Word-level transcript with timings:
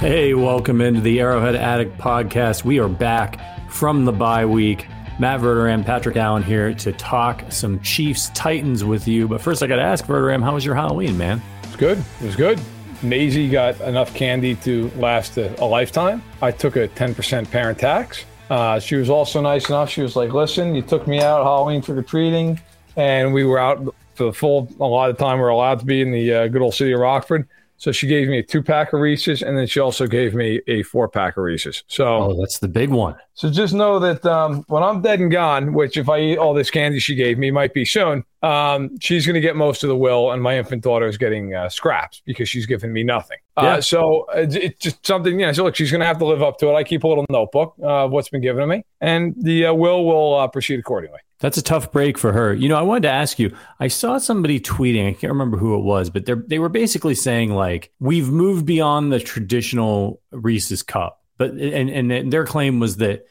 Hey, 0.00 0.32
welcome 0.34 0.80
into 0.80 1.00
the 1.00 1.20
Arrowhead 1.20 1.56
Addict 1.56 1.98
podcast. 1.98 2.64
We 2.64 2.78
are 2.78 2.88
back 2.88 3.70
from 3.70 4.04
the 4.04 4.12
bye 4.12 4.46
week. 4.46 4.86
Matt 5.18 5.40
Verderame, 5.40 5.84
Patrick 5.84 6.16
Allen 6.16 6.42
here 6.42 6.72
to 6.74 6.92
talk 6.92 7.44
some 7.50 7.80
Chiefs 7.80 8.30
Titans 8.34 8.84
with 8.84 9.08
you. 9.08 9.26
But 9.26 9.40
first, 9.40 9.62
I 9.62 9.66
got 9.66 9.76
to 9.76 9.82
ask 9.82 10.04
Verderame, 10.06 10.42
how 10.42 10.54
was 10.54 10.64
your 10.64 10.74
Halloween, 10.74 11.18
man? 11.18 11.42
It's 11.64 11.74
good. 11.76 11.98
It 12.20 12.24
was 12.24 12.36
good. 12.36 12.60
Maisie 13.02 13.48
got 13.48 13.80
enough 13.80 14.14
candy 14.14 14.54
to 14.56 14.90
last 14.96 15.36
a, 15.36 15.60
a 15.62 15.66
lifetime. 15.66 16.22
I 16.42 16.52
took 16.52 16.76
a 16.76 16.88
10% 16.88 17.50
parent 17.50 17.78
tax. 17.78 18.24
Uh, 18.50 18.78
she 18.78 18.96
was 18.96 19.10
also 19.10 19.40
nice 19.40 19.68
enough. 19.68 19.90
She 19.90 20.02
was 20.02 20.16
like, 20.16 20.32
listen, 20.32 20.74
you 20.74 20.82
took 20.82 21.06
me 21.06 21.20
out 21.20 21.42
Halloween 21.42 21.82
trick 21.82 21.98
or 21.98 22.02
treating, 22.02 22.60
and 22.96 23.34
we 23.34 23.44
were 23.44 23.58
out 23.58 23.94
for 24.14 24.24
the 24.24 24.32
full, 24.32 24.68
a 24.80 24.84
lot 24.84 25.10
of 25.10 25.18
time 25.18 25.38
we 25.38 25.44
are 25.44 25.48
allowed 25.48 25.80
to 25.80 25.84
be 25.84 26.00
in 26.00 26.10
the 26.10 26.32
uh, 26.32 26.48
good 26.48 26.62
old 26.62 26.74
city 26.74 26.92
of 26.92 27.00
Rockford. 27.00 27.48
So 27.78 27.92
she 27.92 28.06
gave 28.08 28.28
me 28.28 28.38
a 28.38 28.42
two 28.42 28.62
pack 28.62 28.92
of 28.92 29.00
Reese's, 29.00 29.42
and 29.42 29.56
then 29.56 29.66
she 29.66 29.78
also 29.80 30.06
gave 30.06 30.34
me 30.34 30.60
a 30.66 30.82
four 30.82 31.08
pack 31.08 31.36
of 31.36 31.44
Reese's. 31.44 31.84
So, 31.86 32.06
Oh, 32.06 32.40
that's 32.40 32.58
the 32.58 32.68
big 32.68 32.90
one. 32.90 33.16
So 33.38 33.48
just 33.48 33.72
know 33.72 34.00
that 34.00 34.26
um, 34.26 34.64
when 34.66 34.82
I'm 34.82 35.00
dead 35.00 35.20
and 35.20 35.30
gone, 35.30 35.72
which 35.72 35.96
if 35.96 36.08
I 36.08 36.18
eat 36.18 36.38
all 36.38 36.54
this 36.54 36.72
candy 36.72 36.98
she 36.98 37.14
gave 37.14 37.38
me 37.38 37.52
might 37.52 37.72
be 37.72 37.84
soon, 37.84 38.24
um, 38.42 38.98
she's 38.98 39.26
going 39.26 39.34
to 39.34 39.40
get 39.40 39.54
most 39.54 39.84
of 39.84 39.88
the 39.88 39.96
will, 39.96 40.32
and 40.32 40.42
my 40.42 40.58
infant 40.58 40.82
daughter 40.82 41.06
is 41.06 41.16
getting 41.16 41.54
uh, 41.54 41.68
scraps 41.68 42.20
because 42.26 42.48
she's 42.48 42.66
given 42.66 42.92
me 42.92 43.04
nothing. 43.04 43.38
Yeah. 43.56 43.74
Uh, 43.74 43.80
so 43.80 44.26
it's, 44.34 44.56
it's 44.56 44.80
just 44.80 45.06
something. 45.06 45.38
Yeah. 45.38 45.52
So 45.52 45.62
look, 45.62 45.76
she's 45.76 45.92
going 45.92 46.00
to 46.00 46.06
have 46.06 46.18
to 46.18 46.24
live 46.24 46.42
up 46.42 46.58
to 46.58 46.68
it. 46.68 46.74
I 46.74 46.82
keep 46.82 47.04
a 47.04 47.06
little 47.06 47.26
notebook 47.30 47.76
uh, 47.80 48.06
of 48.06 48.10
what's 48.10 48.28
been 48.28 48.40
given 48.40 48.60
to 48.62 48.66
me, 48.66 48.84
and 49.00 49.36
the 49.38 49.66
uh, 49.66 49.72
will 49.72 50.04
will 50.04 50.34
uh, 50.34 50.48
proceed 50.48 50.80
accordingly. 50.80 51.20
That's 51.38 51.56
a 51.56 51.62
tough 51.62 51.92
break 51.92 52.18
for 52.18 52.32
her. 52.32 52.52
You 52.52 52.68
know, 52.68 52.76
I 52.76 52.82
wanted 52.82 53.02
to 53.02 53.10
ask 53.10 53.38
you. 53.38 53.56
I 53.78 53.86
saw 53.86 54.18
somebody 54.18 54.58
tweeting. 54.58 55.08
I 55.08 55.12
can't 55.12 55.32
remember 55.32 55.58
who 55.58 55.76
it 55.76 55.84
was, 55.84 56.10
but 56.10 56.26
they 56.26 56.34
they 56.34 56.58
were 56.58 56.68
basically 56.68 57.14
saying 57.14 57.54
like 57.54 57.92
we've 58.00 58.30
moved 58.30 58.66
beyond 58.66 59.12
the 59.12 59.20
traditional 59.20 60.20
Reese's 60.32 60.82
cup. 60.82 61.22
But 61.38 61.52
and 61.52 62.10
and 62.10 62.32
their 62.32 62.44
claim 62.44 62.80
was 62.80 62.96
that 62.98 63.24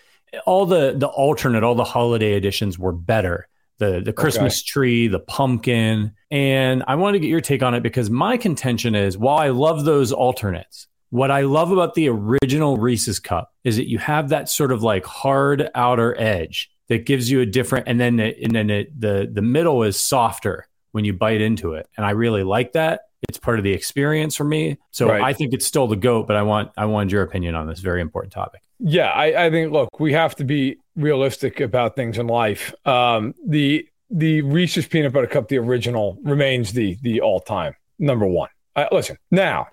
all 0.45 0.65
the 0.65 0.95
the 0.97 1.07
alternate, 1.07 1.63
all 1.63 1.75
the 1.75 1.83
holiday 1.83 2.33
editions 2.33 2.79
were 2.79 2.93
better. 2.93 3.47
The 3.79 4.01
the 4.03 4.13
Christmas 4.13 4.63
tree, 4.63 5.07
the 5.07 5.19
pumpkin, 5.19 6.13
and 6.31 6.83
I 6.87 6.95
wanted 6.95 7.17
to 7.17 7.19
get 7.19 7.29
your 7.29 7.41
take 7.41 7.61
on 7.61 7.75
it 7.75 7.83
because 7.83 8.09
my 8.09 8.37
contention 8.37 8.95
is 8.95 9.17
while 9.17 9.37
I 9.37 9.49
love 9.49 9.85
those 9.85 10.11
alternates, 10.11 10.87
what 11.09 11.29
I 11.29 11.41
love 11.41 11.71
about 11.71 11.93
the 11.93 12.09
original 12.09 12.77
Reese's 12.77 13.19
cup 13.19 13.53
is 13.63 13.77
that 13.77 13.87
you 13.87 13.99
have 13.99 14.29
that 14.29 14.49
sort 14.49 14.71
of 14.71 14.81
like 14.81 15.05
hard 15.05 15.69
outer 15.75 16.19
edge 16.19 16.71
that 16.89 17.05
gives 17.05 17.29
you 17.29 17.41
a 17.41 17.45
different, 17.45 17.87
and 17.87 17.99
then 17.99 18.19
it, 18.19 18.37
and 18.41 18.55
then 18.55 18.69
it, 18.69 18.99
the 18.99 19.29
the 19.31 19.41
middle 19.41 19.83
is 19.83 19.99
softer 19.99 20.67
when 20.91 21.05
you 21.05 21.13
bite 21.13 21.41
into 21.41 21.73
it, 21.73 21.87
and 21.97 22.05
I 22.05 22.11
really 22.11 22.43
like 22.43 22.73
that. 22.73 23.01
It's 23.27 23.39
part 23.39 23.57
of 23.57 23.63
the 23.63 23.73
experience 23.73 24.35
for 24.35 24.43
me. 24.43 24.77
So 24.91 25.09
Right. 25.09 25.21
I 25.21 25.33
think 25.33 25.53
it's 25.53 25.65
still 25.65 25.87
the 25.87 25.95
goat, 25.95 26.27
but 26.27 26.35
I 26.35 26.43
want 26.43 26.71
I 26.77 26.85
wanted 26.85 27.11
your 27.11 27.23
opinion 27.23 27.55
on 27.55 27.67
this 27.67 27.79
very 27.79 28.01
important 28.01 28.33
topic. 28.33 28.61
Yeah, 28.79 29.07
I, 29.09 29.47
I 29.47 29.49
think 29.49 29.71
look, 29.71 29.99
we 29.99 30.13
have 30.13 30.35
to 30.35 30.43
be 30.43 30.77
realistic 30.95 31.59
about 31.59 31.95
things 31.95 32.17
in 32.17 32.27
life. 32.27 32.73
Um, 32.85 33.33
the 33.45 33.87
the 34.09 34.41
Reese's 34.41 34.87
peanut 34.87 35.13
butter 35.13 35.27
cup, 35.27 35.47
the 35.47 35.57
original, 35.57 36.17
remains 36.23 36.73
the 36.73 36.97
the 37.01 37.21
all 37.21 37.39
time 37.39 37.75
number 37.99 38.27
one. 38.27 38.49
Uh, 38.75 38.85
listen, 38.91 39.17
now 39.31 39.67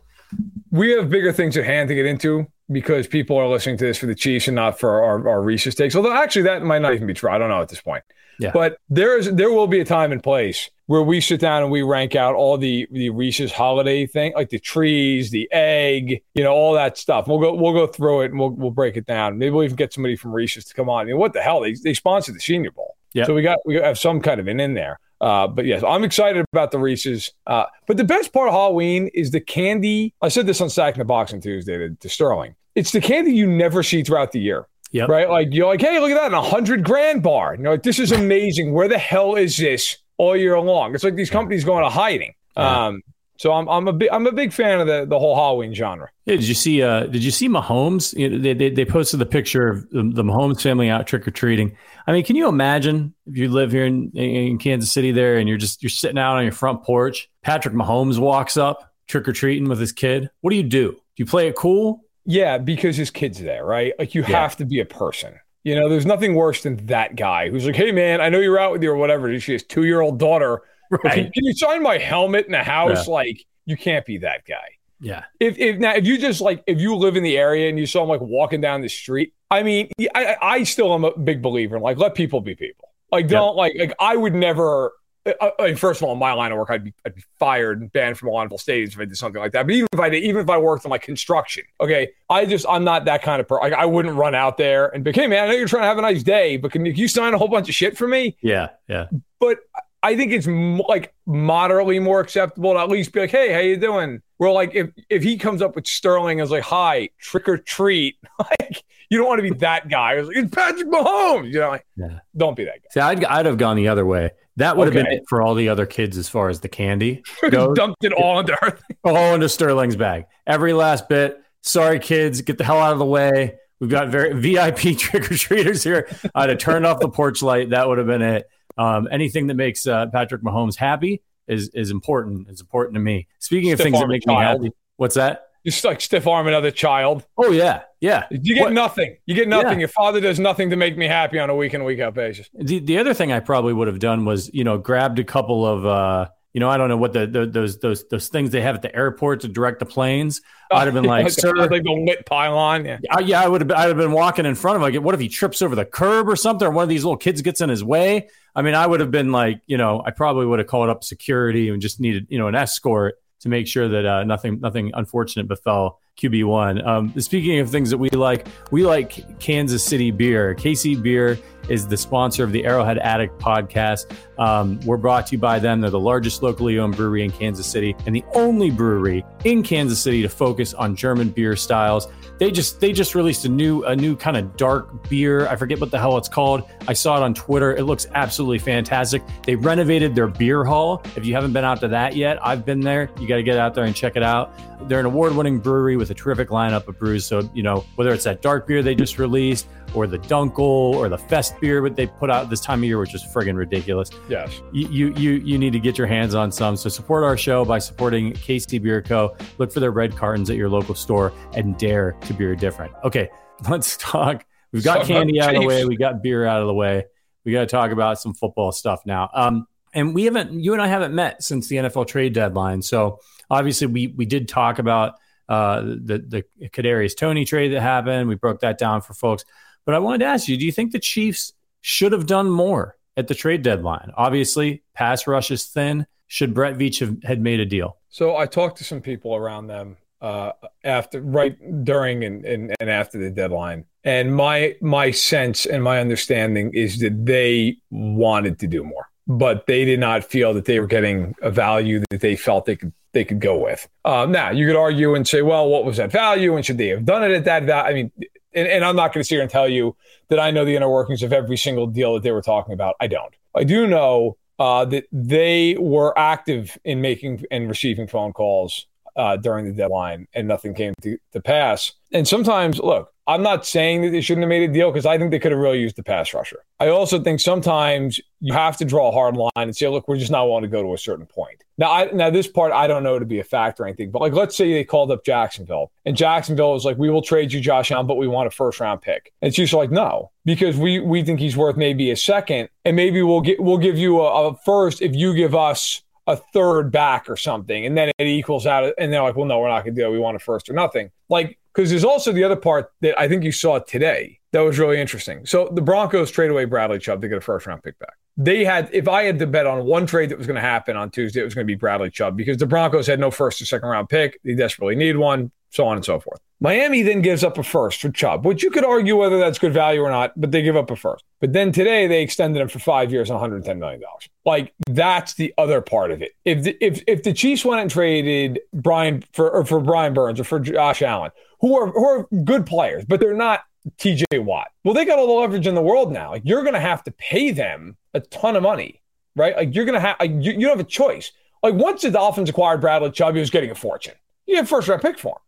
we 0.70 0.92
have 0.92 1.10
bigger 1.10 1.32
things 1.32 1.56
at 1.56 1.64
hand 1.64 1.88
to 1.88 1.94
get 1.94 2.06
into 2.06 2.46
because 2.72 3.06
people 3.06 3.36
are 3.36 3.46
listening 3.46 3.76
to 3.76 3.84
this 3.84 3.98
for 3.98 4.06
the 4.06 4.14
Chiefs 4.14 4.48
and 4.48 4.54
not 4.54 4.80
for 4.80 5.02
our, 5.02 5.28
our 5.28 5.42
Reese's 5.42 5.74
takes. 5.74 5.94
Although 5.94 6.14
actually 6.14 6.42
that 6.42 6.62
might 6.62 6.80
not 6.80 6.94
even 6.94 7.06
be 7.06 7.14
true. 7.14 7.30
I 7.30 7.36
don't 7.38 7.50
know 7.50 7.60
at 7.60 7.68
this 7.68 7.82
point. 7.82 8.04
Yeah. 8.40 8.50
But 8.52 8.78
there 8.88 9.18
is 9.18 9.30
there 9.32 9.50
will 9.50 9.66
be 9.66 9.80
a 9.80 9.84
time 9.84 10.10
and 10.12 10.22
place 10.22 10.70
where 10.86 11.02
we 11.02 11.20
sit 11.20 11.40
down 11.40 11.62
and 11.62 11.70
we 11.70 11.82
rank 11.82 12.14
out 12.14 12.34
all 12.34 12.58
the 12.58 12.86
the 12.90 13.10
Reese's 13.10 13.52
holiday 13.52 14.06
thing, 14.06 14.32
like 14.34 14.50
the 14.50 14.58
trees, 14.58 15.30
the 15.30 15.50
egg, 15.52 16.22
you 16.34 16.42
know, 16.44 16.52
all 16.52 16.74
that 16.74 16.98
stuff. 16.98 17.26
We'll 17.26 17.40
go 17.40 17.54
we'll 17.54 17.72
go 17.72 17.86
through 17.86 18.22
it 18.22 18.30
and 18.30 18.38
we'll 18.38 18.50
we'll 18.50 18.70
break 18.70 18.96
it 18.96 19.06
down. 19.06 19.38
Maybe 19.38 19.50
we'll 19.50 19.64
even 19.64 19.76
get 19.76 19.92
somebody 19.92 20.16
from 20.16 20.32
Reese's 20.32 20.64
to 20.66 20.74
come 20.74 20.88
on. 20.88 21.02
I 21.02 21.04
mean, 21.04 21.18
what 21.18 21.32
the 21.32 21.40
hell? 21.42 21.60
They 21.60 21.74
they 21.74 21.94
sponsored 21.94 22.34
the 22.34 22.40
Senior 22.40 22.70
Bowl, 22.70 22.96
Yeah. 23.12 23.24
so 23.24 23.34
we 23.34 23.42
got 23.42 23.58
we 23.64 23.76
have 23.76 23.98
some 23.98 24.20
kind 24.20 24.40
of 24.40 24.46
an 24.48 24.60
in 24.60 24.74
there. 24.74 24.98
Uh, 25.20 25.46
but 25.46 25.64
yes, 25.64 25.82
I'm 25.86 26.04
excited 26.04 26.44
about 26.52 26.70
the 26.70 26.78
Reese's. 26.78 27.32
Uh, 27.46 27.64
but 27.86 27.96
the 27.96 28.04
best 28.04 28.32
part 28.32 28.48
of 28.48 28.54
Halloween 28.54 29.08
is 29.14 29.30
the 29.30 29.40
candy. 29.40 30.12
I 30.20 30.28
said 30.28 30.46
this 30.46 30.60
on 30.60 30.68
Sack 30.68 30.94
in 30.94 30.98
the 30.98 31.04
Box 31.06 31.32
on 31.32 31.40
Tuesday 31.40 31.78
to, 31.78 31.94
to 31.94 32.08
Sterling. 32.10 32.56
It's 32.74 32.90
the 32.90 33.00
candy 33.00 33.32
you 33.32 33.46
never 33.46 33.82
see 33.82 34.02
throughout 34.02 34.32
the 34.32 34.40
year. 34.40 34.66
Yep. 34.90 35.08
Right? 35.08 35.30
Like 35.30 35.48
you're 35.52 35.66
like, 35.66 35.80
hey, 35.80 35.98
look 35.98 36.10
at 36.10 36.20
that, 36.20 36.34
a 36.36 36.42
hundred 36.42 36.84
grand 36.84 37.22
bar. 37.22 37.54
You 37.54 37.62
know, 37.62 37.70
like, 37.70 37.82
this 37.84 37.98
is 37.98 38.12
amazing. 38.12 38.72
Where 38.74 38.86
the 38.86 38.98
hell 38.98 39.34
is 39.34 39.56
this 39.56 39.96
all 40.16 40.36
year 40.36 40.58
long? 40.60 40.94
It's 40.94 41.04
like 41.04 41.16
these 41.16 41.30
companies 41.30 41.64
going 41.64 41.84
to 41.84 41.90
hiding. 41.90 42.34
Yeah. 42.56 42.86
Um, 42.86 43.02
so 43.36 43.52
I'm 43.52 43.68
I'm 43.68 43.88
a 43.88 43.92
big 43.92 44.10
I'm 44.12 44.28
a 44.28 44.32
big 44.32 44.52
fan 44.52 44.78
of 44.80 44.86
the 44.86 45.06
the 45.06 45.18
whole 45.18 45.34
Halloween 45.34 45.74
genre. 45.74 46.08
Yeah, 46.24 46.36
did 46.36 46.46
you 46.46 46.54
see? 46.54 46.82
Uh, 46.82 47.06
did 47.06 47.24
you 47.24 47.32
see 47.32 47.48
Mahomes? 47.48 48.16
You 48.16 48.30
know, 48.30 48.38
they, 48.38 48.54
they 48.54 48.70
they 48.70 48.84
posted 48.84 49.18
the 49.18 49.26
picture 49.26 49.68
of 49.68 49.90
the, 49.90 50.04
the 50.04 50.22
Mahomes 50.22 50.62
family 50.62 50.88
out 50.88 51.08
trick 51.08 51.26
or 51.26 51.32
treating. 51.32 51.76
I 52.06 52.12
mean, 52.12 52.22
can 52.24 52.36
you 52.36 52.46
imagine 52.48 53.12
if 53.26 53.36
you 53.36 53.48
live 53.48 53.72
here 53.72 53.86
in, 53.86 54.12
in 54.12 54.58
Kansas 54.58 54.92
City 54.92 55.10
there, 55.10 55.36
and 55.38 55.48
you're 55.48 55.58
just 55.58 55.82
you're 55.82 55.90
sitting 55.90 56.16
out 56.16 56.36
on 56.36 56.44
your 56.44 56.52
front 56.52 56.84
porch? 56.84 57.28
Patrick 57.42 57.74
Mahomes 57.74 58.20
walks 58.20 58.56
up 58.56 58.92
trick 59.08 59.26
or 59.26 59.32
treating 59.32 59.68
with 59.68 59.80
his 59.80 59.90
kid. 59.90 60.30
What 60.40 60.50
do 60.50 60.56
you 60.56 60.62
do? 60.62 60.92
Do 60.92 60.98
you 61.16 61.26
play 61.26 61.48
it 61.48 61.56
cool? 61.56 62.04
Yeah, 62.24 62.56
because 62.58 62.96
his 62.96 63.10
kid's 63.10 63.40
there, 63.40 63.66
right? 63.66 63.94
Like 63.98 64.14
you 64.14 64.22
Yeah. 64.22 64.28
have 64.42 64.56
to 64.58 64.64
be 64.64 64.78
a 64.78 64.86
person. 64.86 65.34
You 65.64 65.74
know, 65.74 65.88
there's 65.88 66.06
nothing 66.06 66.34
worse 66.34 66.62
than 66.62 66.76
that 66.86 67.16
guy 67.16 67.48
who's 67.48 67.66
like, 67.66 67.76
"Hey, 67.76 67.90
man, 67.90 68.20
I 68.20 68.28
know 68.28 68.38
you're 68.38 68.58
out 68.58 68.72
with 68.72 68.82
your 68.82 68.96
whatever." 68.96 69.38
She 69.40 69.52
has 69.52 69.62
two 69.62 69.84
year 69.84 70.00
old 70.00 70.18
daughter. 70.18 70.62
But 70.90 71.00
Can, 71.12 71.32
can 71.32 71.44
you 71.44 71.54
sign 71.54 71.82
my 71.82 71.96
helmet 71.98 72.46
in 72.46 72.52
the 72.52 72.62
house? 72.62 73.08
Like, 73.08 73.44
you 73.64 73.76
can't 73.76 74.04
be 74.04 74.18
that 74.18 74.44
guy. 74.44 74.76
Yeah. 75.00 75.24
If 75.40 75.58
if 75.58 75.78
now 75.78 75.94
if 75.94 76.06
you 76.06 76.18
just 76.18 76.40
like 76.40 76.62
if 76.66 76.78
you 76.80 76.94
live 76.94 77.16
in 77.16 77.22
the 77.22 77.36
area 77.36 77.68
and 77.68 77.78
you 77.78 77.86
saw 77.86 78.02
him 78.02 78.08
like 78.08 78.20
walking 78.20 78.60
down 78.60 78.80
the 78.80 78.88
street, 78.88 79.34
I 79.50 79.62
mean, 79.62 79.88
I 80.14 80.24
I 80.24 80.36
I 80.40 80.62
still 80.64 80.94
am 80.94 81.04
a 81.04 81.16
big 81.16 81.42
believer 81.42 81.76
in 81.76 81.82
like 81.82 81.98
let 81.98 82.14
people 82.14 82.40
be 82.40 82.54
people. 82.54 82.90
Like 83.10 83.28
don't 83.28 83.56
like 83.56 83.74
like 83.78 83.92
I 83.98 84.16
would 84.16 84.34
never. 84.34 84.92
I, 85.26 85.52
I 85.58 85.66
mean, 85.66 85.76
first 85.76 86.00
of 86.00 86.06
all, 86.06 86.12
in 86.12 86.18
my 86.18 86.32
line 86.32 86.52
of 86.52 86.58
work, 86.58 86.70
I'd 86.70 86.84
be 86.84 86.92
I'd 87.06 87.14
be 87.14 87.24
fired 87.38 87.80
and 87.80 87.90
banned 87.92 88.18
from 88.18 88.28
a 88.28 88.30
lot 88.32 88.44
of 88.44 88.52
stadiums 88.52 88.88
if 88.88 88.98
I 88.98 89.06
did 89.06 89.16
something 89.16 89.40
like 89.40 89.52
that. 89.52 89.66
But 89.66 89.74
even 89.74 89.88
if 89.92 90.00
I 90.00 90.08
did, 90.10 90.22
even 90.22 90.42
if 90.42 90.50
I 90.50 90.58
worked 90.58 90.84
in 90.84 90.90
like 90.90 91.02
construction, 91.02 91.64
okay, 91.80 92.10
I 92.28 92.44
just 92.44 92.66
I'm 92.68 92.84
not 92.84 93.06
that 93.06 93.22
kind 93.22 93.40
of 93.40 93.48
person. 93.48 93.62
Like 93.62 93.72
I 93.72 93.86
wouldn't 93.86 94.16
run 94.16 94.34
out 94.34 94.58
there 94.58 94.88
and 94.94 95.02
be, 95.02 95.12
hey 95.12 95.26
man, 95.26 95.44
I 95.44 95.46
know 95.46 95.52
you're 95.54 95.68
trying 95.68 95.82
to 95.82 95.88
have 95.88 95.98
a 95.98 96.02
nice 96.02 96.22
day, 96.22 96.56
but 96.56 96.72
can 96.72 96.84
you, 96.84 96.92
can 96.92 97.00
you 97.00 97.08
sign 97.08 97.32
a 97.32 97.38
whole 97.38 97.48
bunch 97.48 97.68
of 97.68 97.74
shit 97.74 97.96
for 97.96 98.06
me? 98.06 98.36
Yeah. 98.42 98.68
Yeah. 98.88 99.06
But 99.40 99.58
I 100.02 100.16
think 100.16 100.32
it's 100.32 100.46
like 100.46 101.14
moderately 101.24 101.98
more 101.98 102.20
acceptable 102.20 102.74
to 102.74 102.78
at 102.78 102.90
least 102.90 103.12
be 103.12 103.20
like, 103.20 103.30
"Hey, 103.30 103.50
how 103.50 103.60
you 103.60 103.78
doing?" 103.78 104.20
Well, 104.38 104.52
like 104.52 104.74
if 104.74 104.90
if 105.08 105.22
he 105.22 105.38
comes 105.38 105.62
up 105.62 105.74
with 105.74 105.86
Sterling 105.86 106.40
as 106.40 106.50
like, 106.50 106.64
"Hi, 106.64 107.08
trick 107.18 107.48
or 107.48 107.56
treat," 107.56 108.16
like 108.38 108.84
you 109.08 109.16
don't 109.16 109.26
want 109.26 109.38
to 109.38 109.50
be 109.50 109.58
that 109.60 109.88
guy. 109.88 110.14
It's, 110.14 110.28
like, 110.28 110.36
it's 110.36 110.54
Patrick 110.54 110.88
Mahomes, 110.88 111.50
you 111.50 111.60
know. 111.60 111.70
Like, 111.70 111.86
yeah. 111.96 112.18
Don't 112.36 112.54
be 112.54 112.64
that 112.64 112.82
guy. 112.82 112.88
See, 112.90 113.00
I'd 113.00 113.24
I'd 113.24 113.46
have 113.46 113.56
gone 113.56 113.76
the 113.76 113.88
other 113.88 114.04
way. 114.04 114.30
That 114.56 114.76
would 114.76 114.88
okay. 114.88 114.98
have 114.98 115.06
been 115.06 115.18
it 115.18 115.24
for 115.28 115.42
all 115.42 115.54
the 115.54 115.68
other 115.68 115.86
kids 115.86 116.16
as 116.16 116.28
far 116.28 116.48
as 116.48 116.60
the 116.60 116.68
candy. 116.68 117.22
Dumped 117.50 118.04
it 118.04 118.12
all 118.12 118.40
into 118.40 118.56
her. 118.60 118.78
all 119.04 119.34
into 119.34 119.48
Sterling's 119.48 119.96
bag. 119.96 120.26
Every 120.46 120.72
last 120.72 121.08
bit. 121.08 121.40
Sorry, 121.62 121.98
kids, 121.98 122.42
get 122.42 122.58
the 122.58 122.64
hell 122.64 122.78
out 122.78 122.92
of 122.92 122.98
the 122.98 123.06
way. 123.06 123.56
We've 123.80 123.90
got 123.90 124.08
very 124.08 124.32
VIP 124.40 124.96
trick 124.96 125.30
or 125.30 125.36
treaters 125.36 125.82
here. 125.82 126.08
I'd 126.34 126.50
have 126.50 126.58
turned 126.58 126.86
off 126.86 127.00
the 127.00 127.08
porch 127.08 127.42
light. 127.42 127.70
That 127.70 127.88
would 127.88 127.98
have 127.98 128.06
been 128.06 128.22
it. 128.22 128.48
Um, 128.76 129.08
anything 129.10 129.48
that 129.48 129.54
makes 129.54 129.86
uh, 129.86 130.06
Patrick 130.06 130.42
Mahomes 130.42 130.76
happy 130.76 131.22
is 131.46 131.70
is 131.74 131.90
important. 131.90 132.48
It's 132.48 132.60
important 132.60 132.94
to 132.94 133.00
me. 133.00 133.28
Speaking 133.38 133.72
of 133.72 133.80
things 133.80 133.98
that 133.98 134.08
make 134.08 134.22
child. 134.24 134.62
me 134.62 134.68
happy, 134.68 134.76
what's 134.96 135.16
that? 135.16 135.48
Just 135.64 135.84
like 135.84 136.00
stiff 136.00 136.26
arm 136.26 136.46
another 136.46 136.70
child. 136.70 137.24
Oh 137.38 137.50
yeah, 137.50 137.82
yeah. 138.00 138.26
You 138.30 138.54
get 138.54 138.64
what? 138.64 138.72
nothing. 138.72 139.16
You 139.24 139.34
get 139.34 139.48
nothing. 139.48 139.74
Yeah. 139.74 139.78
Your 139.80 139.88
father 139.88 140.20
does 140.20 140.38
nothing 140.38 140.70
to 140.70 140.76
make 140.76 140.96
me 140.96 141.06
happy 141.06 141.38
on 141.38 141.48
a 141.48 141.56
week 141.56 141.72
in 141.72 141.84
week 141.84 142.00
out 142.00 142.14
basis. 142.14 142.50
The 142.54 142.80
the 142.80 142.98
other 142.98 143.14
thing 143.14 143.32
I 143.32 143.40
probably 143.40 143.72
would 143.72 143.88
have 143.88 143.98
done 143.98 144.24
was 144.24 144.52
you 144.52 144.64
know 144.64 144.78
grabbed 144.78 145.18
a 145.18 145.24
couple 145.24 145.66
of. 145.66 145.86
Uh, 145.86 146.28
you 146.52 146.60
know, 146.60 146.70
I 146.70 146.76
don't 146.76 146.88
know 146.88 146.96
what 146.96 147.12
the, 147.12 147.26
the, 147.26 147.46
those 147.46 147.80
those 147.80 148.06
those 148.08 148.28
things 148.28 148.50
they 148.50 148.60
have 148.60 148.76
at 148.76 148.82
the 148.82 148.94
airport 148.94 149.40
to 149.40 149.48
direct 149.48 149.80
the 149.80 149.86
planes. 149.86 150.40
I'd 150.70 150.84
have 150.84 150.94
been 150.94 151.02
like, 151.02 151.28
sir, 151.30 151.52
like 151.52 151.82
the 151.82 152.04
lit 152.06 152.24
pylon. 152.26 152.84
Yeah, 152.84 152.98
I, 153.10 153.20
yeah, 153.20 153.42
I 153.42 153.48
would 153.48 153.60
have. 153.60 153.72
I'd 153.72 153.88
have 153.88 153.96
been 153.96 154.12
walking 154.12 154.46
in 154.46 154.54
front 154.54 154.76
of 154.76 154.82
him. 154.82 154.94
Like, 154.94 155.04
what 155.04 155.14
if 155.14 155.20
he 155.20 155.28
trips 155.28 155.62
over 155.62 155.74
the 155.74 155.84
curb 155.84 156.28
or 156.28 156.36
something, 156.36 156.66
or 156.66 156.70
one 156.70 156.84
of 156.84 156.88
these 156.88 157.02
little 157.02 157.16
kids 157.16 157.42
gets 157.42 157.60
in 157.60 157.70
his 157.70 157.82
way? 157.82 158.28
I 158.54 158.62
mean, 158.62 158.74
I 158.74 158.86
would 158.86 159.00
have 159.00 159.10
been 159.10 159.32
like, 159.32 159.62
you 159.66 159.76
know, 159.76 160.00
I 160.06 160.12
probably 160.12 160.46
would 160.46 160.60
have 160.60 160.68
called 160.68 160.90
up 160.90 161.02
security 161.02 161.70
and 161.70 161.82
just 161.82 161.98
needed, 161.98 162.28
you 162.30 162.38
know, 162.38 162.46
an 162.46 162.54
escort 162.54 163.16
to 163.44 163.50
make 163.50 163.66
sure 163.66 163.88
that 163.88 164.06
uh, 164.06 164.24
nothing 164.24 164.58
nothing 164.58 164.90
unfortunate 164.94 165.46
befell 165.46 166.00
QB 166.18 166.46
one. 166.46 166.86
Um, 166.86 167.20
speaking 167.20 167.58
of 167.58 167.68
things 167.70 167.90
that 167.90 167.98
we 167.98 168.08
like, 168.08 168.46
we 168.70 168.86
like 168.86 169.38
Kansas 169.38 169.84
City 169.84 170.10
beer. 170.10 170.54
KC 170.54 171.00
Beer 171.00 171.38
is 171.68 171.86
the 171.86 171.96
sponsor 171.96 172.42
of 172.42 172.52
the 172.52 172.64
Arrowhead 172.64 172.96
Addict 172.98 173.38
podcast. 173.38 174.16
Um, 174.38 174.80
we're 174.80 174.96
brought 174.96 175.26
to 175.26 175.32
you 175.32 175.38
by 175.38 175.58
them. 175.58 175.82
They're 175.82 175.90
the 175.90 176.00
largest 176.00 176.42
locally 176.42 176.78
owned 176.78 176.96
brewery 176.96 177.22
in 177.22 177.30
Kansas 177.32 177.66
City 177.66 177.94
and 178.06 178.16
the 178.16 178.24
only 178.34 178.70
brewery 178.70 179.24
in 179.44 179.62
Kansas 179.62 180.00
City 180.00 180.22
to 180.22 180.28
focus 180.30 180.72
on 180.72 180.96
German 180.96 181.28
beer 181.28 181.54
styles. 181.54 182.08
They 182.44 182.50
just 182.50 182.78
they 182.78 182.92
just 182.92 183.14
released 183.14 183.46
a 183.46 183.48
new 183.48 183.84
a 183.84 183.96
new 183.96 184.14
kind 184.14 184.36
of 184.36 184.54
dark 184.58 185.08
beer. 185.08 185.48
I 185.48 185.56
forget 185.56 185.80
what 185.80 185.90
the 185.90 185.98
hell 185.98 186.18
it's 186.18 186.28
called. 186.28 186.68
I 186.86 186.92
saw 186.92 187.16
it 187.16 187.22
on 187.22 187.32
Twitter. 187.32 187.74
It 187.74 187.84
looks 187.84 188.06
absolutely 188.12 188.58
fantastic. 188.58 189.22
They 189.44 189.56
renovated 189.56 190.14
their 190.14 190.26
beer 190.26 190.62
hall. 190.62 191.02
If 191.16 191.24
you 191.24 191.32
haven't 191.32 191.54
been 191.54 191.64
out 191.64 191.80
to 191.80 191.88
that 191.88 192.16
yet, 192.16 192.38
I've 192.46 192.66
been 192.66 192.80
there. 192.80 193.08
You 193.18 193.26
got 193.26 193.36
to 193.36 193.42
get 193.42 193.56
out 193.56 193.74
there 193.74 193.84
and 193.84 193.96
check 193.96 194.16
it 194.16 194.22
out. 194.22 194.52
They're 194.90 195.00
an 195.00 195.06
award-winning 195.06 195.60
brewery 195.60 195.96
with 195.96 196.10
a 196.10 196.14
terrific 196.14 196.50
lineup 196.50 196.86
of 196.86 196.98
brews. 196.98 197.24
So 197.24 197.48
you 197.54 197.62
know 197.62 197.82
whether 197.94 198.12
it's 198.12 198.24
that 198.24 198.42
dark 198.42 198.66
beer 198.66 198.82
they 198.82 198.94
just 198.94 199.18
released 199.18 199.66
or 199.94 200.06
the 200.06 200.18
Dunkel 200.18 200.58
or 200.58 201.08
the 201.08 201.18
Fest 201.18 201.60
beer 201.60 201.80
that 201.82 201.96
they 201.96 202.06
put 202.06 202.30
out 202.30 202.50
this 202.50 202.60
time 202.60 202.80
of 202.80 202.84
year, 202.84 202.98
which 202.98 203.14
is 203.14 203.22
friggin' 203.22 203.56
ridiculous. 203.56 204.10
Yes. 204.28 204.60
You, 204.72 204.88
you, 204.88 205.14
you, 205.14 205.30
you 205.32 205.58
need 205.58 205.72
to 205.72 205.80
get 205.80 205.96
your 205.96 206.06
hands 206.06 206.34
on 206.34 206.50
some. 206.52 206.76
So 206.76 206.88
support 206.88 207.24
our 207.24 207.36
show 207.36 207.64
by 207.64 207.78
supporting 207.78 208.32
KC 208.32 208.82
Beer 208.82 209.02
Co. 209.02 209.36
Look 209.58 209.72
for 209.72 209.80
their 209.80 209.92
red 209.92 210.16
cartons 210.16 210.50
at 210.50 210.56
your 210.56 210.68
local 210.68 210.94
store 210.94 211.32
and 211.54 211.76
dare 211.78 212.12
to 212.22 212.34
beer 212.34 212.54
different. 212.54 212.92
Okay, 213.04 213.28
let's 213.70 213.96
talk. 213.96 214.44
We've 214.72 214.84
got 214.84 215.06
candy 215.06 215.40
out 215.40 215.54
of 215.54 215.62
the 215.62 215.66
way. 215.66 215.84
We 215.84 215.96
got 215.96 216.22
beer 216.22 216.46
out 216.46 216.60
of 216.60 216.66
the 216.66 216.74
way. 216.74 217.04
We 217.44 217.52
got 217.52 217.60
to 217.60 217.66
talk 217.66 217.92
about 217.92 218.20
some 218.20 218.34
football 218.34 218.72
stuff 218.72 219.02
now. 219.06 219.30
Um, 219.32 219.66
and 219.92 220.14
we 220.14 220.24
haven't, 220.24 220.52
you 220.58 220.72
and 220.72 220.82
I 220.82 220.88
haven't 220.88 221.14
met 221.14 221.42
since 221.42 221.68
the 221.68 221.76
NFL 221.76 222.08
trade 222.08 222.32
deadline. 222.32 222.82
So 222.82 223.20
obviously, 223.48 223.86
we 223.86 224.08
we 224.08 224.26
did 224.26 224.48
talk 224.48 224.78
about 224.78 225.14
uh, 225.48 225.80
the 225.82 226.44
the 226.58 226.68
Kadarius 226.68 227.16
Toney 227.16 227.44
trade 227.44 227.72
that 227.72 227.80
happened. 227.80 228.28
We 228.28 228.34
broke 228.34 228.60
that 228.60 228.78
down 228.78 229.02
for 229.02 229.14
folks. 229.14 229.44
But 229.84 229.94
I 229.94 229.98
wanted 229.98 230.18
to 230.18 230.26
ask 230.26 230.48
you, 230.48 230.56
do 230.56 230.64
you 230.64 230.72
think 230.72 230.92
the 230.92 230.98
Chiefs 230.98 231.52
should 231.80 232.12
have 232.12 232.26
done 232.26 232.48
more 232.48 232.96
at 233.16 233.28
the 233.28 233.34
trade 233.34 233.62
deadline? 233.62 234.12
Obviously, 234.16 234.82
pass 234.94 235.26
rush 235.26 235.50
is 235.50 235.66
thin. 235.66 236.06
Should 236.26 236.54
Brett 236.54 236.76
Veach 236.78 237.00
have 237.00 237.22
had 237.22 237.40
made 237.40 237.60
a 237.60 237.66
deal? 237.66 237.98
So 238.08 238.36
I 238.36 238.46
talked 238.46 238.78
to 238.78 238.84
some 238.84 239.00
people 239.00 239.34
around 239.34 239.66
them 239.66 239.96
uh, 240.20 240.52
after, 240.84 241.20
right 241.20 241.84
during 241.84 242.24
and, 242.24 242.44
and, 242.44 242.74
and 242.80 242.88
after 242.88 243.18
the 243.18 243.30
deadline, 243.30 243.84
and 244.04 244.34
my 244.34 244.74
my 244.80 245.10
sense 245.10 245.66
and 245.66 245.82
my 245.82 246.00
understanding 246.00 246.72
is 246.72 246.98
that 247.00 247.26
they 247.26 247.76
wanted 247.90 248.58
to 248.60 248.66
do 248.66 248.82
more, 248.84 249.10
but 249.26 249.66
they 249.66 249.84
did 249.84 250.00
not 250.00 250.24
feel 250.24 250.54
that 250.54 250.64
they 250.64 250.80
were 250.80 250.86
getting 250.86 251.34
a 251.42 251.50
value 251.50 252.02
that 252.10 252.20
they 252.20 252.36
felt 252.36 252.64
they 252.64 252.76
could 252.76 252.92
they 253.12 253.24
could 253.24 253.40
go 253.40 253.58
with. 253.58 253.86
Uh, 254.04 254.26
now 254.28 254.50
you 254.50 254.66
could 254.66 254.76
argue 254.76 255.14
and 255.14 255.28
say, 255.28 255.42
well, 255.42 255.68
what 255.68 255.84
was 255.84 255.98
that 255.98 256.10
value, 256.10 256.56
and 256.56 256.64
should 256.64 256.78
they 256.78 256.88
have 256.88 257.04
done 257.04 257.22
it 257.22 257.32
at 257.32 257.44
that 257.44 257.64
value? 257.64 257.90
I 257.90 257.94
mean, 257.94 258.12
and, 258.54 258.68
and 258.68 258.84
I'm 258.84 258.96
not 258.96 259.12
going 259.12 259.22
to 259.22 259.24
sit 259.24 259.34
here 259.36 259.42
and 259.42 259.50
tell 259.50 259.68
you 259.68 259.96
that 260.28 260.38
I 260.38 260.50
know 260.50 260.64
the 260.64 260.76
inner 260.76 260.90
workings 260.90 261.22
of 261.22 261.32
every 261.32 261.56
single 261.56 261.86
deal 261.86 262.14
that 262.14 262.22
they 262.22 262.32
were 262.32 262.42
talking 262.42 262.72
about. 262.72 262.96
I 263.00 263.06
don't. 263.06 263.34
I 263.54 263.64
do 263.64 263.86
know 263.86 264.36
uh, 264.58 264.84
that 264.86 265.04
they 265.12 265.76
were 265.78 266.16
active 266.18 266.78
in 266.84 267.00
making 267.00 267.44
and 267.50 267.68
receiving 267.68 268.06
phone 268.06 268.32
calls 268.32 268.86
uh, 269.16 269.36
during 269.36 269.64
the 269.64 269.72
deadline, 269.72 270.26
and 270.34 270.48
nothing 270.48 270.74
came 270.74 270.94
to, 271.02 271.18
to 271.32 271.40
pass. 271.40 271.92
And 272.12 272.26
sometimes, 272.26 272.78
look, 272.78 273.12
I'm 273.26 273.42
not 273.42 273.66
saying 273.66 274.02
that 274.02 274.10
they 274.10 274.20
shouldn't 274.20 274.42
have 274.42 274.48
made 274.50 274.68
a 274.68 274.72
deal 274.72 274.90
because 274.90 275.06
I 275.06 275.16
think 275.16 275.30
they 275.30 275.38
could 275.38 275.52
have 275.52 275.60
really 275.60 275.80
used 275.80 275.96
the 275.96 276.02
pass 276.02 276.34
rusher. 276.34 276.64
I 276.78 276.88
also 276.88 277.18
think 277.18 277.40
sometimes 277.40 278.20
you 278.40 278.52
have 278.52 278.76
to 278.76 278.84
draw 278.84 279.08
a 279.08 279.12
hard 279.12 279.36
line 279.36 279.50
and 279.56 279.74
say, 279.74 279.88
look, 279.88 280.06
we're 280.06 280.18
just 280.18 280.30
not 280.30 280.46
willing 280.46 280.62
to 280.62 280.68
go 280.68 280.82
to 280.82 280.92
a 280.92 280.98
certain 280.98 281.24
point. 281.24 281.64
Now, 281.78 281.90
I, 281.90 282.10
now 282.12 282.30
this 282.30 282.46
part 282.46 282.72
I 282.72 282.86
don't 282.86 283.02
know 283.02 283.18
to 283.18 283.24
be 283.24 283.40
a 283.40 283.44
fact 283.44 283.80
or 283.80 283.86
anything, 283.86 284.10
but 284.10 284.20
like 284.20 284.34
let's 284.34 284.56
say 284.56 284.72
they 284.72 284.84
called 284.84 285.10
up 285.10 285.24
Jacksonville 285.24 285.90
and 286.04 286.16
Jacksonville 286.16 286.72
was 286.72 286.84
like, 286.84 286.98
we 286.98 287.08
will 287.08 287.22
trade 287.22 287.52
you 287.52 287.60
Josh 287.60 287.90
Allen, 287.90 288.06
but 288.06 288.16
we 288.16 288.28
want 288.28 288.46
a 288.46 288.50
first 288.50 288.78
round 288.78 289.00
pick. 289.00 289.32
And 289.40 289.52
just 289.52 289.72
like, 289.72 289.90
no, 289.90 290.30
because 290.44 290.76
we 290.76 291.00
we 291.00 291.24
think 291.24 291.40
he's 291.40 291.56
worth 291.56 291.76
maybe 291.76 292.10
a 292.10 292.16
second, 292.16 292.68
and 292.84 292.94
maybe 292.94 293.22
we'll 293.22 293.40
get 293.40 293.58
we'll 293.60 293.78
give 293.78 293.96
you 293.96 294.20
a, 294.20 294.50
a 294.50 294.56
first 294.58 295.00
if 295.00 295.14
you 295.14 295.34
give 295.34 295.54
us 295.54 296.02
a 296.26 296.36
third 296.36 296.90
back 296.90 297.28
or 297.28 297.36
something, 297.36 297.84
and 297.84 297.96
then 297.96 298.10
it 298.18 298.26
equals 298.26 298.66
out. 298.66 298.92
And 298.98 299.12
they're 299.12 299.22
like, 299.22 299.36
well, 299.36 299.46
no, 299.46 299.58
we're 299.58 299.68
not 299.68 299.84
going 299.84 299.94
to 299.94 300.00
do 300.00 300.06
it. 300.06 300.10
We 300.10 300.18
want 300.18 300.36
a 300.36 300.40
first 300.40 300.68
or 300.68 300.72
nothing. 300.72 301.10
Like 301.28 301.58
because 301.74 301.90
there's 301.90 302.04
also 302.04 302.32
the 302.32 302.44
other 302.44 302.56
part 302.56 302.92
that 303.00 303.18
I 303.18 303.28
think 303.28 303.42
you 303.42 303.52
saw 303.52 303.78
today 303.80 304.38
that 304.52 304.60
was 304.60 304.78
really 304.78 305.00
interesting. 305.00 305.44
So 305.46 305.68
the 305.72 305.82
Broncos 305.82 306.30
trade 306.30 306.50
away 306.50 306.64
Bradley 306.64 306.98
Chubb 306.98 307.20
to 307.22 307.28
get 307.28 307.38
a 307.38 307.40
first 307.40 307.66
round 307.66 307.82
pick 307.82 307.98
back. 307.98 308.14
They 308.36 308.64
had, 308.64 308.88
if 308.92 309.08
I 309.08 309.24
had 309.24 309.38
to 309.40 309.46
bet 309.46 309.66
on 309.66 309.84
one 309.84 310.06
trade 310.06 310.30
that 310.30 310.38
was 310.38 310.46
going 310.46 310.56
to 310.56 310.60
happen 310.60 310.96
on 310.96 311.10
Tuesday, 311.10 311.40
it 311.40 311.44
was 311.44 311.54
going 311.54 311.66
to 311.66 311.70
be 311.70 311.76
Bradley 311.76 312.10
Chubb 312.10 312.36
because 312.36 312.58
the 312.58 312.66
Broncos 312.66 313.06
had 313.06 313.20
no 313.20 313.30
first 313.30 313.60
or 313.60 313.66
second 313.66 313.88
round 313.88 314.08
pick. 314.08 314.40
They 314.44 314.54
desperately 314.54 314.96
need 314.96 315.16
one, 315.16 315.50
so 315.70 315.86
on 315.86 315.96
and 315.96 316.04
so 316.04 316.20
forth. 316.20 316.40
Miami 316.64 317.02
then 317.02 317.20
gives 317.20 317.44
up 317.44 317.58
a 317.58 317.62
first 317.62 318.00
for 318.00 318.08
Chubb, 318.08 318.46
which 318.46 318.62
you 318.62 318.70
could 318.70 318.86
argue 318.86 319.16
whether 319.16 319.38
that's 319.38 319.58
good 319.58 319.74
value 319.74 320.00
or 320.00 320.08
not, 320.08 320.32
but 320.34 320.50
they 320.50 320.62
give 320.62 320.76
up 320.76 320.90
a 320.90 320.96
first. 320.96 321.22
But 321.38 321.52
then 321.52 321.72
today 321.72 322.06
they 322.06 322.22
extended 322.22 322.58
him 322.58 322.68
for 322.68 322.78
five 322.78 323.12
years 323.12 323.28
and 323.28 323.38
$110 323.38 323.76
million. 323.76 324.00
Like 324.46 324.72
that's 324.88 325.34
the 325.34 325.52
other 325.58 325.82
part 325.82 326.10
of 326.10 326.22
it. 326.22 326.32
If 326.46 326.62
the, 326.62 326.74
if 326.82 327.02
if 327.06 327.22
the 327.22 327.34
Chiefs 327.34 327.66
went 327.66 327.82
and 327.82 327.90
traded 327.90 328.60
Brian 328.72 329.22
for 329.34 329.62
for 329.66 329.78
Brian 329.78 330.14
Burns 330.14 330.40
or 330.40 330.44
for 330.44 330.58
Josh 330.58 331.02
Allen, 331.02 331.32
who 331.60 331.78
are 331.78 331.88
who 331.88 332.02
are 332.02 332.26
good 332.44 332.64
players, 332.64 333.04
but 333.04 333.20
they're 333.20 333.34
not 333.34 333.64
TJ 333.98 334.42
Watt. 334.42 334.68
Well, 334.84 334.94
they 334.94 335.04
got 335.04 335.18
all 335.18 335.26
the 335.26 335.34
leverage 335.34 335.66
in 335.66 335.74
the 335.74 335.82
world 335.82 336.12
now. 336.12 336.30
Like 336.30 336.44
you're 336.46 336.62
going 336.62 336.72
to 336.72 336.80
have 336.80 337.04
to 337.04 337.10
pay 337.10 337.50
them 337.50 337.98
a 338.14 338.20
ton 338.20 338.56
of 338.56 338.62
money, 338.62 339.02
right? 339.36 339.54
Like 339.54 339.74
you're 339.74 339.84
going 339.84 340.00
to 340.00 340.00
have 340.00 340.16
like, 340.18 340.30
you, 340.30 340.52
you 340.52 340.60
don't 340.60 340.78
have 340.78 340.80
a 340.80 340.84
choice. 340.84 341.30
Like 341.62 341.74
once 341.74 342.00
the 342.00 342.10
Dolphins 342.10 342.48
acquired 342.48 342.80
Bradley 342.80 343.10
Chubb, 343.10 343.34
he 343.34 343.40
was 343.40 343.50
getting 343.50 343.70
a 343.70 343.74
fortune. 343.74 344.14
You 344.46 344.56
have 344.56 344.66
first 344.66 344.88
round 344.88 345.02
pick 345.02 345.18
for 345.18 345.32
him. 345.32 345.43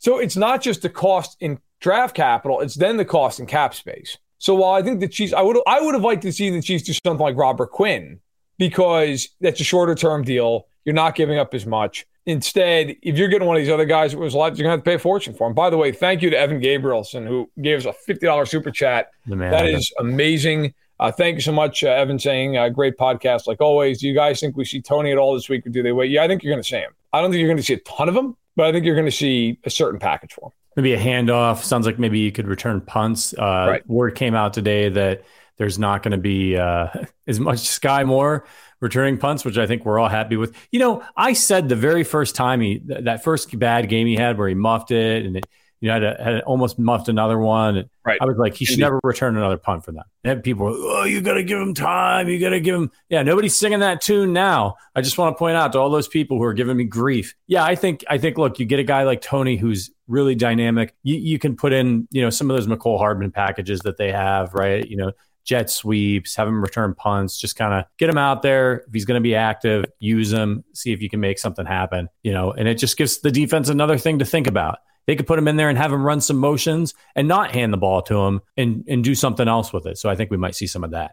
So 0.00 0.18
it's 0.18 0.36
not 0.36 0.60
just 0.60 0.82
the 0.82 0.90
cost 0.90 1.36
in 1.40 1.60
draft 1.80 2.16
capital; 2.16 2.60
it's 2.60 2.74
then 2.74 2.96
the 2.96 3.04
cost 3.04 3.38
in 3.38 3.46
cap 3.46 3.74
space. 3.74 4.18
So 4.38 4.54
while 4.54 4.72
I 4.72 4.82
think 4.82 5.00
the 5.00 5.08
Chiefs, 5.08 5.32
I 5.32 5.42
would 5.42 5.58
I 5.66 5.80
would 5.80 5.94
have 5.94 6.02
liked 6.02 6.22
to 6.22 6.32
see 6.32 6.50
the 6.50 6.60
Chiefs 6.60 6.84
do 6.84 6.92
something 6.92 7.22
like 7.22 7.36
Robert 7.36 7.70
Quinn 7.70 8.18
because 8.58 9.28
that's 9.40 9.60
a 9.60 9.64
shorter 9.64 9.94
term 9.94 10.24
deal. 10.24 10.66
You're 10.84 10.94
not 10.94 11.14
giving 11.14 11.38
up 11.38 11.54
as 11.54 11.66
much. 11.66 12.06
Instead, 12.26 12.96
if 13.02 13.16
you're 13.16 13.28
getting 13.28 13.48
one 13.48 13.56
of 13.56 13.62
these 13.62 13.72
other 13.72 13.86
guys, 13.86 14.12
it 14.12 14.18
was 14.18 14.34
a 14.34 14.38
lot, 14.38 14.56
you're 14.56 14.64
going 14.64 14.66
to 14.66 14.70
have 14.70 14.80
to 14.80 14.84
pay 14.84 14.94
a 14.94 14.98
fortune 14.98 15.34
for 15.34 15.46
him. 15.46 15.54
By 15.54 15.70
the 15.70 15.76
way, 15.78 15.90
thank 15.90 16.20
you 16.20 16.30
to 16.30 16.38
Evan 16.38 16.60
Gabrielson, 16.60 17.26
who 17.26 17.50
gave 17.60 17.84
us 17.84 17.86
a 17.86 18.12
$50 18.12 18.46
super 18.46 18.70
chat. 18.70 19.10
That 19.50 19.66
is 19.66 19.92
amazing. 19.98 20.74
Uh, 21.00 21.10
thank 21.10 21.36
you 21.36 21.40
so 21.40 21.52
much, 21.52 21.82
uh, 21.82 21.88
Evan, 21.88 22.18
saying 22.18 22.58
uh, 22.58 22.68
great 22.68 22.98
podcast 22.98 23.46
like 23.46 23.62
always. 23.62 24.00
Do 24.00 24.06
you 24.06 24.14
guys 24.14 24.38
think 24.38 24.56
we 24.56 24.66
see 24.66 24.82
Toney 24.82 25.12
at 25.12 25.18
all 25.18 25.32
this 25.32 25.48
week 25.48 25.66
or 25.66 25.70
do 25.70 25.82
they 25.82 25.92
wait? 25.92 26.10
Yeah, 26.10 26.22
I 26.22 26.28
think 26.28 26.42
you're 26.42 26.52
going 26.52 26.62
to 26.62 26.68
see 26.68 26.76
him. 26.76 26.92
I 27.12 27.22
don't 27.22 27.30
think 27.30 27.40
you're 27.40 27.48
going 27.48 27.56
to 27.56 27.62
see 27.62 27.74
a 27.74 27.78
ton 27.78 28.08
of 28.08 28.14
them, 28.14 28.36
but 28.56 28.66
I 28.66 28.72
think 28.72 28.84
you're 28.84 28.94
going 28.94 29.06
to 29.06 29.12
see 29.12 29.58
a 29.64 29.70
certain 29.70 30.00
package 30.00 30.32
for 30.32 30.48
him. 30.48 30.52
Maybe 30.76 30.94
a 30.94 30.98
handoff. 30.98 31.62
Sounds 31.62 31.86
like 31.86 31.98
maybe 31.98 32.20
you 32.20 32.32
could 32.32 32.46
return 32.46 32.80
punts. 32.80 33.34
Uh, 33.34 33.66
right. 33.68 33.88
Word 33.88 34.14
came 34.14 34.34
out 34.34 34.52
today 34.52 34.88
that 34.88 35.24
there's 35.56 35.78
not 35.78 36.02
going 36.02 36.12
to 36.12 36.18
be 36.18 36.56
uh, 36.56 36.88
as 37.26 37.40
much 37.40 37.58
Skyy 37.58 38.06
Moore 38.06 38.46
returning 38.80 39.18
punts, 39.18 39.44
which 39.44 39.58
I 39.58 39.66
think 39.66 39.84
we're 39.84 39.98
all 39.98 40.08
happy 40.08 40.36
with. 40.36 40.54
You 40.70 40.80
know, 40.80 41.04
I 41.16 41.34
said 41.34 41.68
the 41.68 41.76
very 41.76 42.04
first 42.04 42.34
time 42.34 42.60
he 42.60 42.80
that 42.86 43.22
first 43.22 43.56
bad 43.58 43.88
game 43.88 44.06
he 44.06 44.16
had 44.16 44.38
where 44.38 44.48
he 44.48 44.54
muffed 44.54 44.90
it 44.90 45.26
and 45.26 45.36
it 45.36 45.46
You 45.80 45.88
know, 45.88 45.94
had, 45.94 46.20
had 46.20 46.40
almost 46.42 46.78
muffed 46.78 47.08
another 47.08 47.38
one. 47.38 47.88
Right. 48.04 48.18
I 48.20 48.26
was 48.26 48.36
like, 48.36 48.54
he 48.54 48.64
should 48.64 48.74
Indeed. 48.74 48.84
never 48.84 49.00
return 49.02 49.36
another 49.36 49.56
punt 49.56 49.84
for 49.84 49.92
them. 49.92 50.04
And 50.24 50.42
people 50.42 50.66
were, 50.66 50.72
oh, 50.74 51.04
you 51.04 51.22
got 51.22 51.34
to 51.34 51.42
give 51.42 51.58
him 51.58 51.72
time. 51.72 52.28
You 52.28 52.38
got 52.38 52.50
to 52.50 52.60
give 52.60 52.74
him. 52.74 52.90
Yeah, 53.08 53.22
nobody's 53.22 53.58
singing 53.58 53.80
that 53.80 54.02
tune 54.02 54.32
now. 54.32 54.76
I 54.94 55.00
just 55.00 55.16
want 55.16 55.34
to 55.34 55.38
point 55.38 55.56
out 55.56 55.72
to 55.72 55.78
all 55.78 55.88
those 55.88 56.08
people 56.08 56.36
who 56.36 56.44
are 56.44 56.54
giving 56.54 56.76
me 56.76 56.84
grief. 56.84 57.34
Yeah, 57.46 57.64
I 57.64 57.76
think, 57.76 58.04
I 58.10 58.18
think, 58.18 58.36
look, 58.36 58.58
you 58.58 58.66
get 58.66 58.78
a 58.78 58.84
guy 58.84 59.04
like 59.04 59.22
Toney 59.22 59.56
who's 59.56 59.90
really 60.06 60.34
dynamic. 60.34 60.94
You, 61.02 61.16
you 61.16 61.38
can 61.38 61.56
put 61.56 61.72
in, 61.72 62.06
you 62.10 62.20
know, 62.20 62.30
some 62.30 62.50
of 62.50 62.56
those 62.56 62.66
Mecole 62.66 62.98
Hardman 62.98 63.30
packages 63.30 63.80
that 63.80 63.96
they 63.96 64.12
have, 64.12 64.52
right? 64.52 64.86
You 64.86 64.96
know, 64.98 65.12
jet 65.44 65.70
sweeps, 65.70 66.36
have 66.36 66.46
him 66.46 66.60
return 66.60 66.94
punts, 66.94 67.40
just 67.40 67.56
kind 67.56 67.72
of 67.72 67.84
get 67.96 68.10
him 68.10 68.18
out 68.18 68.42
there. 68.42 68.84
If 68.86 68.92
he's 68.92 69.06
going 69.06 69.18
to 69.18 69.22
be 69.22 69.34
active, 69.34 69.86
use 69.98 70.30
him, 70.30 70.62
see 70.74 70.92
if 70.92 71.00
you 71.00 71.08
can 71.08 71.20
make 71.20 71.38
something 71.38 71.64
happen, 71.64 72.08
you 72.22 72.32
know, 72.32 72.52
and 72.52 72.68
it 72.68 72.74
just 72.74 72.96
gives 72.96 73.18
the 73.18 73.30
defense 73.30 73.70
another 73.70 73.96
thing 73.96 74.18
to 74.18 74.24
think 74.24 74.46
about. 74.46 74.78
They 75.06 75.16
could 75.16 75.26
put 75.26 75.38
him 75.38 75.48
in 75.48 75.56
there 75.56 75.68
and 75.68 75.78
have 75.78 75.92
him 75.92 76.04
run 76.04 76.20
some 76.20 76.36
motions 76.36 76.94
and 77.14 77.26
not 77.26 77.52
hand 77.52 77.72
the 77.72 77.78
ball 77.78 78.02
to 78.02 78.16
him 78.16 78.40
and, 78.56 78.84
and 78.88 79.02
do 79.02 79.14
something 79.14 79.48
else 79.48 79.72
with 79.72 79.86
it. 79.86 79.98
So 79.98 80.08
I 80.08 80.16
think 80.16 80.30
we 80.30 80.36
might 80.36 80.54
see 80.54 80.66
some 80.66 80.84
of 80.84 80.92
that. 80.92 81.12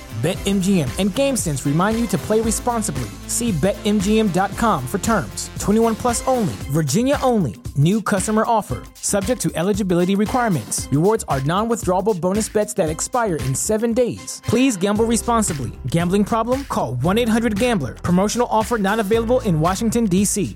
BetMGM 0.21 0.99
and 0.99 1.09
GameSense 1.09 1.65
remind 1.65 1.99
you 1.99 2.05
to 2.05 2.17
play 2.19 2.41
responsibly. 2.41 3.09
See 3.25 3.51
BetMGM.com 3.53 4.85
for 4.85 4.99
terms. 4.99 5.49
21 5.57 5.95
plus 5.95 6.27
only, 6.27 6.53
Virginia 6.69 7.17
only. 7.23 7.55
New 7.75 8.03
customer 8.03 8.43
offer, 8.45 8.83
subject 8.93 9.41
to 9.41 9.51
eligibility 9.55 10.13
requirements. 10.15 10.87
Rewards 10.91 11.25
are 11.27 11.41
non 11.41 11.67
withdrawable 11.67 12.19
bonus 12.21 12.49
bets 12.49 12.75
that 12.75 12.87
expire 12.87 13.37
in 13.37 13.55
seven 13.55 13.93
days. 13.93 14.43
Please 14.45 14.77
gamble 14.77 15.05
responsibly. 15.05 15.71
Gambling 15.87 16.25
problem? 16.25 16.65
Call 16.65 16.95
1 16.95 17.17
800 17.17 17.57
Gambler. 17.57 17.95
Promotional 17.95 18.47
offer 18.51 18.77
not 18.77 18.99
available 18.99 19.39
in 19.39 19.59
Washington, 19.59 20.05
D.C. 20.05 20.55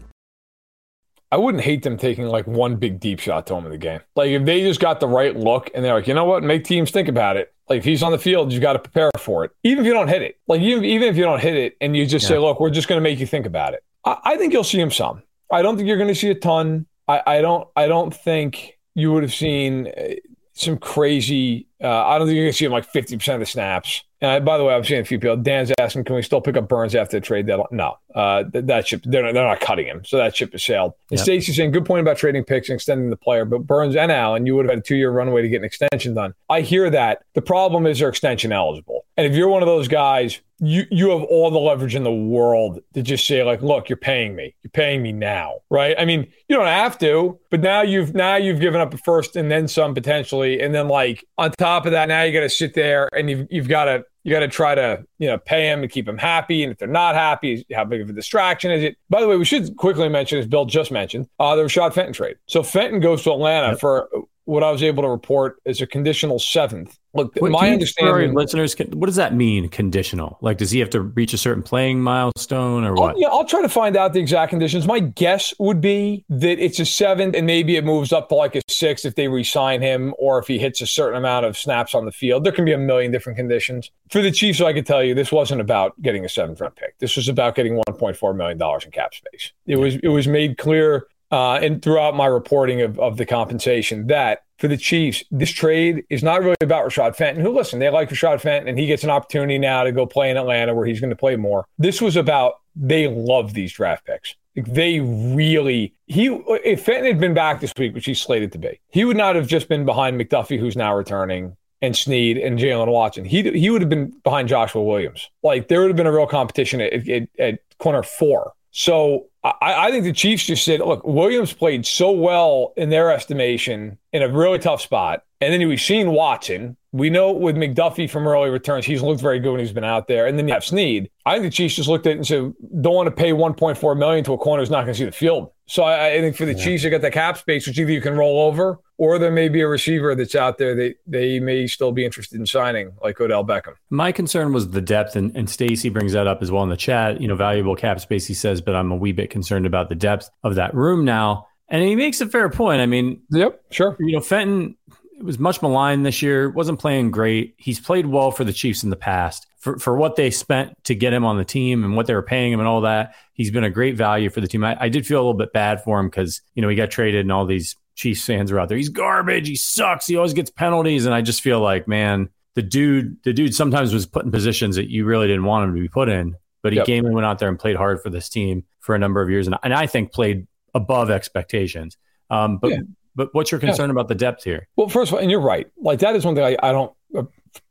I 1.32 1.38
wouldn't 1.38 1.64
hate 1.64 1.82
them 1.82 1.98
taking 1.98 2.28
like 2.28 2.46
one 2.46 2.76
big 2.76 3.00
deep 3.00 3.20
shot 3.20 3.48
to 3.48 3.56
him 3.56 3.66
in 3.66 3.72
the 3.72 3.80
game. 3.80 4.02
Like 4.16 4.30
if 4.30 4.46
they 4.46 4.62
just 4.62 4.80
got 4.80 5.00
the 5.00 5.08
right 5.08 5.36
look 5.36 5.72
and 5.74 5.84
they're 5.84 5.96
like, 5.96 6.08
you 6.08 6.14
know 6.14 6.26
what, 6.26 6.44
make 6.44 6.64
teams 6.64 6.92
think 6.92 7.08
about 7.08 7.36
it. 7.36 7.55
Like 7.70 7.80
if 7.80 7.86
he's 7.86 8.04
on 8.04 8.12
the 8.12 8.20
field, 8.20 8.54
you 8.54 8.60
got 8.60 8.74
to 8.74 8.80
prepare 8.80 9.10
for 9.18 9.44
it. 9.44 9.52
Even 9.64 9.80
if 9.80 9.88
you 9.88 9.94
don't 9.94 10.08
hit 10.08 10.22
it, 10.22 10.40
like 10.48 10.62
even, 10.62 10.86
even 10.86 11.08
if 11.08 11.18
you 11.18 11.24
don't 11.24 11.42
hit 11.42 11.56
it 11.56 11.78
and 11.82 11.96
you 11.96 12.06
just 12.06 12.28
say, 12.28 12.38
look, 12.38 12.60
we're 12.60 12.70
just 12.70 12.88
going 12.88 12.98
to 12.98 13.04
make 13.04 13.20
you 13.20 13.26
think 13.26 13.46
about 13.46 13.74
it. 13.74 13.84
I, 14.06 14.18
I 14.24 14.38
think 14.38 14.54
you'll 14.54 14.64
see 14.64 14.80
him 14.80 14.92
some. 14.92 15.24
I 15.52 15.62
don't 15.62 15.76
think 15.76 15.88
you're 15.88 15.98
going 15.98 16.10
to 16.10 16.16
see 16.16 16.30
a 16.30 16.36
ton. 16.36 16.86
I, 17.08 17.22
I 17.26 17.42
don't. 17.42 17.68
I 17.76 17.88
don't 17.88 18.14
think 18.14 18.78
you 18.94 19.12
would 19.14 19.24
have 19.24 19.34
seen 19.34 19.88
uh, 19.88 20.16
some 20.54 20.78
crazy. 20.78 21.68
Uh, 21.84 22.06
I 22.06 22.18
don't 22.18 22.28
think 22.28 22.36
you're 22.36 22.46
going 22.46 22.54
to 22.54 22.58
see 22.58 22.66
him 22.66 22.72
like 22.72 22.86
50 22.86 23.18
percent 23.18 23.36
of 23.36 23.40
the 23.42 23.46
snaps. 23.46 24.04
And 24.22 24.32
I, 24.32 24.40
by 24.40 24.58
the 24.58 24.64
way, 24.64 24.74
I'm 24.74 24.84
seeing 24.84 25.02
a 25.02 25.06
few 25.06 25.20
people. 25.20 25.36
Dan's 25.36 25.72
asking, 25.78 26.06
can 26.06 26.16
we 26.16 26.22
still 26.22 26.40
pick 26.40 26.56
up 26.56 26.70
Burns 26.70 26.96
after 26.96 27.18
the 27.18 27.22
trade 27.22 27.48
deadline? 27.48 27.68
No, 27.72 27.98
uh, 28.16 28.44
that, 28.54 28.68
that 28.68 28.88
ship. 28.88 29.02
They're 29.04 29.24
not, 29.24 29.34
they're 29.34 29.46
not 29.46 29.60
cutting 29.60 29.86
him, 29.86 30.04
so 30.06 30.18
that 30.18 30.36
ship 30.36 30.54
has 30.54 30.64
sailed. 30.64 30.94
And 31.12 31.20
Yep. 31.20 31.26
Stacey's 31.26 31.58
saying, 31.58 31.72
good 31.72 31.86
point 31.86 32.02
about 32.02 32.18
trading 32.18 32.46
picks 32.46 32.70
and 32.70 32.76
extending 32.76 33.10
the 33.10 33.18
player, 33.18 33.44
but 33.46 33.68
Burns 33.68 33.96
and 33.96 34.12
Allen, 34.12 34.46
you 34.46 34.56
would 34.56 34.66
have 34.66 34.72
had 34.72 34.80
a 34.80 34.82
two 34.82 34.96
year 34.96 35.12
runway 35.12 35.42
to 35.42 35.50
get 35.50 35.58
an 35.58 35.66
extension 35.66 36.14
done. 36.14 36.34
I 36.50 36.62
hear 36.62 36.90
that. 36.90 37.24
The 37.34 37.42
problem 37.42 37.86
is 37.86 38.00
they're 38.00 38.10
extension 38.10 38.54
eligible, 38.54 39.06
and 39.18 39.28
if 39.28 39.36
you're 39.36 39.50
one 39.50 39.62
of 39.62 39.68
those 39.68 39.90
guys, 39.90 40.40
you 40.60 40.86
you 40.90 41.10
have 41.10 41.24
all 41.24 41.52
the 41.52 41.60
leverage 41.60 41.96
in 41.96 42.04
the 42.04 42.14
world 42.14 42.80
to 42.94 43.02
just 43.02 43.28
say 43.28 43.44
like, 43.44 43.62
look, 43.62 43.90
you're 43.90 43.98
paying 43.98 44.34
me, 44.36 44.56
you're 44.64 44.72
paying 44.72 45.04
me 45.04 45.12
now, 45.12 45.56
right? 45.70 45.94
I 46.00 46.06
mean, 46.06 46.22
you 46.48 46.56
don't 46.56 46.66
have 46.68 46.98
to, 47.00 47.38
but 47.52 47.60
now 47.60 47.82
you've 47.82 48.16
now 48.16 48.38
you've 48.38 48.62
given 48.62 48.80
up 48.80 48.94
a 48.94 48.98
first 48.98 49.36
and 49.36 49.52
then 49.52 49.68
some 49.68 49.94
potentially, 49.94 50.62
and 50.62 50.74
then 50.74 50.88
like 50.88 51.26
on 51.38 51.52
top 51.52 51.65
of 51.66 51.92
that, 51.92 52.08
now 52.08 52.24
you 52.24 52.34
got 52.34 52.42
to 52.42 52.50
sit 52.50 52.74
there 52.74 53.10
and 53.16 53.30
you've 53.30 53.48
you've 53.50 53.68
got 53.68 53.86
to 53.86 54.04
you 54.24 54.32
got 54.32 54.40
to 54.40 54.48
try 54.48 54.76
to 54.76 55.06
you 55.20 55.28
know 55.28 55.38
pay 55.38 55.70
them 55.70 55.82
and 55.82 55.92
keep 55.92 56.06
them 56.06 56.18
happy, 56.18 56.64
and 56.64 56.72
if 56.72 56.78
they're 56.78 56.88
not 56.88 57.16
happy, 57.16 57.66
how 57.74 57.86
big 57.86 58.02
of 58.02 58.10
a 58.10 58.14
distraction 58.14 58.72
is 58.72 58.84
it? 58.84 58.98
By 59.10 59.22
the 59.22 59.28
way, 59.28 59.38
we 59.38 59.46
should 59.46 59.76
quickly 59.78 60.10
mention, 60.10 60.40
as 60.40 60.48
Bill 60.48 60.66
just 60.66 60.92
mentioned, 60.92 61.28
uh, 61.40 61.56
the 61.56 61.64
Rashad 61.64 61.94
Fenton 61.94 62.14
trade. 62.14 62.38
So 62.48 62.64
Fenton 62.64 63.00
goes 63.00 63.24
to 63.24 63.32
Atlanta 63.32 63.78
for 63.78 64.10
what 64.46 64.64
I 64.64 64.72
was 64.72 64.84
able 64.84 65.04
to 65.04 65.10
report 65.10 65.58
is 65.66 65.82
a 65.82 65.88
conditional 65.88 66.40
seventh. 66.40 66.98
Look, 67.16 67.36
What, 67.38 67.52
my 67.52 67.60
can 67.70 67.74
you 67.74 67.80
just 67.80 67.98
for 67.98 68.06
our 68.06 68.22
understanding. 68.22 68.36
listeners, 68.36 68.76
what 68.94 69.06
does 69.08 69.16
that 69.16 69.34
mean? 69.34 69.70
Conditional? 69.70 70.38
Like, 70.42 70.58
does 70.58 70.72
he 70.72 70.80
have 70.80 70.90
to 70.92 71.02
reach 71.02 71.34
a 71.34 71.38
certain 71.38 71.64
playing 71.64 72.02
milestone 72.02 72.84
or 72.84 72.90
I'll, 72.98 73.04
what? 73.04 73.18
yeah, 73.18 73.28
I'll 73.28 73.46
try 73.46 73.62
to 73.62 73.70
find 73.70 73.96
out 73.96 74.14
the 74.14 74.20
exact 74.20 74.50
conditions. 74.50 74.86
My 74.86 75.00
guess 75.00 75.54
would 75.60 75.82
be 75.82 76.26
that 76.30 76.60
it's 76.64 76.80
a 76.80 76.86
seventh, 76.86 77.36
and 77.36 77.48
maybe 77.48 77.76
it 77.78 77.86
moves 77.86 78.12
up 78.12 78.30
to 78.30 78.36
like 78.36 78.56
a 78.56 78.62
six 78.70 79.06
if 79.06 79.16
they 79.16 79.28
re-sign 79.28 79.82
him, 79.82 80.14
or 80.18 80.40
if 80.40 80.48
he 80.48 80.60
hits 80.60 80.82
a 80.82 80.88
certain 80.88 81.18
amount 81.18 81.46
of 81.46 81.58
snaps 81.58 81.96
on 81.96 82.06
the 82.06 82.12
field. 82.12 82.44
There 82.44 82.52
can 82.52 82.66
be 82.66 82.74
a 82.74 82.78
million 82.78 83.12
different 83.12 83.38
conditions. 83.38 83.90
For 84.12 84.22
the 84.22 84.32
Chiefs, 84.32 84.60
I 84.62 84.74
could 84.74 84.86
tell 84.86 85.04
you 85.04 85.14
this 85.16 85.32
wasn't 85.32 85.62
about 85.62 86.00
getting 86.02 86.26
a 86.26 86.30
seventh 86.30 86.60
round 86.62 86.76
pick. 86.76 86.98
This 87.00 87.16
was 87.16 87.28
about 87.30 87.56
getting 87.56 87.82
1.4 87.88 88.36
million 88.36 88.58
dollars 88.58 88.84
in 88.86 88.92
cap 88.92 89.14
space. 89.14 89.52
It 89.66 89.78
was 89.78 89.96
it 89.96 90.10
was 90.10 90.28
made 90.28 90.58
clear 90.58 91.08
uh, 91.32 91.54
and 91.56 91.82
throughout 91.82 92.16
my 92.16 92.26
reporting 92.26 92.82
of, 92.82 93.00
of 93.00 93.18
the 93.18 93.26
compensation 93.26 94.08
that 94.08 94.44
for 94.58 94.68
the 94.70 94.78
Chiefs, 94.78 95.24
this 95.32 95.52
trade 95.52 96.06
is 96.10 96.24
not 96.24 96.42
really 96.42 96.56
about 96.62 96.86
Rashad 96.86 97.16
Fenton, 97.16 97.44
who, 97.44 97.54
listen, 97.54 97.80
they 97.80 97.90
like 97.90 98.10
Rashad 98.10 98.40
Fenton, 98.40 98.70
and 98.70 98.80
he 98.80 98.86
gets 98.86 99.04
an 99.04 99.10
opportunity 99.10 99.58
now 99.58 99.84
to 99.84 99.92
go 99.92 100.06
play 100.06 100.30
in 100.30 100.38
Atlanta 100.38 100.74
where 100.74 100.86
he's 100.86 101.02
going 101.02 101.10
to 101.10 101.16
play 101.16 101.36
more. 101.36 101.66
This 101.78 102.02
was 102.02 102.16
about 102.16 102.62
they 102.76 103.08
love 103.08 103.54
these 103.54 103.74
draft 103.74 104.06
picks. 104.06 104.36
Like, 104.56 104.74
They 104.74 105.02
really, 105.02 105.94
he, 106.08 106.28
if 106.64 106.86
Fenton 106.86 107.06
had 107.06 107.20
been 107.20 107.34
back 107.34 107.60
this 107.60 107.74
week, 107.78 107.94
which 107.94 108.06
he's 108.06 108.22
slated 108.22 108.54
to 108.54 108.58
be, 108.58 108.80
he 108.90 109.04
would 109.04 109.18
not 109.18 109.36
have 109.36 109.48
just 109.48 109.68
been 109.68 109.86
behind 109.86 110.20
McDuffie, 110.20 110.60
who's 110.60 110.78
now 110.78 110.96
returning, 110.96 111.58
and 111.82 111.96
Sneed 111.96 112.38
and 112.38 112.58
Jaylen 112.58 112.88
Watson. 112.88 113.26
He, 113.26 113.52
he 113.52 113.70
would 113.70 113.82
have 113.82 113.90
been 113.90 114.18
behind 114.24 114.48
Joshua 114.48 114.82
Williams. 114.82 115.30
Like, 115.44 115.68
there 115.68 115.82
would 115.82 115.90
have 115.90 115.98
been 115.98 116.08
a 116.08 116.14
real 116.14 116.28
competition 116.28 116.80
at, 116.80 117.08
at, 117.10 117.28
at 117.38 117.60
corner 117.78 118.04
four. 118.04 118.54
So 118.72 119.28
I, 119.46 119.88
I 119.88 119.92
think 119.92 120.04
the 120.04 120.14
Chiefs 120.14 120.46
just 120.46 120.66
said, 120.66 120.80
look, 120.80 121.06
Williams 121.06 121.54
played 121.54 121.86
so 121.86 122.12
well 122.12 122.74
in 122.76 122.90
their 122.90 123.12
estimation 123.12 124.00
in 124.12 124.24
a 124.24 124.30
really 124.30 124.58
tough 124.58 124.82
spot. 124.82 125.24
And 125.40 125.54
then 125.54 125.68
we've 125.68 125.80
seen 125.80 126.12
Watson. 126.12 126.78
We 126.92 127.12
know 127.12 127.32
with 127.32 127.56
McDuffie 127.56 128.10
from 128.10 128.28
early 128.28 128.50
returns, 128.50 128.86
he's 128.86 129.04
looked 129.04 129.22
very 129.22 129.40
good 129.40 129.52
when 129.52 129.60
he's 129.60 129.74
been 129.74 129.84
out 129.84 130.08
there. 130.08 130.26
And 130.26 130.40
then 130.40 130.48
you 130.48 130.54
have 130.54 130.64
Sneed. 130.64 131.12
I 131.26 131.34
think 131.34 131.44
the 131.44 131.50
Chiefs 131.52 131.76
just 131.76 131.90
looked 131.90 132.08
at 132.08 132.14
it 132.14 132.18
and 132.18 132.26
said, 132.26 132.54
don't 132.82 132.96
want 132.96 133.08
to 133.08 133.12
pay 133.12 133.32
1.4 133.32 133.98
million 133.98 134.24
to 134.24 134.34
a 134.34 134.38
corner 134.38 134.64
who's 134.64 134.72
not 134.72 134.86
going 134.86 134.94
to 134.94 134.98
see 134.98 135.06
the 135.06 135.12
field. 135.12 135.52
So 135.68 135.84
I, 135.84 136.14
I 136.14 136.22
think 136.22 136.36
for 136.36 136.46
the 136.46 136.56
Chiefs, 136.56 136.84
they 136.84 136.90
got 136.90 137.02
the 137.02 137.12
cap 137.12 137.38
space, 137.38 137.68
which 137.68 137.78
either 137.78 137.92
you 137.92 138.02
can 138.02 138.16
roll 138.16 138.48
over 138.48 138.80
or 138.98 139.20
there 139.20 139.32
may 139.32 139.50
be 139.50 139.62
a 139.62 139.68
receiver 139.68 140.16
that's 140.16 140.36
out 140.36 140.58
there 140.58 140.76
that 140.76 140.96
they 141.06 141.40
may 141.40 141.68
still 141.68 141.92
be 141.92 142.06
interested 142.06 142.40
in 142.40 142.46
signing, 142.46 142.94
like 143.04 143.20
Odell 143.20 143.44
Beckham. 143.46 143.76
My 143.90 144.12
concern 144.12 144.54
was 144.54 144.70
the 144.70 144.82
depth, 144.82 145.16
and, 145.16 145.36
and 145.36 145.50
Stacy 145.50 145.90
brings 145.90 146.14
that 146.14 146.28
up 146.28 146.42
as 146.42 146.52
well 146.52 146.64
in 146.64 146.70
the 146.70 146.78
chat. 146.78 147.20
You 147.20 147.28
know, 147.28 147.36
valuable 147.36 147.76
cap 147.76 148.00
space, 148.00 148.26
he 148.26 148.34
says, 148.34 148.62
but 148.62 148.76
I'm 148.76 148.92
a 148.92 148.96
wee 148.96 149.12
bit 149.12 149.30
concerned 149.30 149.66
about 149.66 149.90
the 149.90 149.96
depth 149.96 150.30
of 150.44 150.56
that 150.56 150.74
room 150.74 151.04
now. 151.06 151.48
And 151.68 151.84
he 151.84 151.96
makes 151.96 152.22
a 152.22 152.28
fair 152.28 152.50
point. 152.50 152.82
I 152.82 152.86
mean, 152.86 153.22
Yep, 153.32 153.60
sure. 153.72 153.98
you 154.00 154.14
know, 154.14 154.22
Fenton 154.22 154.78
was 155.22 155.40
much 155.40 155.62
maligned 155.62 156.06
this 156.06 156.22
year, 156.22 156.50
wasn't 156.50 156.80
playing 156.80 157.10
great. 157.12 157.56
He's 157.58 157.80
played 157.80 158.06
well 158.06 158.32
for 158.32 158.44
the 158.44 158.54
Chiefs 158.54 158.84
in 158.84 158.90
the 158.90 158.96
past. 158.96 159.48
For, 159.58 159.80
for 159.80 159.98
what 159.98 160.16
they 160.16 160.30
spent 160.30 160.76
to 160.84 160.94
get 160.94 161.12
him 161.12 161.26
on 161.26 161.38
the 161.38 161.46
team 161.46 161.84
and 161.84 161.96
what 161.96 162.06
they 162.06 162.14
were 162.14 162.22
paying 162.22 162.54
him 162.54 162.60
and 162.60 162.68
all 162.68 162.82
that, 162.82 163.16
he's 163.34 163.50
been 163.50 163.64
a 163.64 163.70
great 163.72 163.96
value 163.96 164.30
for 164.30 164.40
the 164.40 164.48
team. 164.48 164.64
I, 164.64 164.78
I 164.80 164.90
did 164.90 165.08
feel 165.08 165.18
a 165.18 165.22
little 165.22 165.34
bit 165.34 165.54
bad 165.54 165.84
for 165.84 166.00
him 166.00 166.08
because, 166.08 166.42
you 166.54 166.62
know, 166.62 166.70
he 166.70 166.76
got 166.76 166.92
traded 166.92 167.22
and 167.22 167.32
all 167.32 167.48
these 167.48 167.76
Chiefs 167.96 168.26
fans 168.26 168.52
are 168.52 168.60
out 168.60 168.70
there. 168.70 168.78
He's 168.78 168.90
garbage. 168.90 169.48
He 169.48 169.56
sucks. 169.56 170.06
He 170.08 170.16
always 170.18 170.34
gets 170.34 170.50
penalties. 170.52 171.06
And 171.06 171.16
I 171.16 171.22
just 171.22 171.42
feel 171.42 171.62
like, 171.62 171.88
man, 171.88 172.30
the 172.56 172.62
dude, 172.62 173.18
the 173.24 173.34
dude 173.34 173.56
sometimes 173.56 173.94
was 173.94 174.06
put 174.06 174.26
in 174.26 174.32
positions 174.32 174.76
that 174.76 174.90
you 174.90 175.06
really 175.06 175.28
didn't 175.28 175.46
want 175.46 175.68
him 175.70 175.76
to 175.76 175.82
be 175.82 175.88
put 175.88 176.10
in, 176.10 176.36
but 176.62 176.74
he 176.74 176.78
Yep. 176.78 176.86
came 176.86 177.06
and 177.06 177.16
went 177.16 177.26
out 177.26 177.40
there 177.40 177.50
and 177.50 177.58
played 177.58 177.76
hard 177.76 178.02
for 178.02 178.10
this 178.10 178.30
team 178.30 178.64
for 178.80 178.96
a 178.96 179.00
number 179.00 179.22
of 179.22 179.30
years. 179.30 179.48
And, 179.48 179.56
and 179.64 179.74
I 179.74 179.88
think 179.88 180.12
played 180.12 180.46
above 180.74 181.10
expectations. 181.10 181.98
Um, 182.30 182.58
but 182.58 182.72
Yeah. 182.72 182.78
but 183.16 183.34
what's 183.34 183.52
your 183.52 183.60
concern 183.60 183.90
about 183.90 184.08
the 184.10 184.16
depth 184.16 184.44
here? 184.44 184.68
Well, 184.76 184.90
first 184.90 185.12
of 185.12 185.16
all, 185.16 185.22
and 185.22 185.32
you're 185.32 185.40
right. 185.42 185.68
Like 185.78 186.00
that 186.00 186.16
is 186.16 186.26
one 186.26 186.36
thing 186.36 186.44
I, 186.44 186.58
I 186.62 186.72
don't 186.72 186.92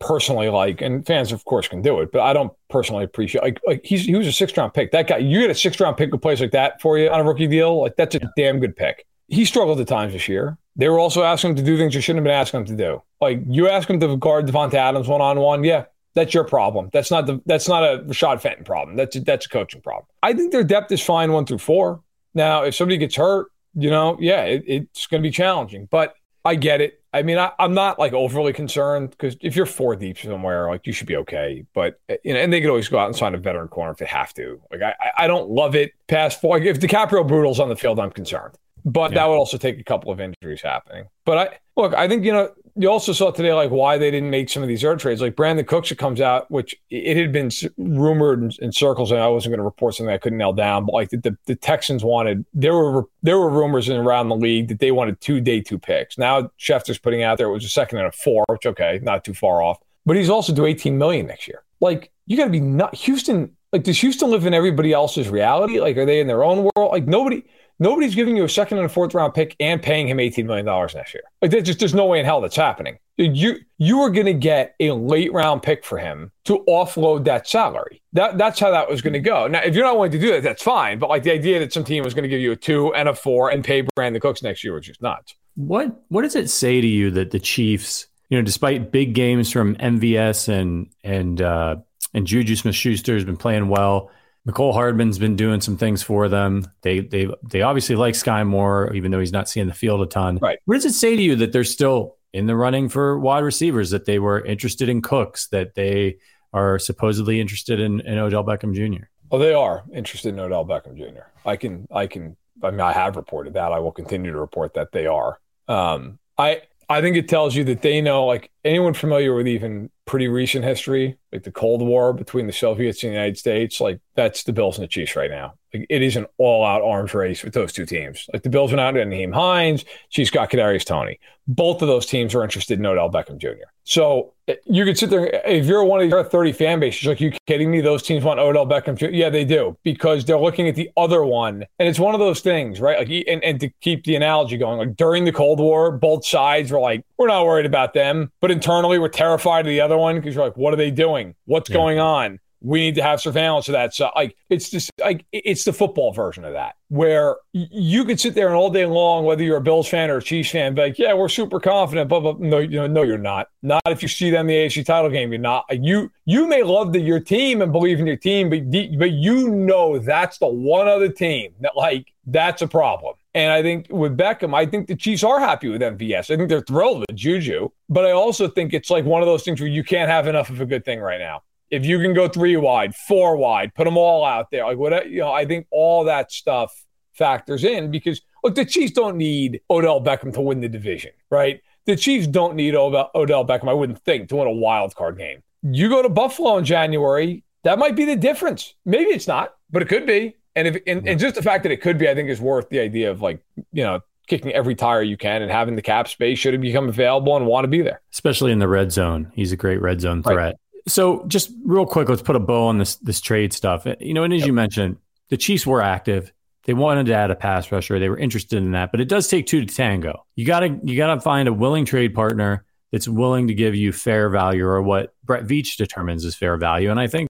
personally 0.01 0.49
like, 0.49 0.81
and 0.81 1.07
fans 1.07 1.33
of 1.33 1.45
course 1.45 1.69
can 1.69 1.83
do 1.83 2.01
it, 2.01 2.11
but 2.13 2.23
I 2.23 2.33
don't 2.33 2.53
personally 2.71 3.05
appreciate. 3.05 3.43
Like, 3.43 3.61
like 3.67 3.85
he's 3.85 4.05
he 4.07 4.15
was 4.15 4.27
a 4.27 4.33
sixth 4.33 4.57
round 4.57 4.73
pick. 4.75 4.93
That 4.93 5.07
guy, 5.07 5.19
you 5.19 5.41
get 5.41 5.51
a 5.51 5.55
sixth 5.55 5.81
round 5.81 5.97
pick 5.97 6.11
who 6.11 6.19
plays 6.19 6.41
like 6.41 6.53
that 6.53 6.81
for 6.81 6.97
you 6.99 7.11
on 7.11 7.21
a 7.21 7.25
rookie 7.25 7.47
deal. 7.47 7.81
Like 7.83 7.97
that's 7.97 8.15
a 8.15 8.21
damn 8.37 8.59
good 8.61 8.75
pick. 8.77 9.05
He 9.29 9.45
struggled 9.45 9.81
at 9.81 9.89
times 9.89 10.13
this 10.13 10.29
year. 10.29 10.59
They 10.77 10.89
were 10.89 10.99
also 10.99 11.23
asking 11.23 11.51
him 11.51 11.57
to 11.57 11.63
do 11.63 11.79
things 11.79 11.95
you 11.95 12.01
shouldn't 12.01 12.19
have 12.19 12.25
been 12.25 12.41
asking 12.41 12.61
him 12.61 12.67
to 12.67 12.77
do. 12.77 13.03
Like 13.21 13.41
you 13.47 13.69
ask 13.69 13.89
him 13.89 14.01
to 14.01 14.17
guard 14.17 14.47
Davante 14.47 14.75
Adams 14.75 15.09
one 15.09 15.21
on 15.21 15.39
one, 15.39 15.65
yeah, 15.65 15.85
That's 16.15 16.35
your 16.35 16.45
problem. 16.45 16.91
That's 16.93 17.11
not 17.11 17.27
the 17.27 17.41
that's 17.47 17.69
not 17.69 17.85
a 17.85 17.99
Rashad 18.01 18.41
Fenton 18.41 18.65
problem. 18.65 18.97
That's 18.97 19.17
a, 19.17 19.21
that's 19.21 19.47
a 19.47 19.49
coaching 19.49 19.81
problem. 19.81 20.07
I 20.23 20.33
think 20.33 20.53
their 20.53 20.65
depth 20.65 20.91
is 20.93 21.01
fine 21.01 21.33
one 21.33 21.47
through 21.47 21.59
four. 21.59 22.03
Now, 22.35 22.65
if 22.65 22.75
somebody 22.75 22.99
gets 22.99 23.15
hurt, 23.15 23.53
you 23.75 23.91
know, 23.91 24.17
yeah, 24.21 24.43
it, 24.43 24.65
it's 24.67 25.07
going 25.07 25.23
to 25.23 25.27
be 25.27 25.33
challenging. 25.33 25.87
But 25.91 26.15
I 26.45 26.57
get 26.57 26.81
it. 26.81 27.01
I 27.13 27.23
mean, 27.23 27.39
I, 27.39 27.53
am 27.59 27.75
not 27.75 27.99
like 27.99 28.13
overly 28.13 28.53
concerned 28.53 29.11
because 29.11 29.37
if 29.41 29.55
you're 29.55 29.67
four 29.67 29.95
deep 29.95 30.19
somewhere, 30.19 30.69
like 30.69 30.87
you 30.87 30.93
should 30.93 31.07
be 31.07 31.17
okay. 31.17 31.65
But 31.73 32.01
you 32.25 32.35
know, 32.35 32.41
and 32.41 32.53
they 32.53 32.61
could 32.61 32.71
always 32.71 32.89
go 32.89 32.99
out 32.99 33.07
and 33.07 33.17
sign 33.17 33.35
a 33.35 33.39
veteran 33.39 33.69
corner 33.69 33.93
if 33.93 33.99
they 33.99 34.07
have 34.07 34.35
to. 34.35 34.61
Like 34.71 34.83
I, 34.83 34.95
I 35.19 35.27
don't 35.29 35.49
love 35.49 35.77
it 35.77 35.93
past 36.09 36.41
four. 36.41 36.59
Like 36.59 36.67
if 36.67 36.81
Dicaprio 36.81 37.27
Bootle's 37.27 37.61
on 37.61 37.69
the 37.69 37.77
field, 37.77 38.01
I'm 38.01 38.11
concerned. 38.11 38.57
But 38.85 39.13
yeah. 39.13 39.17
that 39.17 39.29
would 39.29 39.37
also 39.37 39.57
take 39.57 39.81
a 39.81 39.85
couple 39.85 40.13
of 40.13 40.21
injuries 40.21 40.61
happening. 40.61 41.07
But 41.25 41.39
I 41.39 41.59
look, 41.77 41.95
I 41.95 42.07
think 42.07 42.25
you 42.25 42.33
know 42.33 42.51
you 42.77 42.89
also 42.91 43.13
saw 43.13 43.31
today 43.31 43.53
like 43.53 43.71
why 43.71 43.99
they 43.99 44.11
didn't 44.11 44.31
make 44.31 44.51
some 44.51 44.63
of 44.63 44.69
these 44.69 44.85
air 44.85 44.97
trades. 44.97 45.21
Like 45.21 45.37
Brandin 45.37 45.67
Cooks 45.67 45.93
it 45.93 45.97
comes 45.97 46.21
out, 46.21 46.51
which 46.51 46.75
it 46.91 47.17
had 47.17 47.33
been 47.33 47.51
rumored 47.79 48.43
in, 48.43 48.51
in 48.61 48.73
circles, 48.73 49.13
and 49.13 49.21
I 49.21 49.29
wasn't 49.29 49.53
going 49.53 49.59
to 49.59 49.65
report 49.65 49.95
something 49.95 50.13
I 50.13 50.19
couldn't 50.19 50.39
nail 50.39 50.53
down. 50.53 50.85
But 50.85 50.93
like 50.93 51.11
the, 51.11 51.19
the, 51.19 51.37
the, 51.47 51.55
Texans 51.55 52.03
wanted, 52.03 52.45
there 52.53 52.75
were 52.75 53.05
there 53.23 53.39
were 53.39 53.49
rumors 53.49 53.89
in 53.89 53.97
around 53.97 54.29
the 54.29 54.37
league 54.37 54.69
that 54.69 54.81
they 54.81 54.91
wanted 54.91 55.21
two 55.21 55.41
day 55.41 55.61
two 55.61 55.79
picks. 55.79 56.19
Now 56.19 56.51
Schefter's 56.59 56.99
putting 56.99 57.23
out 57.23 57.39
there 57.39 57.49
it 57.49 57.53
was 57.53 57.65
a 57.65 57.69
second 57.69 57.99
and 57.99 58.09
a 58.09 58.13
four, 58.13 58.45
which 58.49 58.67
okay, 58.67 58.99
not 59.03 59.25
too 59.25 59.35
far 59.35 59.63
off. 59.63 59.79
But 60.05 60.17
he's 60.17 60.29
also 60.29 60.53
due 60.53 60.67
18 60.67 60.99
million 60.99 61.27
next 61.27 61.49
year. 61.49 61.63
Like 61.81 62.11
you 62.27 62.37
got 62.37 62.45
to 62.45 62.51
be 62.51 62.61
not 62.61 62.95
Houston. 62.97 63.57
Like 63.73 63.85
does 63.85 64.01
Houston 64.01 64.31
live 64.31 64.47
in 64.47 64.55
everybody 64.55 64.93
else's 64.93 65.29
reality? 65.29 65.81
Like 65.81 65.97
are 65.97 66.07
they 66.07 66.21
in 66.21 66.27
their 66.27 66.45
own 66.45 66.69
world? 66.75 66.93
Like 66.93 67.07
nobody 67.07 67.45
Nobody's 67.79 68.15
giving 68.15 68.37
you 68.37 68.45
a 68.45 68.49
second 68.49 68.79
and 68.79 68.87
a 68.87 68.89
fourth 68.89 69.15
round 69.15 69.35
pick 69.35 69.57
and 69.59 69.83
paying 69.83 70.09
him 70.09 70.19
$18 70.19 70.45
million 70.45 70.65
next 70.95 71.15
year. 71.15 71.25
Like 71.43 71.51
there's 71.51 71.65
just 71.65 71.81
there's 71.81 71.95
no 71.95 72.07
way 72.07 72.21
in 72.21 72.25
hell 72.25 72.41
that's 72.41 72.57
happening. 72.57 72.99
You 73.17 73.57
you 73.79 74.01
are 74.01 74.11
going 74.11 74.27
to 74.27 74.35
get 74.35 74.75
a 74.81 74.93
late 74.93 75.33
round 75.33 75.63
pick 75.63 75.85
for 75.85 75.99
him 75.99 76.33
to 76.45 76.65
offload 76.69 77.25
that 77.25 77.49
salary. 77.49 78.03
That 78.13 78.39
that's 78.39 78.61
how 78.61 78.71
that 78.71 78.89
was 78.89 79.03
going 79.03 79.13
to 79.13 79.21
go. 79.21 79.47
Now, 79.47 79.61
if 79.61 79.75
you're 79.75 79.85
not 79.85 79.95
willing 79.95 80.13
to 80.13 80.19
do 80.19 80.33
that, 80.33 80.43
that's 80.43 80.63
fine. 80.63 80.99
But 80.99 81.11
like 81.11 81.23
the 81.23 81.33
idea 81.33 81.59
that 81.61 81.73
some 81.73 81.85
team 81.85 82.05
was 82.05 82.15
going 82.15 82.25
to 82.25 82.29
give 82.29 82.41
you 82.41 82.53
a 82.53 82.57
two 82.57 82.93
and 82.95 83.09
a 83.09 83.15
four 83.15 83.51
and 83.51 83.65
pay 83.65 83.83
Brandin 83.97 84.21
Cooks 84.21 84.43
next 84.43 84.65
year 84.65 84.75
was 84.75 84.87
just 84.87 85.03
nuts. 85.03 85.35
What 85.57 86.03
what 86.09 86.23
does 86.23 86.35
it 86.35 86.51
say 86.51 86.81
to 86.81 86.87
you 86.87 87.11
that 87.13 87.31
the 87.31 87.41
Chiefs, 87.41 88.07
you 88.29 88.39
know, 88.39 88.43
despite 88.43 88.91
big 88.91 89.15
games 89.15 89.51
from 89.51 89.77
MVS 89.77 90.49
and 90.49 90.89
and 91.05 91.41
uh, 91.41 91.77
and 92.13 92.27
Juju 92.27 92.57
Smith 92.57 92.75
Schuster 92.75 93.15
has 93.15 93.25
been 93.25 93.37
playing 93.37 93.69
well 93.69 94.11
Mecole 94.47 94.75
Hardman's 94.75 95.19
been 95.19 95.37
doing 95.37 95.61
some 95.61 95.77
things 95.77 96.03
for 96.03 96.29
them. 96.29 96.67
They 96.83 97.01
they 97.01 97.29
they 97.43 97.63
obviously 97.63 97.97
like 97.97 98.15
Skyy 98.15 98.47
Moore, 98.47 98.93
even 98.95 99.11
though 99.11 99.21
he's 99.21 99.33
not 99.33 99.49
seeing 99.49 99.67
the 99.67 99.75
field 99.75 100.03
a 100.03 100.07
ton. 100.07 100.39
Right. 100.41 100.59
What 100.67 100.75
does 100.75 100.85
it 100.85 100.93
say 100.93 101.17
to 101.17 101.23
you 101.23 101.37
that 101.37 101.53
they're 101.53 101.65
still 101.65 102.17
in 102.33 102.47
the 102.47 102.57
running 102.57 102.89
for 102.89 103.19
wide 103.19 103.45
receivers? 103.45 103.91
That 103.91 104.05
they 104.05 104.19
were 104.19 104.45
interested 104.45 104.89
in 104.89 105.01
Cooks? 105.01 105.47
That 105.49 105.75
they 105.75 106.19
are 106.53 106.79
supposedly 106.79 107.41
interested 107.41 107.81
in, 107.81 108.01
in 108.01 108.19
Odell 108.19 108.45
Beckham 108.45 108.75
Jr. 108.75 109.07
Oh, 109.31 109.39
they 109.39 109.55
are 109.55 109.83
interested 109.93 110.35
in 110.35 110.41
Odell 110.41 110.65
Beckham 110.65 110.97
Jr. 110.97 111.23
I 111.47 111.57
can 111.57 111.89
I 111.91 112.07
can 112.07 112.37
I 112.63 112.71
mean 112.71 112.81
I 112.81 112.93
have 112.93 113.17
reported 113.17 113.55
that. 113.55 113.73
I 113.73 113.79
will 113.79 113.93
continue 113.93 114.31
to 114.31 114.39
report 114.39 114.75
that 114.75 114.93
they 114.93 115.07
are. 115.07 115.41
Um, 115.69 116.19
I 116.37 116.63
I 116.89 117.01
think 117.01 117.17
it 117.17 117.29
tells 117.29 117.55
you 117.55 117.65
that 117.65 117.83
they 117.83 118.01
know, 118.01 118.27
like 118.27 118.51
anyone 118.65 118.95
familiar 118.95 119.35
with 119.35 119.49
even 119.49 119.91
pretty 120.05 120.29
recent 120.29 120.65
history, 120.65 121.17
like 121.35 121.43
the 121.43 121.53
Cold 121.53 121.83
War 121.83 122.13
between 122.13 122.47
the 122.47 122.53
Soviets 122.53 123.03
and 123.03 123.11
the 123.11 123.17
United 123.17 123.37
States, 123.37 123.81
like 123.81 124.01
that's 124.15 124.45
the 124.45 124.53
Bills 124.53 124.79
and 124.79 124.85
the 124.85 124.89
Chiefs 124.89 125.17
right 125.17 125.31
now. 125.31 125.55
Like 125.75 125.87
it 125.91 126.01
is 126.01 126.15
an 126.17 126.27
all-out 126.39 126.83
arms 126.83 127.13
race 127.13 127.43
with 127.43 127.53
those 127.53 127.73
two 127.73 127.85
teams. 127.85 128.29
Like 128.33 128.45
the 128.45 128.51
Bills 128.51 128.73
are 128.73 128.77
not 128.77 128.95
Nyheim 128.95 129.35
Hines, 129.35 129.85
Chiefs 130.11 130.31
got 130.31 130.49
Kadarius 130.49 130.85
Toney. 130.85 131.19
Both 131.49 131.83
of 131.83 131.89
those 131.89 132.07
teams 132.07 132.35
are 132.35 132.45
interested 132.45 132.79
in 132.79 132.87
Odell 132.87 133.11
Beckham 133.11 133.39
Jr. 133.39 133.67
So 133.83 134.33
you 134.65 134.85
could 134.85 134.99
sit 134.99 135.11
there 135.11 135.27
if 135.47 135.67
you're 135.67 135.85
one 135.85 136.01
of 136.01 136.09
your 136.09 136.23
30 136.23 136.53
fan 136.53 136.81
bases, 136.81 137.07
like 137.07 137.21
you 137.21 137.33
kidding 137.47 137.71
me? 137.71 137.81
Those 137.81 138.03
teams 138.03 138.25
want 138.25 138.41
Odell 138.41 138.67
Beckham 138.67 138.97
Jr. 138.97 139.07
Yeah, 139.07 139.31
they 139.31 139.45
do 139.45 139.77
because 139.83 140.25
they're 140.25 140.39
looking 140.39 140.69
at 140.69 140.75
the 140.75 140.91
other 140.97 141.25
one, 141.25 141.65
and 141.79 141.89
it's 141.89 141.99
one 141.99 142.15
of 142.15 142.21
those 142.21 142.41
things, 142.41 142.81
right? 142.81 142.99
Like, 142.99 143.27
and, 143.27 143.43
and 143.43 143.61
to 143.61 143.69
keep 143.81 144.05
the 144.05 144.17
analogy 144.17 144.57
going, 144.59 144.79
like 144.79 144.97
during 144.97 145.25
the 145.25 145.33
Cold 145.33 145.61
War, 145.61 145.93
both 145.93 146.27
sides 146.27 146.71
were 146.71 146.81
like, 146.81 147.05
we're 147.19 147.29
not 147.29 147.47
worried 147.47 147.67
about 147.67 147.95
them, 147.95 148.31
but 148.41 148.51
internally 148.51 148.99
we're 148.99 149.09
terrified 149.09 149.61
of 149.61 149.71
the 149.71 149.81
other 149.81 149.97
one 149.97 150.17
because 150.17 150.35
you're 150.35 150.45
like, 150.45 150.57
what 150.57 150.73
are 150.73 150.79
they 150.79 150.91
doing? 150.91 151.24
What's 151.47 151.71
yeah. 151.71 151.77
going 151.77 151.99
on? 151.99 152.39
we 152.65 152.81
need 152.81 152.95
to 152.95 153.03
have 153.03 153.21
surveillance 153.21 153.69
of 153.69 153.73
that. 153.73 153.95
So 153.95 154.11
like 154.17 154.35
it's 154.49 154.71
just 154.71 154.91
like 154.99 155.27
it's 155.33 155.65
the 155.65 155.73
football 155.73 156.13
version 156.13 156.45
of 156.45 156.55
that 156.55 156.77
where 156.89 157.37
you 157.53 158.05
could 158.07 158.19
sit 158.19 158.35
there 158.35 158.47
and 158.47 158.57
all 158.57 158.71
day 158.71 158.87
long, 158.87 159.25
whether 159.25 159.43
you're 159.43 159.59
a 159.59 159.61
Bills 159.61 159.87
fan 159.87 160.11
or 160.11 160.17
a 160.17 160.23
Chiefs 160.23 160.51
fan, 160.51 160.75
be 160.75 160.81
like, 160.81 160.99
yeah, 160.99 161.13
we're 161.13 161.29
super 161.29 161.61
confident, 161.61 162.09
but, 162.09 162.21
but 162.21 162.41
no, 162.41 162.59
you 162.59 162.79
know, 162.79 162.87
no, 162.87 163.03
you're 163.03 163.19
not. 163.19 163.49
Not 163.63 163.83
if 163.87 164.01
you 164.01 164.09
see 164.09 164.31
them 164.31 164.43
in 164.43 164.47
the 164.47 164.55
AFC 164.55 164.87
title 164.87 165.11
game. 165.11 165.31
You're 165.31 165.43
not. 165.43 165.67
You 165.71 166.11
you 166.25 166.49
may 166.49 166.63
love 166.63 166.95
the, 166.95 167.01
your 167.01 167.21
team 167.21 167.61
and 167.61 167.71
believe 167.71 168.01
in 168.01 168.07
your 168.07 168.17
team, 168.17 168.49
but 168.49 168.71
but 168.99 169.11
you 169.11 169.51
know 169.51 169.99
that's 169.99 170.39
the 170.39 170.49
one 170.49 170.89
other 170.89 171.11
team 171.11 171.53
that 171.61 171.77
like 171.77 172.14
that's 172.27 172.63
a 172.63 172.69
problem. 172.69 173.15
And 173.35 173.53
I 173.53 173.63
think 173.63 173.87
with 173.91 174.17
Beckham, 174.17 174.55
I 174.55 174.67
think 174.67 174.87
the 174.87 174.97
Chiefs 174.97 175.25
are 175.25 175.41
happy 175.41 175.69
with 175.69 175.81
MVS. 175.81 176.31
I 176.31 176.37
think 176.37 176.49
they're 176.49 176.61
thrilled 176.61 177.01
with 177.01 177.17
Juju. 177.17 177.69
But 177.89 178.07
I 178.07 178.13
also 178.13 178.49
think 178.49 178.73
it's 178.73 178.91
like 178.91 179.05
one 179.05 179.23
of 179.23 179.27
those 179.27 179.43
things 179.43 179.61
where 179.61 179.69
you 179.69 179.83
can't 179.83 180.11
have 180.11 180.27
enough 180.27 180.51
of 180.51 180.61
a 180.61 180.67
good 180.67 180.85
thing 180.85 181.01
right 181.01 181.19
now 181.19 181.43
if 181.71 181.85
you 181.85 181.99
can 181.99 182.15
go 182.15 182.29
three 182.29 182.57
wide, 182.57 182.95
four 182.95 183.37
wide, 183.37 183.75
put 183.75 183.85
them 183.85 183.97
all 183.97 184.25
out 184.25 184.51
there, 184.51 184.65
like 184.65 184.79
what 184.79 185.11
you 185.11 185.21
know, 185.21 185.33
I 185.33 185.45
think 185.45 185.67
all 185.71 186.05
that 186.05 186.31
stuff 186.31 186.73
factors 187.15 187.65
in 187.65 187.91
because 187.91 188.21
look, 188.43 188.55
the 188.55 188.65
Chiefs 188.65 188.93
don't 188.93 189.17
need 189.17 189.61
Odell 189.71 190.01
Beckham 190.01 190.33
to 190.35 190.41
win 190.41 190.61
the 190.61 190.69
division, 190.69 191.11
right? 191.31 191.61
The 191.87 191.97
Chiefs 191.97 192.27
don't 192.27 192.55
need 192.55 192.75
Odell, 192.75 193.11
Beckham, 193.45 193.69
I 193.69 193.73
wouldn't 193.73 194.03
think, 194.05 194.29
to 194.29 194.37
win 194.37 194.47
a 194.47 194.53
wild 194.53 194.95
card 194.95 195.19
game. 195.19 195.43
You 195.63 195.89
go 195.89 196.03
to 196.03 196.09
Buffalo 196.09 196.57
in 196.59 196.65
January, 196.65 197.45
that 197.65 197.79
might 197.79 197.97
be 197.97 198.05
the 198.05 198.17
difference. 198.17 198.75
Maybe 198.85 199.11
it's 199.11 199.27
not, 199.27 199.55
but 199.71 199.83
it 199.83 199.89
could 199.89 200.07
be. 200.07 200.37
And 200.57 200.69
if 200.69 200.83
and, 200.87 201.07
and 201.09 201.19
just 201.19 201.35
the 201.35 201.43
fact 201.43 201.65
that 201.65 201.73
it 201.73 201.81
could 201.81 201.99
be, 201.99 202.09
I 202.09 202.15
think 202.15 202.29
is 202.29 202.41
worth 202.41 202.69
the 202.69 202.81
idea 202.81 203.11
of 203.11 203.21
like, 203.23 203.41
you 203.73 203.83
know, 203.83 204.01
kicking 204.27 204.53
every 204.53 204.75
tire 204.75 205.03
you 205.03 205.17
can 205.17 205.43
and 205.43 205.51
having 205.51 205.77
the 205.77 205.83
cap 205.83 206.09
space 206.09 206.39
should 206.39 206.55
it 206.55 206.59
become 206.59 206.89
available 206.89 207.37
and 207.37 207.47
want 207.47 207.65
to 207.65 207.69
be 207.69 207.83
there. 207.83 208.01
Especially 208.13 208.53
in 208.53 208.59
the 208.59 208.69
red 208.69 208.93
zone. 208.93 209.31
He's 209.35 209.53
a 209.53 209.57
great 209.57 209.81
red 209.81 210.01
zone 210.01 210.23
threat. 210.23 210.37
Right. 210.37 210.55
So 210.87 211.25
just 211.27 211.51
real 211.65 211.87
quick, 211.87 212.09
let's 212.09 212.23
put 212.23 212.37
a 212.37 212.41
bow 212.41 212.67
on 212.67 212.79
this 212.79 212.97
this 212.97 213.21
trade 213.21 213.53
stuff. 213.53 213.87
You 214.01 214.15
know, 214.15 214.23
and 214.23 214.33
as 214.33 214.41
yep. 214.41 214.47
you 214.49 214.53
mentioned, 214.53 214.99
the 215.29 215.37
Chiefs 215.37 215.67
were 215.67 215.83
active. 215.83 216.33
They 216.67 216.75
wanted 216.75 217.07
to 217.07 217.15
add 217.15 217.31
a 217.31 217.35
pass 217.35 217.71
rusher. 217.71 217.99
They 217.99 218.09
were 218.09 218.19
interested 218.19 218.59
in 218.59 218.73
that, 218.73 218.91
but 218.91 219.01
it 219.01 219.09
does 219.09 219.29
take 219.29 219.47
two 219.47 219.65
to 219.65 219.75
tango. 219.75 220.25
You 220.35 220.47
gotta 220.47 220.79
you 220.83 220.97
gotta 220.97 221.21
find 221.21 221.49
a 221.49 221.53
willing 221.53 221.85
trade 221.85 222.15
partner 222.15 222.65
that's 222.95 223.09
willing 223.09 223.49
to 223.49 223.55
give 223.55 223.75
you 223.75 223.91
fair 223.91 224.29
value 224.29 224.65
or 224.65 224.81
what 224.81 225.17
Brett 225.25 225.49
Veach 225.49 225.77
determines 225.77 226.25
as 226.25 226.37
fair 226.37 226.57
value. 226.57 226.93
And 226.93 227.01
I 227.01 227.09
think, 227.09 227.29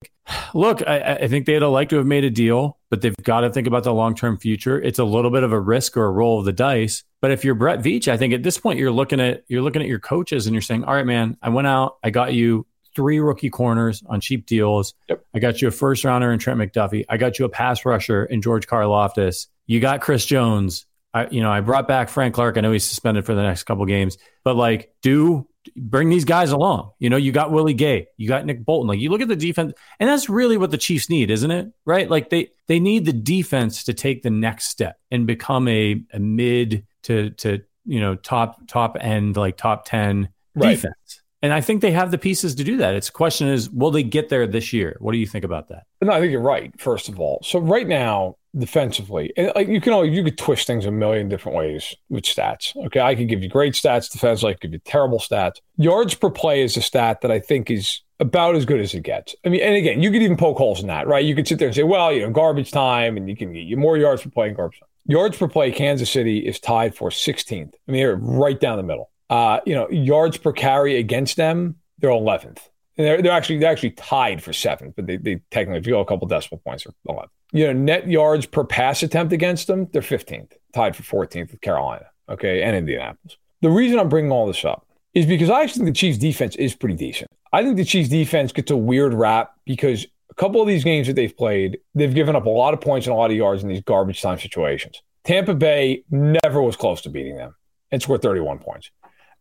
look, 0.53 0.87
I, 0.87 1.15
I 1.23 1.27
think 1.27 1.47
they'd 1.47 1.63
have 1.63 1.71
liked 1.71 1.89
to 1.89 1.97
have 1.97 2.05
made 2.05 2.23
a 2.23 2.29
deal, 2.29 2.77
but 2.91 3.01
they've 3.01 3.17
got 3.23 3.41
to 3.41 3.51
think 3.51 3.67
about 3.67 3.83
the 3.83 3.95
long 3.95 4.15
term 4.15 4.37
future. 4.37 4.79
It's 4.79 4.99
a 4.99 5.05
little 5.05 5.31
bit 5.31 5.43
of 5.43 5.53
a 5.53 5.59
risk 5.59 5.97
or 5.97 6.05
a 6.05 6.11
roll 6.11 6.39
of 6.39 6.45
the 6.45 6.53
dice. 6.53 7.03
But 7.23 7.31
if 7.31 7.47
you're 7.47 7.55
Brett 7.55 7.79
Veach, 7.79 8.09
I 8.09 8.19
think 8.19 8.35
at 8.35 8.43
this 8.43 8.59
point 8.59 8.79
you're 8.79 8.91
looking 8.91 9.21
at 9.21 9.45
you're 9.49 9.63
looking 9.63 9.81
at 9.81 9.89
your 9.89 10.01
coaches 10.01 10.47
and 10.47 10.53
you're 10.53 10.61
saying, 10.61 10.85
all 10.85 10.93
right, 10.93 11.07
man, 11.07 11.39
I 11.41 11.49
went 11.49 11.67
out, 11.67 11.97
I 12.05 12.11
got 12.11 12.35
you 12.35 12.67
three 12.95 13.19
rookie 13.19 13.49
corners 13.49 14.03
on 14.07 14.21
cheap 14.21 14.45
deals. 14.45 14.93
Yep. 15.09 15.25
I 15.35 15.39
got 15.39 15.63
you 15.63 15.69
a 15.69 15.71
first 15.71 16.05
rounder 16.05 16.31
in 16.31 16.39
Trent 16.39 16.61
McDuffie. 16.61 17.07
I 17.09 17.17
got 17.17 17.39
you 17.39 17.47
a 17.47 17.49
pass 17.49 17.87
rusher 17.87 18.27
in 18.27 18.43
George 18.43 18.67
Karlaftis. 18.67 19.47
You 19.67 19.81
got 19.81 20.03
Chris 20.03 20.27
Jones. 20.27 20.85
I, 21.15 21.29
you 21.29 21.41
know, 21.41 21.51
I 21.51 21.61
brought 21.61 21.89
back 21.89 22.11
Frank 22.11 22.35
Clark. 22.35 22.59
I 22.59 22.61
know 22.61 22.73
he's 22.73 22.85
suspended 22.85 23.25
for 23.25 23.35
the 23.35 23.43
next 23.43 23.63
couple 23.63 23.87
games, 23.87 24.19
but 24.43 24.57
like, 24.57 24.93
do 25.01 25.49
bring 25.77 26.09
these 26.09 26.25
guys 26.25 26.51
along. 26.51 26.91
You 26.99 27.11
know, 27.11 27.17
you 27.17 27.33
got 27.33 27.51
Willie 27.51 27.75
Gay, 27.75 28.09
you 28.17 28.29
got 28.29 28.45
Nick 28.45 28.65
Bolton. 28.65 28.89
Like, 28.89 28.99
you 28.99 29.11
look 29.11 29.21
at 29.21 29.29
the 29.29 29.37
defense, 29.37 29.73
and 30.01 30.09
that's 30.09 30.29
really 30.29 30.57
what 30.57 30.71
the 30.71 30.79
Chiefs 30.79 31.09
need, 31.09 31.31
isn't 31.31 31.51
it? 31.51 31.73
Right? 31.85 32.09
Like 32.09 32.31
they 32.31 32.51
they 32.67 32.81
need 32.81 33.05
the 33.05 33.13
defense 33.13 33.85
to 33.85 33.95
take 33.95 34.23
the 34.23 34.31
next 34.31 34.67
step 34.67 34.99
and 35.11 35.27
become 35.27 35.69
a, 35.69 36.03
a 36.13 36.19
mid 36.19 36.87
to 37.05 37.31
to 37.31 37.63
you 37.85 38.01
know 38.01 38.15
top 38.15 38.67
top 38.67 38.97
end 39.01 39.37
like 39.37 39.57
top 39.57 39.85
ten 39.85 40.29
right. 40.55 40.71
defense. 40.71 41.23
And 41.45 41.53
I 41.53 41.61
think 41.61 41.83
they 41.83 41.91
have 41.91 42.11
the 42.11 42.17
pieces 42.17 42.55
to 42.55 42.65
do 42.65 42.79
that. 42.79 42.95
Its 42.95 43.11
a 43.11 43.13
question 43.13 43.49
is, 43.49 43.69
will 43.69 43.91
they 43.91 44.03
get 44.03 44.31
there 44.31 44.47
this 44.47 44.73
year? 44.73 44.97
What 44.99 45.13
do 45.13 45.19
you 45.19 45.27
think 45.27 45.45
about 45.45 45.69
that? 45.69 45.83
No, 46.01 46.11
I 46.11 46.19
think 46.19 46.33
you're 46.33 46.41
right. 46.41 46.73
First 46.81 47.11
of 47.11 47.21
all, 47.21 47.39
so 47.45 47.59
right 47.59 47.87
now, 47.87 48.37
defensively, 48.57 49.31
and 49.37 49.53
like 49.55 49.69
you 49.69 49.79
can 49.79 49.93
always 49.93 50.17
you 50.17 50.25
could 50.25 50.39
twist 50.39 50.67
things 50.67 50.87
a 50.87 50.91
million 50.91 51.29
different 51.29 51.59
ways 51.59 51.95
with 52.09 52.25
stats. 52.25 52.75
Okay, 52.87 53.01
I 53.01 53.15
could 53.15 53.29
give 53.29 53.43
you 53.43 53.51
great 53.51 53.75
stats 53.75 54.11
defensively, 54.11 54.53
I 54.53 54.55
could 54.55 54.63
give 54.63 54.73
you 54.73 54.79
terrible 54.87 55.19
stats. 55.19 55.57
Yards 55.77 56.15
per 56.15 56.31
play 56.31 56.63
is 56.63 56.79
a 56.79 56.81
stat 56.81 57.21
that 57.21 57.31
I 57.31 57.41
think 57.41 57.71
is 57.71 58.01
about 58.21 58.57
as 58.57 58.65
good 58.65 58.81
as 58.81 58.95
it 58.95 59.03
gets. 59.03 59.37
I 59.45 59.51
mean, 59.51 59.61
and 59.61 59.75
again, 59.75 60.01
you 60.01 60.11
could 60.11 60.23
even 60.23 60.39
poke 60.39 60.57
holes 60.57 60.81
in 60.81 60.87
that, 60.87 61.07
right? 61.07 61.23
You 61.23 61.35
could 61.35 61.47
sit 61.47 61.59
there 61.59 61.69
and 61.69 61.75
say, 61.75 61.83
well, 61.83 62.11
you 62.11 62.23
know, 62.23 62.31
garbage 62.31 62.71
time, 62.71 63.19
and 63.19 63.29
you 63.29 63.37
can 63.37 63.53
get 63.53 63.65
you 63.65 63.77
more 63.77 63.99
yards 63.99 64.23
per 64.23 64.31
play 64.31 64.49
in 64.49 64.55
garbage 64.55 64.81
time. 64.81 64.89
Yards 65.05 65.37
per 65.37 65.47
play, 65.47 65.73
Kansas 65.73 66.11
City 66.11 66.39
is 66.39 66.59
tied 66.59 66.95
for 66.95 67.11
16th. 67.11 67.75
I 67.87 67.93
mean, 67.93 68.01
they're 68.01 68.17
right 68.17 68.59
down 68.59 68.79
the 68.79 68.83
middle. 68.83 69.11
Uh, 69.31 69.61
you 69.65 69.75
know, 69.75 69.89
yards 69.91 70.37
per 70.37 70.53
carry 70.53 70.97
against 70.97 71.37
them, 71.37 71.77
they're 71.99 72.11
11th. 72.11 72.59
And 72.97 73.07
they're, 73.07 73.23
they're 73.23 73.33
actually 73.33 73.59
they're 73.59 73.73
actually 73.73 73.91
tied 73.93 74.43
for 74.43 74.53
seventh, 74.53 74.95
but 74.95 75.07
they, 75.07 75.17
they 75.17 75.41
technically, 75.51 75.81
if 75.81 75.87
you 75.87 75.95
go 75.95 76.01
a 76.01 76.05
couple 76.05 76.29
decimal 76.29 76.61
points, 76.65 76.87
are 76.87 76.93
11th. 77.09 77.29
You 77.53 77.67
know, 77.67 77.73
net 77.73 78.09
yards 78.09 78.47
per 78.47 78.65
pass 78.65 79.03
attempt 79.03 79.33
against 79.33 79.67
them, 79.67 79.89
they're 79.93 80.03
15th, 80.03 80.53
tied 80.73 80.95
for 80.95 81.03
14th 81.03 81.51
with 81.51 81.61
Carolina, 81.61 82.07
okay, 82.29 82.63
and 82.63 82.77
Indianapolis. 82.77 83.37
The 83.63 83.71
reason 83.71 83.99
I'm 83.99 84.09
bringing 84.09 84.31
all 84.31 84.47
this 84.47 84.65
up 84.65 84.87
is 85.15 85.27
because 85.27 85.51
I 85.51 85.63
actually 85.63 85.85
think 85.85 85.97
the 85.97 85.99
Chiefs' 85.99 86.19
defense 86.19 86.57
is 86.57 86.75
pretty 86.75 86.97
decent. 86.97 87.31
I 87.53 87.63
think 87.63 87.77
the 87.77 87.85
Chiefs 87.85 88.09
defense 88.09 88.53
gets 88.53 88.71
a 88.71 88.77
weird 88.77 89.15
rap 89.15 89.53
because 89.65 90.07
a 90.31 90.35
couple 90.35 90.61
of 90.61 90.67
these 90.67 90.85
games 90.85 91.07
that 91.07 91.15
they've 91.15 91.37
played, 91.37 91.79
they've 91.95 92.15
given 92.15 92.35
up 92.35 92.47
a 92.47 92.51
lot 92.51 92.75
of 92.75 92.81
points 92.81 93.07
and 93.07 93.15
a 93.15 93.17
lot 93.17 93.31
of 93.31 93.37
yards 93.37 93.63
in 93.63 93.69
these 93.69 93.83
garbage 93.83 94.21
time 94.21 94.39
situations. 94.39 95.01
Tampa 95.23 95.55
Bay 95.55 96.05
never 96.11 96.61
was 96.61 96.77
close 96.77 97.01
to 97.03 97.11
beating 97.11 97.37
them 97.37 97.55
and 97.91 98.03
scored 98.03 98.23
31 98.23 98.59
points. 98.59 98.91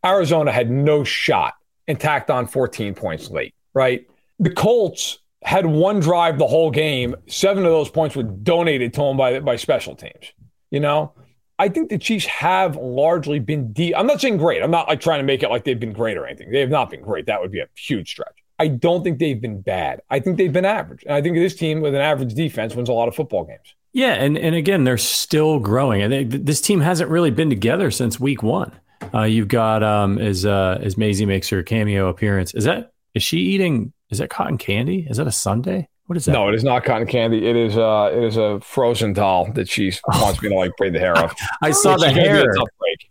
Arizona 0.06 0.52
had 0.52 0.70
no 0.70 1.04
shot 1.04 1.54
and 1.88 2.00
tacked 2.00 2.30
on 2.30 2.48
14 2.48 2.94
points 2.94 3.30
late, 3.30 3.54
right? 3.74 4.08
The 4.40 4.52
Colts 4.52 5.20
had 5.44 5.66
one 5.66 6.00
drive 6.00 6.38
the 6.38 6.48
whole 6.48 6.72
game. 6.72 7.16
Seven 7.28 7.66
of 7.66 7.72
those 7.72 7.90
points 7.90 8.16
were 8.16 8.24
donated 8.24 8.94
to 8.94 9.02
them 9.02 9.18
by, 9.18 9.40
by 9.40 9.56
special 9.56 9.96
teams. 9.96 10.32
You 10.72 10.80
know, 10.80 11.14
I 11.60 11.70
think 11.70 11.90
the 11.90 11.98
Chiefs 11.98 12.26
have 12.26 12.76
largely 12.76 13.40
been 13.40 13.72
deep. 13.74 13.94
I'm 13.96 14.08
not 14.08 14.22
saying 14.22 14.38
great. 14.38 14.64
I'm 14.64 14.72
not 14.72 14.88
like 14.88 15.02
trying 15.02 15.20
to 15.20 15.24
make 15.24 15.44
it 15.44 15.50
like 15.50 15.64
they've 15.66 15.80
been 15.80 15.94
great 15.94 16.18
or 16.18 16.26
anything. 16.26 16.52
They 16.52 16.62
have 16.62 16.70
not 16.70 16.90
been 16.90 17.02
great. 17.02 17.28
That 17.28 17.42
would 17.42 17.52
be 17.52 17.60
a 17.60 17.68
huge 17.76 18.10
stretch. 18.10 18.44
I 18.60 18.68
don't 18.68 19.04
think 19.04 19.20
they've 19.20 19.40
been 19.40 19.62
bad. 19.62 20.02
I 20.10 20.20
think 20.20 20.38
they've 20.38 20.54
been 20.54 20.66
average. 20.66 21.04
And 21.04 21.14
I 21.14 21.22
think 21.22 21.36
this 21.36 21.56
team 21.56 21.82
with 21.82 21.94
an 21.96 22.02
average 22.02 22.34
defense 22.34 22.76
wins 22.76 22.90
a 22.90 22.94
lot 22.94 23.08
of 23.08 23.16
football 23.16 23.44
games. 23.44 23.76
Yeah, 23.94 24.14
and 24.14 24.38
and 24.38 24.56
again, 24.56 24.84
they're 24.84 24.98
still 24.98 25.60
growing. 25.60 26.02
And 26.02 26.12
think 26.12 26.46
this 26.46 26.62
team 26.62 26.82
hasn't 26.82 27.12
really 27.12 27.30
been 27.30 27.50
together 27.50 27.92
since 27.92 28.20
week 28.20 28.42
one. 28.42 28.72
Uh, 29.14 29.24
you've 29.24 29.48
got 29.48 29.84
um, 29.84 30.18
as 30.18 30.46
uh, 30.46 30.80
as 30.82 30.98
Maisie 30.98 31.26
makes 31.26 31.50
her 31.50 31.64
cameo 31.64 32.10
appearance. 32.10 32.54
Is 32.54 32.64
that 32.64 32.92
is 33.14 33.24
she 33.24 33.38
eating? 33.38 33.94
Is 34.10 34.20
that 34.20 34.30
cotton 34.30 34.58
candy? 34.58 35.08
Is 35.10 35.18
that 35.18 35.28
a 35.28 35.32
sundae? 35.32 35.88
What 36.08 36.18
is 36.18 36.26
that? 36.26 36.34
No, 36.34 36.50
it 36.50 36.56
is 36.56 36.64
not 36.64 36.84
cotton 36.84 37.08
candy. 37.08 37.48
It 37.48 37.56
is 37.56 37.78
uh 37.78 38.12
it 38.14 38.24
is 38.24 38.38
a 38.38 38.60
frozen 38.62 39.14
doll 39.14 39.52
that 39.54 39.70
she 39.70 39.92
wants 40.08 40.42
me 40.42 40.50
to 40.50 40.56
like 40.56 40.72
braid 40.78 40.94
the 40.94 41.00
hair 41.00 41.18
off. 41.18 41.34
I 41.62 41.72
saw 41.72 41.98
the 41.98 42.12
hair. 42.12 42.46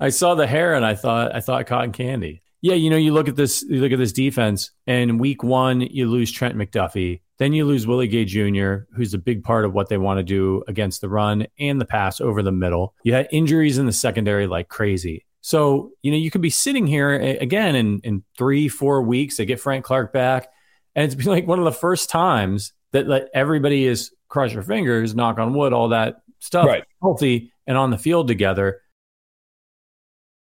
I 0.00 0.10
saw 0.10 0.34
the 0.34 0.46
hair 0.46 0.74
and 0.74 0.84
I 0.84 0.94
thought 0.94 1.34
I 1.34 1.40
thought 1.40 1.66
cotton 1.66 1.92
candy. 1.92 2.42
Yeah, 2.60 2.74
you 2.74 2.90
know, 2.90 2.96
you 2.96 3.12
look 3.12 3.28
at 3.28 3.36
this 3.36 3.62
you 3.62 3.80
look 3.80 3.92
at 3.92 3.98
this 3.98 4.12
defense 4.12 4.70
and 4.86 5.18
week 5.18 5.42
1 5.42 5.80
you 5.80 6.08
lose 6.08 6.30
Trent 6.30 6.56
McDuffie. 6.56 7.20
Then 7.38 7.52
you 7.52 7.64
lose 7.64 7.88
Willie 7.88 8.06
Gay 8.06 8.24
Jr., 8.24 8.84
who's 8.94 9.14
a 9.14 9.18
big 9.18 9.42
part 9.42 9.64
of 9.64 9.72
what 9.72 9.88
they 9.88 9.98
want 9.98 10.18
to 10.18 10.22
do 10.22 10.62
against 10.68 11.00
the 11.00 11.08
run 11.08 11.46
and 11.58 11.80
the 11.80 11.84
pass 11.84 12.20
over 12.20 12.40
the 12.40 12.52
middle. 12.52 12.94
You 13.02 13.14
had 13.14 13.26
injuries 13.32 13.78
in 13.78 13.86
the 13.86 13.92
secondary 13.92 14.46
like 14.46 14.68
crazy. 14.68 15.26
So, 15.42 15.90
you 16.02 16.12
know, 16.12 16.16
you 16.16 16.30
could 16.30 16.40
be 16.40 16.50
sitting 16.50 16.86
here 16.86 17.12
again 17.12 17.74
in, 17.74 18.00
in 18.04 18.24
three, 18.38 18.68
four 18.68 19.02
weeks. 19.02 19.36
They 19.36 19.44
get 19.44 19.60
Frank 19.60 19.84
Clark 19.84 20.12
back. 20.12 20.48
And 20.94 21.04
it's 21.04 21.14
been 21.16 21.26
like 21.26 21.46
one 21.46 21.58
of 21.58 21.64
the 21.64 21.72
first 21.72 22.08
times 22.08 22.72
that 22.92 23.06
like, 23.06 23.26
everybody 23.34 23.84
is 23.84 24.12
cross 24.28 24.52
your 24.52 24.62
fingers, 24.62 25.14
knock 25.14 25.38
on 25.38 25.52
wood, 25.52 25.72
all 25.72 25.90
that 25.90 26.22
stuff, 26.38 26.66
right. 26.66 26.84
healthy 27.02 27.52
and 27.66 27.76
on 27.76 27.90
the 27.90 27.98
field 27.98 28.28
together. 28.28 28.80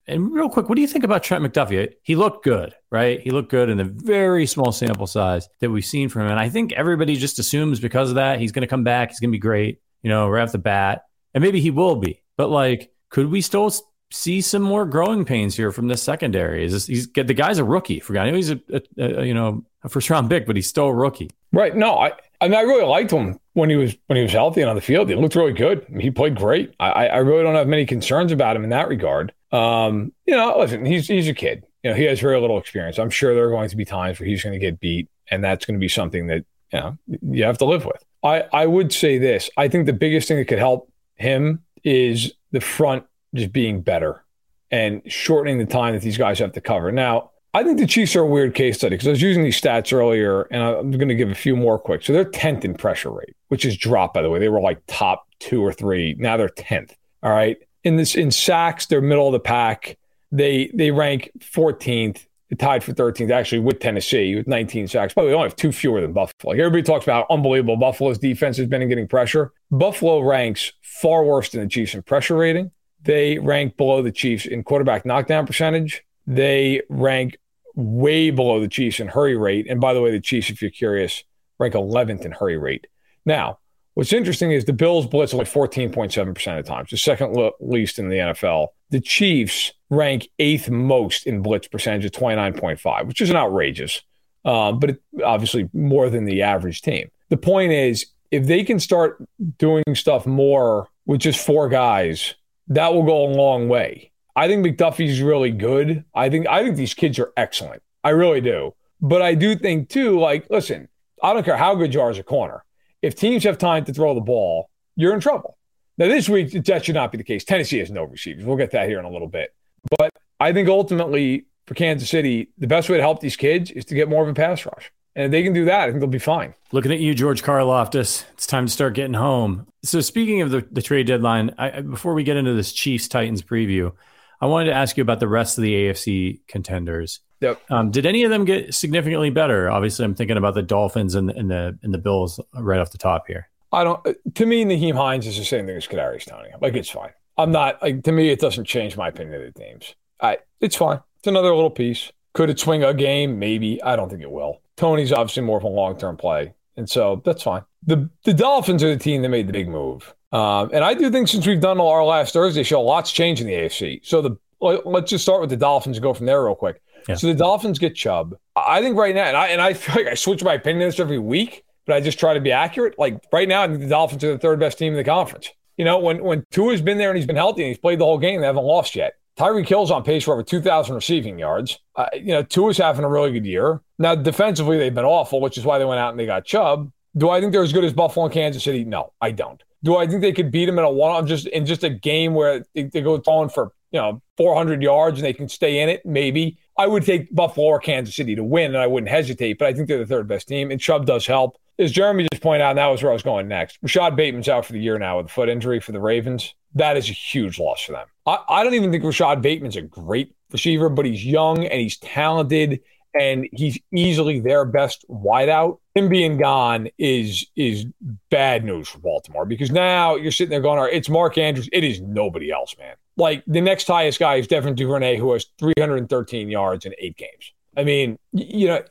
And 0.07 0.33
real 0.33 0.51
quick, 0.51 0.69
what 0.69 0.77
do 0.77 0.83
you 0.83 0.87
think 0.87 1.05
about 1.05 1.23
Trent 1.23 1.43
McDuffie? 1.43 1.95
He 2.03 2.15
looked 2.15 2.45
good, 2.45 2.75
right? 2.91 3.21
He 3.21 3.31
looked 3.31 3.51
good 3.51 3.71
in 3.71 3.79
the 3.79 3.85
very 3.85 4.45
small 4.45 4.71
sample 4.71 5.07
size 5.07 5.49
that 5.61 5.71
we've 5.71 5.85
seen 5.85 6.11
from 6.11 6.23
him. 6.23 6.33
And 6.33 6.39
I 6.39 6.51
think 6.51 6.73
everybody 6.73 7.17
just 7.17 7.39
assumes 7.39 7.81
because 7.81 8.11
of 8.11 8.17
that, 8.17 8.39
he's 8.39 8.53
going 8.53 8.63
to 8.63 8.69
come 8.69 8.85
back. 8.85 9.09
He's 9.09 9.21
going 9.21 9.31
to 9.31 9.37
be 9.37 9.39
great, 9.39 9.81
you 10.03 10.11
know, 10.11 10.29
right 10.29 10.43
off 10.43 10.53
the 10.53 10.59
bat. 10.59 11.05
And 11.33 11.43
maybe 11.43 11.61
he 11.61 11.71
will 11.71 11.97
be. 11.97 12.23
But 12.37 12.51
like, 12.51 12.93
could 13.09 13.31
we 13.31 13.41
still 13.41 13.73
see 14.15 14.41
some 14.41 14.63
more 14.63 14.87
growing 14.87 15.25
pains 15.25 15.57
here 15.57 15.73
from 15.73 15.89
the 15.89 15.97
secondary? 15.97 16.65
Is 16.65 16.73
this, 16.73 16.87
he's 16.87 17.13
the 17.13 17.35
guy's 17.35 17.59
a 17.59 17.65
rookie? 17.65 18.01
Forgot. 18.01 18.27
I 18.27 18.31
know 18.31 18.37
he's 18.37 18.51
a, 18.51 18.61
a, 18.73 18.81
a, 18.99 19.25
you 19.25 19.35
know 19.35 19.65
a 19.83 19.89
first 19.89 20.09
round 20.09 20.31
pick, 20.31 20.47
but 20.47 20.57
he's 20.57 20.69
still 20.69 20.87
a 20.87 20.95
rookie. 20.95 21.31
Right. 21.53 21.75
No, 21.75 21.97
I 21.97 22.13
I 22.41 22.49
mean 22.49 22.59
I 22.59 22.63
really 22.63 22.85
liked 22.85 23.11
him 23.11 23.39
when 23.55 23.71
he 23.71 23.77
was 23.77 23.97
when 24.07 24.17
he 24.17 24.23
was 24.23 24.33
healthy 24.33 24.61
and 24.61 24.71
on 24.71 24.77
the 24.77 24.83
field. 24.83 25.09
He 25.09 25.15
looked 25.17 25.35
really 25.35 25.53
good. 25.53 25.87
He 26.01 26.11
played 26.11 26.37
great. 26.37 26.75
I 26.79 27.09
I 27.09 27.17
really 27.19 27.43
don't 27.43 27.57
have 27.57 27.67
many 27.67 27.87
concerns 27.87 28.33
about 28.33 28.57
him 28.57 28.65
in 28.65 28.71
that 28.71 28.89
regard. 28.89 29.33
Um, 29.51 30.13
you 30.27 30.37
know, 30.37 30.59
listen, 30.59 30.85
he's 30.85 31.09
he's 31.09 31.29
a 31.29 31.35
kid. 31.35 31.65
You 31.83 31.91
know, 31.91 31.97
he 31.97 32.05
has 32.05 32.21
very 32.21 32.41
little 32.41 32.59
experience. 32.59 32.99
I'm 32.99 33.11
sure 33.11 33.35
there 33.35 33.47
are 33.47 33.51
going 33.51 33.69
to 33.69 33.77
be 33.77 33.85
times 33.85 34.19
where 34.19 34.29
he's 34.29 34.43
going 34.43 34.55
to 34.55 34.59
get 34.59 34.81
beat, 34.81 35.09
and 35.31 35.45
that's 35.45 35.67
going 35.67 35.75
to 35.75 35.81
be 35.81 35.89
something 35.89 36.29
that 36.29 36.45
you 36.73 36.79
know 36.79 36.99
you 37.31 37.45
have 37.45 37.59
to 37.59 37.65
live 37.65 37.85
with. 37.85 38.03
I 38.23 38.45
I 38.53 38.67
would 38.67 38.93
say 38.93 39.19
this. 39.19 39.51
I 39.57 39.69
think 39.69 39.87
the 39.87 39.93
biggest 39.93 40.29
thing 40.29 40.39
that 40.39 40.47
could 40.47 40.59
help 40.59 40.91
him 41.17 41.65
is 41.83 42.33
the 42.53 42.61
front 42.61 43.05
just 43.35 43.53
being 43.53 43.81
better 43.81 44.25
and 44.71 45.03
shortening 45.07 45.59
the 45.59 45.67
time 45.67 45.95
that 45.95 46.03
these 46.03 46.19
guys 46.19 46.39
have 46.39 46.53
to 46.53 46.61
cover. 46.61 46.91
Now, 46.91 47.31
I 47.55 47.63
think 47.63 47.79
the 47.79 47.87
Chiefs 47.87 48.17
are 48.17 48.23
a 48.23 48.27
weird 48.27 48.55
case 48.55 48.77
study 48.77 48.97
because 48.97 49.07
I 49.07 49.13
was 49.13 49.23
using 49.23 49.45
these 49.45 49.61
stats 49.61 49.93
earlier, 49.93 50.43
and 50.51 50.61
I'm 50.61 50.91
going 50.91 51.09
to 51.09 51.15
give 51.15 51.31
a 51.31 51.37
few 51.37 51.55
more 51.55 51.79
quick. 51.79 52.03
So 52.03 52.13
they're 52.13 52.25
10th 52.25 52.65
in 52.65 52.75
pressure 52.75 53.13
rate, 53.13 53.37
which 53.49 53.65
is 53.65 53.77
dropped, 53.77 54.15
by 54.15 54.23
the 54.23 54.31
way. 54.31 54.41
They 54.41 54.49
were 54.49 54.61
like 54.61 54.83
top 54.89 55.29
two 55.39 55.65
or 55.65 55.73
three. 55.73 56.17
Now 56.19 56.37
they're 56.37 56.49
10th. 56.49 56.93
All 57.23 57.31
right. 57.31 57.57
In 57.85 57.97
this 57.97 58.17
in 58.17 58.33
sacks, 58.33 58.87
they're 58.87 59.01
middle 59.01 59.29
of 59.29 59.33
the 59.33 59.41
pack. 59.41 59.97
They 60.33 60.73
they 60.75 60.91
rank 60.91 61.31
14th, 61.39 62.27
tied 62.59 62.83
for 62.83 62.93
13th, 62.93 63.31
actually 63.31 63.61
with 63.61 63.79
Tennessee 63.79 64.35
with 64.35 64.49
19 64.49 64.89
sacks. 64.89 65.15
Way, 65.15 65.27
they 65.27 65.33
only 65.35 65.49
have 65.49 65.57
two 65.57 65.71
fewer 65.71 66.01
than 66.01 66.13
Buffalo. 66.13 66.53
Like 66.53 66.59
everybody 66.59 66.83
talks 66.83 67.05
about 67.05 67.27
how 67.29 67.35
unbelievable 67.35 67.77
Buffalo's 67.77 68.19
defense 68.19 68.57
has 68.57 68.67
been 68.67 68.83
in 68.83 68.89
getting 68.89 69.07
pressure. 69.07 69.53
Buffalo 69.71 70.21
ranks 70.21 70.73
far 70.83 71.25
worse 71.25 71.51
than 71.51 71.61
the 71.61 71.69
Chiefs 71.69 71.95
in 71.95 72.03
pressure 72.03 72.37
rating. 72.37 72.73
They 73.05 73.39
rank 73.39 73.77
below 73.77 74.03
the 74.03 74.13
Chiefs 74.13 74.47
in 74.47 74.65
quarterback 74.65 75.05
knockdown 75.05 75.47
percentage. 75.47 76.03
They 76.27 76.83
rank 76.89 77.39
way 77.75 78.31
below 78.31 78.61
the 78.61 78.69
Chiefs 78.69 79.01
in 79.01 79.09
hurry 79.09 79.37
rate. 79.37 79.67
And 79.69 79.81
by 79.81 79.95
the 79.95 80.01
way, 80.01 80.11
the 80.11 80.21
Chiefs, 80.21 80.51
if 80.51 80.63
you're 80.63 80.71
curious, 80.71 81.23
rank 81.59 81.75
11th 81.75 82.25
in 82.25 82.33
hurry 82.33 82.57
rate. 82.57 82.87
Now, 83.27 83.59
what's 83.95 84.13
interesting 84.13 84.53
is 84.53 84.65
the 84.65 84.73
Bills 84.73 85.07
blitz 85.07 85.35
like 85.35 85.47
14.7% 85.47 86.59
of 86.59 86.65
the 86.65 86.69
time, 86.69 86.87
the 86.91 86.97
second 86.97 87.37
least 87.61 87.99
in 87.99 88.09
the 88.09 88.17
NFL. 88.17 88.69
The 88.91 89.01
Chiefs 89.01 89.73
rank 89.91 90.29
eighth 90.39 90.71
most 90.71 91.27
in 91.27 91.43
blitz 91.43 91.69
percentage 91.69 92.07
at 92.07 92.13
29.5, 92.13 93.07
which 93.07 93.21
isn't 93.21 93.37
outrageous, 93.37 94.03
uh, 94.45 94.73
but 94.73 94.91
it, 94.91 95.03
obviously 95.25 95.69
more 95.73 96.09
than 96.09 96.25
the 96.25 96.43
average 96.43 96.81
team. 96.83 97.11
The 97.29 97.37
point 97.37 97.73
is, 97.73 98.07
if 98.31 98.47
they 98.47 98.65
can 98.65 98.81
start 98.81 99.23
doing 99.59 99.85
stuff 99.95 100.27
more 100.27 100.89
with 101.07 101.21
just 101.21 101.45
four 101.45 101.69
guys, 101.69 102.35
that 102.69 102.93
will 102.93 103.03
go 103.03 103.25
a 103.25 103.31
long 103.35 103.69
way. 103.69 104.11
I 104.37 104.49
think 104.49 104.65
McDuffie's 104.65 105.21
really 105.21 105.51
good. 105.51 106.05
I 106.15 106.29
think 106.29 106.47
I 106.47 106.63
think 106.63 106.77
these 106.77 106.95
kids 106.95 107.19
are 107.19 107.33
excellent. 107.37 107.83
I 108.03 108.11
really 108.11 108.41
do. 108.41 108.75
But 109.01 109.23
I 109.23 109.35
do 109.35 109.55
think 109.55 109.89
too, 109.89 110.19
like, 110.19 110.47
listen, 110.51 110.89
I 111.23 111.33
don't 111.33 111.45
care 111.45 111.57
how 111.57 111.75
good 111.75 111.95
you 111.95 112.01
are 112.01 112.11
as 112.11 112.19
a 112.19 112.23
corner. 112.23 112.65
If 113.03 113.15
teams 113.15 113.45
have 113.45 113.59
time 113.59 113.85
to 113.85 113.93
throw 113.93 114.15
the 114.15 114.21
ball, 114.21 114.71
you're 114.97 115.15
in 115.15 115.21
trouble. 115.21 115.59
Now 115.99 116.09
this 116.09 116.29
week 116.29 116.53
that 116.65 116.85
should 116.85 116.95
not 116.95 117.13
be 117.13 117.19
the 117.19 117.25
case. 117.25 117.45
Tennessee 117.45 117.79
has 117.79 117.91
no 117.91 118.05
receivers. 118.05 118.45
We'll 118.45 118.57
get 118.57 118.73
that 118.73 118.89
here 118.89 118.99
in 118.99 119.05
a 119.05 119.11
little 119.11 119.29
bit. 119.29 119.55
But 119.99 120.13
I 120.41 120.53
think 120.53 120.69
ultimately 120.69 121.47
for 121.67 121.75
Kansas 121.75 122.11
City, 122.11 122.51
the 122.59 122.67
best 122.67 122.89
way 122.89 122.97
to 122.97 123.03
help 123.03 123.21
these 123.21 123.37
kids 123.37 123.71
is 123.71 123.85
to 123.87 123.95
get 123.95 124.09
more 124.09 124.23
of 124.23 124.29
a 124.29 124.35
pass 124.35 124.67
rush. 124.67 124.91
And 125.17 125.27
if 125.27 125.31
they 125.31 125.43
can 125.43 125.53
do 125.53 125.65
that, 125.67 125.83
I 125.83 125.87
think 125.87 126.01
they'll 126.01 126.09
be 126.09 126.19
fine. 126.19 126.55
Looking 126.73 126.93
at 126.93 127.01
you, 127.01 127.15
George 127.15 127.43
Karlaftis. 127.43 128.25
It's 128.33 128.47
time 128.47 128.67
to 128.67 128.73
start 128.73 128.95
getting 128.95 129.15
home. 129.15 129.67
So 129.85 130.01
speaking 130.01 130.41
of 130.43 130.51
the, 130.51 130.67
the 130.73 130.83
trade 130.83 131.07
deadline, 131.07 131.55
I, 131.57 131.83
before 131.83 132.15
we 132.15 132.25
get 132.25 132.37
into 132.37 132.55
this 132.55 132.73
Chiefs 132.73 133.07
Titans 133.07 133.43
preview, 133.43 133.93
I 134.41 134.47
wanted 134.47 134.71
to 134.71 134.75
ask 134.75 134.97
you 134.97 135.03
about 135.03 135.21
the 135.21 135.29
rest 135.29 135.57
of 135.57 135.63
the 135.63 135.73
AFC 135.73 136.41
contenders. 136.49 137.21
Yep. 137.41 137.61
Um, 137.71 137.91
did 137.91 138.07
any 138.07 138.25
of 138.25 138.31
them 138.31 138.45
get 138.45 138.75
significantly 138.75 139.31
better? 139.31 139.71
Obviously, 139.71 140.05
I'm 140.05 140.15
thinking 140.15 140.37
about 140.37 140.55
the 140.55 140.63
Dolphins 140.63 141.15
and, 141.15 141.31
and 141.31 141.51
the 141.51 141.79
and 141.83 141.93
the 141.93 141.99
Bills 141.99 142.41
right 142.55 142.81
off 142.81 142.91
the 142.91 142.99
top 142.99 143.27
here. 143.27 143.49
I 143.73 143.85
don't. 143.85 144.35
To 144.35 144.47
me, 144.47 144.65
Nyheim 144.65 144.95
Hines 144.95 145.27
is 145.27 145.37
the 145.37 145.45
same 145.45 145.67
thing 145.67 145.77
as 145.77 145.87
Kadarius 145.87 146.27
Toney. 146.27 146.51
Like 146.61 146.75
it's 146.75 146.89
fine. 146.89 147.11
I'm 147.37 147.53
not. 147.53 147.83
Like 147.83 148.03
to 148.05 148.13
me, 148.13 148.31
it 148.31 148.41
doesn't 148.41 148.65
change 148.65 148.97
my 148.97 149.09
opinion 149.09 149.43
of 149.43 149.53
the 149.53 149.61
teams. 149.61 149.95
I. 150.21 150.39
It's 150.61 150.77
fine. 150.77 151.01
It's 151.19 151.27
another 151.27 151.55
little 151.55 151.71
piece. 151.71 152.11
Could 152.33 152.51
it 152.51 152.59
swing 152.59 152.83
a 152.83 152.95
game? 152.95 153.39
Maybe. 153.39 153.83
I 153.83 153.97
don't 153.97 154.09
think 154.09 154.23
it 154.23 154.31
will. 154.31 154.61
Toney's 154.77 155.13
obviously 155.13 155.43
more 155.43 155.59
of 155.59 155.65
a 155.65 155.69
long 155.69 155.97
term 155.99 156.17
play, 156.17 156.55
and 156.77 156.89
so 156.89 157.23
that's 157.25 157.43
fine. 157.43 157.63
The 157.87 158.09
the 158.25 158.35
Dolphins 158.35 158.83
are 158.83 158.89
the 158.89 158.99
team 158.99 159.23
that 159.23 159.29
made 159.29 159.47
the 159.47 159.53
big 159.53 159.69
move. 159.69 160.15
Um, 160.33 160.71
and 160.73 160.85
I 160.85 160.95
do 160.95 161.11
think 161.11 161.29
since 161.29 161.47
we've 161.47 161.61
done 161.61 161.81
our 161.81 162.05
last 162.05 162.33
Thursday 162.33 162.65
show, 162.65 162.83
lots 162.83 163.13
changed 163.13 163.41
in 163.41 163.47
the 163.47 163.53
AFC. 163.53 164.01
So 164.05 164.21
the 164.21 164.37
let's 164.61 165.11
just 165.11 165.23
start 165.23 165.41
with 165.41 165.51
the 165.51 165.57
Dolphins 165.57 165.97
and 165.97 166.03
go 166.03 166.13
from 166.13 166.27
there 166.27 166.45
real 166.45 166.57
quick. 166.57 166.83
Yeah. 167.09 167.15
So 167.15 167.29
the 167.29 167.35
Dolphins 167.35 167.79
get 167.79 167.95
Chubb. 167.95 168.35
I 168.57 168.81
think 168.81 168.97
right 168.97 169.15
now, 169.15 169.25
and 169.25 169.37
I 169.37 169.49
and 169.49 169.61
I 169.61 169.75
feel 169.75 170.03
like 170.03 170.11
I 170.11 170.15
switch 170.15 170.43
my 170.43 170.55
opinion 170.55 170.83
on 170.83 170.89
this 170.89 171.01
every 171.01 171.19
week, 171.19 171.65
but 171.87 171.95
I 171.95 172.01
just 172.01 172.19
try 172.19 172.35
to 172.35 172.41
be 172.41 172.51
accurate. 172.51 172.99
Like 172.99 173.23
right 173.33 173.49
now, 173.49 173.63
I 173.63 173.69
think 173.69 173.81
the 173.81 173.89
Dolphins 173.89 174.25
are 174.25 174.33
the 174.33 174.39
third 174.39 174.59
best 174.59 174.79
team 174.79 174.93
in 174.93 174.97
the 174.97 175.05
conference. 175.05 175.51
You 175.77 175.85
know, 175.85 175.99
when 175.99 176.23
when 176.25 176.45
Tua's 176.51 176.81
been 176.81 176.99
there 176.99 177.11
and 177.11 177.17
he's 177.17 177.27
been 177.27 177.37
healthy 177.37 177.63
and 177.63 177.69
he's 177.69 177.79
played 177.79 177.99
the 177.99 178.05
whole 178.05 178.19
game, 178.19 178.41
they 178.41 178.47
haven't 178.47 178.65
lost 178.65 178.97
yet. 178.97 179.15
Tyreek 179.37 179.69
Hill's 179.69 179.91
on 179.91 180.05
pace 180.05 180.25
for 180.25 180.33
over 180.33 180.45
2,000 180.45 180.95
receiving 180.95 181.39
yards. 181.39 181.81
Uh, 181.97 182.07
you 182.15 182.29
know, 182.29 182.45
Tua's 182.45 182.79
having 182.79 183.05
a 183.05 183.09
really 183.09 183.33
good 183.33 183.45
year. 183.45 183.81
Now, 183.99 184.15
defensively, 184.15 184.79
they've 184.79 184.95
been 184.95 185.05
awful, 185.05 185.41
which 185.41 185.57
is 185.57 185.65
why 185.65 185.79
they 185.79 185.85
went 185.85 186.01
out 186.01 186.11
and 186.11 186.19
they 186.19 186.27
got 186.27 186.45
Chubb. 186.45 186.91
Do 187.17 187.31
I 187.31 187.41
think 187.41 187.53
they're 187.53 187.63
as 187.63 187.73
good 187.73 187.85
as 187.85 187.93
Buffalo 187.93 188.27
and 188.27 188.35
Kansas 188.35 188.65
City? 188.65 188.85
No, 188.85 189.13
I 189.21 189.31
don't. 189.31 189.63
Do 189.85 189.97
I 189.97 190.07
think 190.07 190.21
they 190.23 190.33
could 190.33 190.51
beat 190.51 190.67
them 190.67 190.79
in 190.79 190.85
a 190.85 190.91
one 190.91 191.27
just 191.27 191.47
in 191.47 191.67
just 191.67 191.85
a 191.85 191.91
game 191.91 192.35
where 192.35 192.65
they, 192.75 192.85
they 192.85 193.03
go 193.03 193.19
throwing 193.19 193.51
for 193.51 193.73
you 193.93 194.01
know 194.01 194.23
400 194.37 194.83
yards 194.83 195.19
and 195.19 195.25
they 195.25 195.33
can 195.33 195.49
stay 195.49 195.81
in 195.81 195.89
it? 195.89 196.05
Maybe 196.05 196.59
I 196.77 196.87
would 196.87 197.05
take 197.05 197.33
Buffalo 197.35 197.67
or 197.67 197.79
Kansas 197.79 198.17
City 198.17 198.35
to 198.35 198.43
win, 198.43 198.75
and 198.75 198.79
I 198.79 198.87
wouldn't 198.87 199.11
hesitate. 199.11 199.59
But 199.59 199.69
I 199.69 199.75
think 199.75 199.89
they're 199.89 199.99
the 199.99 200.07
third 200.07 200.27
best 200.27 200.49
team, 200.49 200.71
and 200.71 200.81
Chubb 200.81 201.07
does 201.07 201.27
help. 201.27 201.59
As 201.79 201.93
Jeremy 201.93 202.27
just 202.33 202.43
pointed 202.43 202.63
out, 202.63 202.71
and 202.71 202.79
that 202.79 202.87
was 202.87 203.03
where 203.03 203.11
I 203.11 203.15
was 203.15 203.23
going 203.23 203.49
next. 203.49 203.79
Rashod 203.83 204.17
Bateman's 204.17 204.49
out 204.49 204.65
for 204.65 204.73
the 204.73 204.81
year 204.81 204.99
now 204.99 205.19
with 205.19 205.27
a 205.27 205.29
foot 205.29 205.49
injury 205.49 205.81
for 205.81 205.93
the 205.93 206.01
Ravens. 206.01 206.55
That 206.75 206.97
is 206.97 207.09
a 207.09 207.13
huge 207.13 207.59
loss 207.59 207.83
for 207.83 207.93
them. 207.93 208.07
I, 208.27 208.39
I 208.49 208.65
don't 208.65 208.75
even 208.75 208.91
think 208.91 209.05
Rashod 209.05 209.43
Bateman's 209.43 209.77
a 209.77 209.83
great 209.83 210.35
receiver, 210.51 210.89
but 210.89 211.05
he's 211.05 211.25
young 211.25 211.65
and 211.65 211.81
he's 211.81 211.97
talented 211.99 212.81
and 213.15 213.49
he's 213.53 213.79
easily 213.95 214.41
their 214.41 214.65
best 214.65 215.05
wideout. 215.09 215.79
Him 215.95 216.09
being 216.09 216.37
gone 216.37 216.89
is 216.99 217.47
is 217.57 217.87
bad 218.31 218.65
news 218.65 218.89
for 218.89 218.99
Baltimore 218.99 219.47
because 219.47 219.71
now 219.71 220.17
you're 220.17 220.33
sitting 220.33 220.51
there 220.51 220.61
going, 220.61 220.79
"All 220.79 220.85
right, 220.85 220.95
it's 220.95 221.09
Mark 221.09 221.39
Andrews. 221.39 221.69
It 221.73 221.85
is 221.85 222.01
nobody 222.01 222.51
else, 222.51 222.77
man." 222.79 222.97
Like 223.17 223.45
the 223.47 223.61
next 223.61 223.87
highest 223.87 224.19
guy 224.19 224.37
is 224.37 224.49
Devin 224.49 224.75
Duvernay, 224.75 225.17
who 225.17 225.33
has 225.33 225.47
313 225.59 226.49
yards 226.49 226.85
in 226.85 226.95
eight 226.99 227.17
games. 227.17 227.53
I 227.77 227.85
mean, 227.85 228.19
you 228.33 228.67
know, 228.67 228.83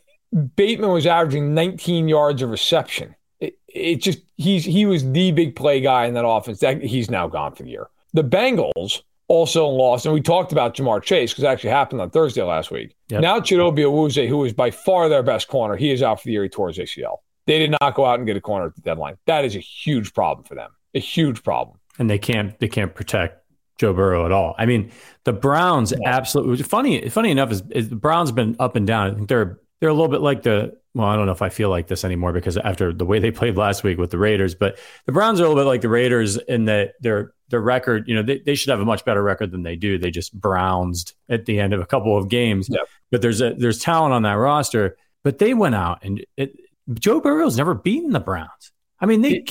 Bateman 0.55 0.91
was 0.91 1.05
averaging 1.05 1.53
19 1.53 2.07
yards 2.07 2.41
of 2.41 2.49
reception. 2.49 3.15
It, 3.39 3.57
it 3.67 3.95
just 3.97 4.19
he's 4.37 4.63
he 4.63 4.85
was 4.85 5.09
the 5.11 5.31
big 5.31 5.55
play 5.55 5.81
guy 5.81 6.05
in 6.05 6.13
that 6.13 6.25
offense. 6.25 6.59
That 6.59 6.81
he's 6.81 7.11
now 7.11 7.27
gone 7.27 7.53
for 7.53 7.63
the 7.63 7.69
year. 7.69 7.87
The 8.13 8.23
Bengals 8.23 9.01
also 9.33 9.67
lost, 9.67 10.05
and 10.05 10.13
we 10.13 10.21
talked 10.21 10.51
about 10.51 10.75
Ja'Marr 10.75 11.01
Chase 11.01 11.31
because 11.31 11.43
it 11.43 11.47
actually 11.47 11.71
happened 11.71 12.01
on 12.01 12.09
Thursday 12.11 12.43
last 12.43 12.69
week. 12.69 12.95
Yep. 13.09 13.21
Now 13.21 13.39
Chidobe 13.39 13.79
Awuzie, 13.79 14.27
who 14.27 14.45
is 14.45 14.53
by 14.53 14.69
far 14.69 15.09
their 15.09 15.23
best 15.23 15.47
corner, 15.47 15.75
he 15.75 15.91
is 15.91 16.03
out 16.03 16.21
for 16.21 16.25
the 16.25 16.33
year. 16.33 16.43
He 16.43 16.49
tore 16.49 16.67
his 16.67 16.77
ACL. 16.77 17.17
They 17.45 17.59
did 17.59 17.75
not 17.81 17.95
go 17.95 18.05
out 18.05 18.19
and 18.19 18.27
get 18.27 18.37
a 18.37 18.41
corner 18.41 18.67
at 18.67 18.75
the 18.75 18.81
deadline. 18.81 19.17
That 19.25 19.43
is 19.43 19.55
a 19.55 19.59
huge 19.59 20.13
problem 20.13 20.45
for 20.45 20.55
them. 20.55 20.71
A 20.93 20.99
huge 20.99 21.43
problem. 21.43 21.79
And 21.99 22.09
they 22.09 22.19
can't 22.19 22.57
they 22.59 22.67
can't 22.67 22.93
protect 22.93 23.43
Joe 23.79 23.93
Burrow 23.93 24.25
at 24.25 24.31
all. 24.31 24.55
I 24.57 24.65
mean, 24.65 24.91
the 25.23 25.33
Browns 25.33 25.91
yeah. 25.91 26.09
absolutely 26.09 26.63
funny. 26.63 27.09
Funny 27.09 27.31
enough 27.31 27.51
is, 27.51 27.63
is 27.71 27.89
the 27.89 27.95
Browns 27.95 28.31
been 28.31 28.55
up 28.59 28.75
and 28.75 28.85
down. 28.85 29.11
I 29.11 29.15
think 29.15 29.29
they're 29.29 29.59
they're 29.83 29.89
a 29.89 29.93
little 29.93 30.07
bit 30.07 30.21
like 30.21 30.43
the 30.43 30.77
well, 30.93 31.07
I 31.07 31.17
don't 31.17 31.25
know 31.25 31.33
if 31.33 31.41
I 31.41 31.49
feel 31.49 31.69
like 31.69 31.87
this 31.87 32.05
anymore 32.05 32.31
because 32.31 32.55
after 32.55 32.93
the 32.93 33.03
way 33.03 33.19
they 33.19 33.31
played 33.31 33.57
last 33.57 33.83
week 33.83 33.97
with 33.97 34.11
the 34.11 34.17
Raiders, 34.17 34.55
but 34.55 34.79
the 35.05 35.11
Browns 35.11 35.41
are 35.41 35.43
a 35.43 35.49
little 35.49 35.61
bit 35.61 35.67
like 35.67 35.81
the 35.81 35.89
Raiders 35.89 36.37
in 36.37 36.65
that 36.65 36.93
their 37.01 37.33
their 37.49 37.59
record, 37.59 38.07
you 38.07 38.15
know, 38.15 38.23
they, 38.23 38.39
they 38.39 38.55
should 38.55 38.69
have 38.69 38.79
a 38.79 38.85
much 38.85 39.03
better 39.03 39.21
record 39.21 39.51
than 39.51 39.63
they 39.63 39.75
do. 39.75 39.97
They 39.97 40.09
just 40.09 40.39
brownsed 40.39 41.15
at 41.27 41.47
the 41.47 41.59
end 41.59 41.73
of 41.73 41.81
a 41.81 41.85
couple 41.85 42.17
of 42.17 42.29
games. 42.29 42.69
Yep. 42.69 42.87
But 43.11 43.21
there's 43.21 43.41
a 43.41 43.55
there's 43.55 43.79
talent 43.79 44.13
on 44.13 44.23
that 44.23 44.35
roster. 44.35 44.95
But 45.21 45.39
they 45.39 45.53
went 45.53 45.75
out 45.75 45.99
and 46.01 46.25
it, 46.37 46.55
Joe 46.93 47.19
Burrow's 47.19 47.57
never 47.57 47.73
beaten 47.73 48.11
the 48.11 48.21
Browns. 48.21 48.71
I 49.01 49.05
mean, 49.05 49.19
they 49.19 49.41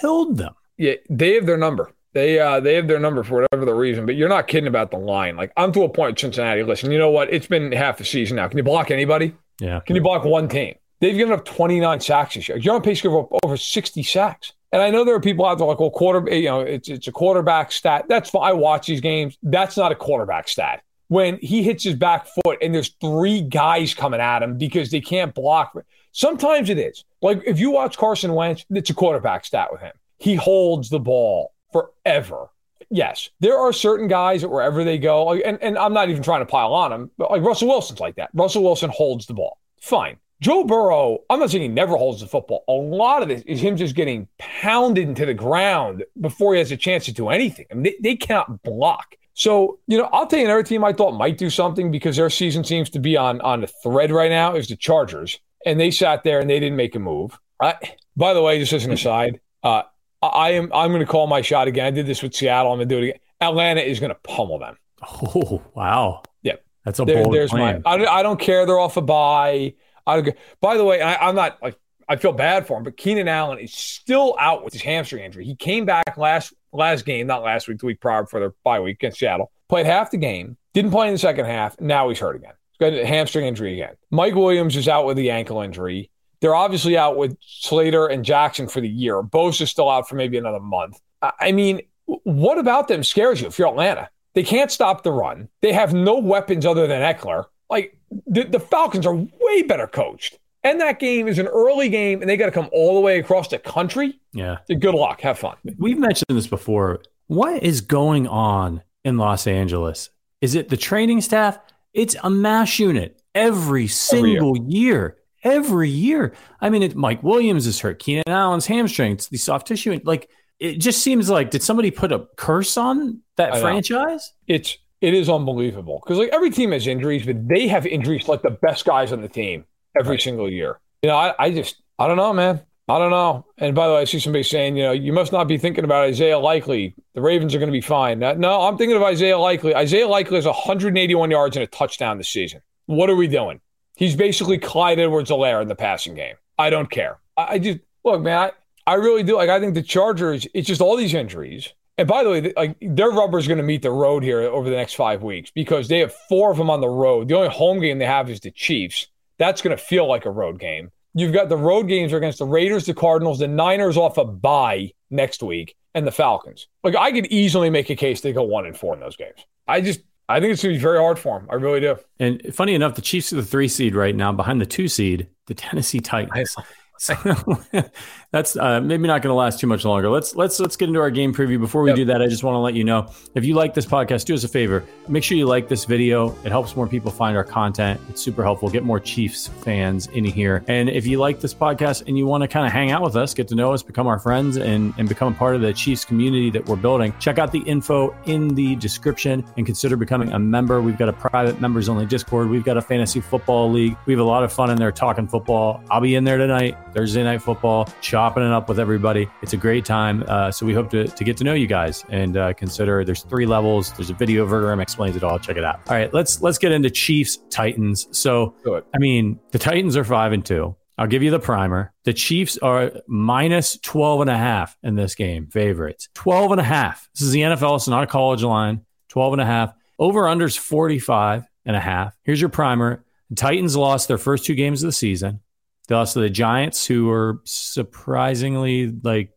killed 0.00 0.38
them. 0.38 0.54
Yeah, 0.78 0.94
they 1.10 1.34
have 1.34 1.44
their 1.44 1.58
number. 1.58 1.92
They 2.14 2.38
uh 2.38 2.60
they 2.60 2.76
have 2.76 2.88
their 2.88 2.98
number 2.98 3.24
for 3.24 3.42
whatever 3.42 3.66
the 3.66 3.74
reason, 3.74 4.06
but 4.06 4.14
you're 4.14 4.30
not 4.30 4.48
kidding 4.48 4.68
about 4.68 4.90
the 4.90 4.96
line. 4.96 5.36
Like 5.36 5.52
I'm 5.54 5.70
to 5.72 5.82
a 5.82 5.90
point, 5.90 6.18
Cincinnati. 6.18 6.62
Listen, 6.62 6.92
you 6.92 6.98
know 6.98 7.10
what? 7.10 7.30
It's 7.30 7.46
been 7.46 7.72
half 7.72 7.98
the 7.98 8.06
season 8.06 8.36
now. 8.36 8.48
Can 8.48 8.56
you 8.56 8.64
block 8.64 8.90
anybody? 8.90 9.34
Yeah. 9.62 9.80
Can 9.80 9.94
you 9.94 10.02
block 10.02 10.24
one 10.24 10.48
team? 10.48 10.74
They've 11.00 11.16
given 11.16 11.32
up 11.32 11.44
29 11.44 12.00
sacks 12.00 12.34
this 12.34 12.48
year. 12.48 12.58
You're 12.58 12.74
on 12.74 12.82
pace 12.82 12.98
to 12.98 13.08
give 13.08 13.14
up 13.14 13.28
over 13.44 13.56
60 13.56 14.02
sacks. 14.02 14.52
And 14.72 14.82
I 14.82 14.90
know 14.90 15.04
there 15.04 15.14
are 15.14 15.20
people 15.20 15.46
out 15.46 15.58
there 15.58 15.66
like, 15.66 15.78
well, 15.78 15.90
quarter, 15.90 16.28
you 16.34 16.46
know, 16.46 16.60
it's 16.60 16.88
it's 16.88 17.06
a 17.06 17.12
quarterback 17.12 17.70
stat. 17.70 18.06
That's 18.08 18.30
fine. 18.30 18.42
I 18.42 18.52
watch 18.54 18.86
these 18.86 19.00
games. 19.00 19.36
That's 19.42 19.76
not 19.76 19.92
a 19.92 19.94
quarterback 19.94 20.48
stat. 20.48 20.82
When 21.08 21.38
he 21.38 21.62
hits 21.62 21.84
his 21.84 21.94
back 21.94 22.26
foot 22.26 22.58
and 22.62 22.74
there's 22.74 22.88
three 23.00 23.42
guys 23.42 23.94
coming 23.94 24.20
at 24.20 24.42
him 24.42 24.58
because 24.58 24.90
they 24.90 25.00
can't 25.00 25.34
block. 25.34 25.76
Sometimes 26.12 26.70
it 26.70 26.78
is. 26.78 27.04
Like 27.20 27.42
if 27.46 27.60
you 27.60 27.70
watch 27.70 27.98
Carson 27.98 28.32
Wentz, 28.34 28.64
it's 28.70 28.90
a 28.90 28.94
quarterback 28.94 29.44
stat 29.44 29.68
with 29.70 29.80
him. 29.80 29.92
He 30.18 30.34
holds 30.34 30.88
the 30.88 31.00
ball 31.00 31.52
forever. 31.72 32.48
Yes, 32.94 33.30
there 33.40 33.58
are 33.58 33.72
certain 33.72 34.06
guys 34.06 34.42
that 34.42 34.50
wherever 34.50 34.84
they 34.84 34.98
go, 34.98 35.32
and, 35.32 35.58
and 35.62 35.78
I'm 35.78 35.94
not 35.94 36.10
even 36.10 36.22
trying 36.22 36.42
to 36.42 36.46
pile 36.46 36.74
on 36.74 36.92
him, 36.92 37.10
but 37.16 37.30
like 37.30 37.40
Russell 37.42 37.68
Wilson's 37.68 38.00
like 38.00 38.16
that. 38.16 38.28
Russell 38.34 38.62
Wilson 38.62 38.90
holds 38.90 39.24
the 39.24 39.32
ball. 39.32 39.58
Fine. 39.80 40.18
Joe 40.42 40.64
Burrow, 40.64 41.20
I'm 41.30 41.40
not 41.40 41.50
saying 41.50 41.62
he 41.62 41.68
never 41.68 41.96
holds 41.96 42.20
the 42.20 42.26
football. 42.26 42.64
A 42.68 42.72
lot 42.72 43.22
of 43.22 43.28
this 43.28 43.42
is 43.42 43.60
him 43.60 43.76
just 43.76 43.94
getting 43.94 44.28
pounded 44.38 45.08
into 45.08 45.24
the 45.24 45.32
ground 45.32 46.04
before 46.20 46.52
he 46.52 46.58
has 46.58 46.70
a 46.70 46.76
chance 46.76 47.06
to 47.06 47.12
do 47.12 47.28
anything. 47.28 47.64
I 47.70 47.74
mean, 47.74 47.84
they, 47.84 47.96
they 48.02 48.16
cannot 48.16 48.62
block. 48.62 49.16
So, 49.34 49.78
you 49.86 49.96
know, 49.96 50.10
I'll 50.12 50.26
tell 50.26 50.40
you 50.40 50.44
another 50.44 50.62
team 50.62 50.84
I 50.84 50.92
thought 50.92 51.12
might 51.12 51.38
do 51.38 51.48
something 51.48 51.90
because 51.90 52.16
their 52.16 52.28
season 52.28 52.64
seems 52.64 52.90
to 52.90 52.98
be 52.98 53.16
on 53.16 53.40
on 53.40 53.62
the 53.62 53.68
thread 53.82 54.10
right 54.10 54.30
now 54.30 54.54
is 54.54 54.68
the 54.68 54.76
Chargers. 54.76 55.38
And 55.64 55.80
they 55.80 55.90
sat 55.90 56.24
there 56.24 56.40
and 56.40 56.50
they 56.50 56.60
didn't 56.60 56.76
make 56.76 56.94
a 56.94 56.98
move. 56.98 57.38
By 57.58 58.34
the 58.34 58.42
way, 58.42 58.58
just 58.58 58.72
as 58.72 58.84
an 58.84 58.92
aside, 58.92 59.40
uh, 59.62 59.82
I 60.22 60.50
am 60.52 60.70
I'm 60.72 60.90
going 60.90 61.00
to 61.00 61.06
call 61.06 61.26
my 61.26 61.40
shot 61.40 61.68
again. 61.68 61.86
I 61.86 61.90
did 61.90 62.06
this 62.06 62.22
with 62.22 62.34
Seattle. 62.34 62.72
I'm 62.72 62.78
going 62.78 62.88
to 62.88 62.94
do 62.94 62.98
it 63.00 63.08
again. 63.08 63.20
Atlanta 63.40 63.80
is 63.80 64.00
going 64.00 64.10
to 64.10 64.18
pummel 64.22 64.58
them. 64.58 64.76
Oh, 65.02 65.62
wow. 65.74 66.22
Yeah. 66.42 66.56
That's 66.84 67.00
a 67.00 67.04
there, 67.04 67.24
bold 67.24 67.34
there's 67.34 67.52
my 67.52 67.80
I, 67.84 68.04
I 68.06 68.22
don't 68.22 68.40
care. 68.40 68.66
They're 68.66 68.78
off 68.78 68.96
a 68.96 69.02
bye. 69.02 69.74
I, 70.06 70.32
by 70.60 70.76
the 70.76 70.84
way, 70.84 71.00
I, 71.00 71.28
I'm 71.28 71.34
not 71.34 71.62
like 71.62 71.76
I 72.08 72.16
feel 72.16 72.32
bad 72.32 72.66
for 72.66 72.76
him, 72.76 72.84
but 72.84 72.96
Keenan 72.96 73.28
Allen 73.28 73.58
is 73.58 73.72
still 73.72 74.36
out 74.38 74.64
with 74.64 74.72
his 74.72 74.82
hamstring 74.82 75.24
injury. 75.24 75.44
He 75.44 75.54
came 75.54 75.84
back 75.84 76.16
last 76.16 76.52
last 76.72 77.04
game, 77.04 77.26
not 77.26 77.42
last 77.42 77.68
week, 77.68 77.78
the 77.78 77.86
week 77.86 78.00
prior 78.00 78.26
for 78.26 78.40
their 78.40 78.54
bye 78.64 78.80
week 78.80 78.98
against 78.98 79.18
Seattle. 79.18 79.50
Played 79.68 79.86
half 79.86 80.10
the 80.10 80.18
game, 80.18 80.56
didn't 80.74 80.90
play 80.90 81.06
in 81.06 81.14
the 81.14 81.18
second 81.18 81.46
half. 81.46 81.80
Now 81.80 82.08
he's 82.08 82.18
hurt 82.18 82.36
again. 82.36 82.52
He's 82.72 82.78
got 82.78 82.98
a 82.98 83.06
hamstring 83.06 83.46
injury 83.46 83.74
again. 83.74 83.94
Mike 84.10 84.34
Williams 84.34 84.76
is 84.76 84.88
out 84.88 85.06
with 85.06 85.16
the 85.16 85.30
ankle 85.30 85.60
injury. 85.62 86.10
They're 86.42 86.54
obviously 86.54 86.98
out 86.98 87.16
with 87.16 87.36
Slater 87.40 88.08
and 88.08 88.24
Jackson 88.24 88.66
for 88.66 88.80
the 88.80 88.88
year. 88.88 89.22
Bosa 89.22 89.62
is 89.62 89.70
still 89.70 89.88
out 89.88 90.08
for 90.08 90.16
maybe 90.16 90.36
another 90.36 90.60
month. 90.60 91.00
I 91.22 91.52
mean, 91.52 91.80
what 92.06 92.58
about 92.58 92.88
them 92.88 93.04
scares 93.04 93.40
you 93.40 93.46
if 93.46 93.58
you're 93.58 93.68
Atlanta? 93.68 94.10
They 94.34 94.42
can't 94.42 94.70
stop 94.70 95.04
the 95.04 95.12
run. 95.12 95.48
They 95.60 95.72
have 95.72 95.94
no 95.94 96.18
weapons 96.18 96.66
other 96.66 96.88
than 96.88 97.00
Ekeler. 97.00 97.44
Like 97.70 97.96
the, 98.26 98.42
the 98.42 98.58
Falcons 98.58 99.06
are 99.06 99.14
way 99.14 99.62
better 99.62 99.86
coached. 99.86 100.38
And 100.64 100.80
that 100.80 100.98
game 100.98 101.28
is 101.28 101.38
an 101.38 101.46
early 101.46 101.88
game, 101.88 102.20
and 102.20 102.30
they 102.30 102.36
got 102.36 102.46
to 102.46 102.52
come 102.52 102.68
all 102.72 102.94
the 102.94 103.00
way 103.00 103.18
across 103.18 103.48
the 103.48 103.58
country. 103.58 104.20
Yeah. 104.32 104.58
Good 104.68 104.94
luck. 104.94 105.20
Have 105.20 105.38
fun. 105.38 105.56
We've 105.78 105.98
mentioned 105.98 106.26
this 106.28 106.46
before. 106.46 107.02
What 107.28 107.62
is 107.62 107.80
going 107.80 108.26
on 108.26 108.82
in 109.04 109.16
Los 109.16 109.46
Angeles? 109.46 110.10
Is 110.40 110.54
it 110.54 110.68
the 110.68 110.76
training 110.76 111.20
staff? 111.20 111.58
It's 111.94 112.16
a 112.22 112.30
MASH 112.30 112.78
unit 112.78 113.20
every 113.34 113.86
single 113.86 114.56
every 114.56 114.70
year. 114.70 114.90
year. 114.90 115.16
Every 115.42 115.88
year. 115.88 116.34
I 116.60 116.70
mean, 116.70 116.82
it, 116.82 116.94
Mike 116.94 117.22
Williams 117.22 117.66
is 117.66 117.80
hurt. 117.80 117.98
Keenan 117.98 118.24
Allen's 118.28 118.66
hamstring. 118.66 119.12
It's 119.12 119.28
the 119.28 119.38
soft 119.38 119.66
tissue. 119.66 119.92
And 119.92 120.04
like, 120.06 120.28
it 120.60 120.78
just 120.78 121.02
seems 121.02 121.28
like, 121.28 121.50
did 121.50 121.62
somebody 121.62 121.90
put 121.90 122.12
a 122.12 122.26
curse 122.36 122.76
on 122.76 123.20
that 123.36 123.58
franchise? 123.60 124.32
It's 124.46 124.78
it 125.00 125.14
is 125.14 125.28
unbelievable 125.28 126.00
because 126.02 126.18
like 126.18 126.30
every 126.32 126.50
team 126.50 126.70
has 126.70 126.86
injuries, 126.86 127.26
but 127.26 127.48
they 127.48 127.66
have 127.66 127.84
injuries 127.86 128.28
like 128.28 128.42
the 128.42 128.52
best 128.52 128.84
guys 128.84 129.12
on 129.12 129.20
the 129.20 129.28
team 129.28 129.64
every 129.98 130.12
right. 130.12 130.20
single 130.20 130.48
year. 130.48 130.78
You 131.02 131.08
know, 131.08 131.16
I, 131.16 131.34
I 131.38 131.50
just 131.50 131.82
I 131.98 132.06
don't 132.06 132.16
know, 132.16 132.32
man. 132.32 132.62
I 132.88 132.98
don't 132.98 133.10
know. 133.10 133.46
And 133.58 133.74
by 133.74 133.88
the 133.88 133.94
way, 133.94 134.00
I 134.00 134.04
see 134.04 134.18
somebody 134.18 134.42
saying, 134.42 134.76
you 134.76 134.82
know, 134.84 134.92
you 134.92 135.12
must 135.12 135.32
not 135.32 135.48
be 135.48 135.58
thinking 135.58 135.84
about 135.84 136.04
Isaiah 136.04 136.38
Likely. 136.38 136.94
The 137.14 137.20
Ravens 137.20 137.54
are 137.54 137.58
going 137.58 137.68
to 137.68 137.72
be 137.72 137.80
fine. 137.80 138.18
No, 138.18 138.62
I'm 138.62 138.76
thinking 138.76 138.96
of 138.96 139.02
Isaiah 139.02 139.38
Likely. 139.38 139.74
Isaiah 139.74 140.06
Likely 140.06 140.36
has 140.36 140.46
181 140.46 141.30
yards 141.30 141.56
and 141.56 141.62
a 141.62 141.66
touchdown 141.66 142.18
this 142.18 142.28
season. 142.28 142.60
What 142.86 143.08
are 143.08 143.16
we 143.16 143.28
doing? 143.28 143.60
He's 144.02 144.16
basically 144.16 144.58
Clyde 144.58 144.98
Edwards-Helaire 144.98 145.62
in 145.62 145.68
the 145.68 145.76
passing 145.76 146.16
game. 146.16 146.34
I 146.58 146.70
don't 146.70 146.90
care. 146.90 147.20
I, 147.36 147.46
I 147.50 147.58
just 147.60 147.78
look, 148.04 148.20
man. 148.20 148.36
I, 148.36 148.50
I 148.84 148.94
really 148.94 149.22
do. 149.22 149.36
Like, 149.36 149.48
I 149.48 149.60
think 149.60 149.74
the 149.74 149.82
Chargers. 149.82 150.44
It's 150.54 150.66
just 150.66 150.80
all 150.80 150.96
these 150.96 151.14
injuries. 151.14 151.72
And 151.96 152.08
by 152.08 152.24
the 152.24 152.30
way, 152.30 152.52
like 152.56 152.76
their 152.80 153.10
rubber 153.10 153.38
is 153.38 153.46
going 153.46 153.58
to 153.58 153.62
meet 153.62 153.82
the 153.82 153.92
road 153.92 154.24
here 154.24 154.40
over 154.40 154.68
the 154.68 154.74
next 154.74 154.94
five 154.94 155.22
weeks 155.22 155.52
because 155.52 155.86
they 155.86 156.00
have 156.00 156.12
four 156.28 156.50
of 156.50 156.56
them 156.56 156.68
on 156.68 156.80
the 156.80 156.88
road. 156.88 157.28
The 157.28 157.36
only 157.36 157.50
home 157.50 157.78
game 157.78 158.00
they 158.00 158.06
have 158.06 158.28
is 158.28 158.40
the 158.40 158.50
Chiefs. 158.50 159.06
That's 159.38 159.62
going 159.62 159.76
to 159.76 159.80
feel 159.80 160.08
like 160.08 160.26
a 160.26 160.30
road 160.30 160.58
game. 160.58 160.90
You've 161.14 161.32
got 161.32 161.48
the 161.48 161.56
road 161.56 161.84
games 161.84 162.12
are 162.12 162.16
against 162.16 162.40
the 162.40 162.44
Raiders, 162.44 162.86
the 162.86 162.94
Cardinals, 162.94 163.38
the 163.38 163.46
Niners 163.46 163.96
off 163.96 164.18
a 164.18 164.24
bye 164.24 164.90
next 165.10 165.44
week, 165.44 165.76
and 165.94 166.04
the 166.04 166.10
Falcons. 166.10 166.66
Like 166.82 166.96
I 166.96 167.12
could 167.12 167.26
easily 167.26 167.70
make 167.70 167.88
a 167.88 167.94
case 167.94 168.20
they 168.20 168.32
go 168.32 168.42
one 168.42 168.66
and 168.66 168.76
four 168.76 168.94
in 168.94 169.00
those 169.00 169.16
games. 169.16 169.46
I 169.68 169.80
just 169.80 170.00
I 170.28 170.40
think 170.40 170.52
it's 170.52 170.62
going 170.62 170.74
to 170.74 170.78
be 170.78 170.82
very 170.82 170.98
hard 170.98 171.18
for 171.18 171.38
them. 171.38 171.48
I 171.50 171.54
really 171.54 171.80
do. 171.80 171.96
And 172.18 172.42
funny 172.54 172.74
enough, 172.74 172.94
the 172.94 173.02
Chiefs 173.02 173.32
are 173.32 173.36
the 173.36 173.44
three 173.44 173.68
seed 173.68 173.94
right 173.94 174.14
now, 174.14 174.32
behind 174.32 174.60
the 174.60 174.66
two 174.66 174.88
seed, 174.88 175.28
the 175.46 175.54
Tennessee 175.54 176.00
Titans. 176.00 176.56
So 176.98 177.14
that's 178.32 178.56
uh, 178.56 178.80
maybe 178.80 179.06
not 179.06 179.20
going 179.20 179.30
to 179.30 179.34
last 179.34 179.60
too 179.60 179.66
much 179.66 179.84
longer. 179.84 180.08
Let's 180.08 180.34
let's 180.34 180.58
let's 180.58 180.74
get 180.74 180.88
into 180.88 181.00
our 181.00 181.10
game 181.10 181.34
preview. 181.34 181.60
Before 181.60 181.82
we 181.82 181.90
yep. 181.90 181.96
do 181.96 182.04
that, 182.06 182.22
I 182.22 182.28
just 182.28 182.42
want 182.42 182.54
to 182.54 182.60
let 182.60 182.74
you 182.74 182.82
know 182.82 183.10
if 183.34 183.44
you 183.44 183.54
like 183.54 183.74
this 183.74 183.84
podcast, 183.84 184.24
do 184.24 184.34
us 184.34 184.42
a 184.42 184.48
favor. 184.48 184.84
Make 185.06 185.22
sure 185.22 185.36
you 185.36 185.44
like 185.44 185.68
this 185.68 185.84
video. 185.84 186.34
It 186.42 186.50
helps 186.50 186.74
more 186.74 186.86
people 186.86 187.10
find 187.10 187.36
our 187.36 187.44
content. 187.44 188.00
It's 188.08 188.22
super 188.22 188.42
helpful. 188.42 188.70
Get 188.70 188.84
more 188.84 188.98
Chiefs 188.98 189.48
fans 189.48 190.06
in 190.08 190.24
here. 190.24 190.64
And 190.66 190.88
if 190.88 191.06
you 191.06 191.18
like 191.18 191.40
this 191.40 191.52
podcast 191.52 192.08
and 192.08 192.16
you 192.16 192.26
want 192.26 192.40
to 192.42 192.48
kind 192.48 192.66
of 192.66 192.72
hang 192.72 192.90
out 192.90 193.02
with 193.02 193.16
us, 193.16 193.34
get 193.34 193.48
to 193.48 193.54
know 193.54 193.72
us, 193.72 193.82
become 193.82 194.06
our 194.06 194.18
friends, 194.18 194.56
and 194.56 194.94
and 194.96 195.08
become 195.10 195.34
a 195.34 195.36
part 195.36 195.54
of 195.54 195.60
the 195.60 195.72
Chiefs 195.74 196.04
community 196.06 196.48
that 196.50 196.64
we're 196.64 196.76
building, 196.76 197.12
check 197.20 197.38
out 197.38 197.52
the 197.52 197.60
info 197.60 198.16
in 198.24 198.48
the 198.54 198.76
description 198.76 199.44
and 199.58 199.66
consider 199.66 199.94
becoming 199.94 200.32
a 200.32 200.38
member. 200.38 200.80
We've 200.80 200.98
got 200.98 201.10
a 201.10 201.12
private 201.12 201.60
members 201.60 201.90
only 201.90 202.06
Discord. 202.06 202.48
We've 202.48 202.64
got 202.64 202.78
a 202.78 202.82
fantasy 202.82 203.20
football 203.20 203.70
league. 203.70 203.94
We 204.06 204.14
have 204.14 204.20
a 204.20 204.24
lot 204.24 204.42
of 204.42 204.50
fun 204.50 204.70
in 204.70 204.76
there 204.76 204.90
talking 204.90 205.28
football. 205.28 205.84
I'll 205.90 206.00
be 206.00 206.14
in 206.14 206.24
there 206.24 206.38
tonight, 206.38 206.78
Thursday 206.94 207.22
night 207.22 207.42
football, 207.42 207.88
chopping 208.22 208.44
it 208.44 208.52
up 208.52 208.68
with 208.68 208.78
everybody. 208.78 209.26
It's 209.42 209.52
a 209.52 209.56
great 209.56 209.84
time. 209.84 210.22
Uh, 210.28 210.52
so 210.52 210.64
we 210.64 210.72
hope 210.72 210.90
to, 210.90 211.08
to 211.08 211.24
get 211.24 211.36
to 211.38 211.44
know 211.44 211.54
you 211.54 211.66
guys 211.66 212.04
and 212.08 212.36
uh, 212.36 212.52
consider 212.52 213.04
there's 213.04 213.24
three 213.24 213.46
levels. 213.46 213.92
There's 213.94 214.10
a 214.10 214.14
video 214.14 214.46
program 214.46 214.78
explains 214.78 215.16
it 215.16 215.24
all. 215.24 215.40
Check 215.40 215.56
it 215.56 215.64
out. 215.64 215.80
All 215.88 215.96
right, 215.96 216.14
let's 216.14 216.40
let's 216.40 216.56
get 216.56 216.70
into 216.70 216.88
Chiefs 216.88 217.40
Titans. 217.50 218.06
So 218.12 218.54
I 218.94 218.98
mean, 218.98 219.40
the 219.50 219.58
Titans 219.58 219.96
are 219.96 220.04
five 220.04 220.30
and 220.30 220.46
two. 220.46 220.76
I'll 220.98 221.08
give 221.08 221.24
you 221.24 221.32
the 221.32 221.40
primer. 221.40 221.92
The 222.04 222.12
Chiefs 222.12 222.58
are 222.58 222.92
minus 223.08 223.76
12 223.78 224.20
and 224.20 224.30
a 224.30 224.38
half 224.38 224.76
in 224.84 224.94
this 224.94 225.16
game, 225.16 225.48
favorites. 225.48 226.08
12 226.14 226.52
and 226.52 226.60
a 226.60 226.64
half. 226.64 227.08
This 227.14 227.22
is 227.22 227.32
the 227.32 227.40
NFL. 227.40 227.74
It's 227.74 227.88
not 227.88 228.04
a 228.04 228.06
college 228.06 228.44
line. 228.44 228.82
12 229.08 229.32
and 229.32 229.42
a 229.42 229.46
half. 229.46 229.74
Over 229.98 230.22
unders 230.22 230.56
45 230.56 231.44
and 231.64 231.74
a 231.74 231.80
half. 231.80 232.16
Here's 232.22 232.40
your 232.40 232.50
primer. 232.50 233.04
The 233.30 233.36
Titans 233.36 233.76
lost 233.76 234.06
their 234.06 234.18
first 234.18 234.44
two 234.44 234.54
games 234.54 234.84
of 234.84 234.86
the 234.86 234.92
season. 234.92 235.40
They 235.88 235.94
lost 235.94 236.14
to 236.14 236.20
the 236.20 236.30
Giants, 236.30 236.86
who 236.86 237.06
were 237.06 237.40
surprisingly 237.44 238.88
like 239.02 239.32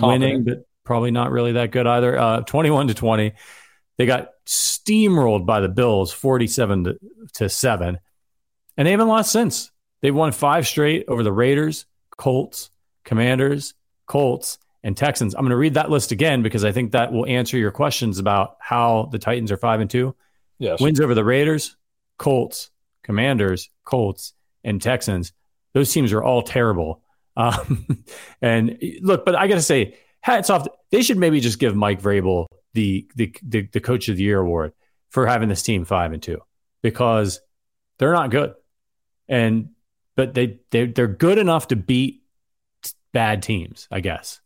winning, 0.00 0.44
but 0.44 0.64
probably 0.84 1.10
not 1.10 1.30
really 1.30 1.52
that 1.52 1.70
good 1.70 1.86
either. 1.86 2.18
Uh, 2.18 2.40
21 2.42 2.88
to 2.88 2.94
20. 2.94 3.32
They 3.98 4.06
got 4.06 4.30
steamrolled 4.46 5.44
by 5.44 5.60
the 5.60 5.68
Bills, 5.68 6.12
47 6.12 6.84
to, 6.84 6.98
to 7.34 7.48
7. 7.48 7.98
And 8.76 8.86
they 8.86 8.92
haven't 8.92 9.08
lost 9.08 9.32
since. 9.32 9.70
They've 10.00 10.14
won 10.14 10.32
five 10.32 10.66
straight 10.66 11.04
over 11.08 11.22
the 11.22 11.32
Raiders, 11.32 11.86
Colts, 12.16 12.70
Commanders, 13.04 13.74
Colts, 14.06 14.58
and 14.84 14.96
Texans. 14.96 15.34
I'm 15.34 15.42
going 15.42 15.50
to 15.50 15.56
read 15.56 15.74
that 15.74 15.90
list 15.90 16.12
again 16.12 16.42
because 16.42 16.64
I 16.64 16.72
think 16.72 16.92
that 16.92 17.12
will 17.12 17.26
answer 17.26 17.58
your 17.58 17.72
questions 17.72 18.18
about 18.18 18.56
how 18.60 19.08
the 19.10 19.18
Titans 19.18 19.50
are 19.50 19.56
5 19.56 19.80
and 19.80 19.90
2. 19.90 20.14
Yes. 20.60 20.80
Wins 20.80 21.00
over 21.00 21.14
the 21.14 21.24
Raiders, 21.24 21.76
Colts, 22.18 22.70
Commanders, 23.02 23.70
Colts, 23.84 24.34
and 24.64 24.80
Texans. 24.80 25.32
Those 25.74 25.92
teams 25.92 26.12
are 26.12 26.22
all 26.22 26.42
terrible. 26.42 27.02
Um, 27.36 28.04
and 28.42 28.78
look, 29.00 29.24
but 29.24 29.34
I 29.34 29.46
got 29.46 29.56
to 29.56 29.62
say, 29.62 29.98
hats 30.20 30.50
off. 30.50 30.66
They 30.90 31.02
should 31.02 31.18
maybe 31.18 31.40
just 31.40 31.58
give 31.58 31.74
Mike 31.74 32.02
Vrabel 32.02 32.46
the, 32.74 33.08
the 33.16 33.34
the 33.42 33.62
the 33.72 33.80
coach 33.80 34.08
of 34.08 34.16
the 34.16 34.22
year 34.22 34.38
award 34.38 34.72
for 35.10 35.26
having 35.26 35.48
this 35.48 35.62
team 35.62 35.84
five 35.84 36.12
and 36.12 36.22
two 36.22 36.40
because 36.82 37.40
they're 37.98 38.12
not 38.12 38.30
good, 38.30 38.54
and 39.28 39.70
but 40.16 40.34
they 40.34 40.60
they 40.70 40.86
they're 40.86 41.08
good 41.08 41.38
enough 41.38 41.68
to 41.68 41.76
beat 41.76 42.22
bad 43.12 43.42
teams. 43.42 43.88
I 43.90 44.00
guess 44.00 44.40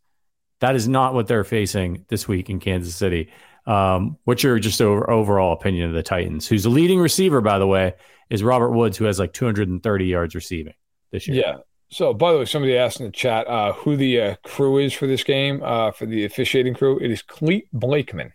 that 0.61 0.77
is 0.77 0.87
not 0.87 1.15
what 1.15 1.27
they're 1.27 1.45
facing 1.45 2.05
this 2.09 2.29
week 2.29 2.49
in 2.49 2.61
Kansas 2.61 2.95
City. 2.95 3.31
Um, 3.67 4.17
what's 4.25 4.43
your 4.43 4.59
just 4.59 4.81
over, 4.81 5.09
overall 5.11 5.53
opinion 5.53 5.89
of 5.89 5.95
the 5.95 6.03
Titans? 6.03 6.49
Who's 6.49 6.65
the 6.65 6.69
leading 6.69 7.01
receiver, 7.01 7.41
by 7.41 7.59
the 7.59 7.67
way, 7.67 7.95
is 8.29 8.43
Robert 8.43 8.71
Woods, 8.71 8.97
who 8.97 9.05
has 9.05 9.19
like 9.19 9.33
230 9.33 10.05
yards 10.05 10.35
receiving 10.35 10.75
this 11.13 11.29
year. 11.29 11.43
Yeah. 11.45 11.57
So, 11.91 12.15
by 12.15 12.33
the 12.33 12.39
way, 12.39 12.45
somebody 12.47 12.77
asked 12.77 13.01
in 13.01 13.07
the 13.07 13.13
chat 13.13 13.47
uh, 13.47 13.75
who 13.75 13.97
the 13.97 14.21
uh, 14.21 14.35
crew 14.45 14.79
is 14.79 14.95
for 14.95 15.07
this 15.07 15.23
game, 15.23 15.63
uh, 15.63 15.93
for 15.93 16.07
the 16.07 16.25
officiating 16.25 16.75
crew. 16.75 16.99
It 16.99 17.11
is 17.11 17.23
Clete 17.23 17.69
Blakeman. 17.73 18.33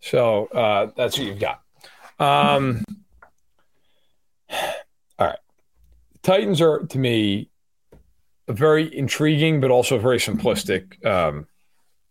So 0.00 0.46
uh, 0.46 0.90
that's 0.96 1.18
what 1.18 1.26
you've 1.26 1.40
got. 1.40 1.62
Um, 2.18 2.84
all 4.50 5.26
right. 5.26 5.38
Titans 6.22 6.60
are, 6.60 6.80
to 6.80 6.98
me, 6.98 7.50
a 8.48 8.52
very 8.52 8.94
intriguing, 8.96 9.60
but 9.60 9.70
also 9.70 9.98
very 9.98 10.18
simplistic 10.18 11.04
um, 11.04 11.46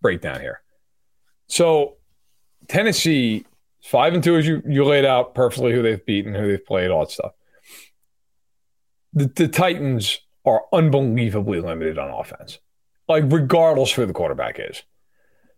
breakdown 0.01 0.39
here. 0.39 0.61
So, 1.47 1.95
Tennessee, 2.67 3.45
five 3.83 4.13
and 4.13 4.23
two, 4.23 4.35
as 4.35 4.45
you, 4.45 4.61
you 4.67 4.83
laid 4.83 5.05
out 5.05 5.33
perfectly 5.33 5.71
who 5.71 5.81
they've 5.81 6.05
beaten, 6.05 6.33
who 6.33 6.47
they've 6.47 6.65
played, 6.65 6.91
all 6.91 7.01
that 7.01 7.11
stuff. 7.11 7.31
The, 9.17 9.31
the 9.35 9.47
Titans 9.47 10.19
are 10.45 10.63
unbelievably 10.71 11.61
limited 11.61 11.97
on 11.97 12.09
offense, 12.09 12.59
like 13.07 13.23
regardless 13.27 13.91
who 13.91 14.05
the 14.05 14.13
quarterback 14.13 14.59
is. 14.59 14.83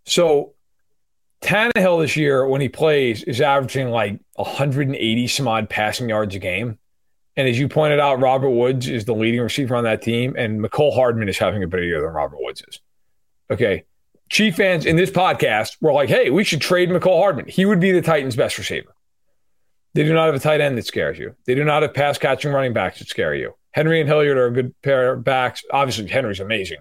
So 0.05 0.53
Tannehill 1.41 2.01
this 2.01 2.17
year, 2.17 2.45
when 2.45 2.61
he 2.61 2.69
plays, 2.69 3.23
is 3.23 3.41
averaging 3.41 3.89
like 3.89 4.19
180 4.35 5.27
some 5.27 5.47
odd 5.47 5.69
passing 5.69 6.09
yards 6.09 6.35
a 6.35 6.39
game. 6.39 6.77
And 7.35 7.47
as 7.47 7.57
you 7.57 7.69
pointed 7.69 7.99
out, 7.99 8.19
Robert 8.19 8.49
Woods 8.49 8.87
is 8.87 9.05
the 9.05 9.13
leading 9.13 9.39
receiver 9.39 9.75
on 9.75 9.85
that 9.85 10.01
team, 10.01 10.35
and 10.37 10.59
Mecole 10.61 10.93
Hardman 10.93 11.29
is 11.29 11.37
having 11.37 11.63
a 11.63 11.67
better 11.67 11.83
year 11.83 12.01
than 12.01 12.11
Robert 12.11 12.39
Woods 12.41 12.63
is. 12.67 12.79
Okay. 13.51 13.85
Chief 14.29 14.55
fans 14.55 14.85
in 14.85 14.95
this 14.95 15.09
podcast 15.09 15.77
were 15.81 15.93
like, 15.93 16.09
hey, 16.09 16.29
we 16.29 16.43
should 16.43 16.61
trade 16.61 16.89
Mecole 16.89 17.19
Hardman. 17.19 17.47
He 17.47 17.65
would 17.65 17.79
be 17.79 17.91
the 17.91 18.01
Titans' 18.01 18.35
best 18.35 18.57
receiver. 18.57 18.93
They 19.93 20.03
do 20.03 20.13
not 20.13 20.27
have 20.27 20.35
a 20.35 20.39
tight 20.39 20.61
end 20.61 20.77
that 20.77 20.85
scares 20.85 21.17
you. 21.17 21.35
They 21.45 21.55
do 21.55 21.63
not 21.63 21.81
have 21.81 21.93
pass 21.93 22.17
catching 22.17 22.51
running 22.51 22.73
backs 22.73 22.99
that 22.99 23.07
scare 23.07 23.33
you. 23.33 23.55
Henry 23.71 23.99
and 23.99 24.09
Hilliard 24.09 24.37
are 24.37 24.47
a 24.47 24.53
good 24.53 24.79
pair 24.81 25.13
of 25.13 25.23
backs. 25.23 25.63
Obviously, 25.71 26.07
Henry's 26.07 26.39
amazing, 26.39 26.79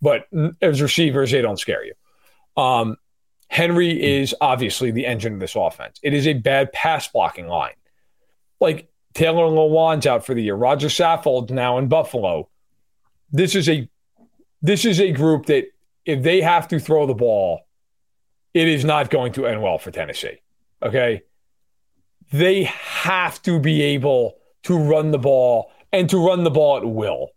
but 0.00 0.26
as 0.60 0.82
receivers, 0.82 1.30
they 1.30 1.42
don't 1.42 1.58
scare 1.58 1.84
you. 1.84 1.94
Um, 2.56 2.96
Henry 3.48 4.18
is 4.20 4.34
obviously 4.40 4.90
the 4.90 5.06
engine 5.06 5.34
of 5.34 5.40
this 5.40 5.56
offense. 5.56 5.98
It 6.02 6.14
is 6.14 6.26
a 6.26 6.34
bad 6.34 6.72
pass 6.72 7.08
blocking 7.08 7.48
line. 7.48 7.74
Like 8.60 8.88
Taylor 9.14 9.46
and 9.46 9.56
Lewan's 9.56 10.06
out 10.06 10.26
for 10.26 10.34
the 10.34 10.42
year. 10.42 10.54
Roger 10.54 10.88
Saffold's 10.88 11.50
now 11.50 11.78
in 11.78 11.88
Buffalo. 11.88 12.48
This 13.32 13.54
is 13.54 13.68
a 13.68 13.88
this 14.60 14.84
is 14.84 15.00
a 15.00 15.12
group 15.12 15.46
that 15.46 15.66
if 16.04 16.22
they 16.22 16.40
have 16.40 16.68
to 16.68 16.80
throw 16.80 17.06
the 17.06 17.14
ball, 17.14 17.60
it 18.54 18.66
is 18.66 18.84
not 18.84 19.10
going 19.10 19.32
to 19.34 19.46
end 19.46 19.62
well 19.62 19.78
for 19.78 19.90
Tennessee. 19.90 20.40
Okay. 20.82 21.22
They 22.32 22.64
have 22.64 23.40
to 23.42 23.58
be 23.58 23.82
able 23.82 24.36
to 24.64 24.78
run 24.78 25.10
the 25.10 25.18
ball 25.18 25.72
and 25.92 26.08
to 26.10 26.18
run 26.18 26.44
the 26.44 26.50
ball 26.50 26.78
at 26.78 26.86
will. 26.86 27.30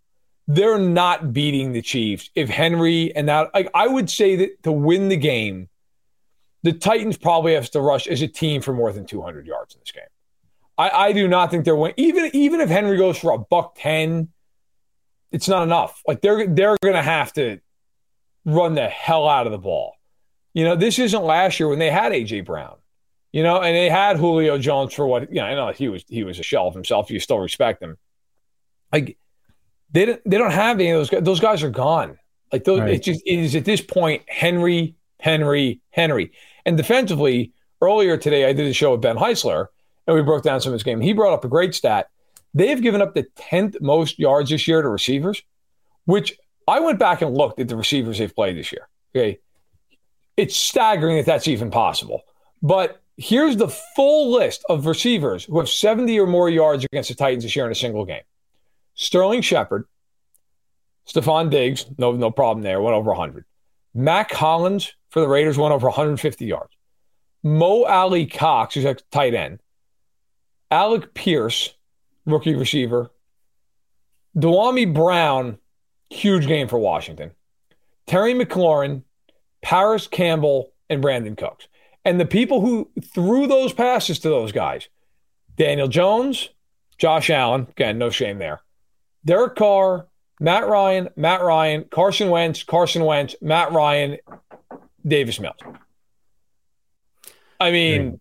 They're 0.48 0.78
not 0.78 1.32
beating 1.32 1.72
the 1.72 1.82
Chiefs 1.82 2.30
if 2.34 2.48
Henry 2.48 3.14
and 3.14 3.28
that. 3.28 3.54
Like 3.54 3.70
I 3.74 3.86
would 3.86 4.10
say 4.10 4.36
that 4.36 4.62
to 4.64 4.72
win 4.72 5.08
the 5.08 5.16
game, 5.16 5.68
the 6.62 6.72
Titans 6.72 7.16
probably 7.16 7.54
have 7.54 7.70
to 7.70 7.80
rush 7.80 8.06
as 8.06 8.22
a 8.22 8.28
team 8.28 8.60
for 8.60 8.74
more 8.74 8.92
than 8.92 9.06
200 9.06 9.46
yards 9.46 9.74
in 9.74 9.80
this 9.80 9.92
game. 9.92 10.02
I, 10.76 10.90
I 10.90 11.12
do 11.12 11.28
not 11.28 11.50
think 11.50 11.64
they're 11.64 11.76
winning. 11.76 11.94
Even 11.96 12.30
even 12.34 12.60
if 12.60 12.68
Henry 12.68 12.96
goes 12.96 13.18
for 13.18 13.32
a 13.32 13.38
buck 13.38 13.76
ten, 13.76 14.28
it's 15.30 15.48
not 15.48 15.62
enough. 15.62 16.02
Like 16.06 16.20
they're 16.20 16.46
they're 16.46 16.76
going 16.82 16.94
to 16.94 17.02
have 17.02 17.32
to 17.34 17.60
run 18.44 18.74
the 18.74 18.88
hell 18.88 19.28
out 19.28 19.46
of 19.46 19.52
the 19.52 19.58
ball. 19.58 19.94
You 20.54 20.64
know, 20.64 20.76
this 20.76 20.98
isn't 20.98 21.22
last 21.22 21.60
year 21.60 21.68
when 21.68 21.78
they 21.78 21.90
had 21.90 22.12
AJ 22.12 22.44
Brown. 22.44 22.76
You 23.32 23.42
know, 23.42 23.62
and 23.62 23.74
they 23.74 23.88
had 23.88 24.18
Julio 24.18 24.58
Jones 24.58 24.92
for 24.92 25.06
what 25.06 25.32
you 25.32 25.40
know. 25.40 25.46
I 25.46 25.54
know 25.54 25.72
he 25.72 25.88
was 25.88 26.04
he 26.06 26.22
was 26.22 26.38
a 26.38 26.42
shell 26.42 26.68
of 26.68 26.74
himself. 26.74 27.10
You 27.10 27.18
still 27.18 27.38
respect 27.38 27.82
him. 27.82 27.96
Like 28.92 29.16
they 29.90 30.04
don't 30.04 30.20
they 30.26 30.38
don't 30.38 30.50
have 30.50 30.78
any 30.78 30.90
of 30.90 31.00
those 31.00 31.10
guys. 31.10 31.22
Those 31.22 31.40
guys 31.40 31.62
are 31.62 31.70
gone. 31.70 32.18
Like 32.52 32.64
those, 32.64 32.80
right. 32.80 32.90
it 32.90 33.02
just 33.02 33.22
it 33.24 33.38
is 33.38 33.56
at 33.56 33.64
this 33.64 33.80
point 33.80 34.22
Henry, 34.28 34.94
Henry, 35.18 35.80
Henry. 35.90 36.32
And 36.66 36.76
defensively, 36.76 37.52
earlier 37.80 38.16
today 38.18 38.44
I 38.44 38.52
did 38.52 38.66
a 38.66 38.74
show 38.74 38.92
with 38.92 39.00
Ben 39.00 39.16
Heisler 39.16 39.68
and 40.06 40.16
we 40.16 40.22
broke 40.22 40.42
down 40.42 40.60
some 40.60 40.70
of 40.70 40.74
his 40.74 40.82
game. 40.82 41.00
He 41.00 41.12
brought 41.12 41.32
up 41.32 41.44
a 41.44 41.48
great 41.48 41.74
stat. 41.74 42.08
They 42.54 42.68
have 42.68 42.82
given 42.82 43.00
up 43.00 43.14
the 43.14 43.26
10th 43.36 43.80
most 43.80 44.18
yards 44.18 44.50
this 44.50 44.68
year 44.68 44.82
to 44.82 44.88
receivers, 44.88 45.42
which 46.04 46.38
I 46.68 46.80
went 46.80 46.98
back 46.98 47.22
and 47.22 47.34
looked 47.34 47.60
at 47.60 47.68
the 47.68 47.76
receivers 47.76 48.18
they've 48.18 48.34
played 48.34 48.56
this 48.56 48.72
year. 48.72 48.88
Okay. 49.14 49.40
It's 50.36 50.56
staggering 50.56 51.16
that 51.16 51.26
that's 51.26 51.48
even 51.48 51.70
possible. 51.70 52.22
But 52.62 53.01
here's 53.16 53.56
the 53.56 53.68
full 53.68 54.32
list 54.32 54.64
of 54.68 54.86
receivers 54.86 55.44
who 55.44 55.58
have 55.58 55.68
70 55.68 56.18
or 56.18 56.26
more 56.26 56.48
yards 56.48 56.84
against 56.84 57.08
the 57.08 57.14
Titans 57.14 57.44
this 57.44 57.54
year 57.54 57.66
in 57.66 57.72
a 57.72 57.76
single 57.76 58.04
game. 58.04 58.22
Sterling 58.94 59.42
Shepard, 59.42 59.86
Stefon 61.06 61.50
Diggs, 61.50 61.86
no, 61.98 62.12
no 62.12 62.30
problem 62.30 62.62
there, 62.62 62.80
went 62.80 62.94
over 62.94 63.10
100. 63.10 63.44
Mack 63.94 64.32
Hollins 64.32 64.94
for 65.10 65.20
the 65.20 65.28
Raiders 65.28 65.58
went 65.58 65.72
over 65.72 65.88
150 65.88 66.44
yards. 66.44 66.72
Mo 67.42 67.84
Alie-Cox, 67.84 68.74
who's 68.74 68.84
a 68.84 68.94
tight 69.10 69.34
end. 69.34 69.60
Alec 70.70 71.12
Pierce, 71.12 71.74
rookie 72.24 72.54
receiver. 72.54 73.10
Dyami 74.36 74.92
Brown, 74.92 75.58
huge 76.08 76.46
game 76.46 76.68
for 76.68 76.78
Washington. 76.78 77.32
Terry 78.06 78.32
McLaurin, 78.32 79.02
Parris 79.60 80.06
Campbell, 80.06 80.72
and 80.88 81.02
Brandin 81.02 81.36
Cooks. 81.36 81.68
And 82.04 82.20
the 82.20 82.26
people 82.26 82.60
who 82.60 82.90
threw 83.14 83.46
those 83.46 83.72
passes 83.72 84.18
to 84.20 84.28
those 84.28 84.52
guys 84.52 84.88
Daniel 85.56 85.88
Jones, 85.88 86.48
Josh 86.98 87.30
Allen, 87.30 87.66
again, 87.70 87.98
no 87.98 88.10
shame 88.10 88.38
there. 88.38 88.60
Derek 89.24 89.56
Carr, 89.56 90.08
Matt 90.40 90.66
Ryan, 90.66 91.08
Matt 91.14 91.42
Ryan, 91.42 91.84
Carson 91.90 92.30
Wentz, 92.30 92.64
Carson 92.64 93.04
Wentz, 93.04 93.36
Matt 93.40 93.72
Ryan, 93.72 94.18
Davis 95.06 95.38
Mills. 95.38 95.56
I 97.60 97.70
mean, 97.70 98.20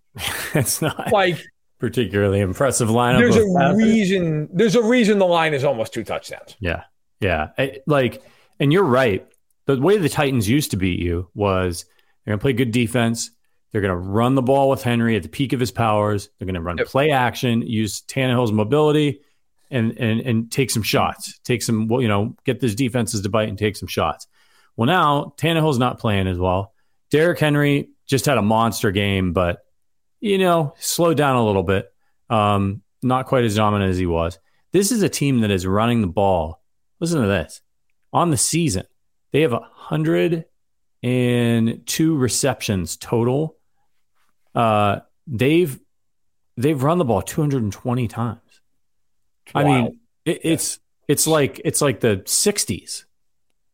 it's 0.53 0.81
not 0.83 1.11
like 1.11 1.41
particularly 1.79 2.41
impressive 2.41 2.89
lineup. 2.89 3.17
There's 3.17 3.37
a 3.37 3.45
passes. 3.57 3.77
reason. 3.77 4.49
There's 4.53 4.75
a 4.75 4.83
reason 4.83 5.17
the 5.17 5.25
line 5.25 5.53
is 5.53 5.63
almost 5.63 5.93
two 5.93 6.03
touchdowns. 6.03 6.55
Yeah, 6.59 6.83
yeah. 7.19 7.49
like, 7.87 8.21
and 8.59 8.71
you're 8.71 8.83
right. 8.83 9.27
The 9.65 9.79
way 9.79 9.97
the 9.97 10.09
Titans 10.09 10.47
used 10.47 10.71
to 10.71 10.77
beat 10.77 10.99
you 10.99 11.29
was 11.33 11.85
they're 12.23 12.33
going 12.33 12.39
to 12.39 12.41
play 12.41 12.53
good 12.53 12.71
defense. 12.71 13.31
They're 13.71 13.81
going 13.81 13.91
to 13.91 14.09
run 14.09 14.35
the 14.35 14.41
ball 14.41 14.69
with 14.69 14.83
Henry 14.83 15.15
at 15.15 15.23
the 15.23 15.29
peak 15.29 15.53
of 15.53 15.59
his 15.59 15.71
powers. 15.71 16.29
They're 16.37 16.45
going 16.45 16.55
to 16.55 16.61
run 16.61 16.77
yep. 16.77 16.87
play 16.87 17.11
action, 17.11 17.61
use 17.61 18.01
Tannehill's 18.01 18.51
mobility, 18.51 19.21
and 19.69 19.97
and 19.97 20.19
and 20.21 20.51
take 20.51 20.69
some 20.69 20.83
shots, 20.83 21.39
take 21.43 21.63
some 21.63 21.89
you 21.89 22.07
know 22.07 22.35
get 22.45 22.59
these 22.59 22.75
defenses 22.75 23.21
to 23.21 23.29
bite 23.29 23.49
and 23.49 23.57
take 23.57 23.77
some 23.77 23.87
shots. 23.87 24.27
Well, 24.75 24.87
now 24.87 25.33
Tannehill's 25.37 25.79
not 25.79 25.99
playing 25.99 26.27
as 26.27 26.37
well. 26.37 26.73
Derrick 27.09 27.39
Henry 27.39 27.89
just 28.07 28.25
had 28.25 28.37
a 28.37 28.41
monster 28.41 28.91
game, 28.91 29.31
but 29.31 29.59
you 30.19 30.37
know 30.37 30.73
slowed 30.79 31.17
down 31.17 31.37
a 31.37 31.45
little 31.45 31.63
bit. 31.63 31.91
Um, 32.29 32.81
not 33.01 33.25
quite 33.25 33.45
as 33.45 33.55
dominant 33.55 33.89
as 33.89 33.97
he 33.97 34.05
was. 34.05 34.37
This 34.73 34.91
is 34.91 35.01
a 35.01 35.09
team 35.09 35.41
that 35.41 35.51
is 35.51 35.65
running 35.65 36.01
the 36.01 36.07
ball. 36.07 36.61
Listen 36.99 37.21
to 37.21 37.27
this. 37.27 37.61
On 38.13 38.29
the 38.29 38.37
season, 38.37 38.85
they 39.31 39.41
have 39.41 39.53
a 39.53 39.67
hundred 39.73 40.45
and 41.01 41.81
two 41.85 42.15
receptions 42.17 42.97
total. 42.97 43.57
Uh, 44.53 44.99
they've 45.27 45.79
they've 46.57 46.81
run 46.81 46.97
the 46.97 47.05
ball 47.05 47.21
220 47.21 48.07
times. 48.07 48.39
I 49.53 49.63
mean, 49.63 49.99
it, 50.25 50.41
it's 50.43 50.79
it's 51.07 51.27
like 51.27 51.61
it's 51.65 51.81
like 51.81 51.99
the 51.99 52.17
'60s. 52.17 53.05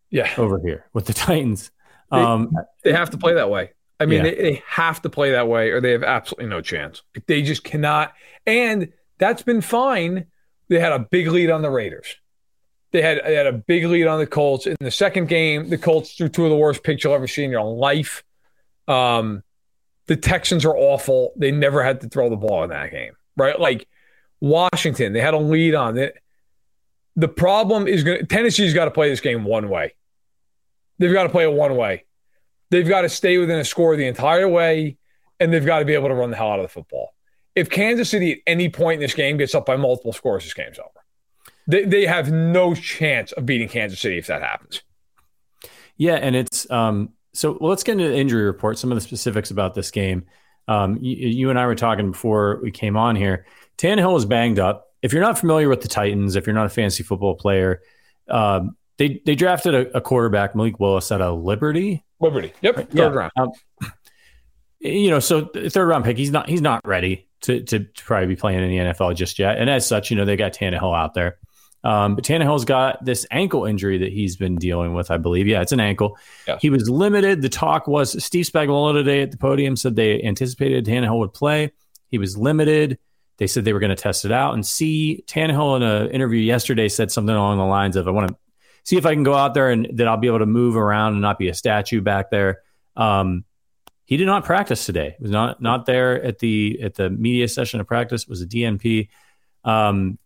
Yeah, 0.09 0.31
over 0.37 0.59
here 0.59 0.85
with 0.93 1.05
the 1.05 1.13
Titans. 1.25 1.71
Um, 2.11 2.55
they, 2.83 2.91
they 2.91 2.97
have 2.97 3.09
to 3.11 3.17
play 3.17 3.33
that 3.33 3.49
way. 3.49 3.71
I 3.99 4.05
mean, 4.05 4.23
yeah. 4.23 4.31
they, 4.31 4.35
they 4.35 4.63
have 4.67 5.01
to 5.01 5.09
play 5.09 5.31
that 5.31 5.47
way, 5.47 5.71
or 5.71 5.81
they 5.81 5.91
have 5.91 6.03
absolutely 6.03 6.49
no 6.49 6.61
chance. 6.61 7.01
They 7.25 7.41
just 7.41 7.63
cannot. 7.63 8.13
And 8.45 8.93
that's 9.17 9.41
been 9.41 9.61
fine. 9.61 10.25
They 10.69 10.79
had 10.79 10.91
a 10.91 10.99
big 10.99 11.27
lead 11.27 11.49
on 11.49 11.61
the 11.61 11.69
Raiders. 11.69 12.15
They 12.91 13.01
had, 13.01 13.21
they 13.25 13.35
had 13.35 13.47
a 13.47 13.53
big 13.53 13.85
lead 13.85 14.07
on 14.07 14.19
the 14.19 14.27
Colts. 14.27 14.65
In 14.67 14.77
the 14.79 14.91
second 14.91 15.27
game, 15.27 15.69
the 15.69 15.77
Colts 15.77 16.13
threw 16.13 16.29
two 16.29 16.45
of 16.45 16.51
the 16.51 16.55
worst 16.55 16.83
picks 16.83 17.03
you'll 17.03 17.13
ever 17.13 17.27
see 17.27 17.43
in 17.43 17.51
your 17.51 17.63
life. 17.63 18.23
Um, 18.87 19.43
the 20.07 20.15
Texans 20.15 20.65
are 20.65 20.75
awful. 20.75 21.33
They 21.35 21.51
never 21.51 21.83
had 21.83 22.01
to 22.01 22.09
throw 22.09 22.29
the 22.29 22.35
ball 22.35 22.63
in 22.63 22.69
that 22.69 22.91
game, 22.91 23.13
right? 23.35 23.59
Like 23.59 23.87
Washington, 24.39 25.13
they 25.13 25.21
had 25.21 25.33
a 25.33 25.39
lead 25.39 25.75
on 25.75 25.97
it. 25.97 26.15
The 27.15 27.27
problem 27.27 27.87
is 27.87 28.03
going 28.03 28.25
Tennessee's 28.27 28.73
got 28.73 28.85
to 28.85 28.91
play 28.91 29.09
this 29.09 29.21
game 29.21 29.43
one 29.43 29.69
way. 29.69 29.93
They've 30.99 31.13
got 31.13 31.23
to 31.23 31.29
play 31.29 31.43
it 31.43 31.53
one 31.53 31.75
way. 31.75 32.05
They've 32.69 32.87
got 32.87 33.01
to 33.01 33.09
stay 33.09 33.37
within 33.37 33.59
a 33.59 33.65
score 33.65 33.95
the 33.95 34.07
entire 34.07 34.47
way, 34.47 34.97
and 35.39 35.53
they've 35.53 35.65
got 35.65 35.79
to 35.79 35.85
be 35.85 35.93
able 35.93 36.09
to 36.09 36.15
run 36.15 36.31
the 36.31 36.37
hell 36.37 36.51
out 36.51 36.59
of 36.59 36.63
the 36.63 36.69
football. 36.69 37.13
If 37.55 37.69
Kansas 37.69 38.09
City 38.09 38.33
at 38.33 38.39
any 38.45 38.69
point 38.69 38.95
in 38.95 38.99
this 39.01 39.13
game 39.13 39.37
gets 39.37 39.55
up 39.55 39.65
by 39.65 39.77
multiple 39.77 40.13
scores, 40.13 40.43
this 40.43 40.53
game's 40.53 40.79
over. 40.79 40.89
They, 41.67 41.85
they 41.85 42.05
have 42.05 42.31
no 42.31 42.75
chance 42.75 43.31
of 43.31 43.45
beating 43.45 43.67
Kansas 43.67 43.99
City 43.99 44.17
if 44.17 44.27
that 44.27 44.41
happens. 44.41 44.83
Yeah, 45.97 46.15
and 46.15 46.35
it's 46.35 46.69
um, 46.69 47.13
so 47.37 47.55
well, 47.59 47.69
let's 47.69 47.83
get 47.83 47.93
into 47.93 48.07
the 48.07 48.17
injury 48.17 48.43
report, 48.43 48.79
some 48.79 48.91
of 48.91 48.95
the 48.95 49.01
specifics 49.01 49.51
about 49.51 49.75
this 49.75 49.91
game. 49.91 50.25
Um, 50.67 50.97
you, 50.99 51.15
you, 51.15 51.49
and 51.51 51.59
I 51.59 51.67
were 51.67 51.75
talking 51.75 52.11
before 52.11 52.59
we 52.63 52.71
came 52.71 52.97
on 52.97 53.15
here. 53.15 53.45
Tannehill 53.77 54.13
was 54.13 54.25
banged 54.25 54.57
up. 54.57 54.87
If 55.03 55.13
you're 55.13 55.21
not 55.21 55.37
familiar 55.37 55.69
with 55.69 55.81
the 55.81 55.87
Titans, 55.87 56.35
if 56.35 56.47
you're 56.47 56.55
not 56.55 56.65
a 56.65 56.69
fantasy 56.69 57.03
football 57.03 57.35
player, 57.35 57.81
um, 58.27 58.75
they 58.97 59.21
they 59.23 59.35
drafted 59.35 59.75
a, 59.75 59.97
a, 59.97 60.01
quarterback, 60.01 60.55
Malik 60.55 60.79
Willis, 60.79 61.11
out 61.11 61.21
of 61.21 61.43
Liberty. 61.43 62.03
Liberty, 62.19 62.53
yep, 62.61 62.75
third 62.75 62.93
yeah. 62.93 63.05
round. 63.05 63.31
Um, 63.37 63.51
you 64.79 65.11
know, 65.11 65.19
so 65.19 65.45
third 65.45 65.87
round 65.87 66.05
pick. 66.05 66.17
He's 66.17 66.31
not 66.31 66.49
he's 66.49 66.61
not 66.61 66.81
ready 66.85 67.27
to, 67.41 67.61
to, 67.61 67.79
to 67.79 68.03
probably 68.03 68.27
be 68.27 68.35
playing 68.35 68.63
in 68.63 68.69
the 68.69 68.77
NFL 68.77 69.15
just 69.15 69.37
yet. 69.37 69.59
And 69.59 69.69
as 69.69 69.85
such, 69.87 70.09
you 70.09 70.17
know, 70.17 70.25
they 70.25 70.35
got 70.35 70.53
Tannehill 70.53 70.97
out 70.97 71.13
there. 71.13 71.37
Um, 71.87 72.15
but 72.15 72.25
Tannehill's 72.25 72.65
got 72.65 73.05
this 73.05 73.25
ankle 73.31 73.63
injury 73.63 73.99
that 73.99 74.11
he's 74.11 74.35
been 74.35 74.57
dealing 74.57 74.93
with, 74.93 75.09
I 75.09 75.15
believe. 75.15 75.47
Yeah, 75.47 75.61
it's 75.61 75.71
an 75.71 75.79
ankle. 75.79 76.17
Yeah. 76.45 76.57
He 76.59 76.69
was 76.69 76.89
limited. 76.89 77.41
The 77.41 77.47
talk 77.47 77.87
was 77.87 78.21
Steve 78.21 78.45
Spagnuolo 78.45 78.91
today 78.91 79.21
at 79.21 79.31
the 79.31 79.37
podium 79.37 79.77
said 79.77 79.95
they 79.95 80.21
anticipated 80.21 80.85
Tannehill 80.85 81.17
would 81.19 81.33
play. 81.33 81.71
He 82.09 82.17
was 82.17 82.37
limited. 82.37 82.99
They 83.37 83.47
said 83.47 83.63
they 83.63 83.71
were 83.71 83.79
going 83.79 83.95
to 83.95 84.01
test 84.01 84.25
it 84.25 84.33
out 84.33 84.53
and 84.53 84.65
see. 84.65 85.23
Tannehill 85.27 85.77
in 85.77 85.83
an 85.83 86.11
interview 86.11 86.41
yesterday 86.41 86.89
said 86.89 87.09
something 87.09 87.33
along 87.33 87.57
the 87.57 87.63
lines 87.63 87.95
of, 87.95 88.05
"I 88.05 88.11
want 88.11 88.31
to 88.31 88.35
see 88.83 88.97
if 88.97 89.05
I 89.05 89.13
can 89.13 89.23
go 89.23 89.35
out 89.35 89.53
there 89.53 89.71
and 89.71 89.87
that 89.93 90.09
I'll 90.09 90.17
be 90.17 90.27
able 90.27 90.39
to 90.39 90.45
move 90.45 90.75
around 90.75 91.13
and 91.13 91.21
not 91.21 91.39
be 91.39 91.47
a 91.47 91.53
statue 91.53 92.01
back 92.01 92.31
there." 92.31 92.63
Um, 92.97 93.45
he 94.03 94.17
did 94.17 94.25
not 94.25 94.43
practice 94.43 94.85
today. 94.85 95.15
He 95.17 95.23
was 95.23 95.31
not 95.31 95.61
not 95.61 95.85
there 95.85 96.21
at 96.21 96.39
the 96.39 96.81
at 96.83 96.95
the 96.95 97.09
media 97.09 97.47
session 97.47 97.79
of 97.79 97.87
practice. 97.87 98.23
It 98.23 98.29
was 98.29 98.41
a 98.41 98.45
DNP. 98.45 99.07
Um, 99.63 100.17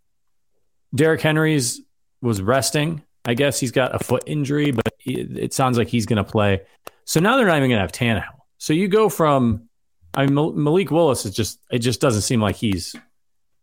Derrick 0.94 1.22
Henry's 1.22 1.82
was 2.22 2.42
resting. 2.42 3.04
I 3.26 3.34
guess 3.34 3.60
he's 3.60 3.72
got 3.72 3.94
a 3.94 4.00
foot 4.00 4.24
injury, 4.26 4.72
but 4.72 4.94
it 5.06 5.54
sounds 5.54 5.78
like 5.78 5.88
he's 5.88 6.06
going 6.06 6.24
to 6.24 6.30
play. 6.30 6.62
So 7.06 7.20
now 7.20 7.38
they're 7.38 7.46
not 7.46 7.58
even 7.58 7.70
going 7.70 7.78
to 7.78 7.82
have 7.82 7.92
Tannehill. 7.92 8.40
So 8.58 8.74
you 8.74 8.88
go 8.88 9.10
from, 9.10 9.70
I 10.14 10.26
mean, 10.26 10.64
Malik 10.64 10.92
Willis 10.92 11.26
is 11.26 11.34
just, 11.34 11.60
it 11.72 11.80
just 11.80 12.02
doesn't 12.02 12.22
seem 12.22 12.42
like 12.42 12.56
he's, 12.56 12.96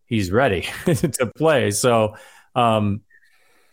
he's 0.06 0.30
ready 0.30 0.62
to 0.86 1.32
play. 1.36 1.70
So 1.70 2.14
um, 2.54 3.02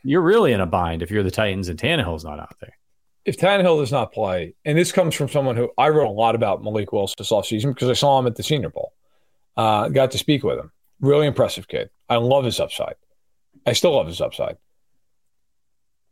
you're 0.03 0.21
really 0.21 0.53
in 0.53 0.61
a 0.61 0.65
bind 0.65 1.01
if 1.01 1.11
you're 1.11 1.23
the 1.23 1.31
Titans 1.31 1.69
and 1.69 1.79
Tannehill's 1.79 2.23
not 2.23 2.39
out 2.39 2.55
there. 2.61 2.77
If 3.25 3.37
Tannehill 3.37 3.79
does 3.79 3.91
not 3.91 4.13
play, 4.13 4.53
and 4.65 4.77
this 4.77 4.91
comes 4.91 5.15
from 5.15 5.29
someone 5.29 5.55
who 5.55 5.71
I 5.79 5.89
wrote 5.89 6.07
a 6.07 6.11
lot 6.11 6.35
about 6.35 6.63
Malik 6.63 6.91
Willis 6.91 7.15
this 7.17 7.31
offseason 7.31 7.73
because 7.73 7.89
I 7.89 7.93
saw 7.93 8.19
him 8.19 8.27
at 8.27 8.35
the 8.35 8.43
Senior 8.43 8.69
Bowl, 8.69 8.93
uh, 9.57 9.89
got 9.89 10.11
to 10.11 10.19
speak 10.19 10.43
with 10.43 10.59
him. 10.59 10.71
Really 10.99 11.25
impressive 11.25 11.67
kid. 11.67 11.89
I 12.07 12.17
love 12.17 12.45
his 12.45 12.59
upside. 12.59 12.95
I 13.65 13.73
still 13.73 13.95
love 13.95 14.07
his 14.07 14.21
upside. 14.21 14.57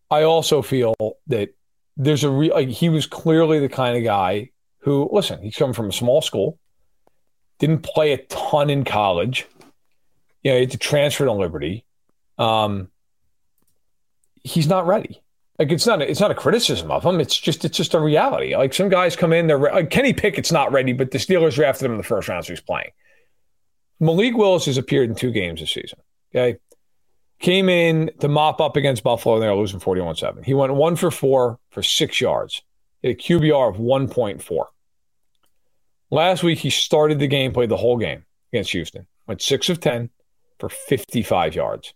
I 0.09 0.23
also 0.23 0.61
feel 0.61 0.95
that 1.27 1.55
there's 1.97 2.23
a 2.23 2.29
real, 2.29 2.53
like, 2.53 2.69
he 2.69 2.89
was 2.89 3.05
clearly 3.05 3.59
the 3.59 3.69
kind 3.69 3.97
of 3.97 4.03
guy 4.03 4.51
who, 4.79 5.09
listen, 5.11 5.41
he's 5.41 5.55
coming 5.55 5.73
from 5.73 5.89
a 5.89 5.93
small 5.93 6.21
school, 6.21 6.59
didn't 7.59 7.83
play 7.83 8.13
a 8.13 8.17
ton 8.17 8.69
in 8.69 8.83
college. 8.83 9.47
You 10.43 10.51
know, 10.51 10.55
he 10.55 10.61
had 10.61 10.71
to 10.71 10.77
transfer 10.77 11.25
to 11.25 11.31
Liberty. 11.31 11.85
Um, 12.37 12.89
he's 14.43 14.67
not 14.67 14.85
ready. 14.85 15.21
Like 15.59 15.71
it's 15.71 15.85
not 15.85 16.01
a, 16.01 16.09
it's 16.09 16.19
not 16.19 16.31
a 16.31 16.35
criticism 16.35 16.91
of 16.91 17.05
him. 17.05 17.19
It's 17.19 17.37
just 17.37 17.63
it's 17.63 17.77
just 17.77 17.93
a 17.93 17.99
reality. 17.99 18.55
Like 18.55 18.73
some 18.73 18.89
guys 18.89 19.15
come 19.15 19.31
in, 19.31 19.47
they're 19.47 19.59
like 19.59 19.91
Kenny 19.91 20.11
Pickett's 20.11 20.51
not 20.51 20.71
ready, 20.71 20.93
but 20.93 21.11
the 21.11 21.19
Steelers 21.19 21.53
drafted 21.53 21.85
him 21.85 21.91
in 21.91 21.97
the 21.97 22.03
first 22.03 22.27
round, 22.27 22.45
so 22.45 22.53
he's 22.53 22.61
playing. 22.61 22.89
Malik 23.99 24.35
Willis 24.35 24.65
has 24.65 24.77
appeared 24.77 25.09
in 25.09 25.15
two 25.15 25.31
games 25.31 25.59
this 25.59 25.71
season. 25.71 25.99
Okay, 26.35 26.57
came 27.39 27.69
in 27.69 28.11
to 28.19 28.27
mop 28.27 28.61
up 28.61 28.75
against 28.75 29.03
Buffalo, 29.03 29.35
and 29.35 29.43
they're 29.43 29.55
losing 29.55 29.79
41 29.79 30.15
7. 30.15 30.43
He 30.43 30.53
went 30.53 30.73
one 30.73 30.95
for 30.95 31.11
four 31.11 31.59
for 31.71 31.83
six 31.83 32.21
yards, 32.21 32.61
a 33.03 33.15
QBR 33.15 33.69
of 33.69 33.77
1.4. 33.77 34.65
Last 36.09 36.43
week, 36.43 36.59
he 36.59 36.69
started 36.69 37.19
the 37.19 37.27
game, 37.27 37.51
played 37.53 37.69
the 37.69 37.77
whole 37.77 37.97
game 37.97 38.25
against 38.51 38.71
Houston, 38.71 39.07
went 39.27 39.41
six 39.41 39.69
of 39.69 39.79
10 39.79 40.09
for 40.59 40.69
55 40.69 41.55
yards, 41.55 41.93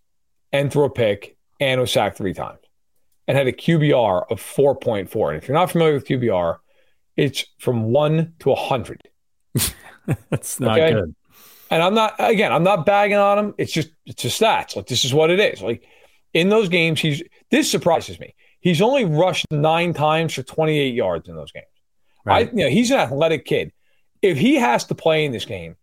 and 0.52 0.72
threw 0.72 0.86
a 0.86 0.90
pick, 0.90 1.38
and 1.60 1.80
was 1.80 1.92
sacked 1.92 2.18
three 2.18 2.34
times, 2.34 2.60
and 3.28 3.38
had 3.38 3.48
a 3.48 3.52
QBR 3.52 4.26
of 4.30 4.42
4.4. 4.42 5.30
And 5.30 5.38
if 5.38 5.48
you're 5.48 5.58
not 5.58 5.72
familiar 5.72 5.94
with 5.94 6.08
QBR, 6.08 6.58
it's 7.16 7.46
from 7.60 7.92
one 7.92 8.34
to 8.40 8.50
100. 8.50 9.02
That's 10.30 10.60
not 10.60 10.80
okay? 10.80 10.94
good. 10.94 11.16
And 11.70 11.82
I'm 11.82 11.94
not 11.94 12.16
again, 12.20 12.52
I'm 12.52 12.64
not 12.64 12.86
bagging 12.86 13.18
on 13.18 13.40
him. 13.40 13.54
It's 13.58 13.72
just 13.72 13.90
it's 14.06 14.22
just 14.22 14.42
stats. 14.42 14.76
Like 14.76 14.88
this 14.88 15.06
is 15.06 15.14
what 15.14 15.30
it 15.30 15.40
is. 15.40 15.62
Like 15.62 15.84
in 16.34 16.50
those 16.50 16.70
games, 16.70 17.00
he's 17.00 17.24
this 17.52 17.70
surprises 17.70 18.20
me. 18.20 18.36
He's 18.60 18.82
only 18.82 19.06
rushed 19.06 19.46
nine 19.52 19.94
times 19.94 20.34
for 20.34 20.44
28 20.44 20.94
yards 20.94 21.30
in 21.30 21.36
those 21.36 21.52
games. 21.52 21.66
Right. 22.26 22.48
I, 22.48 22.52
you 22.52 22.64
know, 22.64 22.70
he's 22.70 22.92
an 22.92 23.00
athletic 23.00 23.46
kid. 23.46 23.72
If 24.22 24.38
he 24.38 24.56
has 24.56 24.86
to 24.86 24.96
play 24.96 25.26
in 25.26 25.32
this 25.32 25.46
game, 25.46 25.76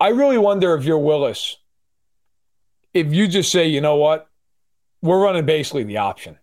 I 0.00 0.08
really 0.08 0.38
wonder 0.38 0.74
if 0.74 0.84
you're 0.84 0.98
Willis, 0.98 1.56
if 2.94 3.12
you 3.12 3.26
just 3.26 3.50
say, 3.50 3.66
you 3.66 3.80
know 3.80 3.96
what, 3.96 4.28
we're 5.02 5.20
running 5.20 5.44
basically 5.44 5.84
the 5.84 5.98
option. 5.98 6.38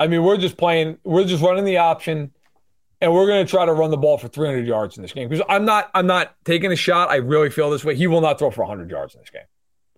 I 0.00 0.08
mean, 0.08 0.24
we're 0.24 0.38
just 0.38 0.56
playing, 0.56 0.98
we're 1.04 1.24
just 1.24 1.42
running 1.42 1.64
the 1.64 1.78
option 1.78 2.32
and 3.00 3.12
we're 3.12 3.26
going 3.26 3.44
to 3.44 3.50
try 3.50 3.64
to 3.64 3.72
run 3.72 3.90
the 3.90 3.96
ball 3.96 4.18
for 4.18 4.28
300 4.28 4.66
yards 4.66 4.96
in 4.96 5.02
this 5.02 5.12
game 5.12 5.28
because 5.28 5.44
I'm 5.48 5.64
not 5.64 5.90
I'm 5.94 6.06
not 6.06 6.34
taking 6.44 6.72
a 6.72 6.76
shot. 6.76 7.10
I 7.10 7.16
really 7.16 7.50
feel 7.50 7.70
this 7.70 7.84
way. 7.84 7.94
He 7.94 8.06
will 8.06 8.20
not 8.20 8.38
throw 8.38 8.50
for 8.50 8.62
100 8.62 8.90
yards 8.90 9.14
in 9.14 9.20
this 9.20 9.30
game. 9.30 9.42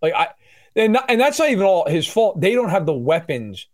Like 0.02 0.14
I 0.14 0.28
and 0.76 0.92
not, 0.92 1.06
and 1.08 1.20
that's 1.20 1.38
not 1.38 1.50
even 1.50 1.64
all 1.64 1.88
his 1.88 2.06
fault. 2.06 2.40
They 2.40 2.54
don't 2.54 2.70
have 2.70 2.86
the 2.86 2.94
weapons. 2.94 3.66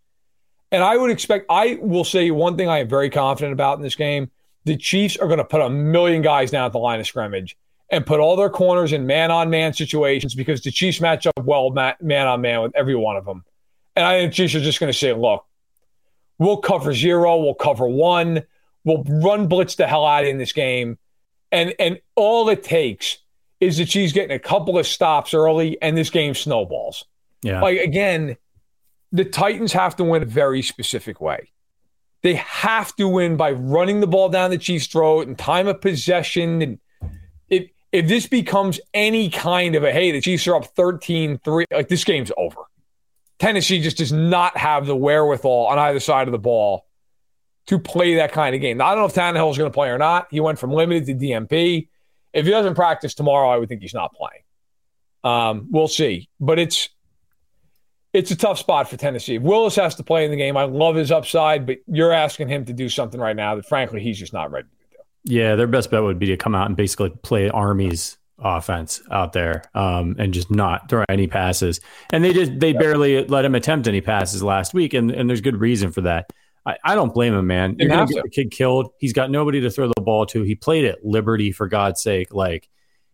And 0.71 0.83
I 0.83 0.97
would 0.97 1.11
expect 1.11 1.45
I 1.49 1.77
will 1.81 2.03
say 2.03 2.31
one 2.31 2.57
thing 2.57 2.69
I 2.69 2.79
am 2.79 2.89
very 2.89 3.09
confident 3.09 3.53
about 3.53 3.77
in 3.77 3.83
this 3.83 3.95
game. 3.95 4.31
The 4.65 4.77
Chiefs 4.77 5.17
are 5.17 5.27
going 5.27 5.37
to 5.37 5.45
put 5.45 5.61
a 5.61 5.69
million 5.69 6.21
guys 6.21 6.49
down 6.49 6.65
at 6.65 6.71
the 6.71 6.79
line 6.79 6.99
of 6.99 7.05
scrimmage 7.05 7.55
and 7.91 8.05
put 8.05 8.19
all 8.19 8.35
their 8.35 8.49
corners 8.49 8.93
in 8.93 9.05
man 9.05 9.29
on 9.29 9.49
man 9.49 9.73
situations 9.73 10.33
because 10.33 10.61
the 10.61 10.71
Chiefs 10.71 10.99
match 10.99 11.27
up 11.27 11.39
well 11.43 11.69
man 11.71 12.27
on 12.27 12.41
man 12.41 12.61
with 12.63 12.75
every 12.75 12.95
one 12.95 13.15
of 13.15 13.25
them. 13.25 13.43
And 13.95 14.05
I 14.05 14.19
think 14.19 14.31
the 14.31 14.35
Chiefs 14.35 14.55
are 14.55 14.61
just 14.61 14.79
going 14.79 14.91
to 14.91 14.97
say, 14.97 15.13
look, 15.13 15.45
we'll 16.39 16.57
cover 16.57 16.93
zero, 16.93 17.37
we'll 17.37 17.53
cover 17.53 17.87
one 17.87 18.43
will 18.85 19.03
run 19.03 19.47
blitz 19.47 19.75
the 19.75 19.87
hell 19.87 20.05
out 20.05 20.23
of 20.23 20.29
in 20.29 20.37
this 20.37 20.53
game. 20.53 20.97
And 21.51 21.73
and 21.79 21.99
all 22.15 22.47
it 22.49 22.63
takes 22.63 23.17
is 23.59 23.77
that 23.77 23.89
she's 23.89 24.13
getting 24.13 24.35
a 24.35 24.39
couple 24.39 24.77
of 24.77 24.87
stops 24.87 25.33
early 25.33 25.81
and 25.81 25.97
this 25.97 26.09
game 26.09 26.35
snowballs. 26.35 27.05
Yeah. 27.41 27.61
Like 27.61 27.79
again, 27.79 28.37
the 29.11 29.25
Titans 29.25 29.73
have 29.73 29.95
to 29.97 30.03
win 30.03 30.23
a 30.23 30.25
very 30.25 30.61
specific 30.61 31.19
way. 31.19 31.51
They 32.21 32.35
have 32.35 32.95
to 32.95 33.07
win 33.07 33.37
by 33.37 33.51
running 33.51 33.99
the 33.99 34.07
ball 34.07 34.29
down 34.29 34.49
the 34.49 34.57
Chiefs' 34.57 34.87
throat 34.87 35.27
and 35.27 35.37
time 35.37 35.67
of 35.67 35.81
possession. 35.81 36.61
And 36.61 36.79
if 37.49 37.69
if 37.91 38.07
this 38.07 38.27
becomes 38.27 38.79
any 38.93 39.29
kind 39.29 39.75
of 39.75 39.83
a 39.83 39.91
hey, 39.91 40.11
the 40.11 40.21
Chiefs 40.21 40.47
are 40.47 40.55
up 40.55 40.75
13-3, 40.75 41.65
like 41.71 41.87
this 41.87 42.03
game's 42.03 42.31
over. 42.37 42.61
Tennessee 43.37 43.81
just 43.81 43.97
does 43.97 44.13
not 44.13 44.57
have 44.57 44.85
the 44.85 44.95
wherewithal 44.95 45.67
on 45.67 45.77
either 45.77 45.99
side 45.99 46.27
of 46.27 46.31
the 46.31 46.39
ball 46.39 46.85
to 47.67 47.79
play 47.79 48.15
that 48.15 48.31
kind 48.31 48.55
of 48.55 48.61
game. 48.61 48.77
Now, 48.77 48.87
I 48.87 48.89
don't 48.91 48.99
know 48.99 49.05
if 49.05 49.13
Tannehill 49.13 49.51
is 49.51 49.57
going 49.57 49.69
to 49.69 49.73
play 49.73 49.89
or 49.89 49.97
not. 49.97 50.27
He 50.31 50.39
went 50.39 50.59
from 50.59 50.71
limited 50.71 51.05
to 51.07 51.25
DNP. 51.25 51.87
If 52.33 52.45
he 52.45 52.51
doesn't 52.51 52.75
practice 52.75 53.13
tomorrow, 53.13 53.49
I 53.49 53.57
would 53.57 53.69
think 53.69 53.81
he's 53.81 53.93
not 53.93 54.13
playing. 54.13 54.43
Um, 55.23 55.67
we'll 55.71 55.87
see, 55.87 56.29
but 56.39 56.59
it's 56.59 56.89
it's 58.13 58.31
a 58.31 58.35
tough 58.35 58.57
spot 58.59 58.89
for 58.89 58.95
Tennessee. 58.95 59.39
Willis 59.39 59.75
has 59.75 59.95
to 59.95 60.03
play 60.03 60.23
in 60.23 60.31
the 60.31 60.37
game. 60.37 60.55
I 60.55 60.63
love 60.63 60.95
his 60.95 61.11
upside, 61.11 61.65
but 61.65 61.79
you're 61.87 62.13
asking 62.13 62.47
him 62.47 62.63
to 62.65 62.73
do 62.73 62.87
something 62.87 63.19
right 63.19 63.35
now 63.35 63.55
that, 63.55 63.65
frankly, 63.65 64.01
he's 64.01 64.17
just 64.17 64.31
not 64.31 64.51
ready 64.51 64.69
to 64.69 64.97
do. 64.97 65.33
Yeah, 65.35 65.55
their 65.55 65.67
best 65.67 65.91
bet 65.91 66.01
would 66.01 66.17
be 66.17 66.27
to 66.27 66.37
come 66.37 66.55
out 66.55 66.67
and 66.67 66.77
basically 66.77 67.09
play 67.09 67.49
Army's 67.49 68.17
offense 68.39 69.01
out 69.11 69.33
there 69.33 69.63
um, 69.73 70.15
and 70.17 70.33
just 70.33 70.49
not 70.49 70.89
throw 70.89 71.03
any 71.09 71.27
passes. 71.27 71.81
And 72.11 72.23
they 72.23 72.31
just 72.31 72.57
they 72.57 72.71
barely 72.73 73.25
let 73.25 73.43
him 73.43 73.55
attempt 73.55 73.87
any 73.87 74.01
passes 74.01 74.41
last 74.41 74.73
week, 74.73 74.93
and, 74.93 75.11
and 75.11 75.29
there's 75.29 75.41
good 75.41 75.59
reason 75.59 75.91
for 75.91 76.01
that. 76.01 76.31
I, 76.65 76.77
I 76.83 76.95
don't 76.95 77.13
blame 77.13 77.33
him, 77.33 77.47
man. 77.47 77.75
You're 77.77 77.89
gonna 77.89 78.07
get 78.07 78.23
the 78.23 78.29
kid 78.29 78.51
killed. 78.51 78.91
He's 78.99 79.13
got 79.13 79.29
nobody 79.29 79.61
to 79.61 79.69
throw 79.69 79.87
the 79.87 80.01
ball 80.01 80.25
to. 80.27 80.43
He 80.43 80.55
played 80.55 80.85
at 80.85 81.05
Liberty 81.05 81.51
for 81.51 81.67
God's 81.67 82.01
sake. 82.01 82.33
Like 82.33 82.69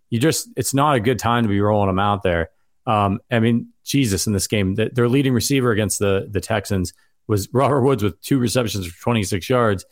you 0.09 0.19
just, 0.19 0.49
it's 0.55 0.73
not 0.73 0.95
a 0.95 0.99
good 0.99 1.19
time 1.19 1.43
to 1.43 1.49
be 1.49 1.59
rolling 1.59 1.89
him 1.89 1.99
out 1.99 2.23
there. 2.23 2.49
Um, 2.85 3.19
I 3.29 3.39
mean, 3.39 3.69
Jesus, 3.83 4.27
in 4.27 4.33
this 4.33 4.47
game, 4.47 4.75
the, 4.75 4.89
their 4.93 5.09
leading 5.09 5.33
receiver 5.33 5.71
against 5.71 5.99
the 5.99 6.27
the 6.29 6.41
Texans 6.41 6.93
was 7.27 7.49
Robert 7.53 7.81
Woods 7.81 8.03
with 8.03 8.19
two 8.21 8.39
receptions 8.39 8.85
for 8.87 9.01
26 9.01 9.49
yards. 9.49 9.85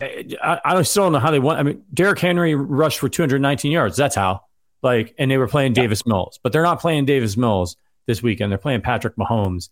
I, 0.00 0.60
I 0.64 0.82
still 0.82 1.04
don't 1.04 1.12
know 1.12 1.18
how 1.18 1.30
they 1.30 1.38
won. 1.38 1.56
I 1.56 1.62
mean, 1.62 1.82
Derrick 1.92 2.18
Henry 2.18 2.54
rushed 2.54 2.98
for 2.98 3.08
219 3.08 3.72
yards. 3.72 3.96
That's 3.96 4.14
how. 4.14 4.42
Like, 4.82 5.14
and 5.18 5.30
they 5.30 5.38
were 5.38 5.48
playing 5.48 5.74
yeah. 5.74 5.82
Davis 5.82 6.06
Mills, 6.06 6.38
but 6.42 6.52
they're 6.52 6.62
not 6.62 6.80
playing 6.80 7.06
Davis 7.06 7.36
Mills 7.36 7.76
this 8.06 8.22
weekend. 8.22 8.52
They're 8.52 8.58
playing 8.58 8.82
Patrick 8.82 9.16
Mahomes. 9.16 9.70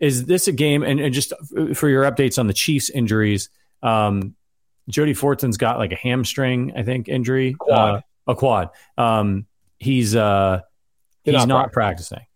Is 0.00 0.24
this 0.24 0.48
a 0.48 0.52
game? 0.52 0.82
And, 0.82 0.98
and 0.98 1.14
just 1.14 1.32
for 1.74 1.88
your 1.88 2.04
updates 2.10 2.38
on 2.38 2.46
the 2.46 2.54
Chiefs 2.54 2.90
injuries, 2.90 3.50
um, 3.82 4.34
Jody 4.88 5.14
Fortson's 5.14 5.56
got 5.56 5.78
like 5.78 5.92
a 5.92 5.96
hamstring, 5.96 6.72
I 6.76 6.82
think, 6.82 7.08
injury, 7.08 7.54
quad. 7.58 7.78
Uh, 7.78 8.00
a 8.26 8.34
quad. 8.34 8.70
Um, 8.98 9.46
he's 9.78 10.16
uh, 10.16 10.60
he's 11.22 11.34
not, 11.34 11.48
not 11.48 11.72
practicing. 11.72 12.26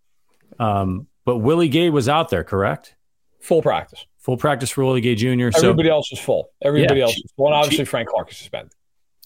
Um, 0.58 1.08
but 1.24 1.38
Willie 1.38 1.68
Gay 1.68 1.90
was 1.90 2.08
out 2.08 2.28
there, 2.28 2.44
correct? 2.44 2.94
Full 3.40 3.62
practice. 3.62 4.06
Full 4.18 4.36
practice 4.36 4.70
for 4.70 4.84
Willie 4.84 5.00
Gay 5.00 5.14
Jr. 5.14 5.50
Everybody 5.56 5.88
so, 5.88 5.94
else 5.94 6.12
is 6.12 6.18
full. 6.18 6.50
Everybody 6.62 7.00
yeah, 7.00 7.06
else 7.06 7.16
is 7.16 7.32
full. 7.36 7.46
And 7.46 7.54
obviously, 7.54 7.78
Chief, 7.78 7.88
Frank 7.88 8.08
Clark 8.08 8.30
is 8.30 8.38
suspended. 8.38 8.72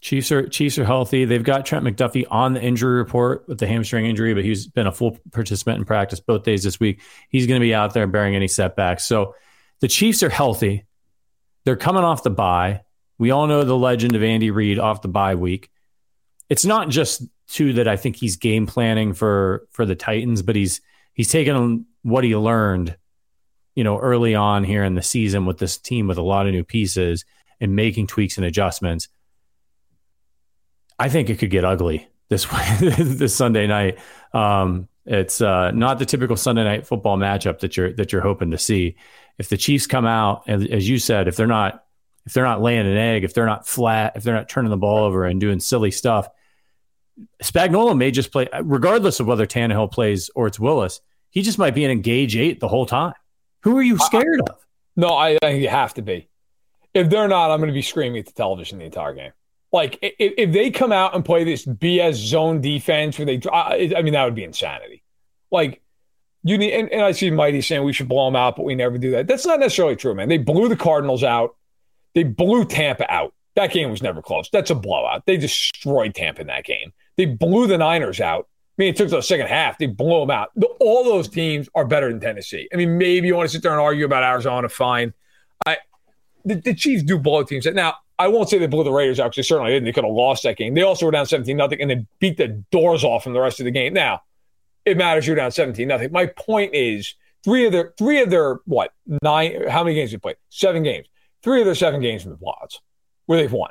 Chiefs 0.01 0.30
are 0.32 0.49
Chiefs 0.49 0.78
are 0.78 0.84
healthy. 0.84 1.24
They've 1.24 1.42
got 1.42 1.66
Trent 1.66 1.84
McDuffie 1.84 2.24
on 2.30 2.55
the 2.55 2.62
injury 2.62 2.96
report 2.96 3.44
with 3.49 3.59
the 3.59 3.66
hamstring 3.66 4.07
injury, 4.07 4.34
but 4.34 4.44
he's 4.44 4.66
been 4.66 4.86
a 4.86 4.92
full 4.92 5.18
participant 5.32 5.78
in 5.78 5.84
practice 5.84 6.20
both 6.20 6.44
days 6.44 6.62
this 6.62 6.78
week. 6.78 7.01
He's 7.28 7.46
going 7.46 7.61
to 7.61 7.64
be 7.64 7.74
out 7.74 7.94
there 7.94 8.07
bearing 8.07 8.36
any 8.36 8.49
setbacks. 8.49 9.05
So 9.07 9.34
the 9.80 9.88
Chiefs 9.88 10.22
are 10.22 10.30
healthy. 10.30 10.84
They're 11.64 11.76
coming 11.76 12.05
off 12.05 12.22
the 12.22 12.30
bye. 12.30 12.82
We 13.18 13.30
all 13.30 13.46
know 13.46 13.64
the 13.64 13.76
legend 13.76 14.14
of 14.14 14.22
Andy 14.22 14.51
Reid 14.51 14.78
off 14.78 15.03
the 15.03 15.09
bye 15.09 15.34
week. 15.34 15.70
It's 16.49 16.64
not 16.64 16.88
just 16.88 17.22
too 17.49 17.74
that 17.74 17.88
I 17.88 17.96
think 17.96 18.16
he's 18.16 18.36
game 18.36 18.66
planning 18.66 19.12
for 19.12 19.66
for 19.70 19.84
the 19.84 19.96
Titans, 19.96 20.42
but 20.42 20.57
he's 20.57 20.80
he's 21.14 21.30
taken 21.30 21.57
on 21.57 21.86
what 22.03 22.24
he 22.24 22.36
learned 22.36 22.96
you 23.78 23.84
know, 23.84 23.96
early 23.96 24.34
on 24.34 24.64
here 24.64 24.82
in 24.82 24.96
the 24.96 25.03
season 25.03 25.46
with 25.46 25.59
this 25.59 25.78
team 25.78 26.09
with 26.09 26.18
a 26.18 26.22
lot 26.22 26.49
of 26.49 26.53
new 26.53 26.64
pieces 26.64 27.24
and 27.61 27.76
making 27.76 28.09
tweaks 28.09 28.36
and 28.36 28.44
adjustments. 28.44 29.07
I 30.99 31.09
think 31.09 31.30
it 31.30 31.38
could 31.38 31.51
get 31.51 31.64
ugly 31.64 32.09
this 32.28 32.46
this 32.80 33.34
Sunday 33.34 33.66
night. 33.66 33.99
Um, 34.32 34.88
it's 35.07 35.40
uh, 35.40 35.70
not 35.70 35.99
the 35.99 36.07
typical 36.07 36.36
Sunday 36.36 36.64
night 36.64 36.86
football 36.86 37.16
matchup 37.16 37.61
that 37.61 37.76
you're 37.76 37.92
that 37.94 38.12
you're 38.12 38.22
hoping 38.22 38.51
to 38.51 38.59
see. 38.59 38.96
If 39.38 39.49
the 39.49 39.57
Chiefs 39.57 39.86
come 39.86 40.05
out, 40.05 40.42
as, 40.49 40.66
as 40.66 40.88
you 40.88 40.99
said, 40.99 41.28
if 41.28 41.36
they're 41.36 41.46
not 41.46 41.84
if 42.26 42.34
they're 42.34 42.44
not 42.44 42.61
laying 42.61 42.86
an 42.86 42.96
egg, 42.96 43.24
if 43.24 43.32
they're 43.32 43.46
not 43.46 43.66
flat, 43.66 44.12
if 44.16 44.22
they're 44.22 44.34
not 44.34 44.49
turning 44.49 44.70
the 44.70 44.76
ball 44.76 45.05
over 45.05 45.24
and 45.24 45.40
doing 45.40 45.61
silly 45.61 45.90
stuff, 45.90 46.28
Spagnuolo 47.42 47.96
may 47.96 48.11
just 48.11 48.30
play, 48.30 48.49
regardless 48.62 49.20
of 49.20 49.26
whether 49.26 49.46
Tannehill 49.46 49.90
plays 49.90 50.30
or 50.34 50.46
it's 50.46 50.61
Willis. 50.61 51.01
He 51.30 51.42
just 51.42 51.59
might 51.59 51.74
be 51.74 51.84
in 51.84 51.90
engage 51.90 52.36
eight 52.36 52.61
the 52.61 52.68
whole 52.68 52.86
time. 52.86 53.14
Who 53.62 53.76
are 53.78 53.82
you 53.82 53.99
scared 53.99 54.42
I, 54.46 54.53
of? 54.53 54.59
No, 54.96 55.09
I, 55.09 55.30
I 55.30 55.38
think 55.40 55.62
you 55.62 55.68
have 55.68 55.94
to 55.94 56.03
be. 56.03 56.28
If 56.94 57.11
they're 57.11 57.28
not, 57.28 57.51
I'm 57.51 57.61
going 57.61 57.68
to 57.68 57.74
be 57.74 57.82
screaming 57.82 58.18
at 58.18 58.26
the 58.26 58.32
television 58.32 58.78
the 58.78 58.84
entire 58.84 59.14
game. 59.14 59.32
Like 59.72 59.98
if, 60.02 60.34
if 60.38 60.52
they 60.52 60.70
come 60.70 60.92
out 60.92 61.14
and 61.14 61.24
play 61.24 61.44
this 61.44 61.66
BS 61.66 62.14
zone 62.14 62.60
defense 62.60 63.18
where 63.18 63.26
they, 63.26 63.40
I, 63.52 63.92
I 63.96 64.02
mean, 64.02 64.14
that 64.14 64.24
would 64.24 64.34
be 64.34 64.44
insanity. 64.44 65.02
Like 65.50 65.82
you 66.42 66.56
need, 66.56 66.72
and, 66.72 66.90
and 66.90 67.02
I 67.02 67.12
see 67.12 67.30
Mighty 67.30 67.60
saying 67.60 67.84
we 67.84 67.92
should 67.92 68.08
blow 68.08 68.26
them 68.26 68.36
out, 68.36 68.56
but 68.56 68.64
we 68.64 68.74
never 68.74 68.96
do 68.98 69.10
that. 69.12 69.26
That's 69.26 69.46
not 69.46 69.60
necessarily 69.60 69.96
true, 69.96 70.14
man. 70.14 70.28
They 70.28 70.38
blew 70.38 70.68
the 70.68 70.76
Cardinals 70.76 71.22
out. 71.22 71.56
They 72.14 72.24
blew 72.24 72.64
Tampa 72.64 73.10
out. 73.12 73.34
That 73.56 73.72
game 73.72 73.90
was 73.90 74.02
never 74.02 74.22
close. 74.22 74.48
That's 74.50 74.70
a 74.70 74.74
blowout. 74.74 75.26
They 75.26 75.36
destroyed 75.36 76.14
Tampa 76.14 76.40
in 76.40 76.46
that 76.46 76.64
game. 76.64 76.92
They 77.16 77.26
blew 77.26 77.66
the 77.66 77.76
Niners 77.76 78.20
out. 78.20 78.48
I 78.78 78.82
mean, 78.82 78.90
it 78.90 78.96
took 78.96 79.10
the 79.10 79.20
second 79.20 79.48
half. 79.48 79.78
They 79.78 79.86
blew 79.86 80.20
them 80.20 80.30
out. 80.30 80.50
All 80.78 81.02
those 81.02 81.28
teams 81.28 81.68
are 81.74 81.84
better 81.84 82.08
than 82.08 82.20
Tennessee. 82.20 82.68
I 82.72 82.76
mean, 82.76 82.96
maybe 82.96 83.26
you 83.26 83.34
want 83.34 83.48
to 83.48 83.52
sit 83.52 83.62
there 83.62 83.72
and 83.72 83.80
argue 83.80 84.04
about 84.04 84.22
Arizona, 84.22 84.68
fine. 84.68 85.12
I, 85.66 85.78
the, 86.44 86.54
the 86.54 86.74
Chiefs 86.74 87.02
do 87.02 87.18
blow 87.18 87.42
teams. 87.42 87.66
Now, 87.66 87.96
I 88.18 88.28
won't 88.28 88.48
say 88.48 88.58
they 88.58 88.66
blew 88.66 88.84
the 88.84 88.92
Raiders 88.92 89.20
out 89.20 89.24
because 89.24 89.36
they 89.36 89.42
certainly 89.42 89.72
didn't. 89.72 89.84
They 89.84 89.92
could 89.92 90.04
have 90.04 90.12
lost 90.12 90.42
that 90.42 90.56
game. 90.56 90.74
They 90.74 90.82
also 90.82 91.06
were 91.06 91.12
down 91.12 91.26
17 91.26 91.56
nothing 91.56 91.80
and 91.80 91.90
they 91.90 92.06
beat 92.18 92.36
the 92.36 92.48
doors 92.70 93.04
off 93.04 93.24
them 93.24 93.32
the 93.32 93.40
rest 93.40 93.60
of 93.60 93.64
the 93.64 93.70
game. 93.70 93.94
Now, 93.94 94.22
it 94.84 94.96
matters 94.96 95.26
you're 95.26 95.36
down 95.36 95.52
17 95.52 95.86
nothing. 95.86 96.10
My 96.10 96.26
point 96.26 96.74
is 96.74 97.14
three 97.44 97.66
of 97.66 97.72
their 97.72 97.94
three 97.96 98.20
of 98.20 98.30
their 98.30 98.60
what 98.64 98.92
nine 99.22 99.68
how 99.68 99.84
many 99.84 99.94
games 99.94 100.10
they 100.10 100.18
played? 100.18 100.36
Seven 100.48 100.82
games. 100.82 101.06
Three 101.42 101.60
of 101.60 101.66
their 101.66 101.74
seven 101.74 102.00
games 102.00 102.24
in 102.24 102.30
the 102.30 102.36
blowouts 102.36 102.78
where 103.26 103.38
they've 103.38 103.52
won. 103.52 103.70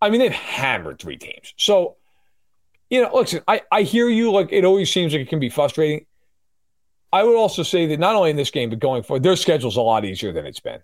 I 0.00 0.10
mean, 0.10 0.20
they've 0.20 0.32
hammered 0.32 0.98
three 0.98 1.16
teams. 1.16 1.54
So 1.56 1.96
you 2.90 3.02
know, 3.02 3.10
listen, 3.12 3.42
I, 3.48 3.62
I 3.72 3.82
hear 3.82 4.08
you. 4.08 4.30
Like, 4.30 4.52
it 4.52 4.64
always 4.64 4.92
seems 4.92 5.12
like 5.12 5.22
it 5.22 5.28
can 5.28 5.40
be 5.40 5.48
frustrating. 5.48 6.06
I 7.12 7.22
would 7.22 7.36
also 7.36 7.62
say 7.62 7.86
that 7.86 7.98
not 7.98 8.14
only 8.14 8.30
in 8.30 8.36
this 8.36 8.50
game, 8.50 8.70
but 8.70 8.78
going 8.78 9.02
forward, 9.02 9.22
their 9.22 9.36
schedule's 9.36 9.76
a 9.76 9.80
lot 9.80 10.04
easier 10.04 10.32
than 10.32 10.46
it's 10.46 10.60
been. 10.60 10.80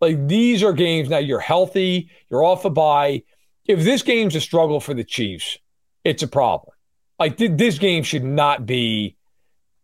Like, 0.00 0.26
these 0.28 0.62
are 0.62 0.72
games 0.72 1.08
now 1.08 1.18
you're 1.18 1.40
healthy, 1.40 2.10
you're 2.30 2.44
off 2.44 2.64
a 2.64 2.70
bye. 2.70 3.22
If 3.66 3.84
this 3.84 4.02
game's 4.02 4.34
a 4.34 4.40
struggle 4.40 4.80
for 4.80 4.94
the 4.94 5.04
Chiefs, 5.04 5.58
it's 6.04 6.22
a 6.22 6.28
problem. 6.28 6.74
Like, 7.18 7.36
th- 7.36 7.52
this 7.54 7.78
game 7.78 8.02
should 8.02 8.24
not 8.24 8.66
be 8.66 9.16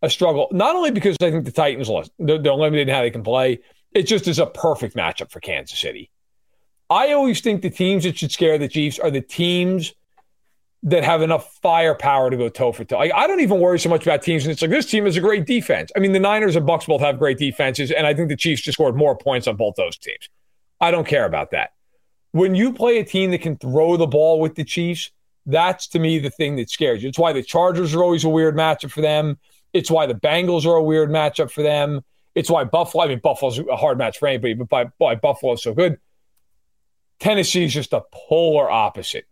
a 0.02 0.10
struggle, 0.10 0.48
not 0.52 0.74
only 0.74 0.90
because 0.90 1.16
I 1.20 1.30
think 1.30 1.44
the 1.44 1.52
Titans 1.52 1.88
lost, 1.88 2.10
they're, 2.18 2.38
they're 2.38 2.54
limited 2.54 2.88
in 2.88 2.94
how 2.94 3.02
they 3.02 3.10
can 3.10 3.22
play, 3.22 3.60
it 3.92 4.04
just 4.04 4.28
is 4.28 4.38
a 4.38 4.46
perfect 4.46 4.96
matchup 4.96 5.30
for 5.30 5.40
Kansas 5.40 5.78
City. 5.78 6.10
I 6.88 7.12
always 7.12 7.40
think 7.40 7.62
the 7.62 7.70
teams 7.70 8.04
that 8.04 8.18
should 8.18 8.30
scare 8.30 8.58
the 8.58 8.68
Chiefs 8.68 8.98
are 8.98 9.10
the 9.10 9.20
teams 9.20 9.92
that 10.86 11.02
have 11.02 11.20
enough 11.20 11.52
firepower 11.62 12.30
to 12.30 12.36
go 12.36 12.48
toe 12.48 12.70
for 12.70 12.84
toe. 12.84 12.98
I, 12.98 13.26
don't 13.26 13.40
even 13.40 13.58
worry 13.58 13.78
so 13.80 13.88
much 13.88 14.06
about 14.06 14.22
teams. 14.22 14.44
And 14.44 14.52
it's 14.52 14.62
like 14.62 14.70
this 14.70 14.86
team 14.86 15.04
has 15.04 15.16
a 15.16 15.20
great 15.20 15.44
defense. 15.44 15.90
I 15.96 15.98
mean, 15.98 16.12
the 16.12 16.20
Niners 16.20 16.54
and 16.54 16.64
Bucks 16.64 16.86
both 16.86 17.00
have 17.00 17.18
great 17.18 17.38
defenses, 17.38 17.90
and 17.90 18.06
I 18.06 18.14
think 18.14 18.28
the 18.28 18.36
Chiefs 18.36 18.62
just 18.62 18.76
scored 18.76 18.94
more 18.94 19.18
points 19.18 19.48
on 19.48 19.56
both 19.56 19.74
those 19.74 19.98
teams. 19.98 20.30
I 20.80 20.92
don't 20.92 21.06
care 21.06 21.24
about 21.24 21.50
that. 21.50 21.70
When 22.30 22.54
you 22.54 22.72
play 22.72 22.98
a 22.98 23.04
team 23.04 23.32
that 23.32 23.40
can 23.40 23.56
throw 23.56 23.96
the 23.96 24.06
ball 24.06 24.38
with 24.38 24.54
the 24.54 24.62
Chiefs, 24.62 25.10
that's 25.44 25.88
to 25.88 25.98
me 25.98 26.20
the 26.20 26.30
thing 26.30 26.54
that 26.56 26.70
scares 26.70 27.02
you. 27.02 27.08
It's 27.08 27.18
why 27.18 27.32
the 27.32 27.42
Chargers 27.42 27.92
are 27.92 28.02
always 28.04 28.22
a 28.22 28.28
weird 28.28 28.54
matchup 28.54 28.92
for 28.92 29.00
them. 29.00 29.38
It's 29.72 29.90
why 29.90 30.06
the 30.06 30.14
Bengals 30.14 30.66
are 30.66 30.76
a 30.76 30.82
weird 30.82 31.10
matchup 31.10 31.50
for 31.50 31.62
them. 31.62 32.04
It's 32.36 32.50
why 32.50 32.62
Buffalo, 32.62 33.02
I 33.02 33.08
mean, 33.08 33.20
Buffalo's 33.20 33.58
a 33.58 33.76
hard 33.76 33.98
match 33.98 34.18
for 34.18 34.28
anybody, 34.28 34.54
but 34.54 34.68
by, 34.68 34.86
why 34.98 35.16
Buffalo's 35.16 35.64
so 35.64 35.74
good. 35.74 35.98
Tennessee 37.18 37.64
is 37.64 37.74
just 37.74 37.92
a 37.92 38.02
polar 38.12 38.70
opposite 38.70 39.24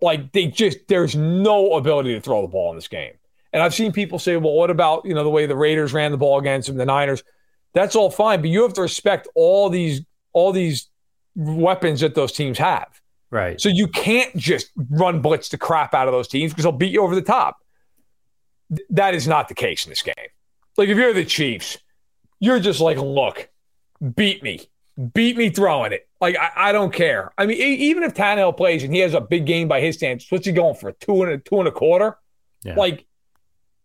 like 0.00 0.32
they 0.32 0.46
just 0.46 0.78
there's 0.88 1.14
no 1.14 1.74
ability 1.74 2.14
to 2.14 2.20
throw 2.20 2.42
the 2.42 2.48
ball 2.48 2.70
in 2.70 2.76
this 2.76 2.88
game. 2.88 3.12
And 3.52 3.62
I've 3.62 3.74
seen 3.74 3.92
people 3.92 4.18
say, 4.18 4.36
well, 4.36 4.52
what 4.52 4.70
about, 4.70 5.04
you 5.04 5.14
know, 5.14 5.24
the 5.24 5.30
way 5.30 5.46
the 5.46 5.56
Raiders 5.56 5.92
ran 5.92 6.12
the 6.12 6.16
ball 6.16 6.38
against 6.38 6.68
them, 6.68 6.76
the 6.76 6.86
Niners? 6.86 7.24
That's 7.72 7.96
all 7.96 8.10
fine, 8.10 8.40
but 8.40 8.50
you 8.50 8.62
have 8.62 8.74
to 8.74 8.82
respect 8.82 9.28
all 9.34 9.70
these 9.70 10.02
all 10.32 10.52
these 10.52 10.88
weapons 11.34 12.00
that 12.00 12.14
those 12.14 12.32
teams 12.32 12.58
have. 12.58 13.00
Right. 13.30 13.60
So 13.60 13.68
you 13.68 13.86
can't 13.88 14.34
just 14.36 14.70
run 14.90 15.20
blitz 15.20 15.48
the 15.48 15.58
crap 15.58 15.94
out 15.94 16.08
of 16.08 16.12
those 16.12 16.28
teams 16.28 16.52
because 16.52 16.64
they'll 16.64 16.72
beat 16.72 16.92
you 16.92 17.02
over 17.02 17.14
the 17.14 17.22
top. 17.22 17.58
That 18.90 19.14
is 19.14 19.28
not 19.28 19.48
the 19.48 19.54
case 19.54 19.84
in 19.84 19.90
this 19.90 20.02
game. 20.02 20.14
Like 20.76 20.88
if 20.88 20.96
you're 20.96 21.12
the 21.12 21.24
Chiefs, 21.24 21.78
you're 22.40 22.60
just 22.60 22.80
like, 22.80 22.96
look, 22.96 23.48
beat 24.16 24.42
me 24.42 24.68
beat 25.00 25.36
me 25.36 25.50
throwing 25.50 25.92
it. 25.92 26.08
Like 26.20 26.36
I, 26.36 26.50
I, 26.68 26.72
don't 26.72 26.92
care. 26.92 27.32
I 27.38 27.46
mean, 27.46 27.56
even 27.58 28.02
if 28.02 28.14
Tannehill 28.14 28.56
plays 28.56 28.82
and 28.82 28.94
he 28.94 29.00
has 29.00 29.14
a 29.14 29.20
big 29.20 29.46
game 29.46 29.68
by 29.68 29.80
his 29.80 29.96
standards, 29.96 30.30
what's 30.30 30.46
he 30.46 30.52
going 30.52 30.74
for? 30.74 30.92
Two 30.92 31.22
and 31.22 31.32
a 31.32 31.38
two 31.38 31.58
and 31.58 31.68
a 31.68 31.72
quarter? 31.72 32.18
Yeah. 32.62 32.74
Like 32.74 33.06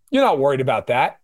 you're 0.10 0.24
not 0.24 0.40
worried 0.40 0.62
about 0.62 0.88
that. 0.88 1.20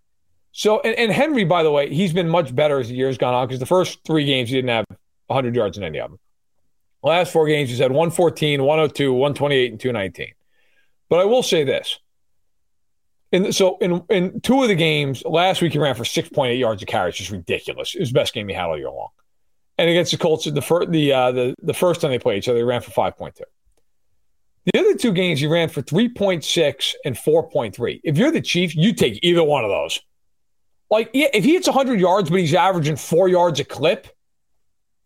So 0.53 0.79
and, 0.81 0.95
and, 0.97 1.11
Henry, 1.11 1.43
by 1.45 1.63
the 1.63 1.71
way, 1.71 1.93
he's 1.93 2.13
been 2.13 2.29
much 2.29 2.53
better 2.53 2.79
as 2.79 2.89
the 2.89 2.95
years 2.95 3.17
gone 3.17 3.33
on 3.33 3.47
because 3.47 3.59
the 3.59 3.65
first 3.65 3.99
three 4.05 4.25
games 4.25 4.49
he 4.49 4.55
didn't 4.55 4.69
have 4.69 4.85
100 5.27 5.55
yards 5.55 5.77
in 5.77 5.83
any 5.83 5.99
of 5.99 6.11
them. 6.11 6.19
The 7.03 7.09
last 7.09 7.31
four 7.31 7.47
games 7.47 7.69
he's 7.69 7.79
had 7.79 7.91
114, 7.91 8.63
102, 8.63 9.13
128, 9.13 9.71
and 9.71 9.79
219. 9.79 10.33
But 11.09 11.19
I 11.19 11.25
will 11.25 11.43
say 11.43 11.63
this. 11.63 11.99
And 13.33 13.55
so 13.55 13.77
in 13.77 14.03
in 14.09 14.41
two 14.41 14.61
of 14.61 14.67
the 14.67 14.75
games 14.75 15.23
last 15.25 15.61
week, 15.61 15.73
he 15.73 15.79
ran 15.79 15.95
for 15.95 16.03
6.8 16.03 16.59
yards 16.59 16.81
of 16.81 16.87
carry, 16.87 17.09
which 17.09 17.21
is 17.21 17.31
ridiculous. 17.31 17.95
It 17.95 18.01
was 18.01 18.09
the 18.09 18.19
best 18.19 18.33
game 18.33 18.47
he 18.47 18.53
had 18.53 18.65
all 18.65 18.77
year 18.77 18.89
long. 18.89 19.09
And 19.82 19.89
against 19.89 20.11
the 20.11 20.17
Colts, 20.19 20.45
the 20.45 20.61
first 20.61 20.91
the 20.91 21.11
uh, 21.11 21.32
the 21.32 21.55
the 21.63 21.73
first 21.73 22.01
time 22.01 22.11
they 22.11 22.19
played 22.19 22.38
each 22.38 22.47
other, 22.47 22.59
they 22.59 22.63
ran 22.63 22.82
for 22.82 22.91
five 22.91 23.17
point 23.17 23.34
two. 23.34 23.45
The 24.71 24.79
other 24.79 24.95
two 24.95 25.11
games, 25.11 25.39
he 25.39 25.47
ran 25.47 25.69
for 25.69 25.82
three 25.82 26.07
point 26.07 26.43
six 26.43 26.95
and 27.03 27.17
four 27.17 27.49
point 27.49 27.75
three. 27.75 27.99
If 28.03 28.15
you're 28.15 28.29
the 28.29 28.41
Chiefs, 28.41 28.75
you 28.75 28.93
take 28.93 29.17
either 29.23 29.43
one 29.43 29.63
of 29.63 29.71
those. 29.71 29.99
Like, 30.91 31.09
yeah, 31.13 31.29
if 31.34 31.43
he 31.43 31.53
hits 31.53 31.67
100 31.67 31.99
yards, 31.99 32.29
but 32.29 32.41
he's 32.41 32.53
averaging 32.53 32.95
four 32.95 33.27
yards 33.27 33.59
a 33.59 33.63
clip, 33.63 34.07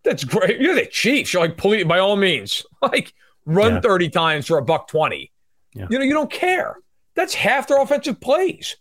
that's 0.03 0.25
great. 0.25 0.59
You're 0.59 0.75
the 0.75 0.87
Chiefs. 0.87 1.31
You're 1.31 1.43
like, 1.43 1.55
please, 1.55 1.85
by 1.85 1.99
all 1.99 2.17
means, 2.17 2.65
like, 2.81 3.13
run 3.45 3.75
yeah. 3.75 3.81
30 3.81 4.09
times 4.09 4.47
for 4.47 4.57
a 4.57 4.61
buck 4.61 4.89
20. 4.89 5.31
Yeah. 5.73 5.87
You 5.89 5.99
know, 5.99 6.03
you 6.03 6.13
don't 6.13 6.31
care. 6.31 6.75
That's 7.15 7.33
half 7.33 7.67
their 7.67 7.81
offensive 7.81 8.19
plays. 8.19 8.75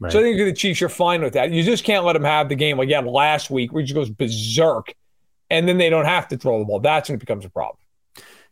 Right. 0.00 0.10
So 0.10 0.18
I 0.18 0.22
think 0.22 0.38
the 0.38 0.52
Chiefs 0.52 0.82
are 0.82 0.88
fine 0.88 1.22
with 1.22 1.34
that. 1.34 1.52
You 1.52 1.62
just 1.62 1.84
can't 1.84 2.04
let 2.04 2.14
them 2.14 2.24
have 2.24 2.48
the 2.48 2.54
game 2.54 2.78
like 2.78 2.88
yeah 2.88 3.00
last 3.00 3.50
week 3.50 3.72
where 3.72 3.82
he 3.82 3.86
just 3.86 3.94
goes 3.94 4.10
berserk, 4.10 4.94
and 5.50 5.68
then 5.68 5.78
they 5.78 5.90
don't 5.90 6.04
have 6.04 6.28
to 6.28 6.36
throw 6.36 6.58
the 6.58 6.64
ball. 6.64 6.80
That's 6.80 7.08
when 7.08 7.16
it 7.16 7.20
becomes 7.20 7.44
a 7.44 7.50
problem. 7.50 7.78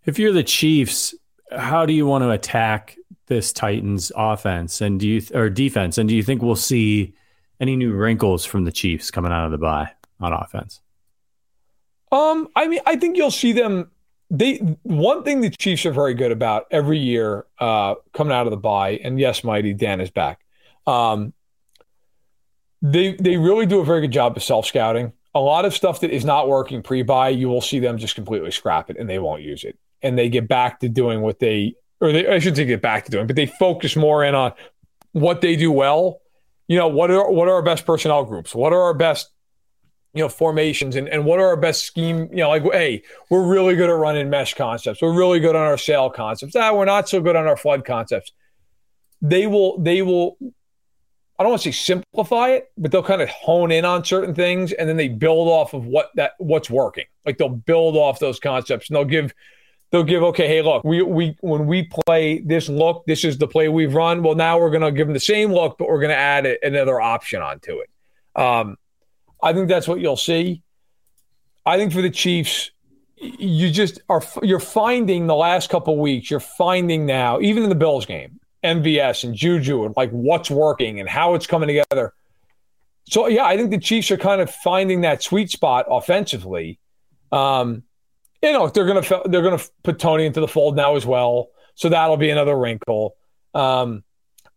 If 0.05 0.18
you're 0.18 0.32
the 0.32 0.45
Chiefs, 0.45 1.14
how 1.51 1.86
do 1.86 1.92
you 1.92 2.07
want 2.07 2.22
to 2.22 2.30
attack 2.30 2.97
this 3.26 3.53
Titans 3.53 4.12
offense 4.16 4.80
and 4.80 5.01
do 5.01 5.09
you 5.09 5.22
or 5.34 5.49
defense? 5.49 5.99
And 5.99 6.09
do 6.09 6.14
you 6.14 6.22
think 6.22 6.42
we'll 6.42 6.57
see 6.57 7.14
any 7.61 7.76
new 7.76 7.92
wrinkles 7.92 8.45
from 8.45 8.64
the 8.64 8.72
Chiefs 8.72 9.11
coming 9.11 9.32
out 9.32 9.47
of 9.47 9.51
the 9.51 9.59
bye 9.59 9.90
on 10.20 10.32
offense? 10.32 10.80
Um, 12.12 12.49
I 12.55 12.68
mean, 12.68 12.80
I 12.86 12.97
think 12.97 13.16
you'll 13.16 13.30
see 13.30 13.53
them. 13.53 13.90
They 14.30 14.57
one 14.82 15.22
thing 15.22 15.40
the 15.40 15.51
Chiefs 15.51 15.86
are 15.86 15.92
very 15.92 16.14
good 16.14 16.32
about 16.32 16.66
every 16.70 16.99
year, 16.99 17.47
uh, 17.59 17.95
coming 18.12 18.32
out 18.32 18.47
of 18.47 18.51
the 18.51 18.57
bye, 18.57 19.01
and 19.03 19.18
yes, 19.18 19.45
Mighty 19.45 19.74
Dan 19.74 20.01
is 20.01 20.11
back. 20.11 20.40
Um, 20.86 21.32
they 22.82 23.14
they 23.14 23.36
really 23.36 23.66
do 23.66 23.80
a 23.80 23.84
very 23.84 24.03
good 24.03 24.12
job 24.12 24.36
of 24.36 24.42
self 24.42 24.66
scouting. 24.66 25.12
A 25.35 25.41
lot 25.41 25.64
of 25.64 25.74
stuff 25.74 26.01
that 26.01 26.11
is 26.11 26.24
not 26.24 26.49
working 26.49 26.82
pre-buy, 26.82 27.30
you 27.30 27.49
will 27.49 27.61
see 27.61 27.80
them 27.80 27.99
just 27.99 28.14
completely 28.14 28.51
scrap 28.51 28.89
it 28.91 28.97
and 28.97 29.11
they 29.11 29.18
won't 29.18 29.43
use 29.43 29.64
it, 29.64 29.78
and 30.03 30.16
they 30.16 30.28
get 30.28 30.49
back 30.49 30.80
to 30.80 30.89
doing 30.89 31.20
what 31.22 31.39
they 31.39 31.74
or 32.01 32.12
they, 32.12 32.28
I 32.28 32.39
shouldn't 32.39 32.59
say 32.59 32.64
get 32.64 32.82
back 32.82 33.05
to 33.07 33.11
doing, 33.11 33.26
but 33.26 33.37
they 33.37 33.47
focus 33.47 33.97
more 33.97 34.24
in 34.24 34.35
on 34.35 34.53
what 35.12 35.41
they 35.41 35.57
do 35.57 35.72
well. 35.72 36.20
You 36.68 36.78
know, 36.78 36.89
what 36.89 37.11
are 37.11 37.30
what 37.30 37.49
are 37.49 37.55
our 37.55 37.62
best 37.62 37.87
personnel 37.87 38.24
groups? 38.24 38.55
What 38.55 38.72
are 38.72 38.82
our 38.82 38.95
best 38.95 39.30
you 40.12 40.22
know 40.22 40.28
formations? 40.28 40.97
And, 40.97 41.09
and 41.09 41.24
what 41.24 41.41
are 41.41 41.47
our 41.49 41.57
best 41.57 41.85
scheme 41.85 42.28
you 42.30 42.39
know 42.39 42.49
like 42.49 42.62
hey 42.62 43.03
we're 43.30 43.47
really 43.47 43.74
good 43.74 43.91
at 43.91 43.97
running 43.97 44.30
mesh 44.30 44.55
concepts. 44.55 45.03
We're 45.03 45.16
really 45.16 45.41
good 45.41 45.57
on 45.57 45.62
our 45.62 45.78
sail 45.78 46.11
concepts. 46.11 46.57
Ah, 46.57 46.74
we're 46.74 46.85
not 46.85 47.09
so 47.09 47.20
good 47.20 47.37
on 47.37 47.47
our 47.47 47.57
flood 47.57 47.85
concepts. 47.85 48.32
They 49.20 49.47
will 49.47 49.78
they 49.78 50.03
will 50.03 50.37
I 51.39 51.43
don't 51.43 51.51
want 51.51 51.62
to 51.62 51.72
say 51.72 51.76
simplify 51.76 52.51
it, 52.51 52.70
but 52.78 52.93
they'll 52.93 53.03
kind 53.03 53.20
of 53.20 53.28
hone 53.28 53.72
in 53.72 53.85
on 53.85 54.05
certain 54.05 54.35
things 54.35 54.72
and 54.72 54.89
then 54.89 54.97
they 54.97 55.09
build 55.09 55.49
off 55.49 55.74
of 55.74 55.87
what 55.87 56.11
that 56.14 56.32
what's 56.39 56.70
working. 56.70 57.07
Like 57.26 57.39
they'll 57.39 57.49
build 57.49 57.97
off 57.97 58.20
those 58.20 58.39
concepts 58.39 58.89
and 58.89 58.97
they'll 58.97 59.05
give 59.05 59.35
they'll 59.91 60.05
give 60.05 60.22
okay, 60.22 60.47
hey, 60.47 60.62
look, 60.62 60.85
we 60.85 61.03
we 61.03 61.37
when 61.41 61.66
we 61.66 61.91
play 62.07 62.39
this 62.39 62.68
look, 62.68 63.05
this 63.07 63.24
is 63.24 63.39
the 63.39 63.49
play 63.49 63.68
we've 63.68 63.95
run. 63.95 64.22
Well, 64.22 64.37
now 64.37 64.59
we're 64.59 64.70
going 64.70 64.82
to 64.82 64.93
give 64.93 65.09
them 65.09 65.14
the 65.14 65.20
same 65.20 65.53
look, 65.53 65.76
but 65.78 65.89
we're 65.89 66.01
going 66.01 66.11
to 66.11 66.16
add 66.16 66.47
another 66.62 67.01
option 67.01 67.43
onto 67.43 67.80
it. 67.80 67.91
Um, 68.41 68.76
I 69.43 69.53
think 69.53 69.68
that's 69.68 69.89
what 69.89 70.01
you'll 70.01 70.16
see. 70.16 70.62
I 71.66 71.78
think 71.78 71.93
for 71.93 72.03
the 72.03 72.11
Chiefs, 72.11 72.70
you 73.16 73.70
just 73.70 74.01
are 74.09 74.22
you're 74.43 74.61
finding 74.61 75.26
the 75.26 75.35
last 75.35 75.70
couple 75.70 75.97
weeks, 75.99 76.30
you're 76.30 76.41
finding 76.41 77.07
now, 77.07 77.41
even 77.41 77.62
in 77.62 77.68
the 77.68 77.74
Bills 77.74 78.07
game, 78.07 78.39
MVS 78.64 79.24
and 79.24 79.34
Juju 79.34 79.84
and 79.84 79.94
like 79.96 80.10
what's 80.10 80.50
working 80.50 81.00
and 81.00 81.08
how 81.08 81.34
it's 81.34 81.46
coming 81.46 81.68
together. 81.68 82.14
So 83.04 83.28
yeah, 83.28 83.44
I 83.44 83.56
think 83.56 83.70
the 83.70 83.78
Chiefs 83.78 84.10
are 84.10 84.16
kind 84.16 84.40
of 84.40 84.50
finding 84.50 85.02
that 85.02 85.22
sweet 85.22 85.50
spot 85.50 85.86
offensively. 85.88 86.78
Um, 87.30 87.82
you 88.42 88.52
know, 88.52 88.68
they're 88.68 88.86
gonna 88.86 89.02
they're 89.26 89.42
gonna 89.42 89.62
put 89.82 89.98
Toney 89.98 90.26
into 90.26 90.40
the 90.40 90.48
fold 90.48 90.76
now 90.76 90.96
as 90.96 91.04
well, 91.06 91.48
so 91.74 91.88
that'll 91.88 92.16
be 92.16 92.30
another 92.30 92.56
wrinkle. 92.56 93.16
Um, 93.54 94.04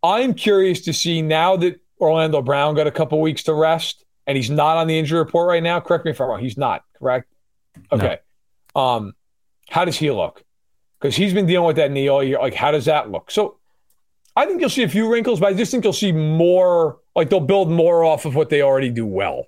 I'm 0.02 0.34
curious 0.34 0.82
to 0.82 0.92
see 0.92 1.22
now 1.22 1.56
that 1.56 1.80
Orlando 2.00 2.42
Brown 2.42 2.74
got 2.74 2.86
a 2.86 2.90
couple 2.90 3.20
weeks 3.20 3.42
to 3.44 3.54
rest 3.54 4.04
and 4.26 4.36
he's 4.36 4.50
not 4.50 4.76
on 4.76 4.86
the 4.86 4.98
injury 4.98 5.18
report 5.18 5.48
right 5.48 5.62
now. 5.62 5.80
Correct 5.80 6.04
me 6.04 6.12
if 6.12 6.20
I'm 6.20 6.28
wrong. 6.28 6.40
He's 6.40 6.58
not 6.58 6.84
correct. 6.98 7.32
Okay. 7.90 8.18
No. 8.76 8.80
Um, 8.80 9.14
how 9.70 9.84
does 9.84 9.96
he 9.96 10.10
look? 10.10 10.44
Because 11.00 11.16
he's 11.16 11.32
been 11.32 11.46
dealing 11.46 11.66
with 11.66 11.76
that 11.76 11.90
knee 11.90 12.08
all 12.08 12.22
year. 12.22 12.38
Like, 12.38 12.54
how 12.54 12.70
does 12.70 12.84
that 12.86 13.10
look? 13.10 13.30
So 13.30 13.57
I 14.38 14.46
think 14.46 14.60
you'll 14.60 14.70
see 14.70 14.84
a 14.84 14.88
few 14.88 15.10
wrinkles, 15.10 15.40
but 15.40 15.48
I 15.48 15.54
just 15.54 15.72
think 15.72 15.82
you'll 15.82 15.92
see 15.92 16.12
more, 16.12 17.00
like 17.16 17.28
they'll 17.28 17.40
build 17.40 17.72
more 17.72 18.04
off 18.04 18.24
of 18.24 18.36
what 18.36 18.50
they 18.50 18.62
already 18.62 18.88
do 18.88 19.04
well. 19.04 19.46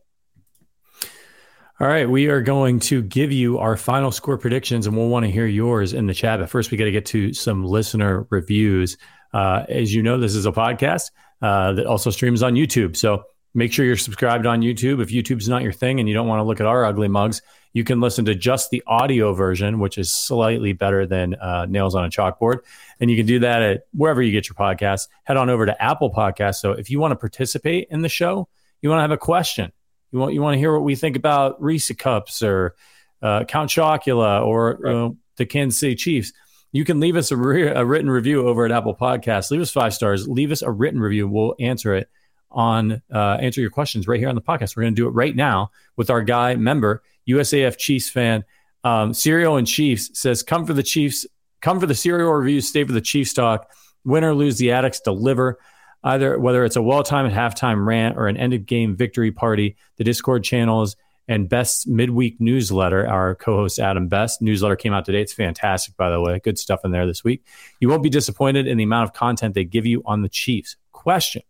All 1.78 1.86
right, 1.86 2.10
we 2.10 2.26
are 2.26 2.42
going 2.42 2.80
to 2.80 3.00
give 3.00 3.30
you 3.30 3.58
our 3.58 3.76
final 3.76 4.10
score 4.10 4.36
predictions, 4.36 4.88
and 4.88 4.96
we'll 4.96 5.06
want 5.06 5.24
to 5.26 5.30
hear 5.30 5.46
yours 5.46 5.92
in 5.92 6.08
the 6.08 6.12
chat. 6.12 6.40
But 6.40 6.50
first, 6.50 6.72
we 6.72 6.76
got 6.76 6.86
to 6.86 6.90
get 6.90 7.06
to 7.06 7.32
some 7.32 7.64
listener 7.64 8.26
reviews. 8.30 8.98
Uh, 9.32 9.64
as 9.68 9.94
you 9.94 10.02
know, 10.02 10.18
this 10.18 10.34
is 10.34 10.44
a 10.44 10.50
podcast 10.50 11.12
uh, 11.40 11.72
that 11.74 11.86
also 11.86 12.10
streams 12.10 12.42
on 12.42 12.54
YouTube. 12.54 12.96
So 12.96 13.22
make 13.54 13.72
sure 13.72 13.86
you're 13.86 13.96
subscribed 13.96 14.44
on 14.44 14.60
YouTube. 14.60 15.00
If 15.00 15.10
YouTube's 15.10 15.48
not 15.48 15.62
your 15.62 15.72
thing 15.72 16.00
and 16.00 16.08
you 16.08 16.16
don't 16.16 16.26
want 16.26 16.40
to 16.40 16.44
look 16.44 16.58
at 16.58 16.66
our 16.66 16.84
ugly 16.84 17.06
mugs, 17.06 17.42
you 17.72 17.84
can 17.84 18.00
listen 18.00 18.24
to 18.24 18.34
just 18.34 18.70
the 18.70 18.82
audio 18.86 19.32
version, 19.32 19.78
which 19.78 19.98
is 19.98 20.10
slightly 20.10 20.72
better 20.72 21.06
than 21.06 21.34
uh, 21.34 21.66
Nails 21.66 21.94
on 21.94 22.04
a 22.04 22.08
Chalkboard. 22.08 22.58
And 22.98 23.10
you 23.10 23.16
can 23.16 23.26
do 23.26 23.38
that 23.40 23.62
at 23.62 23.86
wherever 23.92 24.20
you 24.20 24.32
get 24.32 24.48
your 24.48 24.56
podcasts. 24.56 25.08
Head 25.24 25.36
on 25.36 25.48
over 25.50 25.66
to 25.66 25.82
Apple 25.82 26.12
Podcasts. 26.12 26.56
So 26.56 26.72
if 26.72 26.90
you 26.90 26.98
want 26.98 27.12
to 27.12 27.16
participate 27.16 27.88
in 27.90 28.02
the 28.02 28.08
show, 28.08 28.48
you 28.82 28.88
want 28.88 28.98
to 28.98 29.02
have 29.02 29.10
a 29.10 29.18
question, 29.18 29.72
you 30.10 30.18
want 30.18 30.34
you 30.34 30.42
want 30.42 30.54
to 30.54 30.58
hear 30.58 30.72
what 30.72 30.82
we 30.82 30.96
think 30.96 31.16
about 31.16 31.62
Reese 31.62 31.90
Cups 31.92 32.42
or 32.42 32.74
uh, 33.22 33.44
Count 33.44 33.70
Chocula 33.70 34.44
or 34.44 34.78
right. 34.80 34.94
uh, 34.94 35.10
the 35.36 35.46
Kansas 35.46 35.78
City 35.78 35.94
Chiefs. 35.94 36.32
You 36.72 36.84
can 36.84 37.00
leave 37.00 37.16
us 37.16 37.30
a, 37.32 37.36
re- 37.36 37.68
a 37.68 37.84
written 37.84 38.10
review 38.10 38.46
over 38.46 38.64
at 38.64 38.72
Apple 38.72 38.94
Podcasts. 38.94 39.50
Leave 39.50 39.60
us 39.60 39.72
five 39.72 39.92
stars. 39.92 40.28
Leave 40.28 40.52
us 40.52 40.62
a 40.62 40.70
written 40.70 41.00
review. 41.00 41.28
We'll 41.28 41.56
answer 41.58 41.94
it 41.94 42.08
on 42.50 43.02
uh, 43.12 43.38
answer 43.40 43.60
your 43.60 43.70
questions 43.70 44.08
right 44.08 44.18
here 44.18 44.28
on 44.28 44.34
the 44.34 44.42
podcast. 44.42 44.76
We're 44.76 44.82
going 44.82 44.94
to 44.94 45.02
do 45.02 45.06
it 45.06 45.12
right 45.12 45.34
now 45.34 45.70
with 45.96 46.10
our 46.10 46.22
guy 46.22 46.56
member, 46.56 47.02
USAF 47.30 47.76
Chiefs 47.76 48.08
fan, 48.08 48.44
um, 48.84 49.12
Cereal 49.12 49.56
and 49.56 49.66
Chiefs 49.66 50.10
says, 50.18 50.42
"Come 50.42 50.66
for 50.66 50.72
the 50.72 50.82
Chiefs, 50.82 51.26
come 51.60 51.80
for 51.80 51.86
the 51.86 51.94
cereal 51.94 52.32
reviews, 52.32 52.68
stay 52.68 52.84
for 52.84 52.92
the 52.92 53.00
Chiefs 53.00 53.32
talk. 53.32 53.70
Win 54.04 54.24
or 54.24 54.34
lose, 54.34 54.58
the 54.58 54.72
addicts 54.72 55.00
deliver." 55.00 55.58
Either 56.02 56.38
whether 56.38 56.64
it's 56.64 56.76
a 56.76 56.82
well-timed 56.82 57.30
halftime 57.30 57.84
rant 57.84 58.16
or 58.16 58.26
an 58.26 58.38
ended 58.38 58.64
game 58.64 58.96
victory 58.96 59.30
party, 59.30 59.76
the 59.98 60.04
Discord 60.04 60.42
channels 60.42 60.96
and 61.28 61.46
Best's 61.46 61.86
midweek 61.86 62.40
newsletter. 62.40 63.06
Our 63.06 63.34
co-host 63.34 63.78
Adam 63.78 64.08
Best 64.08 64.40
newsletter 64.40 64.76
came 64.76 64.94
out 64.94 65.04
today. 65.04 65.20
It's 65.20 65.34
fantastic, 65.34 65.96
by 65.96 66.08
the 66.08 66.20
way. 66.20 66.40
Good 66.42 66.58
stuff 66.58 66.80
in 66.84 66.90
there 66.90 67.06
this 67.06 67.22
week. 67.22 67.44
You 67.80 67.90
won't 67.90 68.02
be 68.02 68.08
disappointed 68.08 68.66
in 68.66 68.78
the 68.78 68.84
amount 68.84 69.10
of 69.10 69.14
content 69.14 69.54
they 69.54 69.64
give 69.64 69.84
you 69.84 70.02
on 70.06 70.22
the 70.22 70.28
Chiefs. 70.30 70.76
Question: 70.92 71.42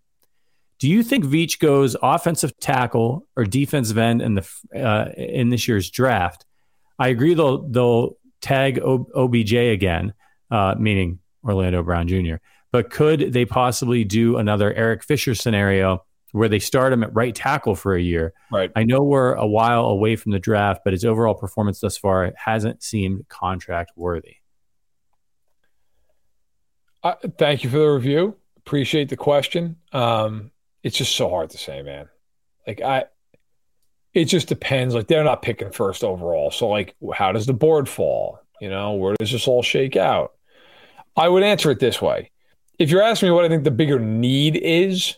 do 0.81 0.89
you 0.89 1.03
think 1.03 1.25
Veach 1.27 1.59
goes 1.59 1.95
offensive 2.03 2.59
tackle 2.59 3.27
or 3.37 3.45
defensive 3.45 3.99
end 3.99 4.23
in 4.23 4.35
the 4.35 4.49
uh, 4.75 5.11
in 5.17 5.51
this 5.51 5.69
year's 5.69 5.91
draft? 5.91 6.47
I 6.99 7.09
agree 7.09 7.35
they'll 7.35 7.69
they'll 7.69 8.17
tag 8.41 8.81
OBJ 8.81 9.53
again, 9.53 10.15
uh, 10.51 10.75
meaning 10.79 11.19
Orlando 11.45 11.83
Brown 11.83 12.09
Jr. 12.09 12.37
But 12.73 12.91
could 12.91 13.33
they 13.33 13.45
possibly 13.45 14.05
do 14.05 14.39
another 14.39 14.73
Eric 14.73 15.05
Fisher 15.05 15.35
scenario 15.35 16.05
where 16.33 16.49
they 16.49 16.59
start 16.59 16.93
him 16.93 17.03
at 17.03 17.15
right 17.15 17.35
tackle 17.35 17.75
for 17.75 17.95
a 17.95 18.01
year? 18.01 18.33
Right. 18.51 18.73
I 18.75 18.85
know 18.85 19.03
we're 19.03 19.35
a 19.35 19.47
while 19.47 19.87
away 19.87 20.17
from 20.17 20.33
the 20.33 20.39
draft, 20.39 20.81
but 20.83 20.95
his 20.95 21.05
overall 21.05 21.35
performance 21.35 21.81
thus 21.81 21.99
far 21.99 22.33
hasn't 22.37 22.83
seemed 22.83 23.29
contract 23.29 23.93
worthy. 23.97 24.37
Uh, 27.03 27.17
thank 27.39 27.65
you 27.65 27.71
for 27.71 27.79
the 27.79 27.89
review. 27.89 28.37
Appreciate 28.59 29.09
the 29.09 29.17
question. 29.17 29.77
Um, 29.93 30.53
it's 30.83 30.97
just 30.97 31.17
so 31.17 31.29
hard 31.29 31.51
to 31.51 31.59
say, 31.59 31.83
man. 31.83 32.09
Like 32.67 32.81
I, 32.81 33.05
it 34.13 34.27
just 34.27 34.49
depends. 34.49 34.95
Like 34.95 35.07
they're 35.07 35.25
not 35.25 35.43
picking 35.43 35.71
first 35.71 36.05
overall, 36.05 36.51
so 36.51 36.69
like, 36.69 36.95
how 37.15 37.33
does 37.33 37.47
the 37.47 37.53
board 37.53 37.89
fall? 37.89 38.41
You 38.61 38.71
know, 38.71 38.95
where 38.95 39.15
does 39.19 39.33
this 39.33 39.49
all 39.49 39.63
shake 39.63 39.97
out? 39.97 40.33
I 41.17 41.29
would 41.29 41.43
answer 41.43 41.71
it 41.71 41.81
this 41.81 42.01
way: 42.01 42.31
if 42.79 42.91
you're 42.91 43.03
asking 43.03 43.29
me 43.29 43.35
what 43.35 43.45
I 43.45 43.49
think 43.49 43.65
the 43.65 43.71
bigger 43.71 43.99
need 43.99 44.57
is, 44.57 45.17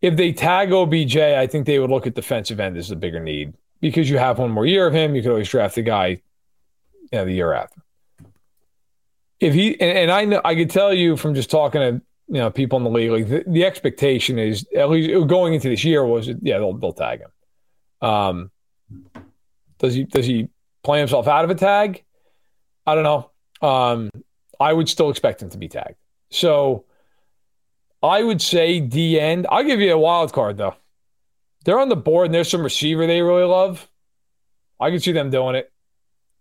if 0.00 0.16
they 0.16 0.32
tag 0.32 0.72
OBJ, 0.72 1.16
I 1.16 1.46
think 1.46 1.66
they 1.66 1.78
would 1.78 1.90
look 1.90 2.06
at 2.06 2.14
defensive 2.14 2.60
end 2.60 2.76
as 2.76 2.88
the 2.88 2.96
bigger 2.96 3.20
need 3.20 3.54
because 3.80 4.08
you 4.08 4.18
have 4.18 4.38
one 4.38 4.50
more 4.50 4.66
year 4.66 4.86
of 4.86 4.94
him. 4.94 5.14
You 5.14 5.22
could 5.22 5.30
always 5.30 5.48
draft 5.48 5.74
the 5.74 5.82
guy, 5.82 6.06
you 6.06 7.08
know, 7.12 7.24
the 7.24 7.32
year 7.32 7.52
after. 7.52 7.80
If 9.40 9.54
he 9.54 9.80
and, 9.80 9.98
and 9.98 10.10
I 10.10 10.24
know 10.24 10.40
I 10.44 10.54
could 10.54 10.70
tell 10.70 10.94
you 10.94 11.16
from 11.16 11.34
just 11.34 11.50
talking 11.50 11.80
to 11.80 12.02
you 12.32 12.38
know 12.38 12.50
people 12.50 12.78
in 12.78 12.84
the 12.84 12.90
league 12.90 13.10
like 13.10 13.28
the, 13.28 13.44
the 13.46 13.64
expectation 13.66 14.38
is 14.38 14.66
at 14.74 14.88
least 14.88 15.28
going 15.28 15.52
into 15.52 15.68
this 15.68 15.84
year 15.84 16.02
was 16.04 16.28
yeah 16.40 16.56
they'll 16.58 16.72
they'll 16.72 16.94
tag 16.94 17.20
him. 17.20 18.08
Um, 18.08 18.50
does 19.78 19.92
he 19.92 20.04
does 20.04 20.24
he 20.24 20.48
play 20.82 20.98
himself 20.98 21.28
out 21.28 21.44
of 21.44 21.50
a 21.50 21.54
tag? 21.54 22.02
I 22.86 22.94
don't 22.94 23.04
know. 23.04 23.30
Um, 23.60 24.10
I 24.58 24.72
would 24.72 24.88
still 24.88 25.10
expect 25.10 25.42
him 25.42 25.50
to 25.50 25.58
be 25.58 25.68
tagged. 25.68 25.96
So 26.30 26.86
I 28.02 28.22
would 28.22 28.40
say 28.40 28.80
D 28.80 29.20
end. 29.20 29.46
I'll 29.50 29.62
give 29.62 29.80
you 29.80 29.92
a 29.92 29.98
wild 29.98 30.32
card 30.32 30.56
though. 30.56 30.74
They're 31.66 31.78
on 31.78 31.90
the 31.90 31.96
board 31.96 32.26
and 32.26 32.34
there's 32.34 32.48
some 32.48 32.62
receiver 32.62 33.06
they 33.06 33.20
really 33.20 33.44
love. 33.44 33.86
I 34.80 34.88
can 34.88 35.00
see 35.00 35.12
them 35.12 35.28
doing 35.28 35.54
it. 35.54 35.70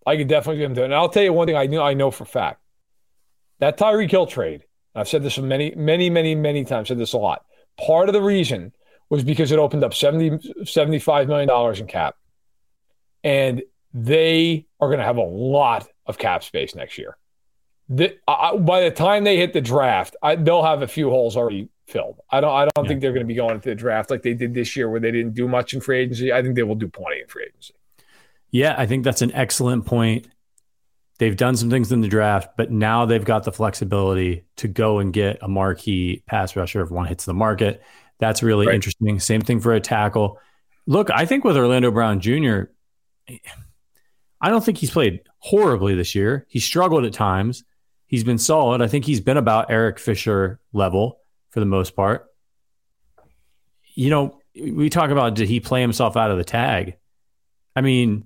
I 0.08 0.16
could 0.16 0.30
definitely 0.30 0.62
see 0.62 0.68
them 0.68 0.74
doing 0.74 0.86
it. 0.86 0.94
And 0.94 0.96
I'll 0.96 1.10
tell 1.10 1.22
you 1.22 1.34
one 1.34 1.48
thing 1.48 1.58
I 1.58 1.66
know 1.66 1.84
I 1.84 1.96
know 1.96 2.12
for 2.12 2.24
fact. 2.24 2.62
That 3.60 3.78
Tyreek 3.78 4.10
Hill 4.10 4.26
trade 4.26 4.64
I've 4.96 5.08
said 5.08 5.24
this 5.24 5.38
many, 5.38 5.74
many, 5.76 6.10
many, 6.10 6.36
many 6.36 6.66
times, 6.66 6.90
said 6.90 6.98
this 6.98 7.14
a 7.14 7.18
lot. 7.18 7.46
Part 7.78 8.10
of 8.10 8.14
the 8.14 8.22
reason 8.22 8.74
was 9.10 9.24
because 9.24 9.52
it 9.52 9.60
opened 9.60 9.84
up 9.84 9.94
70, 9.94 10.50
$75 10.62 11.28
million 11.28 11.80
in 11.80 11.88
cap. 11.88 12.16
And 13.24 13.62
they 13.94 14.66
are 14.80 14.88
going 14.88 15.00
to 15.00 15.06
have 15.06 15.18
a 15.18 15.24
lot 15.24 15.88
of 16.06 16.18
cap 16.18 16.44
space 16.44 16.76
next 16.76 16.98
year. 16.98 17.18
The, 17.90 18.18
uh, 18.28 18.58
by 18.58 18.82
the 18.82 18.92
time 18.92 19.24
they 19.24 19.38
hit 19.38 19.54
the 19.54 19.62
draft, 19.62 20.16
I, 20.22 20.36
they'll 20.36 20.64
have 20.64 20.82
a 20.82 20.88
few 20.88 21.10
holes 21.10 21.36
already 21.36 21.70
filled. 21.88 22.20
I 22.30 22.40
don't. 22.40 22.54
I 22.54 22.62
don't 22.62 22.86
yeah. 22.86 22.88
think 22.88 23.02
they're 23.02 23.12
going 23.12 23.26
to 23.26 23.28
be 23.28 23.36
going 23.36 23.56
into 23.56 23.70
the 23.70 23.76
draft 23.76 24.10
like 24.10 24.24
they 24.24 24.34
did 24.34 24.54
this 24.54 24.78
year, 24.78 24.90
where 24.90 25.00
they 25.00 25.12
didn't 25.12 25.34
do 25.34 25.48
much 25.48 25.74
in 25.74 25.82
free 25.82 26.00
agency. 26.00 26.32
I 26.32 26.42
think 26.42 26.56
they 26.56 26.64
will 26.64 26.76
do 26.76 26.88
plenty 26.88 27.22
in 27.22 27.28
free 27.28 27.44
agency. 27.50 27.74
Yeah, 28.50 28.76
I 28.78 28.86
think 28.86 29.04
that's 29.04 29.22
an 29.22 29.34
excellent 29.34 29.86
point. 29.86 30.28
They've 31.22 31.38
done 31.38 31.56
some 31.56 31.70
things 31.70 31.92
in 31.92 32.02
the 32.02 32.08
draft, 32.08 32.58
but 32.58 32.72
now 32.72 33.06
they've 33.06 33.24
got 33.24 33.44
the 33.44 33.52
flexibility 33.52 34.44
to 34.56 34.68
go 34.68 34.98
and 34.98 35.14
get 35.14 35.38
a 35.44 35.48
marquee 35.48 36.24
pass 36.26 36.56
rusher 36.56 36.82
if 36.82 36.90
one 36.90 37.06
hits 37.06 37.26
the 37.26 37.34
market. 37.36 37.84
That's 38.18 38.42
really 38.42 38.66
right. 38.66 38.74
interesting. 38.74 39.20
Same 39.20 39.42
thing 39.42 39.60
for 39.60 39.72
a 39.72 39.80
tackle. 39.80 40.40
Look, 40.88 41.12
I 41.12 41.28
think 41.28 41.44
with 41.44 41.58
Orlando 41.58 41.92
Brown 41.92 42.22
Jr., 42.22 42.62
I 44.42 44.50
don't 44.50 44.66
think 44.66 44.80
he's 44.80 44.90
played 44.90 45.20
horribly 45.38 45.94
this 45.94 46.16
year. 46.16 46.48
He 46.50 46.60
struggled 46.60 47.06
at 47.06 47.14
times. 47.14 47.66
He's 48.08 48.24
been 48.24 48.40
solid. 48.40 48.82
I 48.82 48.88
think 48.88 49.06
he's 49.06 49.22
been 49.22 49.38
about 49.38 49.70
Eric 49.70 50.00
Fisher 50.00 50.60
level 50.74 51.20
for 51.52 51.60
the 51.60 51.68
most 51.68 51.96
part. 51.96 52.32
You 53.94 54.10
know, 54.10 54.42
we 54.60 54.90
talk 54.90 55.12
about 55.12 55.36
did 55.36 55.48
he 55.48 55.60
play 55.60 55.82
himself 55.82 56.18
out 56.18 56.32
of 56.32 56.40
the 56.40 56.44
tag? 56.44 56.98
I 57.76 57.82
mean, 57.82 58.26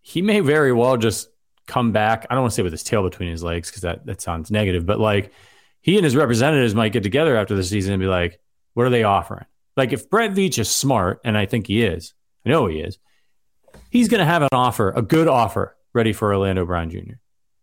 he 0.00 0.22
may 0.22 0.40
very 0.40 0.72
well 0.72 0.96
just 0.96 1.28
come 1.66 1.92
back. 1.92 2.26
I 2.28 2.34
don't 2.34 2.42
want 2.42 2.52
to 2.52 2.54
say 2.56 2.62
with 2.62 2.72
his 2.72 2.82
tail 2.82 3.02
between 3.02 3.30
his 3.30 3.42
legs 3.42 3.70
because 3.70 3.82
that, 3.82 4.06
that 4.06 4.20
sounds 4.20 4.50
negative, 4.50 4.86
but 4.86 5.00
like 5.00 5.32
he 5.80 5.96
and 5.96 6.04
his 6.04 6.16
representatives 6.16 6.74
might 6.74 6.92
get 6.92 7.02
together 7.02 7.36
after 7.36 7.54
the 7.54 7.64
season 7.64 7.92
and 7.92 8.00
be 8.00 8.06
like, 8.06 8.40
what 8.74 8.86
are 8.86 8.90
they 8.90 9.04
offering? 9.04 9.46
Like 9.76 9.92
if 9.92 10.08
Brett 10.08 10.32
Veach 10.32 10.58
is 10.58 10.70
smart, 10.70 11.20
and 11.24 11.36
I 11.36 11.46
think 11.46 11.66
he 11.66 11.82
is, 11.82 12.14
I 12.44 12.50
know 12.50 12.66
he 12.66 12.80
is, 12.80 12.98
he's 13.90 14.08
going 14.08 14.20
to 14.20 14.24
have 14.24 14.42
an 14.42 14.48
offer, 14.52 14.90
a 14.90 15.02
good 15.02 15.28
offer 15.28 15.76
ready 15.92 16.12
for 16.12 16.32
Orlando 16.32 16.64
Brown 16.66 16.90
Jr. 16.90 17.14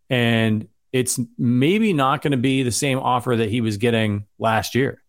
And 0.08 0.68
it's 0.92 1.20
maybe 1.38 1.92
not 1.92 2.22
going 2.22 2.32
to 2.32 2.36
be 2.36 2.62
the 2.62 2.72
same 2.72 2.98
offer 2.98 3.36
that 3.36 3.48
he 3.48 3.60
was 3.60 3.76
getting 3.76 4.26
last 4.38 4.74
year 4.74 5.02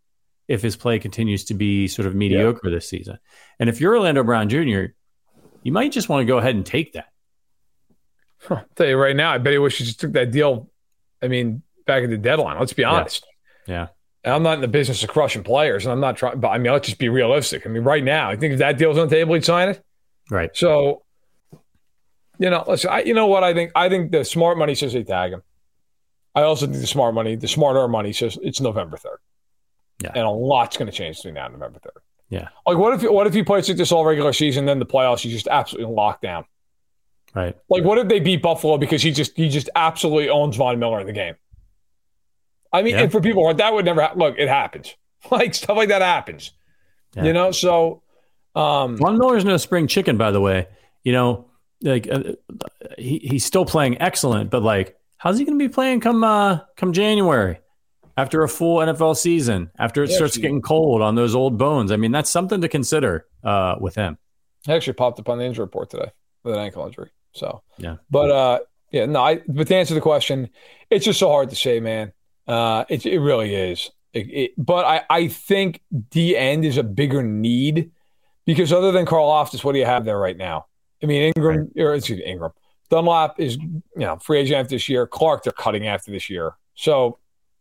if 0.47 0.61
his 0.61 0.75
play 0.75 0.99
continues 0.99 1.45
to 1.45 1.53
be 1.53 1.87
sort 1.87 2.07
of 2.07 2.13
mediocre 2.13 2.67
yeah. 2.69 2.75
this 2.75 2.87
season. 2.87 3.17
And 3.59 3.69
if 3.69 3.81
you're 3.81 3.95
Orlando 3.95 4.23
Brown 4.23 4.49
Jr., 4.49 4.93
you 5.63 5.71
might 5.71 5.91
just 5.91 6.09
want 6.09 6.21
to 6.21 6.25
go 6.25 6.37
ahead 6.37 6.55
and 6.55 6.65
take 6.65 6.93
that. 6.93 7.07
I'll 8.49 8.65
tell 8.75 8.87
you 8.87 8.97
right 8.97 9.15
now, 9.15 9.31
I 9.31 9.37
bet 9.37 9.53
he 9.53 9.59
wish 9.59 9.77
he 9.77 9.85
just 9.85 9.99
took 9.99 10.13
that 10.13 10.31
deal. 10.31 10.69
I 11.21 11.27
mean, 11.27 11.61
back 11.85 12.03
at 12.03 12.09
the 12.09 12.17
deadline. 12.17 12.59
Let's 12.59 12.73
be 12.73 12.83
honest. 12.83 13.25
Yeah. 13.67 13.87
yeah. 14.25 14.35
I'm 14.35 14.43
not 14.43 14.55
in 14.55 14.61
the 14.61 14.67
business 14.67 15.03
of 15.03 15.09
crushing 15.09 15.43
players, 15.43 15.85
and 15.85 15.91
I'm 15.91 15.99
not 15.99 16.17
trying. 16.17 16.39
But 16.39 16.49
I 16.49 16.57
mean, 16.57 16.71
let's 16.71 16.87
just 16.87 16.99
be 16.99 17.09
realistic. 17.09 17.65
I 17.65 17.69
mean, 17.69 17.83
right 17.83 18.03
now, 18.03 18.29
I 18.29 18.35
think 18.35 18.53
if 18.53 18.59
that 18.59 18.77
deal's 18.77 18.97
on 18.97 19.07
the 19.07 19.15
table, 19.15 19.33
he'd 19.33 19.45
sign 19.45 19.69
it. 19.69 19.83
Right. 20.29 20.55
So, 20.55 21.03
you 22.39 22.49
know, 22.49 22.63
listen. 22.67 22.89
I, 22.89 23.03
you 23.03 23.13
know 23.13 23.27
what? 23.27 23.43
I 23.43 23.53
think. 23.53 23.71
I 23.75 23.89
think 23.89 24.11
the 24.11 24.23
smart 24.23 24.57
money 24.57 24.75
says 24.75 24.93
they 24.93 25.03
tag 25.03 25.33
him. 25.33 25.43
I 26.33 26.43
also 26.43 26.65
think 26.65 26.79
the 26.79 26.87
smart 26.87 27.13
money, 27.13 27.35
the 27.35 27.47
smarter 27.47 27.87
money 27.87 28.13
says 28.13 28.37
it's 28.41 28.61
November 28.61 28.97
third. 28.97 29.19
Yeah. 30.01 30.11
And 30.15 30.25
a 30.25 30.29
lot's 30.29 30.77
going 30.77 30.89
to 30.89 30.95
change 30.95 31.17
between 31.17 31.35
now 31.35 31.45
and 31.45 31.53
November 31.53 31.79
third. 31.79 32.01
Yeah. 32.29 32.47
Like, 32.65 32.77
what 32.77 32.93
if 32.93 33.11
what 33.11 33.27
if 33.27 33.33
he 33.33 33.43
plays 33.43 33.67
like 33.67 33.77
this 33.77 33.91
all 33.91 34.05
regular 34.05 34.33
season, 34.33 34.65
then 34.65 34.79
the 34.79 34.85
playoffs, 34.85 35.19
he's 35.19 35.33
just 35.33 35.47
absolutely 35.47 35.93
locked 35.93 36.21
down. 36.21 36.45
Right. 37.33 37.55
Like, 37.69 37.83
what 37.83 37.97
if 37.97 38.07
they 38.07 38.19
beat 38.19 38.41
Buffalo 38.41 38.77
because 38.77 39.01
he 39.01 39.11
just 39.11 39.35
he 39.37 39.47
just 39.47 39.69
absolutely 39.75 40.29
owns 40.29 40.57
Von 40.57 40.79
Miller 40.79 40.99
in 40.99 41.07
the 41.07 41.13
game? 41.13 41.35
I 42.73 42.81
mean, 42.81 42.95
yeah. 42.95 43.03
and 43.03 43.11
for 43.11 43.21
people 43.21 43.53
that 43.53 43.73
would 43.73 43.85
never 43.85 44.01
ha- 44.01 44.13
look, 44.15 44.35
it 44.37 44.47
happens. 44.47 44.95
Like 45.29 45.53
stuff 45.53 45.77
like 45.77 45.89
that 45.89 46.01
happens. 46.01 46.49
Yeah. 47.15 47.25
You 47.25 47.33
know, 47.33 47.51
so 47.51 48.01
um 48.55 48.97
Von 48.97 49.19
Miller's 49.19 49.45
no 49.45 49.57
spring 49.57 49.85
chicken, 49.85 50.17
by 50.17 50.31
the 50.31 50.41
way. 50.41 50.67
You 51.03 51.11
know, 51.11 51.45
like 51.83 52.07
uh, 52.11 52.33
he 52.97 53.19
he's 53.19 53.45
still 53.45 53.63
playing 53.63 54.01
excellent, 54.01 54.49
but 54.49 54.63
like, 54.63 54.97
how's 55.17 55.37
he 55.37 55.45
going 55.45 55.59
to 55.59 55.63
be 55.63 55.71
playing 55.71 55.99
come 55.99 56.23
uh 56.23 56.61
come 56.75 56.91
January? 56.91 57.59
After 58.17 58.41
a 58.41 58.49
full 58.49 58.79
NFL 58.79 59.15
season, 59.15 59.69
after 59.77 60.03
it 60.03 60.09
yeah, 60.09 60.15
starts 60.15 60.37
getting 60.37 60.59
cold 60.59 61.03
on 61.03 61.13
those 61.13 61.35
old 61.35 61.59
bones, 61.59 61.91
I 61.91 61.97
mean 61.97 62.11
that's 62.11 62.31
something 62.31 62.61
to 62.61 62.67
consider 62.67 63.27
uh, 63.43 63.75
with 63.79 63.93
him. 63.93 64.17
He 64.65 64.73
actually 64.73 64.93
popped 64.93 65.19
up 65.19 65.29
on 65.29 65.37
the 65.37 65.45
injury 65.45 65.65
report 65.65 65.91
today 65.91 66.11
with 66.43 66.55
an 66.55 66.61
ankle 66.61 66.83
injury. 66.85 67.11
So 67.33 67.63
yeah, 67.77 67.97
but 68.09 68.31
uh, 68.31 68.59
yeah, 68.91 69.05
no. 69.05 69.21
I, 69.21 69.41
but 69.47 69.67
to 69.67 69.75
answer 69.75 69.93
the 69.93 70.01
question, 70.01 70.49
it's 70.89 71.05
just 71.05 71.19
so 71.19 71.29
hard 71.29 71.49
to 71.49 71.55
say, 71.55 71.79
man. 71.79 72.11
Uh, 72.47 72.85
it 72.89 73.05
it 73.05 73.19
really 73.19 73.55
is. 73.55 73.91
It, 74.13 74.27
it, 74.29 74.51
but 74.57 74.85
I 74.85 75.03
I 75.09 75.27
think 75.27 75.81
D 76.09 76.35
end 76.35 76.65
is 76.65 76.77
a 76.77 76.83
bigger 76.83 77.23
need 77.23 77.91
because 78.45 78.73
other 78.73 78.91
than 78.91 79.05
Karlaftis, 79.05 79.63
what 79.63 79.73
do 79.73 79.79
you 79.79 79.85
have 79.85 80.05
there 80.05 80.19
right 80.19 80.35
now? 80.35 80.65
I 81.01 81.05
mean 81.05 81.31
Ingram 81.35 81.71
right. 81.75 81.83
or 81.83 81.95
excuse 81.95 82.19
me, 82.19 82.25
Ingram. 82.25 82.51
Dunlap 82.89 83.39
is 83.39 83.55
you 83.55 83.81
know 83.95 84.17
free 84.17 84.39
agent 84.39 84.59
after 84.59 84.75
this 84.75 84.89
year. 84.89 85.07
Clark 85.07 85.43
they're 85.43 85.53
cutting 85.53 85.87
after 85.87 86.11
this 86.11 86.29
year. 86.29 86.55
So 86.75 87.19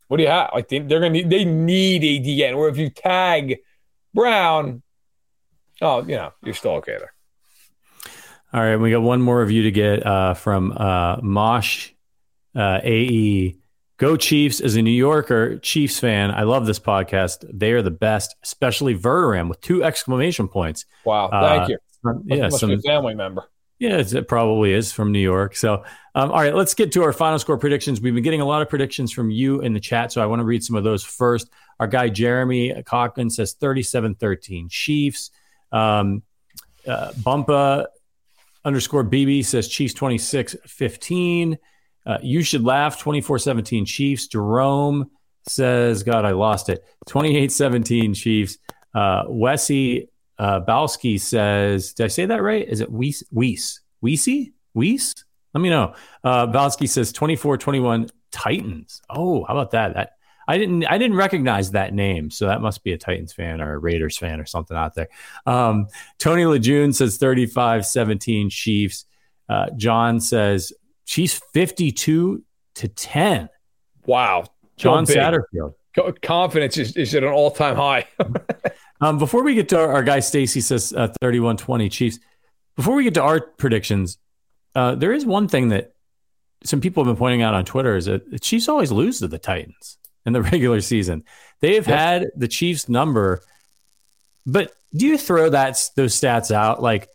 what 0.08 0.16
do 0.16 0.24
you 0.24 0.28
have? 0.28 0.50
Like 0.52 0.68
they, 0.68 0.78
are 0.78 0.88
gonna 0.88 1.10
need 1.10 1.30
they 1.30 1.44
need 1.44 2.02
a 2.02 2.20
DN. 2.20 2.56
Or 2.56 2.68
if 2.68 2.76
you 2.76 2.90
tag 2.90 3.58
Brown, 4.12 4.82
oh 5.80 6.00
you 6.02 6.16
know 6.16 6.32
you're 6.42 6.54
still 6.54 6.72
okay 6.72 6.96
there. 6.98 7.12
All 8.52 8.60
right, 8.60 8.74
we 8.74 8.90
got 8.90 9.02
one 9.02 9.22
more 9.22 9.40
review 9.40 9.62
to 9.62 9.70
get 9.70 10.04
uh, 10.04 10.34
from 10.34 10.72
uh, 10.72 11.18
Mosh 11.22 11.90
uh, 12.56 12.80
AE. 12.82 13.56
Go 13.96 14.16
Chiefs! 14.16 14.60
As 14.60 14.74
a 14.74 14.82
New 14.82 14.90
Yorker 14.90 15.58
Chiefs 15.58 16.00
fan, 16.00 16.32
I 16.32 16.42
love 16.42 16.66
this 16.66 16.80
podcast. 16.80 17.48
They 17.52 17.70
are 17.72 17.82
the 17.82 17.92
best, 17.92 18.34
especially 18.42 18.96
Verderame 18.96 19.48
with 19.48 19.60
two 19.60 19.84
exclamation 19.84 20.48
points. 20.48 20.84
Wow! 21.04 21.28
Thank 21.30 21.62
uh, 21.62 21.66
you. 21.68 21.78
Must, 22.02 22.18
yeah, 22.24 22.42
must 22.48 22.58
some 22.58 22.80
family 22.80 23.14
member. 23.14 23.44
Yeah, 23.78 23.98
it 23.98 24.26
probably 24.26 24.72
is 24.72 24.92
from 24.92 25.12
New 25.12 25.20
York. 25.20 25.54
So, 25.54 25.84
um, 26.16 26.32
all 26.32 26.40
right, 26.40 26.54
let's 26.54 26.74
get 26.74 26.90
to 26.92 27.04
our 27.04 27.12
final 27.12 27.38
score 27.38 27.56
predictions. 27.56 28.00
We've 28.00 28.14
been 28.14 28.24
getting 28.24 28.40
a 28.40 28.46
lot 28.46 28.62
of 28.62 28.68
predictions 28.68 29.12
from 29.12 29.30
you 29.30 29.60
in 29.60 29.74
the 29.74 29.80
chat, 29.80 30.10
so 30.10 30.20
I 30.20 30.26
want 30.26 30.40
to 30.40 30.44
read 30.44 30.64
some 30.64 30.74
of 30.74 30.82
those 30.82 31.04
first. 31.04 31.48
Our 31.78 31.86
guy 31.86 32.08
Jeremy 32.08 32.82
Cochran 32.84 33.30
says 33.30 33.52
37 33.52 34.16
13 34.16 34.68
Chiefs. 34.68 35.30
Um, 35.70 36.24
uh, 36.84 37.12
Bumpa 37.12 37.86
underscore 38.64 39.04
BB 39.04 39.44
says 39.44 39.68
Chiefs 39.68 39.94
26 39.94 40.56
15. 40.66 41.58
Uh, 42.06 42.18
you 42.22 42.42
should 42.42 42.64
laugh 42.64 42.98
24 42.98 43.38
17 43.38 43.84
Chiefs. 43.84 44.26
Jerome 44.26 45.10
says, 45.46 46.02
God, 46.02 46.24
I 46.24 46.32
lost 46.32 46.68
it 46.68 46.84
28 47.08 47.52
17 47.52 48.14
Chiefs. 48.14 48.58
Uh, 48.94 49.24
Wessie 49.24 50.08
uh, 50.40 50.60
Balski 50.60 51.20
says, 51.20 51.92
Did 51.92 52.04
I 52.04 52.08
say 52.08 52.26
that 52.26 52.42
right? 52.42 52.66
Is 52.66 52.80
it 52.80 52.90
Weiss? 52.90 53.22
Weiss? 53.30 53.80
Weesey? 54.02 54.52
Weiss? 54.74 55.14
Let 55.52 55.60
me 55.60 55.68
know. 55.68 55.94
Uh, 56.24 56.46
Balski 56.46 56.88
says 56.88 57.12
24 57.12 57.58
21 57.58 58.08
Titans. 58.30 59.02
Oh, 59.10 59.44
how 59.44 59.52
about 59.54 59.72
that? 59.72 59.94
That 59.94 60.12
I 60.50 60.58
didn't 60.58 60.84
I 60.86 60.98
didn't 60.98 61.16
recognize 61.16 61.70
that 61.70 61.94
name, 61.94 62.28
so 62.28 62.48
that 62.48 62.60
must 62.60 62.82
be 62.82 62.92
a 62.92 62.98
Titans 62.98 63.32
fan 63.32 63.60
or 63.60 63.74
a 63.74 63.78
Raiders 63.78 64.18
fan 64.18 64.40
or 64.40 64.46
something 64.46 64.76
out 64.76 64.96
there. 64.96 65.06
Um, 65.46 65.86
Tony 66.18 66.44
Lejeune 66.44 66.92
says 66.92 67.20
35-17 67.20 68.50
Chiefs. 68.50 69.04
Uh, 69.48 69.66
John 69.76 70.18
says 70.18 70.72
Chiefs 71.06 71.40
52 71.52 72.42
to 72.74 72.88
10. 72.88 73.48
Wow. 74.06 74.46
John 74.76 75.06
Satterfield. 75.06 75.74
Confidence 76.20 76.78
is, 76.78 76.96
is 76.96 77.14
at 77.14 77.22
an 77.22 77.30
all 77.30 77.52
time 77.52 77.76
high. 77.76 78.08
um, 79.00 79.18
before 79.18 79.44
we 79.44 79.54
get 79.54 79.68
to 79.68 79.78
our, 79.78 79.92
our 79.92 80.02
guy, 80.02 80.18
Stacy 80.18 80.60
says 80.60 80.92
uh, 80.92 81.12
31 81.20 81.58
20 81.58 81.88
Chiefs. 81.90 82.18
Before 82.74 82.96
we 82.96 83.04
get 83.04 83.14
to 83.14 83.22
our 83.22 83.40
predictions, 83.40 84.18
uh, 84.74 84.96
there 84.96 85.12
is 85.12 85.24
one 85.24 85.46
thing 85.46 85.68
that 85.68 85.94
some 86.64 86.80
people 86.80 87.04
have 87.04 87.14
been 87.14 87.18
pointing 87.18 87.42
out 87.42 87.54
on 87.54 87.64
Twitter 87.64 87.94
is 87.94 88.06
that 88.06 88.28
the 88.28 88.40
Chiefs 88.40 88.68
always 88.68 88.90
lose 88.90 89.20
to 89.20 89.28
the 89.28 89.38
Titans 89.38 89.96
in 90.26 90.32
the 90.32 90.42
regular 90.52 90.80
season. 90.80 91.24
They 91.60 91.74
have 91.74 91.86
had 91.86 92.28
the 92.36 92.48
Chiefs 92.48 92.88
number, 92.88 93.42
but 94.46 94.72
do 94.94 95.06
you 95.06 95.18
throw 95.18 95.50
that 95.50 95.80
those 95.96 96.14
stats 96.14 96.50
out 96.50 96.82
like 96.82 97.08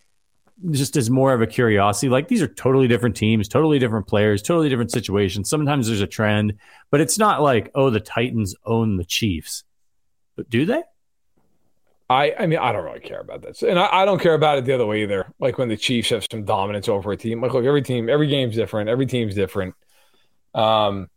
just 0.71 0.95
as 0.95 1.09
more 1.09 1.33
of 1.33 1.41
a 1.41 1.47
curiosity? 1.47 2.09
Like 2.09 2.27
these 2.27 2.41
are 2.41 2.47
totally 2.47 2.87
different 2.87 3.15
teams, 3.15 3.47
totally 3.47 3.79
different 3.79 4.07
players, 4.07 4.41
totally 4.41 4.69
different 4.69 4.91
situations. 4.91 5.49
Sometimes 5.49 5.87
there's 5.87 6.01
a 6.01 6.07
trend, 6.07 6.53
but 6.91 7.01
it's 7.01 7.17
not 7.17 7.41
like 7.41 7.71
oh 7.75 7.89
the 7.89 7.99
Titans 7.99 8.55
own 8.65 8.97
the 8.97 9.05
Chiefs. 9.05 9.63
But 10.35 10.49
do 10.49 10.65
they? 10.65 10.83
I, 12.07 12.35
I 12.37 12.45
mean, 12.45 12.59
I 12.59 12.71
don't 12.71 12.83
really 12.83 12.99
care 12.99 13.19
about 13.19 13.41
that, 13.41 13.59
and 13.63 13.79
I, 13.79 14.01
I, 14.01 14.05
don't 14.05 14.21
care 14.21 14.35
about 14.35 14.59
it 14.59 14.65
the 14.65 14.73
other 14.73 14.85
way 14.85 15.01
either. 15.01 15.33
Like 15.39 15.57
when 15.57 15.69
the 15.69 15.77
Chiefs 15.77 16.09
have 16.09 16.23
some 16.29 16.45
dominance 16.45 16.87
over 16.87 17.11
a 17.11 17.17
team. 17.17 17.41
Like, 17.41 17.53
look, 17.53 17.65
every 17.65 17.81
team, 17.81 18.09
every 18.09 18.27
game's 18.27 18.55
different. 18.55 18.89
Every 18.89 19.07
team's 19.07 19.33
different. 19.33 19.73
Um, 20.53 21.09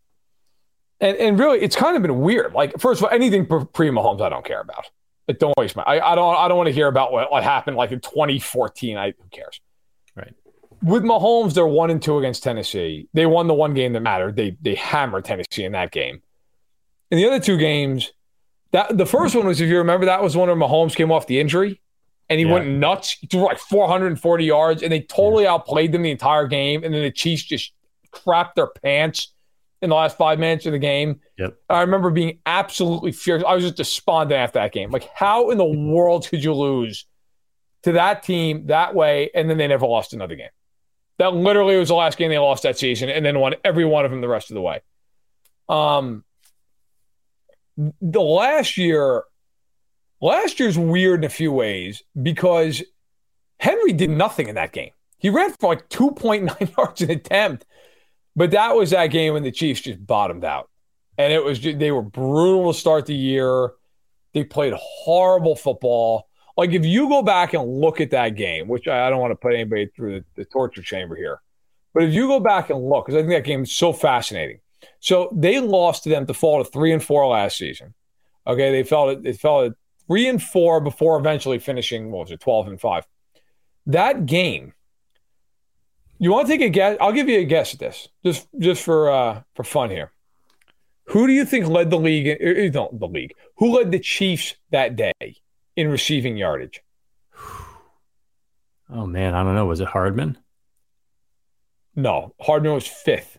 and, 1.01 1.17
and 1.17 1.39
really, 1.39 1.61
it's 1.61 1.77
kind 1.77 1.97
of 1.97 2.03
been 2.03 2.21
weird. 2.21 2.53
Like, 2.53 2.79
first 2.79 3.01
of 3.01 3.05
all, 3.05 3.11
anything 3.11 3.47
pre 3.47 3.91
Mahomes, 3.91 4.21
I 4.21 4.29
don't 4.29 4.45
care 4.45 4.61
about. 4.61 4.87
Like, 5.29 5.39
don't 5.39 5.57
waste 5.57 5.77
my. 5.77 5.83
I, 5.83 6.13
I 6.13 6.15
don't. 6.15 6.37
I 6.37 6.49
don't 6.49 6.57
want 6.57 6.69
to 6.69 6.73
hear 6.73 6.89
about 6.89 7.13
what, 7.13 7.31
what 7.31 7.45
happened 7.45 7.77
like 7.77 7.93
in 7.93 8.01
2014. 8.01 8.97
I 8.97 9.09
who 9.11 9.29
cares? 9.31 9.61
Right. 10.17 10.35
With 10.83 11.03
Mahomes, 11.03 11.55
they're 11.55 11.67
one 11.67 11.91
and 11.91 12.03
two 12.03 12.19
against 12.19 12.43
Tennessee. 12.43 13.09
They 13.13 13.27
won 13.27 13.47
the 13.47 13.55
one 13.55 13.75
game 13.75 13.93
that 13.93 14.01
mattered. 14.01 14.37
They 14.37 14.57
they 14.61 14.75
hammered 14.75 15.25
Tennessee 15.25 15.65
in 15.65 15.73
that 15.73 15.93
game. 15.93 16.23
In 17.11 17.19
the 17.19 17.27
other 17.27 17.41
two 17.41 17.57
games, 17.57 18.13
that 18.73 18.97
the 18.97 19.07
first 19.07 19.35
one 19.35 19.47
was, 19.47 19.61
if 19.61 19.69
you 19.69 19.79
remember, 19.79 20.07
that 20.07 20.23
was 20.23 20.37
one 20.37 20.49
where 20.49 20.57
Mahomes 20.57 20.95
came 20.95 21.11
off 21.13 21.27
the 21.27 21.41
injury 21.41 21.81
and 22.29 22.39
he 22.39 22.47
yeah. 22.47 22.53
went 22.53 22.69
nuts. 22.69 23.13
He 23.13 23.27
threw 23.27 23.45
like 23.45 23.59
440 23.59 24.45
yards, 24.45 24.83
and 24.83 24.93
they 24.93 25.01
totally 25.03 25.45
yeah. 25.45 25.53
outplayed 25.53 25.93
them 25.93 26.03
the 26.03 26.11
entire 26.11 26.47
game. 26.47 26.85
And 26.85 26.93
then 26.93 27.03
the 27.03 27.11
Chiefs 27.11 27.45
just 27.45 27.73
crapped 28.13 28.55
their 28.55 28.69
pants 28.83 29.33
in 29.81 29.91
the 29.91 29.97
last 29.97 30.17
five 30.17 30.39
minutes 30.39 30.67
of 30.67 30.73
the 30.73 30.79
game. 30.79 31.21
Yep. 31.39 31.57
I 31.69 31.81
remember 31.83 32.11
being 32.11 32.41
absolutely 32.47 33.13
furious. 33.13 33.45
I 33.47 33.55
was 33.55 33.65
just 33.65 33.77
despondent 33.77 34.39
after 34.39 34.59
that 34.59 34.73
game. 34.73 34.91
Like, 34.91 35.09
how 35.15 35.51
in 35.51 35.59
the 35.59 35.65
world 35.93 36.29
could 36.29 36.43
you 36.43 36.55
lose 36.55 37.07
to 37.83 37.93
that 37.93 38.23
team 38.23 38.67
that 38.67 38.95
way? 38.95 39.31
And 39.35 39.49
then 39.49 39.59
they 39.59 39.69
never 39.69 39.87
lost 39.87 40.13
another 40.13 40.35
game. 40.35 40.51
That 41.19 41.35
literally 41.35 41.77
was 41.77 41.89
the 41.89 41.95
last 41.95 42.17
game 42.17 42.31
they 42.31 42.39
lost 42.39 42.63
that 42.63 42.79
season, 42.79 43.09
and 43.09 43.27
then 43.27 43.41
won 43.41 43.55
every 43.65 43.85
one 43.85 44.05
of 44.05 44.11
them 44.11 44.21
the 44.21 44.29
rest 44.29 44.51
of 44.51 44.55
the 44.55 44.61
way. 44.61 44.81
Um, 45.69 46.25
the 48.01 48.21
last 48.21 48.77
year, 48.77 49.25
last 50.21 50.61
year's 50.61 50.79
weird 50.79 51.21
in 51.21 51.25
a 51.25 51.29
few 51.29 51.53
ways 51.53 52.03
because 52.21 52.83
Henry 53.59 53.93
did 53.93 54.11
nothing 54.11 54.49
in 54.49 54.55
that 54.55 54.73
game. 54.73 54.91
He 55.19 55.31
ran 55.31 55.53
for 55.59 55.71
like 55.71 55.89
2.9 55.89 56.77
yards 56.77 57.01
an 57.03 57.11
attempt, 57.11 57.65
but 58.39 58.53
that 58.53 58.77
was 58.77 58.91
that 58.91 59.09
game 59.09 59.35
when 59.35 59.43
the 59.43 59.51
Chiefs 59.51 59.81
just 59.81 60.07
bottomed 60.07 60.45
out. 60.45 60.71
And 61.19 61.33
it 61.33 61.43
was 61.43 61.59
just, 61.59 61.81
they 61.81 61.91
were 61.91 62.03
brutal 62.03 62.73
to 62.73 62.79
start 62.79 63.07
the 63.07 63.15
year. 63.15 63.73
They 64.33 64.45
played 64.45 64.75
horrible 64.77 65.57
football. 65.57 66.29
Like 66.57 66.71
if 66.71 66.87
you 66.87 67.09
go 67.09 67.23
back 67.23 67.53
and 67.53 67.81
look 67.81 68.01
at 68.01 68.13
that 68.13 68.37
game, 68.37 68.69
which 68.69 68.87
I, 68.87 69.11
don't 69.11 69.19
want 69.19 69.33
to 69.33 69.37
put 69.37 69.55
anybody 69.55 69.87
through 69.87 70.21
the, 70.21 70.25
the 70.37 70.45
torture 70.45 70.83
chamber 70.83 71.17
here, 71.17 71.41
but 71.93 72.05
if 72.05 72.15
you 72.15 72.29
go 72.29 72.39
back 72.39 72.71
and 72.71 72.89
look, 72.89 73.07
because 73.07 73.19
I 73.19 73.23
think 73.23 73.33
that 73.33 73.45
game 73.45 73.65
is 73.65 73.73
so 73.73 73.93
fascinating. 73.93 74.61
So 75.01 75.29
they 75.35 75.59
lost 75.59 76.05
to 76.05 76.09
them 76.09 76.25
to 76.27 76.35
fall 76.35 76.63
to 76.63 76.71
three 76.71 76.93
and 76.93 77.03
four 77.03 77.27
last 77.27 77.59
season. 77.59 77.95
Okay, 78.47 78.71
they 78.71 78.85
fell 78.85 79.17
they 79.21 79.33
fell 79.33 79.65
at 79.65 79.73
three 80.07 80.29
and 80.29 80.41
four 80.41 80.81
before 80.81 81.19
eventually 81.19 81.59
finishing 81.59 82.13
what 82.13 82.27
was 82.27 82.31
it, 82.31 82.39
twelve 82.39 82.69
and 82.69 82.81
five. 82.81 83.05
That 83.87 84.27
game 84.27 84.75
you 86.19 86.33
want 86.33 86.47
to 86.47 86.53
take 86.53 86.63
a 86.63 86.69
guess? 86.69 86.97
I'll 87.01 87.13
give 87.13 87.29
you 87.29 87.39
a 87.39 87.45
guess 87.45 87.75
at 87.75 87.81
this, 87.81 88.09
just 88.25 88.49
just 88.59 88.83
for 88.83 89.11
uh, 89.11 89.43
for 89.55 89.65
fun 89.65 89.91
here. 89.91 90.13
Who 91.09 91.27
do 91.27 91.33
you 91.33 91.45
think 91.45 91.67
led 91.67 91.91
the 91.91 91.99
league? 91.99 92.29
Er, 92.29 92.67
er, 92.67 92.71
no, 92.71 92.91
the 92.93 93.07
league. 93.07 93.35
Who 93.57 93.77
led 93.77 93.91
the 93.93 93.99
Chiefs 93.99 94.55
that 94.71 94.97
day 94.97 95.37
in 95.77 95.89
receiving 95.89 96.37
yardage? 96.37 96.83
Oh 98.91 99.05
man, 99.05 99.35
I 99.35 99.43
don't 99.43 99.55
know. 99.55 99.67
Was 99.67 99.83
it 99.83 99.89
Hardman? 99.89 100.39
No, 101.95 102.35
Hardman 102.41 102.73
was 102.73 102.87
fifth. 102.87 103.39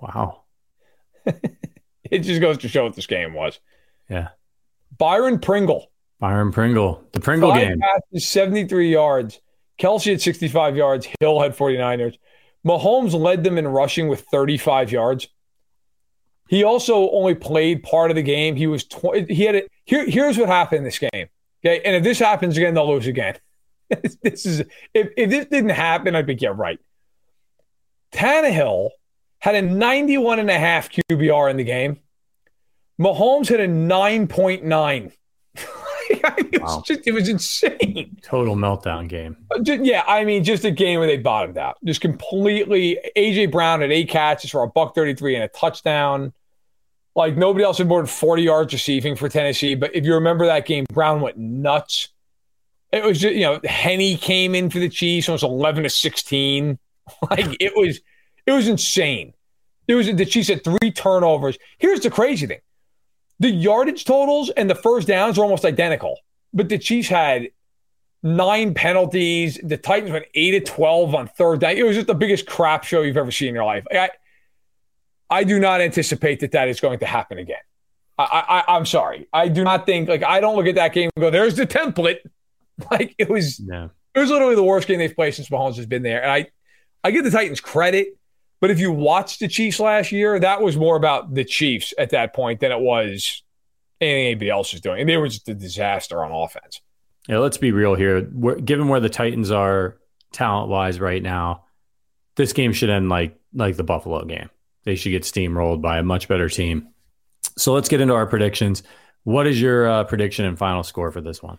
Wow. 0.00 0.42
it 1.24 2.18
just 2.20 2.40
goes 2.40 2.58
to 2.58 2.68
show 2.68 2.82
what 2.82 2.96
this 2.96 3.06
game 3.06 3.32
was. 3.32 3.60
Yeah. 4.08 4.30
Byron 4.98 5.38
Pringle. 5.38 5.92
Byron 6.18 6.50
Pringle. 6.50 7.04
The 7.12 7.20
Pringle 7.20 7.50
Five 7.50 7.68
game. 7.68 7.80
Passes, 7.80 8.28
73 8.28 8.90
yards. 8.90 9.40
Kelce 9.80 10.10
had 10.10 10.20
65 10.20 10.76
yards. 10.76 11.08
Hill 11.20 11.40
had 11.40 11.56
49 11.56 11.98
yards. 11.98 12.18
Mahomes 12.66 13.18
led 13.18 13.42
them 13.42 13.56
in 13.56 13.66
rushing 13.66 14.08
with 14.08 14.20
35 14.30 14.92
yards. 14.92 15.28
He 16.48 16.64
also 16.64 17.10
only 17.10 17.34
played 17.34 17.82
part 17.82 18.10
of 18.10 18.16
the 18.16 18.22
game. 18.22 18.56
He 18.56 18.66
was 18.66 18.84
tw- 18.84 19.28
he 19.28 19.44
had 19.44 19.54
it. 19.54 19.70
Here, 19.84 20.04
here's 20.04 20.36
what 20.36 20.48
happened 20.48 20.78
in 20.78 20.84
this 20.84 20.98
game. 20.98 21.28
Okay, 21.64 21.80
and 21.84 21.96
if 21.96 22.02
this 22.02 22.18
happens 22.18 22.56
again, 22.56 22.74
they'll 22.74 22.88
lose 22.88 23.06
again. 23.06 23.36
this 24.22 24.46
is 24.46 24.60
if, 24.92 25.08
if 25.16 25.30
this 25.30 25.46
didn't 25.46 25.70
happen, 25.70 26.14
I'd 26.14 26.26
be 26.26 26.34
yeah 26.34 26.52
right. 26.54 26.78
Tannehill 28.12 28.90
had 29.38 29.54
a 29.54 29.62
91 29.62 30.40
and 30.40 30.50
a 30.50 30.58
half 30.58 30.90
QBR 30.90 31.50
in 31.50 31.56
the 31.56 31.64
game. 31.64 32.00
Mahomes 33.00 33.48
had 33.48 33.60
a 33.60 33.68
9.9. 33.68 35.12
it, 36.52 36.60
was 36.62 36.76
Wow. 36.76 36.82
just, 36.86 37.06
it 37.06 37.12
was 37.12 37.28
insane. 37.28 38.16
Total 38.22 38.56
meltdown 38.56 39.08
game. 39.08 39.36
Uh, 39.50 39.60
Yeah, 39.64 40.02
I 40.06 40.24
mean, 40.24 40.44
just 40.44 40.64
a 40.64 40.70
game 40.70 40.98
where 40.98 41.06
they 41.08 41.16
bottomed 41.16 41.56
out. 41.58 41.76
Just 41.84 42.00
completely. 42.00 42.98
AJ 43.16 43.50
Brown 43.52 43.80
had 43.80 43.92
eight 43.92 44.08
catches 44.08 44.50
for 44.50 44.62
a 44.62 44.68
buck 44.68 44.94
thirty-three 44.94 45.34
and 45.34 45.44
a 45.44 45.48
touchdown. 45.48 46.32
Like 47.16 47.36
nobody 47.36 47.64
else 47.64 47.78
had 47.78 47.88
more 47.88 48.00
than 48.00 48.06
forty 48.06 48.42
yards 48.42 48.72
receiving 48.72 49.16
for 49.16 49.28
Tennessee. 49.28 49.74
But 49.74 49.94
if 49.94 50.04
you 50.04 50.14
remember 50.14 50.46
that 50.46 50.66
game, 50.66 50.84
Brown 50.92 51.20
went 51.20 51.36
nuts. 51.38 52.08
It 52.92 53.04
was 53.04 53.20
just 53.20 53.34
you 53.34 53.42
know 53.42 53.60
Henne 53.64 54.16
came 54.18 54.54
in 54.54 54.70
for 54.70 54.78
the 54.80 54.88
Chiefs 54.88 55.28
and 55.28 55.32
it 55.32 55.36
was 55.36 55.42
eleven 55.44 55.82
to 55.84 55.90
sixteen. 55.90 56.78
Like 57.28 57.56
it 57.58 57.72
was, 57.74 58.00
it 58.46 58.52
was 58.52 58.68
insane. 58.68 59.34
It 59.88 59.94
was 59.96 60.06
the 60.06 60.24
Chiefs 60.24 60.48
had 60.48 60.62
three 60.62 60.92
turnovers. 60.92 61.58
Here's 61.78 61.98
the 62.00 62.10
crazy 62.10 62.46
thing: 62.46 62.60
the 63.40 63.50
yardage 63.50 64.04
totals 64.04 64.50
and 64.50 64.70
the 64.70 64.74
first 64.76 65.08
downs 65.08 65.38
are 65.38 65.42
almost 65.42 65.64
identical, 65.64 66.18
but 66.54 66.68
the 66.68 66.78
Chiefs 66.78 67.08
had 67.08 67.48
nine 68.22 68.74
penalties. 68.74 69.58
The 69.62 69.76
Titans 69.76 70.12
went 70.12 70.26
eight 70.34 70.52
to 70.52 70.60
twelve 70.60 71.14
on 71.14 71.26
third 71.26 71.60
down. 71.60 71.72
It 71.76 71.82
was 71.84 71.96
just 71.96 72.06
the 72.06 72.14
biggest 72.14 72.46
crap 72.46 72.84
show 72.84 73.02
you've 73.02 73.16
ever 73.16 73.30
seen 73.32 73.48
in 73.48 73.54
your 73.54 73.64
life. 73.64 73.84
I, 73.90 74.10
I 75.28 75.44
do 75.44 75.58
not 75.58 75.80
anticipate 75.80 76.40
that 76.40 76.52
that 76.52 76.68
is 76.68 76.80
going 76.80 76.98
to 77.00 77.06
happen 77.06 77.38
again. 77.38 77.56
I, 78.18 78.62
I, 78.68 78.76
I'm 78.76 78.84
sorry. 78.84 79.26
I 79.32 79.48
do 79.48 79.64
not 79.64 79.86
think 79.86 80.08
like 80.08 80.22
I 80.22 80.40
don't 80.40 80.54
look 80.56 80.66
at 80.66 80.74
that 80.74 80.92
game 80.92 81.08
and 81.16 81.20
go, 81.22 81.30
"There's 81.30 81.56
the 81.56 81.66
template." 81.66 82.18
Like 82.90 83.14
it 83.18 83.28
was, 83.28 83.60
Yeah. 83.60 83.88
it 84.14 84.20
was 84.20 84.30
literally 84.30 84.54
the 84.54 84.62
worst 84.62 84.88
game 84.88 84.98
they've 85.00 85.14
played 85.14 85.34
since 85.34 85.50
Mahomes 85.50 85.76
has 85.76 85.84
been 85.84 86.02
there. 86.02 86.22
And 86.22 86.30
I, 86.32 86.46
I 87.04 87.10
give 87.10 87.24
the 87.24 87.30
Titans 87.30 87.60
credit, 87.60 88.16
but 88.60 88.70
if 88.70 88.78
you 88.78 88.92
watched 88.92 89.40
the 89.40 89.48
Chiefs 89.48 89.80
last 89.80 90.12
year, 90.12 90.38
that 90.38 90.60
was 90.60 90.76
more 90.76 90.96
about 90.96 91.34
the 91.34 91.44
Chiefs 91.44 91.94
at 91.98 92.10
that 92.10 92.34
point 92.34 92.60
than 92.60 92.72
it 92.72 92.80
was 92.80 93.42
anything 94.00 94.26
anybody 94.26 94.50
else 94.50 94.72
was 94.72 94.80
doing. 94.80 95.00
And 95.00 95.08
they 95.08 95.16
were 95.16 95.28
just 95.28 95.48
a 95.48 95.54
disaster 95.54 96.24
on 96.24 96.32
offense. 96.32 96.80
Yeah, 97.28 97.38
let's 97.38 97.58
be 97.58 97.72
real 97.72 97.94
here. 97.94 98.28
We're, 98.32 98.56
given 98.56 98.88
where 98.88 99.00
the 99.00 99.08
Titans 99.08 99.50
are 99.50 99.98
talent 100.32 100.68
wise 100.68 101.00
right 101.00 101.22
now, 101.22 101.64
this 102.36 102.52
game 102.52 102.72
should 102.72 102.90
end 102.90 103.08
like 103.08 103.38
like 103.52 103.76
the 103.76 103.84
Buffalo 103.84 104.24
game. 104.24 104.48
They 104.84 104.96
should 104.96 105.10
get 105.10 105.24
steamrolled 105.24 105.82
by 105.82 105.98
a 105.98 106.02
much 106.02 106.28
better 106.28 106.48
team. 106.48 106.88
So 107.56 107.72
let's 107.72 107.88
get 107.88 108.00
into 108.00 108.14
our 108.14 108.26
predictions. 108.26 108.82
What 109.24 109.46
is 109.46 109.60
your 109.60 109.88
uh, 109.88 110.04
prediction 110.04 110.46
and 110.46 110.58
final 110.58 110.82
score 110.82 111.10
for 111.10 111.20
this 111.20 111.42
one? 111.42 111.58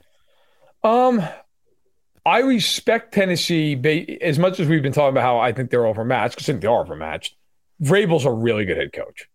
Um, 0.84 1.22
I 2.26 2.40
respect 2.40 3.14
Tennessee 3.14 4.20
as 4.22 4.38
much 4.38 4.60
as 4.60 4.68
we've 4.68 4.84
been 4.84 4.94
talking 4.94 5.10
about 5.10 5.24
how 5.24 5.40
I 5.40 5.52
think 5.52 5.72
they're 5.72 5.88
overmatched 5.88 6.36
because 6.36 6.50
I 6.50 6.54
think 6.54 6.62
they 6.62 6.68
are 6.68 6.82
overmatched. 6.82 7.36
Vrabel's 7.82 8.26
a 8.26 8.32
really 8.32 8.66
good 8.66 8.78
head 8.78 8.94
coach. 8.94 9.28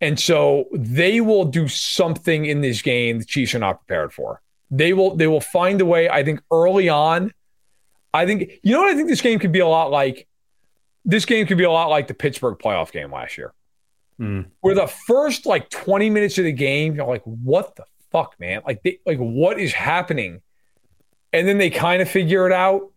And 0.00 0.20
so 0.20 0.66
they 0.72 1.20
will 1.20 1.44
do 1.44 1.68
something 1.68 2.44
in 2.44 2.60
this 2.60 2.82
game 2.82 3.18
the 3.18 3.24
Chiefs 3.24 3.54
are 3.54 3.58
not 3.58 3.86
prepared 3.86 4.12
for. 4.12 4.42
They 4.70 4.92
will 4.92 5.16
they 5.16 5.26
will 5.26 5.40
find 5.40 5.80
a 5.80 5.86
way, 5.86 6.08
I 6.08 6.22
think, 6.22 6.40
early 6.52 6.88
on. 6.88 7.32
I 8.12 8.26
think 8.26 8.52
you 8.62 8.72
know 8.72 8.82
what 8.82 8.92
I 8.92 8.94
think 8.94 9.08
this 9.08 9.22
game 9.22 9.38
could 9.38 9.52
be 9.52 9.60
a 9.60 9.66
lot 9.66 9.90
like? 9.90 10.28
This 11.04 11.24
game 11.24 11.46
could 11.46 11.58
be 11.58 11.64
a 11.64 11.70
lot 11.70 11.88
like 11.88 12.06
the 12.06 12.14
Pittsburgh 12.14 12.58
playoff 12.58 12.92
game 12.92 13.10
last 13.10 13.38
year. 13.38 13.54
Hmm. 14.18 14.42
Where 14.60 14.74
the 14.74 14.86
first 14.86 15.46
like 15.46 15.70
20 15.70 16.10
minutes 16.10 16.36
of 16.38 16.44
the 16.44 16.52
game, 16.52 16.94
you're 16.94 17.06
like, 17.06 17.22
what 17.24 17.76
the 17.76 17.84
fuck, 18.12 18.34
man? 18.38 18.62
Like 18.66 18.82
they, 18.82 19.00
like 19.06 19.18
what 19.18 19.58
is 19.58 19.72
happening? 19.72 20.42
And 21.32 21.46
then 21.46 21.58
they 21.58 21.70
kind 21.70 22.02
of 22.02 22.08
figure 22.08 22.46
it 22.46 22.52
out. 22.52 22.90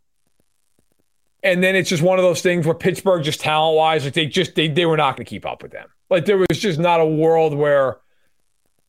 And 1.44 1.64
then 1.64 1.76
it's 1.76 1.90
just 1.90 2.04
one 2.04 2.20
of 2.20 2.24
those 2.24 2.42
things 2.42 2.66
where 2.66 2.76
Pittsburgh, 2.76 3.24
just 3.24 3.42
talent 3.42 3.76
wise, 3.76 4.06
like 4.06 4.14
they 4.14 4.28
just 4.28 4.56
they 4.56 4.68
they 4.68 4.86
were 4.86 4.98
not 4.98 5.16
going 5.16 5.26
to 5.26 5.30
keep 5.30 5.46
up 5.46 5.64
with 5.64 5.72
them. 5.72 5.88
Like 6.10 6.26
there 6.26 6.38
was 6.38 6.60
just 6.60 6.80
not 6.80 7.00
a 7.00 7.06
world 7.06 7.56
where 7.56 7.98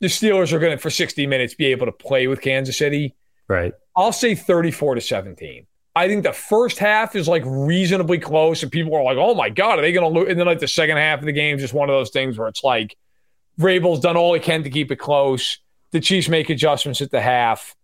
the 0.01 0.07
Steelers 0.07 0.51
are 0.51 0.59
going 0.59 0.73
to 0.73 0.77
for 0.77 0.89
60 0.89 1.25
minutes 1.25 1.55
be 1.55 1.67
able 1.67 1.85
to 1.85 1.91
play 1.91 2.27
with 2.27 2.41
Kansas 2.41 2.77
City. 2.77 3.15
Right. 3.47 3.73
I'll 3.95 4.11
say 4.11 4.35
34 4.35 4.95
to 4.95 5.01
17. 5.01 5.65
I 5.95 6.07
think 6.07 6.23
the 6.23 6.33
first 6.33 6.79
half 6.79 7.15
is 7.15 7.27
like 7.27 7.43
reasonably 7.45 8.17
close, 8.17 8.63
and 8.63 8.71
people 8.71 8.95
are 8.95 9.03
like, 9.03 9.17
"Oh 9.17 9.35
my 9.35 9.49
god, 9.49 9.79
are 9.79 9.81
they 9.81 9.91
going 9.91 10.11
to 10.11 10.19
lose?" 10.19 10.29
And 10.29 10.39
then 10.39 10.47
like 10.47 10.59
the 10.59 10.67
second 10.67 10.97
half 10.97 11.19
of 11.19 11.25
the 11.25 11.31
game 11.31 11.55
is 11.55 11.61
just 11.61 11.73
one 11.73 11.89
of 11.89 11.93
those 11.93 12.09
things 12.09 12.37
where 12.37 12.47
it's 12.47 12.63
like 12.63 12.97
Vrabel's 13.59 13.99
done 13.99 14.17
all 14.17 14.33
he 14.33 14.39
can 14.39 14.63
to 14.63 14.69
keep 14.69 14.91
it 14.91 14.97
close. 14.97 15.59
The 15.91 15.99
Chiefs 15.99 16.29
make 16.29 16.49
adjustments 16.49 17.01
at 17.01 17.11
the 17.11 17.21
half, 17.21 17.75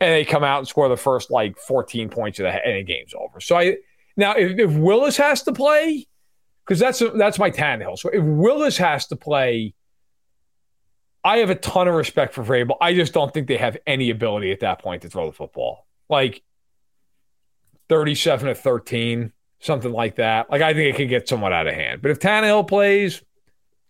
and 0.00 0.12
they 0.12 0.24
come 0.24 0.44
out 0.44 0.58
and 0.58 0.68
score 0.68 0.88
the 0.88 0.96
first 0.96 1.30
like 1.30 1.58
14 1.58 2.08
points 2.08 2.38
of 2.38 2.44
the 2.44 2.66
and 2.66 2.76
the 2.76 2.82
game's 2.82 3.14
over. 3.14 3.40
So 3.40 3.56
I 3.56 3.76
now 4.16 4.32
if, 4.32 4.58
if 4.58 4.72
Willis 4.72 5.16
has 5.16 5.42
to 5.44 5.52
play, 5.52 6.06
because 6.64 6.78
that's 6.78 7.02
that's 7.16 7.38
my 7.38 7.50
Tannehill. 7.50 7.98
So 7.98 8.10
if 8.10 8.22
Willis 8.22 8.76
has 8.78 9.06
to 9.08 9.16
play, 9.16 9.74
I 11.24 11.38
have 11.38 11.50
a 11.50 11.54
ton 11.54 11.88
of 11.88 11.94
respect 11.94 12.34
for 12.34 12.44
Vrabel. 12.44 12.76
I 12.80 12.94
just 12.94 13.12
don't 13.12 13.32
think 13.32 13.48
they 13.48 13.56
have 13.56 13.76
any 13.86 14.10
ability 14.10 14.52
at 14.52 14.60
that 14.60 14.80
point 14.80 15.02
to 15.02 15.08
throw 15.08 15.26
the 15.26 15.32
football. 15.32 15.86
Like 16.08 16.42
37 17.88 18.48
to 18.48 18.54
13, 18.54 19.32
something 19.60 19.92
like 19.92 20.16
that. 20.16 20.50
Like 20.50 20.62
I 20.62 20.74
think 20.74 20.94
it 20.94 20.96
could 20.96 21.08
get 21.08 21.28
somewhat 21.28 21.52
out 21.52 21.66
of 21.66 21.74
hand. 21.74 22.02
But 22.02 22.10
if 22.10 22.20
Tannehill 22.20 22.68
plays, 22.68 23.22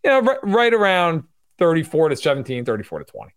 you 0.04 0.10
know, 0.10 0.20
right, 0.20 0.38
right 0.42 0.74
around 0.74 1.24
34 1.58 2.10
to 2.10 2.16
17, 2.16 2.64
34 2.64 3.00
to 3.00 3.04
20. 3.04 3.32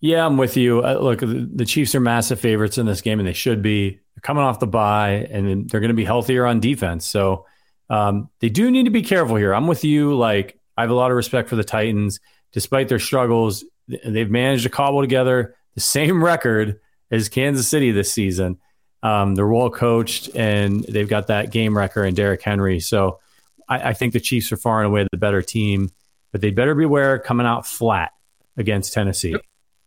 Yeah, 0.00 0.26
I'm 0.26 0.36
with 0.36 0.56
you. 0.56 0.84
Uh, 0.84 0.98
look, 1.00 1.20
the, 1.20 1.64
Chiefs 1.64 1.94
are 1.94 2.00
massive 2.00 2.38
favorites 2.38 2.78
in 2.78 2.86
this 2.86 3.00
game, 3.00 3.18
and 3.18 3.26
they 3.26 3.32
should 3.32 3.62
be. 3.62 3.90
They're 3.90 4.20
coming 4.22 4.42
off 4.42 4.60
the 4.60 4.66
bye, 4.66 5.26
and 5.30 5.68
they're 5.68 5.80
going 5.80 5.88
to 5.88 5.94
be 5.94 6.04
healthier 6.04 6.46
on 6.46 6.60
defense. 6.60 7.06
So 7.06 7.46
um, 7.88 8.28
they 8.40 8.48
do 8.48 8.70
need 8.70 8.84
to 8.84 8.90
be 8.90 9.02
careful 9.02 9.36
here. 9.36 9.54
I'm 9.54 9.66
with 9.66 9.84
you. 9.84 10.14
Like 10.14 10.58
I 10.76 10.82
have 10.82 10.90
a 10.90 10.94
lot 10.94 11.10
of 11.10 11.16
respect 11.16 11.48
for 11.48 11.56
the 11.56 11.64
Titans, 11.64 12.20
despite 12.52 12.88
their 12.88 12.98
struggles. 12.98 13.64
They've 13.88 14.30
managed 14.30 14.64
to 14.64 14.70
cobble 14.70 15.00
together 15.00 15.56
the 15.74 15.80
same 15.80 16.22
record 16.24 16.80
as 17.10 17.28
Kansas 17.28 17.68
City 17.68 17.90
this 17.90 18.12
season. 18.12 18.58
Um, 19.02 19.34
they're 19.34 19.46
well 19.46 19.70
coached, 19.70 20.34
and 20.34 20.82
they've 20.84 21.08
got 21.08 21.28
that 21.28 21.50
game 21.50 21.76
record 21.76 22.04
and 22.04 22.16
Derrick 22.16 22.42
Henry. 22.42 22.80
So 22.80 23.20
I, 23.68 23.90
I 23.90 23.92
think 23.92 24.12
the 24.12 24.20
Chiefs 24.20 24.50
are 24.52 24.56
far 24.56 24.80
and 24.80 24.86
away 24.86 25.06
the 25.10 25.18
better 25.18 25.42
team, 25.42 25.90
but 26.32 26.40
they 26.40 26.50
better 26.50 26.74
beware 26.74 27.18
coming 27.18 27.46
out 27.46 27.66
flat 27.66 28.12
against 28.56 28.92
Tennessee. 28.92 29.32
Yep. 29.32 29.42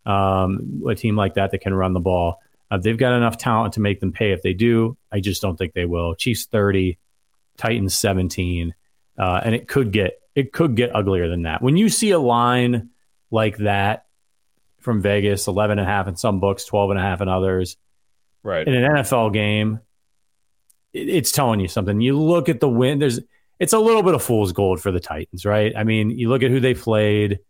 Um, 0.06 0.82
a 0.88 0.94
team 0.94 1.16
like 1.16 1.34
that 1.34 1.50
that 1.50 1.60
can 1.60 1.74
run 1.74 1.92
the 1.92 2.00
ball. 2.00 2.40
Uh, 2.70 2.78
they've 2.78 2.96
got 2.96 3.12
enough 3.12 3.36
talent 3.36 3.74
to 3.74 3.80
make 3.80 4.00
them 4.00 4.12
pay 4.12 4.32
if 4.32 4.42
they 4.42 4.54
do. 4.54 4.96
I 5.10 5.20
just 5.20 5.42
don't 5.42 5.56
think 5.56 5.72
they 5.74 5.84
will. 5.84 6.14
Chiefs 6.14 6.46
30, 6.46 6.98
Titans 7.56 7.94
17, 7.94 8.74
uh, 9.18 9.40
and 9.44 9.54
it 9.54 9.68
could 9.68 9.92
get 9.92 10.20
it 10.34 10.52
could 10.52 10.76
get 10.76 10.94
uglier 10.94 11.28
than 11.28 11.42
that. 11.42 11.60
When 11.62 11.76
you 11.76 11.88
see 11.88 12.12
a 12.12 12.18
line 12.18 12.90
like 13.30 13.56
that 13.58 14.06
from 14.78 15.02
Vegas, 15.02 15.48
11 15.48 15.78
and 15.78 15.86
a 15.86 15.90
half 15.90 16.06
in 16.06 16.16
some 16.16 16.40
books, 16.40 16.64
12 16.64 16.90
and 16.90 16.98
a 16.98 17.02
half 17.02 17.20
in 17.20 17.28
others, 17.28 17.76
right 18.42 18.66
in 18.66 18.72
an 18.72 18.90
NFL 18.90 19.32
game, 19.32 19.80
it, 20.92 21.08
it's 21.08 21.32
telling 21.32 21.60
you 21.60 21.68
something. 21.68 22.00
You 22.00 22.18
look 22.18 22.48
at 22.48 22.60
the 22.60 22.68
win. 22.68 23.00
There's 23.00 23.20
it's 23.58 23.72
a 23.72 23.78
little 23.78 24.02
bit 24.02 24.14
of 24.14 24.22
fool's 24.22 24.52
gold 24.52 24.80
for 24.80 24.90
the 24.90 25.00
Titans, 25.00 25.44
right? 25.44 25.72
I 25.76 25.84
mean, 25.84 26.10
you 26.10 26.28
look 26.28 26.42
at 26.42 26.50
who 26.50 26.60
they 26.60 26.74
played. 26.74 27.40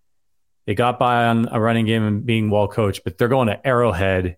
They 0.66 0.74
got 0.74 0.98
by 0.98 1.24
on 1.24 1.48
a 1.50 1.60
running 1.60 1.86
game 1.86 2.04
and 2.04 2.24
being 2.24 2.50
well 2.50 2.68
coached, 2.68 3.02
but 3.04 3.18
they're 3.18 3.28
going 3.28 3.48
to 3.48 3.66
Arrowhead 3.66 4.36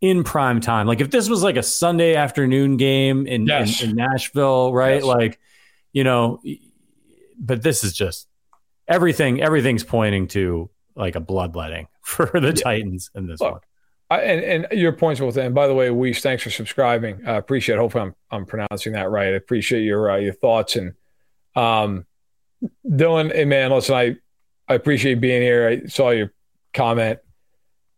in 0.00 0.24
prime 0.24 0.60
time. 0.60 0.86
Like 0.86 1.00
if 1.00 1.10
this 1.10 1.28
was 1.28 1.42
like 1.42 1.56
a 1.56 1.62
Sunday 1.62 2.14
afternoon 2.14 2.76
game 2.76 3.26
in, 3.26 3.46
yes. 3.46 3.82
in, 3.82 3.90
in, 3.90 3.96
Nashville, 3.96 4.72
right? 4.72 4.96
Yes. 4.96 5.04
Like, 5.04 5.40
you 5.92 6.04
know, 6.04 6.40
but 7.38 7.62
this 7.62 7.84
is 7.84 7.92
just 7.92 8.28
everything. 8.86 9.40
Everything's 9.40 9.84
pointing 9.84 10.28
to 10.28 10.70
like 10.94 11.16
a 11.16 11.20
bloodletting 11.20 11.88
for 12.02 12.26
the 12.32 12.48
yeah. 12.48 12.52
Titans 12.52 13.10
in 13.14 13.26
this 13.26 13.40
Look, 13.40 13.52
one. 13.52 13.60
I, 14.10 14.20
and, 14.20 14.66
and 14.66 14.78
your 14.78 14.92
points 14.92 15.22
with 15.22 15.38
And 15.38 15.54
by 15.54 15.66
the 15.66 15.74
way, 15.74 15.90
Weiss, 15.90 16.20
thanks 16.20 16.42
for 16.42 16.50
subscribing. 16.50 17.26
I 17.26 17.36
appreciate. 17.36 17.76
It. 17.76 17.78
Hopefully, 17.78 18.04
I'm 18.04 18.14
I'm 18.30 18.44
pronouncing 18.44 18.92
that 18.92 19.10
right. 19.10 19.28
I 19.28 19.36
appreciate 19.36 19.84
your 19.84 20.10
uh, 20.10 20.16
your 20.16 20.34
thoughts 20.34 20.76
and 20.76 20.92
um, 21.56 22.04
Dylan. 22.86 23.32
Hey 23.32 23.46
man, 23.46 23.70
listen, 23.70 23.94
I 23.94 24.16
I 24.72 24.74
appreciate 24.74 25.20
being 25.20 25.42
here. 25.42 25.68
I 25.68 25.86
saw 25.86 26.10
your 26.10 26.32
comment. 26.72 27.18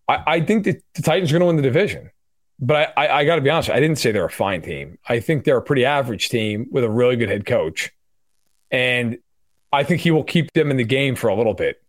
I, 0.08 0.22
I 0.26 0.40
think 0.40 0.64
that 0.64 0.82
the 0.94 1.02
Titans 1.02 1.30
are 1.30 1.34
going 1.34 1.40
to 1.40 1.46
win 1.46 1.56
the 1.56 1.62
division, 1.62 2.10
but 2.58 2.92
I 2.96 3.06
I, 3.06 3.18
I 3.18 3.24
got 3.24 3.36
to 3.36 3.42
be 3.42 3.48
honest. 3.48 3.70
I 3.70 3.80
didn't 3.80 3.98
say 3.98 4.10
they're 4.10 4.24
a 4.24 4.30
fine 4.30 4.60
team. 4.60 4.98
I 5.08 5.20
think 5.20 5.44
they're 5.44 5.56
a 5.56 5.62
pretty 5.62 5.84
average 5.84 6.28
team 6.28 6.66
with 6.70 6.84
a 6.84 6.90
really 6.90 7.16
good 7.16 7.28
head 7.28 7.46
coach, 7.46 7.92
and 8.70 9.18
I 9.72 9.84
think 9.84 10.00
he 10.00 10.10
will 10.10 10.24
keep 10.24 10.52
them 10.52 10.70
in 10.70 10.76
the 10.76 10.84
game 10.84 11.14
for 11.14 11.28
a 11.28 11.34
little 11.34 11.54
bit. 11.54 11.80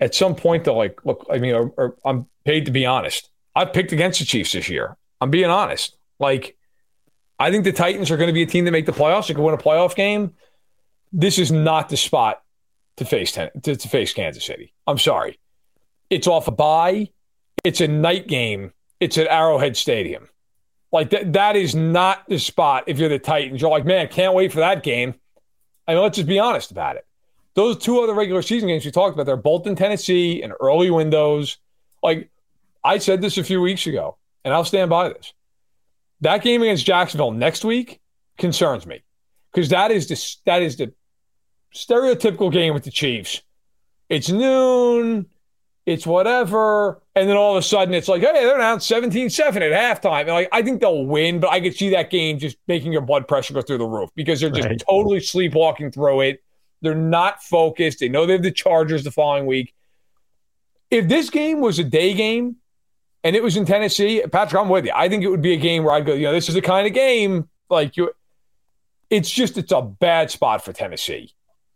At 0.00 0.14
some 0.14 0.34
point, 0.34 0.64
they'll 0.64 0.76
like 0.76 1.04
look. 1.06 1.24
I 1.30 1.38
mean, 1.38 1.54
or, 1.54 1.72
or 1.76 1.96
I'm 2.04 2.26
paid 2.44 2.66
to 2.66 2.72
be 2.72 2.84
honest. 2.84 3.30
I've 3.54 3.72
picked 3.72 3.92
against 3.92 4.18
the 4.18 4.24
Chiefs 4.24 4.52
this 4.52 4.68
year. 4.68 4.96
I'm 5.20 5.30
being 5.30 5.50
honest. 5.50 5.96
Like, 6.18 6.56
I 7.38 7.50
think 7.50 7.64
the 7.64 7.72
Titans 7.72 8.10
are 8.10 8.16
going 8.16 8.28
to 8.28 8.32
be 8.32 8.42
a 8.42 8.46
team 8.46 8.64
that 8.64 8.72
make 8.72 8.86
the 8.86 8.92
playoffs. 8.92 9.28
They 9.28 9.34
can 9.34 9.44
win 9.44 9.54
a 9.54 9.58
playoff 9.58 9.94
game. 9.94 10.34
This 11.12 11.38
is 11.38 11.52
not 11.52 11.88
the 11.88 11.96
spot 11.96 12.42
to 12.96 13.04
face 13.04 13.32
ten, 13.32 13.50
to, 13.62 13.76
to 13.76 13.88
face 13.88 14.12
Kansas 14.12 14.44
City. 14.44 14.72
I'm 14.86 14.98
sorry. 14.98 15.38
It's 16.10 16.26
off 16.26 16.48
a 16.48 16.50
bye. 16.50 17.08
It's 17.64 17.80
a 17.80 17.88
night 17.88 18.28
game. 18.28 18.72
It's 19.00 19.18
at 19.18 19.26
Arrowhead 19.28 19.76
Stadium. 19.76 20.28
Like 20.92 21.10
that, 21.10 21.32
that 21.32 21.56
is 21.56 21.74
not 21.74 22.28
the 22.28 22.38
spot 22.38 22.84
if 22.86 22.98
you're 22.98 23.08
the 23.08 23.18
Titans. 23.18 23.60
You're 23.60 23.70
like, 23.70 23.86
man, 23.86 24.08
can't 24.08 24.34
wait 24.34 24.52
for 24.52 24.60
that 24.60 24.82
game. 24.82 25.14
I 25.88 25.94
mean, 25.94 26.02
let's 26.02 26.16
just 26.16 26.28
be 26.28 26.38
honest 26.38 26.70
about 26.70 26.96
it. 26.96 27.06
Those 27.54 27.78
two 27.78 28.00
other 28.00 28.14
regular 28.14 28.42
season 28.42 28.68
games 28.68 28.84
we 28.84 28.90
talked 28.90 29.14
about, 29.14 29.26
they're 29.26 29.36
both 29.36 29.66
in 29.66 29.74
Tennessee 29.74 30.42
and 30.42 30.52
early 30.60 30.90
windows. 30.90 31.58
Like 32.02 32.30
I 32.84 32.98
said 32.98 33.20
this 33.20 33.38
a 33.38 33.44
few 33.44 33.60
weeks 33.60 33.86
ago, 33.86 34.16
and 34.44 34.52
I'll 34.52 34.64
stand 34.64 34.90
by 34.90 35.08
this. 35.08 35.32
That 36.20 36.42
game 36.42 36.62
against 36.62 36.86
Jacksonville 36.86 37.32
next 37.32 37.64
week 37.64 38.00
concerns 38.38 38.86
me 38.86 39.02
because 39.52 39.70
that 39.70 39.90
is 39.90 40.08
the 40.08 40.36
that 40.46 40.62
is 40.62 40.76
the 40.76 40.92
stereotypical 41.74 42.52
game 42.52 42.74
with 42.74 42.84
the 42.84 42.90
Chiefs. 42.90 43.42
It's 44.08 44.28
noon, 44.28 45.26
it's 45.86 46.06
whatever, 46.06 47.02
and 47.14 47.28
then 47.28 47.36
all 47.36 47.56
of 47.56 47.60
a 47.60 47.62
sudden 47.62 47.94
it's 47.94 48.08
like, 48.08 48.22
hey, 48.22 48.32
they're 48.32 48.58
down 48.58 48.78
17-7 48.78 49.40
at 49.40 50.02
halftime. 50.02 50.22
And 50.22 50.30
like 50.30 50.48
I 50.52 50.62
think 50.62 50.80
they'll 50.80 51.04
win, 51.04 51.40
but 51.40 51.50
I 51.50 51.60
could 51.60 51.74
see 51.74 51.90
that 51.90 52.10
game 52.10 52.38
just 52.38 52.56
making 52.68 52.92
your 52.92 53.02
blood 53.02 53.26
pressure 53.26 53.54
go 53.54 53.62
through 53.62 53.78
the 53.78 53.86
roof 53.86 54.10
because 54.14 54.40
they're 54.40 54.50
just 54.50 54.68
right. 54.68 54.82
totally 54.88 55.20
sleepwalking 55.20 55.90
through 55.90 56.20
it. 56.22 56.42
They're 56.82 56.94
not 56.94 57.42
focused. 57.42 58.00
They 58.00 58.08
know 58.08 58.26
they 58.26 58.34
have 58.34 58.42
the 58.42 58.50
Chargers 58.50 59.04
the 59.04 59.10
following 59.10 59.46
week. 59.46 59.74
If 60.90 61.08
this 61.08 61.30
game 61.30 61.60
was 61.60 61.78
a 61.78 61.84
day 61.84 62.12
game, 62.12 62.56
and 63.24 63.36
it 63.36 63.42
was 63.42 63.56
in 63.56 63.64
Tennessee, 63.64 64.22
Patrick, 64.30 64.60
I'm 64.60 64.68
with 64.68 64.84
you. 64.84 64.92
I 64.94 65.08
think 65.08 65.22
it 65.22 65.28
would 65.28 65.42
be 65.42 65.52
a 65.52 65.56
game 65.56 65.84
where 65.84 65.94
I'd 65.94 66.04
go, 66.04 66.12
you 66.12 66.24
know, 66.24 66.32
this 66.32 66.48
is 66.48 66.54
the 66.54 66.60
kind 66.60 66.86
of 66.86 66.92
game 66.92 67.48
like 67.70 67.96
you. 67.96 68.10
It's 69.10 69.30
just 69.30 69.58
it's 69.58 69.72
a 69.72 69.82
bad 69.82 70.30
spot 70.30 70.64
for 70.64 70.72
Tennessee. 70.72 71.34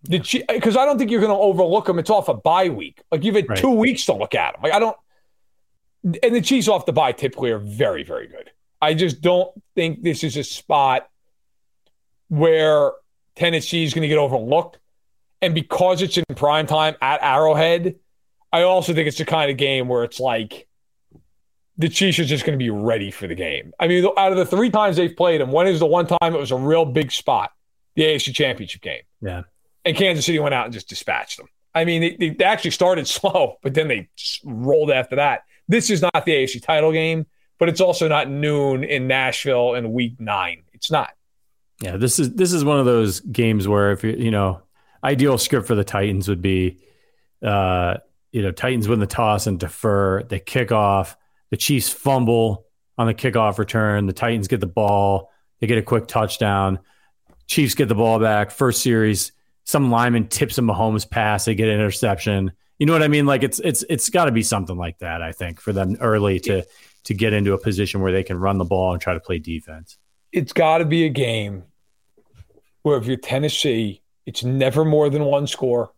Because 0.08 0.76
I 0.76 0.84
don't 0.84 0.98
think 0.98 1.10
you're 1.10 1.20
going 1.20 1.32
to 1.32 1.38
overlook 1.38 1.86
them. 1.86 1.98
It's 1.98 2.10
off 2.10 2.28
a 2.28 2.34
bye 2.34 2.68
week. 2.68 3.02
Like 3.10 3.24
you've 3.24 3.34
had 3.34 3.48
right. 3.48 3.58
two 3.58 3.70
weeks 3.70 4.06
to 4.06 4.14
look 4.14 4.34
at 4.34 4.54
them. 4.54 4.62
Like 4.62 4.72
I 4.72 4.78
don't. 4.78 4.96
And 6.22 6.34
the 6.34 6.40
Chiefs 6.40 6.68
off 6.68 6.86
the 6.86 6.92
bye 6.92 7.12
typically 7.12 7.50
are 7.50 7.58
very 7.58 8.04
very 8.04 8.28
good. 8.28 8.50
I 8.80 8.94
just 8.94 9.20
don't 9.20 9.50
think 9.74 10.02
this 10.02 10.22
is 10.22 10.36
a 10.36 10.44
spot 10.44 11.08
where 12.28 12.92
Tennessee 13.34 13.84
is 13.84 13.94
going 13.94 14.02
to 14.02 14.08
get 14.08 14.18
overlooked. 14.18 14.78
And 15.42 15.54
because 15.54 16.02
it's 16.02 16.16
in 16.16 16.24
prime 16.34 16.66
time 16.66 16.96
at 17.00 17.22
Arrowhead, 17.22 17.96
I 18.52 18.62
also 18.62 18.94
think 18.94 19.06
it's 19.06 19.18
the 19.18 19.24
kind 19.24 19.50
of 19.50 19.56
game 19.56 19.88
where 19.88 20.04
it's 20.04 20.18
like 20.18 20.66
the 21.78 21.88
Chiefs 21.88 22.18
are 22.18 22.24
just 22.24 22.44
going 22.44 22.58
to 22.58 22.62
be 22.62 22.70
ready 22.70 23.10
for 23.10 23.26
the 23.26 23.34
game. 23.34 23.72
I 23.78 23.86
mean, 23.86 24.06
out 24.16 24.32
of 24.32 24.38
the 24.38 24.46
three 24.46 24.70
times 24.70 24.96
they've 24.96 25.14
played 25.14 25.40
them, 25.40 25.52
when 25.52 25.66
is 25.66 25.78
the 25.78 25.86
one 25.86 26.06
time 26.06 26.34
it 26.34 26.38
was 26.38 26.50
a 26.50 26.56
real 26.56 26.84
big 26.84 27.12
spot? 27.12 27.52
The 27.96 28.02
AFC 28.02 28.34
Championship 28.34 28.82
game. 28.82 29.02
Yeah. 29.20 29.42
And 29.86 29.96
Kansas 29.96 30.26
City 30.26 30.38
went 30.38 30.54
out 30.54 30.66
and 30.66 30.74
just 30.74 30.88
dispatched 30.88 31.38
them. 31.38 31.46
I 31.74 31.84
mean, 31.84 32.16
they, 32.18 32.30
they 32.30 32.44
actually 32.44 32.72
started 32.72 33.06
slow, 33.08 33.56
but 33.62 33.72
then 33.74 33.88
they 33.88 34.08
rolled 34.44 34.90
after 34.90 35.16
that. 35.16 35.42
This 35.68 35.90
is 35.90 36.02
not 36.02 36.24
the 36.24 36.32
AFC 36.32 36.62
title 36.62 36.92
game, 36.92 37.26
but 37.58 37.68
it's 37.68 37.80
also 37.80 38.08
not 38.08 38.28
noon 38.28 38.84
in 38.84 39.06
Nashville 39.06 39.74
in 39.74 39.92
week 39.92 40.20
nine. 40.20 40.62
It's 40.74 40.90
not. 40.90 41.10
Yeah, 41.80 41.96
this 41.96 42.18
is 42.18 42.34
this 42.34 42.52
is 42.52 42.64
one 42.64 42.78
of 42.78 42.86
those 42.86 43.20
games 43.20 43.68
where 43.68 43.92
if 43.92 44.02
you 44.02 44.12
you 44.12 44.30
know, 44.30 44.62
ideal 45.04 45.38
script 45.38 45.66
for 45.66 45.74
the 45.74 45.84
Titans 45.84 46.28
would 46.28 46.40
be 46.40 46.78
uh, 47.42 47.98
you 48.32 48.42
know, 48.42 48.50
Titans 48.50 48.88
win 48.88 48.98
the 48.98 49.06
toss 49.06 49.46
and 49.46 49.58
defer, 49.58 50.22
they 50.22 50.38
kick 50.38 50.72
off 50.72 51.16
the 51.50 51.56
Chiefs 51.56 51.88
fumble 51.88 52.66
on 52.98 53.06
the 53.06 53.14
kickoff 53.14 53.58
return. 53.58 54.06
The 54.06 54.12
Titans 54.12 54.48
get 54.48 54.60
the 54.60 54.66
ball. 54.66 55.30
They 55.60 55.66
get 55.66 55.78
a 55.78 55.82
quick 55.82 56.06
touchdown. 56.06 56.80
Chiefs 57.46 57.74
get 57.74 57.88
the 57.88 57.94
ball 57.94 58.18
back. 58.18 58.50
First 58.50 58.82
series, 58.82 59.32
some 59.66 59.90
lineman 59.90 60.28
tips 60.28 60.58
a 60.58 60.62
Mahomes 60.62 61.08
pass. 61.08 61.44
They 61.44 61.54
get 61.54 61.68
an 61.68 61.74
interception. 61.74 62.52
You 62.78 62.86
know 62.86 62.92
what 62.92 63.02
I 63.02 63.08
mean? 63.08 63.26
Like 63.26 63.42
it's 63.42 63.58
it's 63.60 63.84
it's 63.90 64.08
got 64.08 64.26
to 64.26 64.32
be 64.32 64.42
something 64.42 64.76
like 64.76 64.98
that. 65.00 65.20
I 65.22 65.32
think 65.32 65.60
for 65.60 65.72
them 65.72 65.96
early 66.00 66.40
to 66.40 66.64
to 67.04 67.14
get 67.14 67.32
into 67.32 67.52
a 67.52 67.58
position 67.58 68.00
where 68.00 68.12
they 68.12 68.22
can 68.22 68.38
run 68.38 68.58
the 68.58 68.64
ball 68.64 68.92
and 68.92 69.02
try 69.02 69.14
to 69.14 69.20
play 69.20 69.38
defense. 69.38 69.98
It's 70.32 70.52
got 70.52 70.78
to 70.78 70.84
be 70.84 71.04
a 71.04 71.08
game 71.08 71.64
where 72.82 72.96
if 72.96 73.06
you're 73.06 73.16
Tennessee, 73.16 74.02
it's 74.24 74.44
never 74.44 74.84
more 74.84 75.10
than 75.10 75.24
one 75.24 75.46
score. 75.46 75.92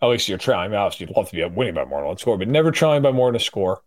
At 0.00 0.08
least 0.08 0.28
you're 0.28 0.38
mean, 0.38 0.74
obviously, 0.74 1.06
you'd 1.06 1.16
love 1.16 1.28
to 1.30 1.36
be 1.36 1.44
winning 1.44 1.74
by 1.74 1.84
more 1.84 2.00
than 2.00 2.08
one 2.08 2.18
score, 2.18 2.38
but 2.38 2.48
never 2.48 2.70
trying 2.70 3.02
by 3.02 3.10
more 3.10 3.28
than 3.28 3.36
a 3.36 3.40
score 3.40 3.82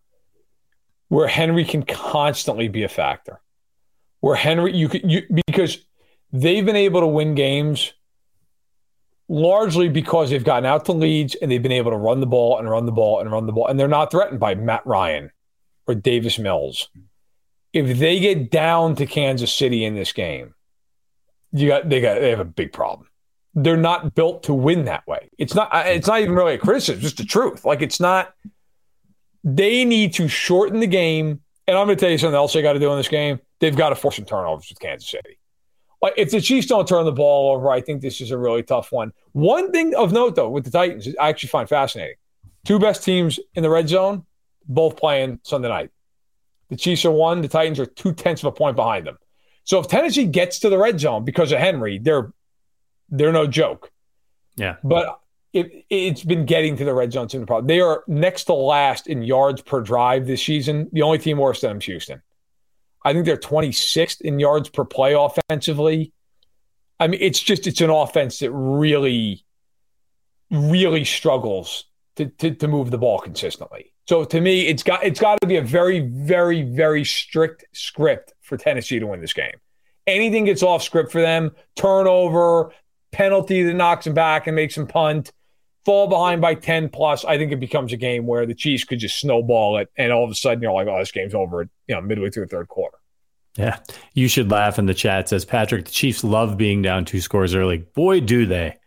where 1.08 1.28
Henry 1.28 1.64
can 1.64 1.84
constantly 1.84 2.68
be 2.68 2.84
a 2.84 2.89
factor. 2.89 3.41
Where 4.20 4.36
Henry, 4.36 4.76
you 4.76 4.89
could, 4.89 5.10
you, 5.10 5.24
because 5.47 5.80
they've 6.32 6.66
been 6.66 6.76
able 6.76 7.02
to 7.02 7.08
win 7.08 7.34
games 7.34 7.93
largely 9.32 9.88
because 9.88 10.29
they've 10.29 10.43
gotten 10.43 10.65
out 10.65 10.84
to 10.84 10.91
leads 10.91 11.36
and 11.36 11.49
they've 11.49 11.63
been 11.63 11.71
able 11.71 11.89
to 11.89 11.97
run 11.97 12.19
the 12.19 12.27
ball 12.27 12.59
and 12.59 12.69
run 12.69 12.86
the 12.86 12.91
ball 12.91 13.21
and 13.21 13.32
run 13.32 13.45
the 13.45 13.53
ball. 13.53 13.67
And 13.67 13.79
they're 13.79 13.88
not 13.88 14.11
threatened 14.11 14.41
by 14.41 14.55
Matt 14.55 14.86
Ryan 14.86 15.32
or 15.88 15.95
Davis 15.95 16.38
Mills. 16.38 16.89
If 17.71 17.97
they 17.97 18.19
get 18.19 18.51
down 18.51 18.95
to 18.95 19.05
Kansas 19.05 19.51
City 19.53 19.86
in 19.86 19.95
this 19.95 20.11
game, 20.11 20.53
you 21.53 21.69
got 21.69 21.88
they 21.88 22.01
got 22.01 22.19
they 22.19 22.29
have 22.29 22.41
a 22.41 22.45
big 22.45 22.73
problem. 22.73 23.07
They're 23.55 23.77
not 23.77 24.15
built 24.15 24.43
to 24.43 24.53
win 24.53 24.86
that 24.86 25.07
way. 25.07 25.29
It's 25.38 25.55
not 25.55 25.69
it's 25.88 26.07
not 26.07 26.19
even 26.19 26.36
really 26.36 26.55
a 26.55 26.57
criticism, 26.57 26.95
it's 26.95 27.03
just 27.03 27.17
the 27.17 27.23
truth. 27.23 27.63
Like 27.63 27.82
it's 27.82 28.01
not 28.01 28.34
they 29.45 29.86
need 29.86 30.13
to 30.15 30.27
shorten 30.27 30.82
the 30.82 30.88
game. 30.88 31.39
And 31.67 31.77
I'm 31.77 31.88
going 31.88 31.97
to 31.97 32.01
tell 32.01 32.11
you 32.11 32.17
something 32.17 32.36
else 32.36 32.51
they 32.51 32.61
got 32.61 32.73
to 32.73 32.79
do 32.79 32.91
in 32.91 32.97
this 32.97 33.07
game. 33.07 33.39
They've 33.59 33.75
got 33.75 33.89
to 33.89 33.95
force 33.95 34.17
some 34.17 34.25
turnovers 34.25 34.67
with 34.67 34.79
Kansas 34.79 35.09
City. 35.09 35.38
Like 36.02 36.14
if 36.18 36.32
the 36.32 36.41
Chiefs 36.41 36.68
don't 36.68 36.88
turn 36.88 37.06
the 37.06 37.12
ball 37.12 37.56
over, 37.56 37.70
I 37.70 37.82
think 37.82 38.02
this 38.02 38.22
is 38.22 38.32
a 38.32 38.38
really 38.38 38.64
tough 38.64 38.91
one. 38.91 39.14
One 39.34 39.72
thing 39.72 39.93
of 39.95 40.12
note, 40.12 40.36
though, 40.36 40.49
with 40.49 40.66
the 40.66 40.72
Titans, 40.72 41.08
I 41.20 41.30
actually 41.30 41.49
find 41.49 41.70
fascinating. 41.70 42.16
Two 42.66 42.80
best 42.80 43.04
teams 43.04 43.39
in 43.54 43.64
the 43.64 43.70
red 43.70 43.88
zone, 43.88 44.26
both 44.68 44.97
playing 44.97 45.39
Sunday 45.43 45.70
night. 45.70 45.91
The 46.70 46.76
Chiefs 46.76 47.06
are 47.06 47.12
one. 47.12 47.41
The 47.41 47.47
Titans 47.47 47.80
are 47.80 47.86
two 47.86 48.14
tenths 48.14 48.41
of 48.41 48.47
a 48.47 48.52
point 48.52 48.76
behind 48.76 49.06
them. 49.06 49.18
So 49.64 49.80
if 49.80 49.88
Tennessee 49.88 50.26
gets 50.26 50.60
to 50.60 50.70
the 50.70 50.78
red 50.78 50.99
zone 50.99 51.24
because 51.24 51.52
of 51.52 51.60
Henry, 51.60 51.99
they're 51.99 52.34
they're 53.10 53.32
no 53.32 53.45
joke. 53.45 53.91
Yeah. 54.56 54.78
But 54.84 55.20
it, 55.54 55.86
it's 55.89 56.24
been 56.24 56.45
getting 56.45 56.78
to 56.78 56.86
the 56.86 56.93
red 56.93 57.12
zone 57.12 57.30
soon. 57.30 57.45
Problem. 57.45 57.68
They 57.68 57.82
are 57.82 58.04
next 58.08 58.45
to 58.45 58.54
last 58.54 59.08
in 59.08 59.22
yards 59.22 59.62
per 59.62 59.82
drive 59.82 60.26
this 60.26 60.43
season. 60.43 60.89
The 60.93 61.02
only 61.02 61.18
team 61.18 61.38
worse 61.38 61.62
than 61.62 61.72
them 61.72 61.78
is 61.78 61.86
Houston. 61.86 62.22
I 63.04 63.14
think 63.14 63.26
they're 63.26 63.38
26th 63.38 64.22
in 64.22 64.39
yards 64.39 64.70
per 64.70 64.86
play 64.86 65.14
offensively. 65.14 66.14
I 66.99 67.08
mean, 67.08 67.20
it's 67.22 67.39
just 67.39 67.66
it's 67.66 67.82
an 67.82 67.89
offense 67.89 68.39
that 68.39 68.52
really, 68.52 69.43
really 70.52 71.04
struggles 71.04 71.86
to, 72.18 72.28
to, 72.28 72.52
to 72.56 72.68
move 72.68 72.91
the 72.91 72.97
ball 72.97 73.20
consistently. 73.20 73.91
So 74.08 74.24
to 74.26 74.41
me, 74.41 74.68
it's 74.68 74.84
got 74.84 75.04
it's 75.04 75.20
got 75.20 75.39
to 75.41 75.47
be 75.47 75.58
a 75.58 75.62
very, 75.62 75.99
very, 75.99 76.64
very 76.64 77.04
strict 77.04 77.66
script 77.74 78.34
for 78.41 78.58
Tennessee 78.58 78.99
to 78.99 79.08
win 79.08 79.22
this 79.22 79.34
game. 79.34 79.56
Anything 80.06 80.45
gets 80.45 80.64
off 80.64 80.84
script 80.84 81.12
for 81.12 81.22
them, 81.22 81.52
turnover, 81.76 82.74
penalty 83.12 83.64
that 83.64 83.74
knocks 83.74 84.06
them 84.06 84.14
back 84.14 84.47
and 84.47 84.56
makes 84.56 84.76
them 84.76 84.88
punt, 84.88 85.32
fall 85.86 86.07
behind 86.07 86.41
by 86.41 86.55
10 86.55 86.89
plus, 86.89 87.25
I 87.25 87.38
think 87.38 87.51
it 87.51 87.59
becomes 87.59 87.93
a 87.93 87.97
game 87.97 88.27
where 88.27 88.45
the 88.45 88.55
Chiefs 88.55 88.84
could 88.84 88.99
just 88.99 89.19
snowball 89.19 89.77
it 89.77 89.89
and 89.97 90.11
all 90.11 90.23
of 90.23 90.32
a 90.32 90.36
sudden 90.36 90.61
you're 90.61 90.71
like, 90.71 90.88
oh, 90.88 90.99
this 90.99 91.11
game's 91.11 91.34
over, 91.34 91.67
you 91.88 91.95
know, 91.95 92.01
midway 92.01 92.29
through 92.29 92.45
the 92.45 92.49
third 92.49 92.67
quarter. 92.67 92.97
Yeah. 93.57 93.79
You 94.13 94.27
should 94.27 94.49
laugh 94.49 94.79
in 94.79 94.86
the 94.86 94.93
chat 94.93 95.29
says 95.29 95.43
Patrick, 95.43 95.86
the 95.86 95.91
Chiefs 95.91 96.23
love 96.23 96.57
being 96.57 96.82
down 96.82 97.05
two 97.05 97.21
scores 97.21 97.53
early. 97.55 97.79
Boy, 97.79 98.21
do 98.21 98.45
they. 98.45 98.77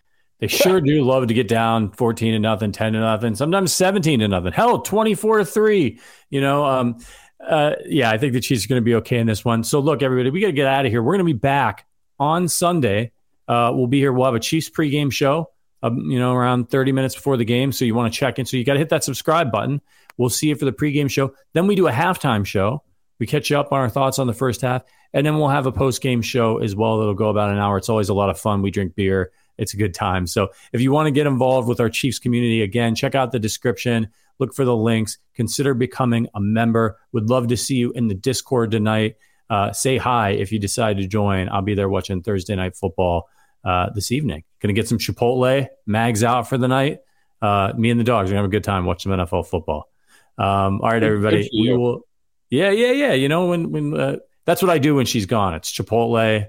They 0.41 0.49
sure 0.49 0.81
do 0.81 1.03
love 1.05 1.29
to 1.29 1.35
get 1.35 1.49
down 1.49 1.93
14 1.93 2.33
to 2.33 2.39
nothing, 2.39 2.73
10 2.73 2.93
to 2.95 3.01
nothing, 3.01 3.35
sometimes 3.35 3.73
17 3.73 4.21
to 4.21 4.29
nothing. 4.29 4.53
Hell, 4.53 4.81
24 4.81 5.39
to 5.39 5.45
3. 5.45 6.01
You 6.29 6.41
know, 6.41 6.65
um, 6.65 6.99
uh, 7.41 7.75
yeah, 7.87 8.11
I 8.11 8.19
think 8.19 8.33
the 8.33 8.41
Chiefs 8.41 8.65
are 8.65 8.69
going 8.69 8.81
to 8.81 8.85
be 8.85 8.97
okay 8.97 9.19
in 9.19 9.27
this 9.27 9.45
one. 9.45 9.65
So, 9.65 9.81
look, 9.81 10.03
everybody, 10.03 10.31
we 10.31 10.41
got 10.41 10.49
to 10.49 10.53
get 10.53 10.67
out 10.67 10.87
of 10.87 10.93
here. 10.93 11.03
We're 11.03 11.15
going 11.15 11.27
to 11.27 11.33
be 11.33 11.39
back 11.39 11.87
on 12.19 12.49
Sunday. 12.49 13.13
Uh, 13.47 13.73
we'll 13.75 13.87
be 13.87 13.99
here. 13.99 14.13
We'll 14.13 14.27
have 14.27 14.35
a 14.35 14.41
Chiefs 14.41 14.71
pregame 14.71 15.13
show, 15.13 15.51
um, 15.85 16.11
you 16.11 16.19
know, 16.19 16.35
around 16.35 16.71
30 16.71 16.93
minutes 16.93 17.15
before 17.15 17.37
the 17.37 17.45
game. 17.45 17.73
So, 17.73 17.85
you 17.85 17.95
want 17.95 18.13
to 18.13 18.19
check 18.19 18.39
in. 18.39 18.47
So, 18.47 18.57
you 18.57 18.65
got 18.65 18.75
to 18.75 18.79
hit 18.79 18.89
that 18.89 19.05
subscribe 19.05 19.53
button. 19.53 19.81
We'll 20.17 20.31
see 20.31 20.49
you 20.49 20.57
for 20.57 20.65
the 20.65 20.73
pregame 20.73 21.11
show. 21.11 21.35
Then 21.53 21.67
we 21.67 21.75
do 21.75 21.89
a 21.89 21.93
halftime 21.93 22.45
show. 22.45 22.83
We 23.19 23.27
catch 23.27 23.51
you 23.51 23.59
up 23.59 23.73
on 23.73 23.81
our 23.81 23.89
thoughts 23.89 24.19
on 24.19 24.27
the 24.27 24.35
first 24.35 24.61
half. 24.61 24.83
And 25.13 25.25
then 25.25 25.39
we'll 25.39 25.49
have 25.49 25.67
a 25.67 25.73
post 25.73 26.03
game 26.03 26.23
show 26.23 26.59
as 26.59 26.75
well 26.75 26.99
that'll 26.99 27.15
go 27.15 27.29
about 27.29 27.51
an 27.51 27.59
hour. 27.59 27.79
It's 27.79 27.89
always 27.89 28.09
a 28.09 28.15
lot 28.15 28.31
of 28.31 28.39
fun. 28.39 28.63
We 28.63 28.73
drink 28.73 28.97
beer 28.97 29.31
it's 29.59 29.75
a 29.75 29.77
good 29.77 29.95
time. 29.95 30.27
So 30.27 30.51
if 30.73 30.81
you 30.81 30.93
want 30.93 31.07
to 31.07 31.11
get 31.11 31.27
involved 31.27 31.69
with 31.69 31.81
our 31.81 31.89
Chiefs 31.89 32.19
community, 32.19 32.63
again, 32.63 32.95
check 32.95 33.15
out 33.15 33.33
the 33.33 33.39
description, 33.39 34.09
look 34.39 34.55
for 34.55 34.65
the 34.65 34.77
links, 34.77 35.19
consider 35.35 35.75
becoming 35.75 36.29
a 36.35 36.41
member. 36.41 36.99
Would 37.13 37.31
love 37.31 37.49
to 37.49 37.57
see 37.57 37.77
you 37.77 37.93
in 37.93 38.09
the 38.09 38.15
Discord 38.15 38.71
tonight. 38.71 39.17
Uh, 39.51 39.73
say 39.73 39.97
hi 39.97 40.31
if 40.31 40.53
you 40.53 40.59
decide 40.59 40.97
to 40.97 41.07
join. 41.07 41.49
I'll 41.49 41.63
be 41.63 41.75
there 41.75 41.89
watching 41.89 42.23
Thursday 42.23 42.57
night 42.57 42.77
football 42.77 43.29
uh, 43.65 43.91
this 43.91 44.11
evening. 44.11 44.45
Going 44.65 44.75
to 44.75 44.81
get 44.81 44.89
some 44.89 44.97
Chipotle. 44.97 45.69
Mags 45.85 46.25
out 46.25 46.49
for 46.49 46.57
the 46.57 46.69
night. 46.69 47.01
Uh, 47.43 47.75
me 47.77 47.91
and 47.91 48.01
the 48.01 48.05
dogs 48.05 48.31
are 48.31 48.33
going 48.33 48.37
to 48.37 48.45
have 48.45 48.45
a 48.47 48.49
good 48.49 48.65
time 48.65 48.87
watching 48.87 49.13
some 49.13 49.19
NFL 49.21 49.47
football. 49.47 49.91
Um, 50.39 50.81
all 50.81 50.91
right, 50.91 51.03
everybody. 51.03 51.51
We 51.53 51.77
will. 51.77 52.01
Yeah, 52.49 52.71
yeah, 52.71 52.93
yeah. 52.93 53.13
You 53.13 53.29
know 53.29 53.49
when 53.49 53.73
when 53.73 54.01
uh, 54.01 54.17
that's 54.47 54.63
what 54.63 54.71
I 54.71 54.79
do 54.79 54.95
when 54.95 55.05
she's 55.05 55.27
gone. 55.27 55.53
It's 55.53 55.71
Chipotle, 55.71 56.47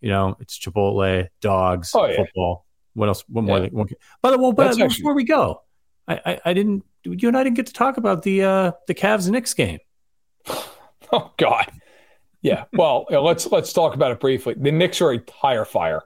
you 0.00 0.08
know, 0.08 0.34
it's 0.40 0.58
Chipotle, 0.58 1.28
dogs, 1.42 1.92
oh, 1.94 2.06
yeah. 2.06 2.16
football. 2.16 2.64
What 2.94 3.10
else? 3.10 3.22
One 3.28 3.44
more. 3.44 3.58
Yeah. 3.58 3.68
One, 3.70 3.88
by 4.22 4.30
the 4.30 4.38
way, 4.38 4.52
but 4.52 4.68
actually, 4.68 4.88
before 4.88 5.14
we 5.14 5.24
go, 5.24 5.60
I, 6.06 6.20
I, 6.24 6.40
I, 6.46 6.52
didn't. 6.54 6.86
You 7.04 7.28
and 7.28 7.36
I 7.36 7.44
didn't 7.44 7.56
get 7.56 7.66
to 7.66 7.74
talk 7.74 7.98
about 7.98 8.22
the 8.22 8.44
uh, 8.44 8.72
the 8.86 8.94
Cavs 8.94 9.28
Knicks 9.28 9.52
game. 9.52 9.80
Oh 11.10 11.32
God. 11.38 11.72
Yeah. 12.42 12.64
Well, 12.74 13.06
let's 13.10 13.46
let's 13.46 13.72
talk 13.72 13.94
about 13.94 14.10
it 14.10 14.20
briefly. 14.20 14.54
The 14.58 14.70
Knicks 14.70 15.00
are 15.00 15.10
a 15.10 15.18
tire 15.18 15.64
fire. 15.64 16.02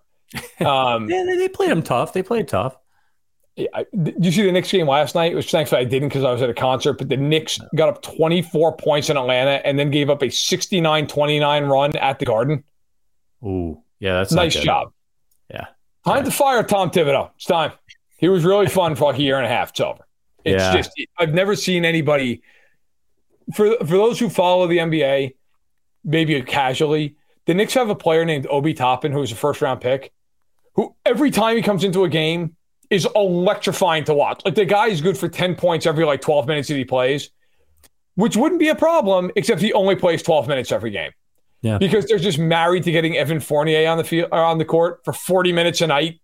Um, 0.61 1.11
yeah, 1.11 1.25
they, 1.27 1.37
they 1.37 1.49
played 1.49 1.71
them 1.71 1.83
tough. 1.83 2.13
They 2.13 2.23
played 2.23 2.47
tough. 2.47 2.77
Yeah, 3.57 3.83
did 4.01 4.25
you 4.25 4.33
see 4.33 4.43
the 4.45 4.53
Knicks 4.53 4.71
game 4.71 4.89
last 4.89 5.15
night? 5.15 5.35
Which 5.35 5.51
thankfully 5.51 5.83
I 5.83 5.85
didn't 5.85 6.09
because 6.09 6.25
I 6.25 6.33
was 6.33 6.41
at 6.41 6.49
a 6.49 6.55
concert. 6.55 6.95
But 6.95 7.09
the 7.09 7.17
Knicks 7.17 7.59
got 7.75 7.89
up 7.89 8.03
24 8.03 8.77
points 8.77 9.11
in 9.11 9.17
Atlanta 9.17 9.61
and 9.67 9.79
then 9.79 9.91
gave 9.91 10.09
up 10.09 10.23
a 10.23 10.27
69-29 10.27 11.71
run 11.71 11.97
at 11.97 12.19
the 12.19 12.25
Garden. 12.25 12.65
Ooh, 13.45 13.83
yeah, 13.99 14.15
that's 14.15 14.33
nice 14.33 14.55
job. 14.55 14.93
Yeah, 15.51 15.67
time 16.05 16.17
right. 16.17 16.25
to 16.25 16.31
fire 16.31 16.63
Tom 16.63 16.91
Thibodeau. 16.91 17.31
It's 17.37 17.45
time. 17.45 17.73
He 18.17 18.29
was 18.29 18.45
really 18.45 18.67
fun 18.69 18.95
for 18.95 19.11
like 19.11 19.19
a 19.19 19.23
year 19.23 19.37
and 19.37 19.45
a 19.45 19.51
half. 19.51 19.71
It's 19.71 19.81
over. 19.81 20.07
It's 20.45 20.63
yeah. 20.63 20.77
just 20.77 20.91
I've 21.19 21.35
never 21.35 21.55
seen 21.55 21.85
anybody. 21.85 22.43
For 23.55 23.77
for 23.79 23.85
those 23.85 24.19
who 24.19 24.31
follow 24.31 24.67
the 24.67 24.79
NBA, 24.79 25.35
maybe 26.05 26.41
casually, 26.43 27.17
the 27.47 27.55
Knicks 27.55 27.75
have 27.75 27.91
a 27.91 27.95
player 27.95 28.25
named 28.25 28.47
Obi 28.49 28.75
Toppin 28.75 29.13
who 29.13 29.21
was 29.21 29.33
a 29.33 29.37
first 29.37 29.61
round 29.61 29.81
pick, 29.81 30.13
who 30.75 30.95
every 31.05 31.31
time 31.31 31.57
he 31.57 31.63
comes 31.63 31.85
into 31.85 32.05
a 32.05 32.09
game 32.09 32.57
is 32.91 33.07
electrifying 33.15 34.05
to 34.05 34.15
watch. 34.15 34.43
Like 34.45 34.55
the 34.55 34.65
guy 34.65 34.89
is 34.89 35.01
good 35.01 35.17
for 35.17 35.29
ten 35.29 35.55
points 35.55 35.87
every 35.87 36.05
like 36.05 36.21
twelve 36.21 36.47
minutes 36.47 36.69
that 36.69 36.77
he 36.77 36.85
plays, 36.85 37.31
which 38.15 38.37
wouldn't 38.37 38.61
be 38.61 38.69
a 38.69 38.75
problem 38.75 39.31
except 39.37 39.61
he 39.61 39.73
only 39.73 39.97
plays 39.97 40.23
twelve 40.23 40.49
minutes 40.49 40.73
every 40.73 40.91
game. 40.91 41.13
Yeah. 41.63 41.79
Because 41.79 42.07
they're 42.07 42.19
just 42.19 42.39
married 42.39 42.83
to 42.85 42.93
getting 42.93 43.17
Evan 43.17 43.41
Fournier 43.41 43.89
on 43.89 43.97
the 43.97 44.05
field 44.05 44.29
or 44.33 44.45
uh, 44.45 44.51
on 44.51 44.59
the 44.59 44.65
court 44.65 45.01
for 45.05 45.13
40 45.13 45.53
minutes 45.53 45.81
a 45.81 45.87
night. 45.87 46.21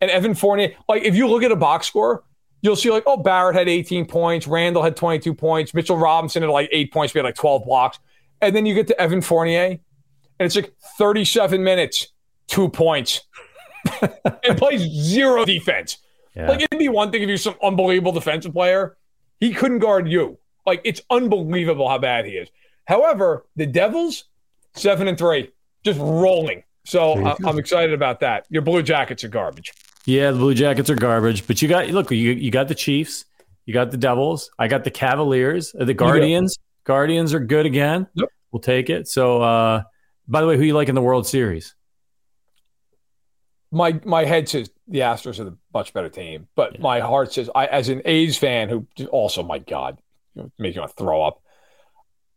And 0.00 0.10
Evan 0.10 0.34
Fournier, 0.34 0.74
like 0.88 1.02
if 1.02 1.16
you 1.16 1.26
look 1.26 1.42
at 1.42 1.50
a 1.50 1.56
box 1.56 1.88
score, 1.88 2.22
you'll 2.62 2.76
see 2.76 2.90
like, 2.90 3.02
oh, 3.06 3.16
Barrett 3.16 3.56
had 3.56 3.68
18 3.68 4.06
points, 4.06 4.46
Randle 4.46 4.82
had 4.82 4.96
22 4.96 5.34
points, 5.34 5.74
Mitchell 5.74 5.96
Robinson 5.96 6.42
had 6.42 6.50
like 6.50 6.68
eight 6.72 6.92
points, 6.92 7.14
we 7.14 7.18
had 7.18 7.24
like 7.24 7.34
12 7.34 7.64
blocks. 7.64 7.98
And 8.40 8.54
then 8.54 8.64
you 8.64 8.74
get 8.74 8.86
to 8.88 9.00
Evan 9.00 9.22
Fournier, 9.22 9.78
and 10.38 10.46
it's 10.46 10.54
like 10.54 10.74
37 10.98 11.62
minutes, 11.62 12.08
two 12.46 12.68
points, 12.68 13.22
and 14.44 14.58
plays 14.58 14.80
zero 14.80 15.44
defense. 15.44 15.98
Yeah. 16.34 16.48
Like 16.48 16.62
it'd 16.62 16.78
be 16.78 16.88
one 16.88 17.10
thing 17.10 17.22
if 17.22 17.28
you're 17.28 17.38
some 17.38 17.56
unbelievable 17.62 18.12
defensive 18.12 18.52
player. 18.52 18.96
He 19.40 19.52
couldn't 19.52 19.80
guard 19.80 20.08
you. 20.08 20.38
Like 20.66 20.80
it's 20.84 21.00
unbelievable 21.10 21.88
how 21.88 21.98
bad 21.98 22.26
he 22.26 22.32
is. 22.32 22.48
However, 22.86 23.46
the 23.56 23.66
Devils, 23.66 24.24
seven 24.74 25.08
and 25.08 25.18
three, 25.18 25.50
just 25.84 25.98
rolling. 26.00 26.62
So 26.84 27.14
I, 27.24 27.36
I'm 27.44 27.58
excited 27.58 27.92
about 27.92 28.20
that. 28.20 28.46
Your 28.48 28.62
Blue 28.62 28.82
Jackets 28.82 29.24
are 29.24 29.28
garbage. 29.28 29.72
Yeah, 30.04 30.30
the 30.30 30.38
Blue 30.38 30.54
Jackets 30.54 30.88
are 30.88 30.94
garbage. 30.94 31.46
But 31.46 31.60
you 31.60 31.68
got 31.68 31.88
look, 31.88 32.10
you 32.10 32.32
you 32.32 32.50
got 32.50 32.68
the 32.68 32.74
Chiefs, 32.74 33.24
you 33.64 33.74
got 33.74 33.90
the 33.90 33.96
Devils, 33.96 34.50
I 34.58 34.68
got 34.68 34.84
the 34.84 34.90
Cavaliers, 34.90 35.74
uh, 35.78 35.84
the 35.84 35.94
Guardians. 35.94 36.58
Guardians 36.84 37.34
are 37.34 37.40
good 37.40 37.66
again. 37.66 38.06
Yep. 38.14 38.28
We'll 38.52 38.60
take 38.60 38.90
it. 38.90 39.08
So, 39.08 39.42
uh, 39.42 39.82
by 40.28 40.40
the 40.40 40.46
way, 40.46 40.56
who 40.56 40.62
you 40.62 40.74
like 40.74 40.88
in 40.88 40.94
the 40.94 41.02
World 41.02 41.26
Series? 41.26 41.74
My 43.70 44.00
my 44.04 44.24
head 44.24 44.48
says 44.48 44.70
the 44.88 45.00
Astros 45.00 45.40
are 45.40 45.44
the 45.44 45.56
much 45.74 45.92
better 45.92 46.08
team, 46.08 46.48
but 46.54 46.74
yeah. 46.74 46.80
my 46.80 47.00
heart 47.00 47.32
says 47.32 47.50
I, 47.54 47.66
as 47.66 47.88
an 47.88 48.02
A's 48.04 48.38
fan 48.38 48.68
who 48.68 48.86
also, 49.08 49.42
my 49.42 49.58
God, 49.58 49.98
making 50.58 50.82
a 50.82 50.88
throw 50.88 51.22
up. 51.22 51.42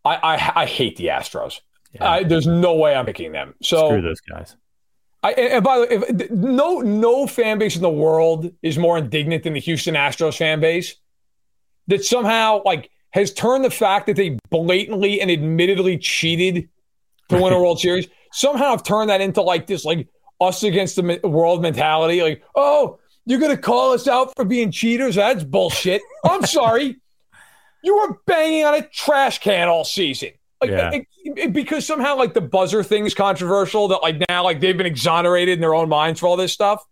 I, 0.03 0.15
I 0.15 0.61
I 0.61 0.65
hate 0.65 0.95
the 0.97 1.07
Astros. 1.07 1.61
Yeah. 1.93 2.21
there's 2.23 2.47
no 2.47 2.75
way 2.75 2.95
I'm 2.95 3.05
picking 3.05 3.31
them. 3.31 3.55
So 3.61 3.87
screw 3.87 4.01
those 4.01 4.21
guys. 4.21 4.55
I, 5.21 5.31
and 5.33 5.63
by 5.63 5.75
the 5.75 5.81
way, 5.81 5.87
if, 5.91 6.31
no 6.31 6.79
no 6.79 7.27
fan 7.27 7.59
base 7.59 7.75
in 7.75 7.81
the 7.81 7.89
world 7.89 8.51
is 8.61 8.77
more 8.77 8.97
indignant 8.97 9.43
than 9.43 9.53
the 9.53 9.59
Houston 9.59 9.95
Astros 9.95 10.37
fan 10.37 10.59
base 10.59 10.95
that 11.87 12.05
somehow 12.05 12.61
like 12.63 12.89
has 13.11 13.33
turned 13.33 13.65
the 13.65 13.71
fact 13.71 14.05
that 14.07 14.15
they 14.15 14.37
blatantly 14.49 15.19
and 15.19 15.29
admittedly 15.29 15.97
cheated 15.97 16.69
to 17.27 17.41
win 17.41 17.51
a 17.51 17.59
World 17.59 17.79
Series 17.79 18.07
somehow 18.31 18.69
have 18.69 18.83
turned 18.83 19.09
that 19.09 19.21
into 19.21 19.41
like 19.41 19.67
this 19.67 19.83
like 19.83 20.07
us 20.41 20.63
against 20.63 20.95
the 20.95 21.19
world 21.23 21.61
mentality. 21.61 22.21
Like, 22.21 22.43
oh, 22.55 22.99
you're 23.25 23.39
gonna 23.39 23.57
call 23.57 23.91
us 23.91 24.07
out 24.07 24.33
for 24.35 24.45
being 24.45 24.71
cheaters? 24.71 25.15
That's 25.15 25.43
bullshit. 25.43 26.01
I'm 26.23 26.45
sorry. 26.45 26.99
You 27.83 27.97
were 27.97 28.19
banging 28.25 28.65
on 28.65 28.75
a 28.75 28.81
trash 28.81 29.39
can 29.39 29.69
all 29.69 29.85
season. 29.85 30.31
Like, 30.61 30.71
yeah. 30.71 30.91
it, 30.91 31.07
it, 31.23 31.53
because 31.53 31.85
somehow 31.85 32.17
like 32.17 32.33
the 32.33 32.41
buzzer 32.41 32.83
thing 32.83 33.05
is 33.05 33.13
controversial 33.13 33.87
that 33.89 34.01
like 34.01 34.21
now 34.27 34.43
like 34.43 34.59
they've 34.59 34.75
been 34.75 34.85
exonerated 34.85 35.53
in 35.53 35.61
their 35.61 35.73
own 35.73 35.87
minds 35.87 36.19
for 36.19 36.27
all 36.27 36.35
this 36.35 36.51
stuff. 36.51 36.83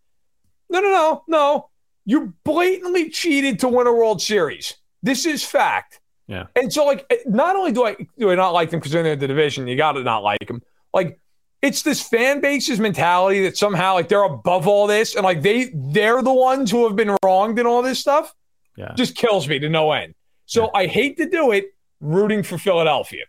No, 0.69 0.79
no, 0.79 0.89
no, 0.89 1.23
no. 1.27 1.69
You 2.05 2.33
blatantly 2.45 3.09
cheated 3.09 3.59
to 3.59 3.67
win 3.67 3.87
a 3.87 3.91
World 3.91 4.21
Series. 4.21 4.75
This 5.03 5.25
is 5.25 5.43
fact. 5.43 5.99
Yeah. 6.27 6.45
And 6.55 6.71
so 6.71 6.85
like 6.85 7.11
not 7.25 7.55
only 7.55 7.71
do 7.71 7.85
I 7.85 7.95
do 8.17 8.29
I 8.29 8.35
not 8.35 8.51
like 8.51 8.69
them 8.69 8.79
because 8.79 8.91
they're 8.91 9.05
in 9.05 9.19
the 9.19 9.27
division, 9.27 9.67
you 9.67 9.75
got 9.75 9.93
to 9.93 10.03
not 10.03 10.23
like 10.23 10.47
them. 10.47 10.61
Like 10.93 11.19
it's 11.61 11.81
this 11.81 12.01
fan 12.01 12.39
base's 12.39 12.79
mentality 12.79 13.43
that 13.43 13.57
somehow 13.57 13.95
like 13.95 14.09
they're 14.09 14.23
above 14.23 14.67
all 14.67 14.87
this 14.87 15.15
and 15.15 15.23
like 15.23 15.41
they 15.41 15.71
they're 15.73 16.21
the 16.21 16.33
ones 16.33 16.69
who 16.69 16.87
have 16.87 16.95
been 16.95 17.15
wronged 17.23 17.59
in 17.59 17.65
all 17.65 17.81
this 17.81 17.99
stuff. 17.99 18.33
Yeah. 18.75 18.93
Just 18.95 19.15
kills 19.15 19.47
me 19.47 19.59
to 19.59 19.69
no 19.69 19.91
end. 19.91 20.13
So 20.45 20.65
yeah. 20.65 20.81
I 20.81 20.87
hate 20.87 21.17
to 21.17 21.27
do 21.29 21.51
it 21.51 21.73
rooting 21.99 22.43
for 22.43 22.57
Philadelphia. 22.57 23.25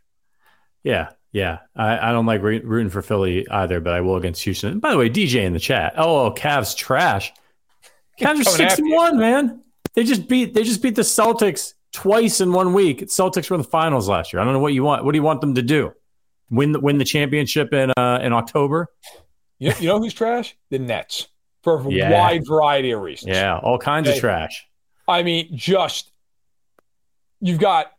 Yeah, 0.82 1.10
yeah. 1.32 1.60
I, 1.74 2.10
I 2.10 2.12
don't 2.12 2.26
like 2.26 2.42
rooting 2.42 2.90
for 2.90 3.02
Philly 3.02 3.48
either, 3.48 3.80
but 3.80 3.94
I 3.94 4.00
will 4.02 4.16
against 4.16 4.42
Houston. 4.44 4.78
By 4.78 4.92
the 4.92 4.98
way, 4.98 5.08
DJ 5.10 5.44
in 5.44 5.52
the 5.52 5.58
chat. 5.58 5.94
Oh, 5.96 6.26
oh 6.26 6.30
Cavs 6.32 6.76
trash. 6.76 7.32
Cavs 8.20 8.40
are 8.40 8.44
six 8.44 8.78
and 8.78 8.90
one, 8.92 9.18
man. 9.18 9.62
They 9.94 10.04
just 10.04 10.28
beat 10.28 10.54
they 10.54 10.64
just 10.64 10.82
beat 10.82 10.94
the 10.94 11.02
Celtics 11.02 11.74
twice 11.92 12.40
in 12.40 12.52
one 12.52 12.74
week. 12.74 13.00
Celtics 13.06 13.48
were 13.48 13.54
in 13.54 13.62
the 13.62 13.68
finals 13.68 14.08
last 14.08 14.32
year. 14.32 14.40
I 14.40 14.44
don't 14.44 14.52
know 14.52 14.60
what 14.60 14.74
you 14.74 14.84
want. 14.84 15.04
What 15.04 15.12
do 15.12 15.18
you 15.18 15.22
want 15.22 15.40
them 15.40 15.54
to 15.54 15.62
do? 15.62 15.92
Win 16.50 16.72
the 16.72 16.80
win 16.80 16.98
the 16.98 17.04
championship 17.04 17.72
in 17.72 17.92
uh, 17.96 18.20
in 18.22 18.32
October? 18.32 18.88
You, 19.58 19.72
you 19.80 19.88
know 19.88 19.98
who's 19.98 20.14
trash? 20.14 20.56
The 20.70 20.78
Nets 20.78 21.28
for 21.62 21.80
a 21.80 21.90
yeah. 21.90 22.12
wide 22.12 22.46
variety 22.46 22.92
of 22.92 23.00
reasons. 23.00 23.36
Yeah, 23.36 23.58
all 23.58 23.78
kinds 23.78 24.08
okay. 24.08 24.16
of 24.16 24.20
trash. 24.20 24.66
I 25.06 25.22
mean, 25.22 25.48
just 25.54 26.12
you've 27.40 27.58
got 27.58 27.92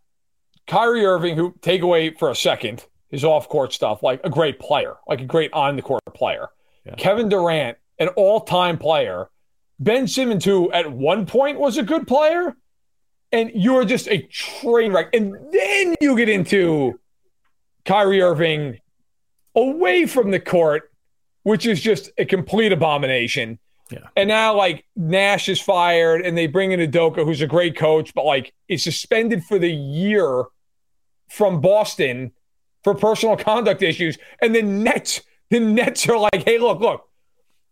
Kyrie 0.67 1.05
Irving, 1.05 1.35
who 1.35 1.53
take 1.61 1.81
away 1.81 2.11
for 2.11 2.29
a 2.29 2.35
second 2.35 2.85
his 3.09 3.23
off 3.23 3.49
court 3.49 3.73
stuff, 3.73 4.03
like 4.03 4.21
a 4.23 4.29
great 4.29 4.59
player, 4.59 4.95
like 5.07 5.21
a 5.21 5.25
great 5.25 5.51
on 5.53 5.75
the 5.75 5.81
court 5.81 6.01
player. 6.13 6.49
yeah. 6.85 6.93
Kevin 6.95 7.27
Durant, 7.27 7.77
an 7.97 8.09
all 8.09 8.41
time 8.41 8.77
player, 8.77 9.29
Ben 9.79 10.07
Simmons, 10.07 10.45
who 10.45 10.71
at 10.71 10.91
one 10.91 11.25
point 11.25 11.59
was 11.59 11.77
a 11.77 11.83
good 11.83 12.07
player, 12.07 12.55
and 13.31 13.51
you're 13.53 13.85
just 13.85 14.07
a 14.07 14.21
train 14.27 14.93
wreck. 14.93 15.09
And 15.13 15.35
then 15.51 15.95
you 15.99 16.15
get 16.15 16.29
into 16.29 16.99
Kyrie 17.89 18.21
Irving 18.21 18.77
away 19.55 20.05
from 20.05 20.29
the 20.29 20.39
court, 20.39 20.91
which 21.41 21.65
is 21.65 21.81
just 21.81 22.11
a 22.19 22.25
complete 22.25 22.71
abomination. 22.71 23.57
Yeah. 23.89 24.07
And 24.15 24.27
now, 24.27 24.55
like, 24.55 24.85
Nash 24.95 25.49
is 25.49 25.59
fired, 25.59 26.21
and 26.21 26.37
they 26.37 26.45
bring 26.45 26.71
in 26.71 26.79
Udoka, 26.79 27.25
who's 27.25 27.41
a 27.41 27.47
great 27.47 27.75
coach, 27.75 28.13
but 28.13 28.25
like, 28.25 28.53
is 28.67 28.83
suspended 28.83 29.43
for 29.43 29.57
the 29.57 29.71
year 29.71 30.43
from 31.29 31.61
Boston 31.61 32.31
for 32.83 32.93
personal 32.93 33.35
conduct 33.35 33.81
issues. 33.81 34.19
And 34.39 34.53
the 34.53 34.61
Nets, 34.61 35.21
the 35.49 35.59
Nets 35.59 36.07
are 36.07 36.19
like, 36.19 36.43
hey, 36.45 36.59
look, 36.59 36.79
look, 36.81 37.09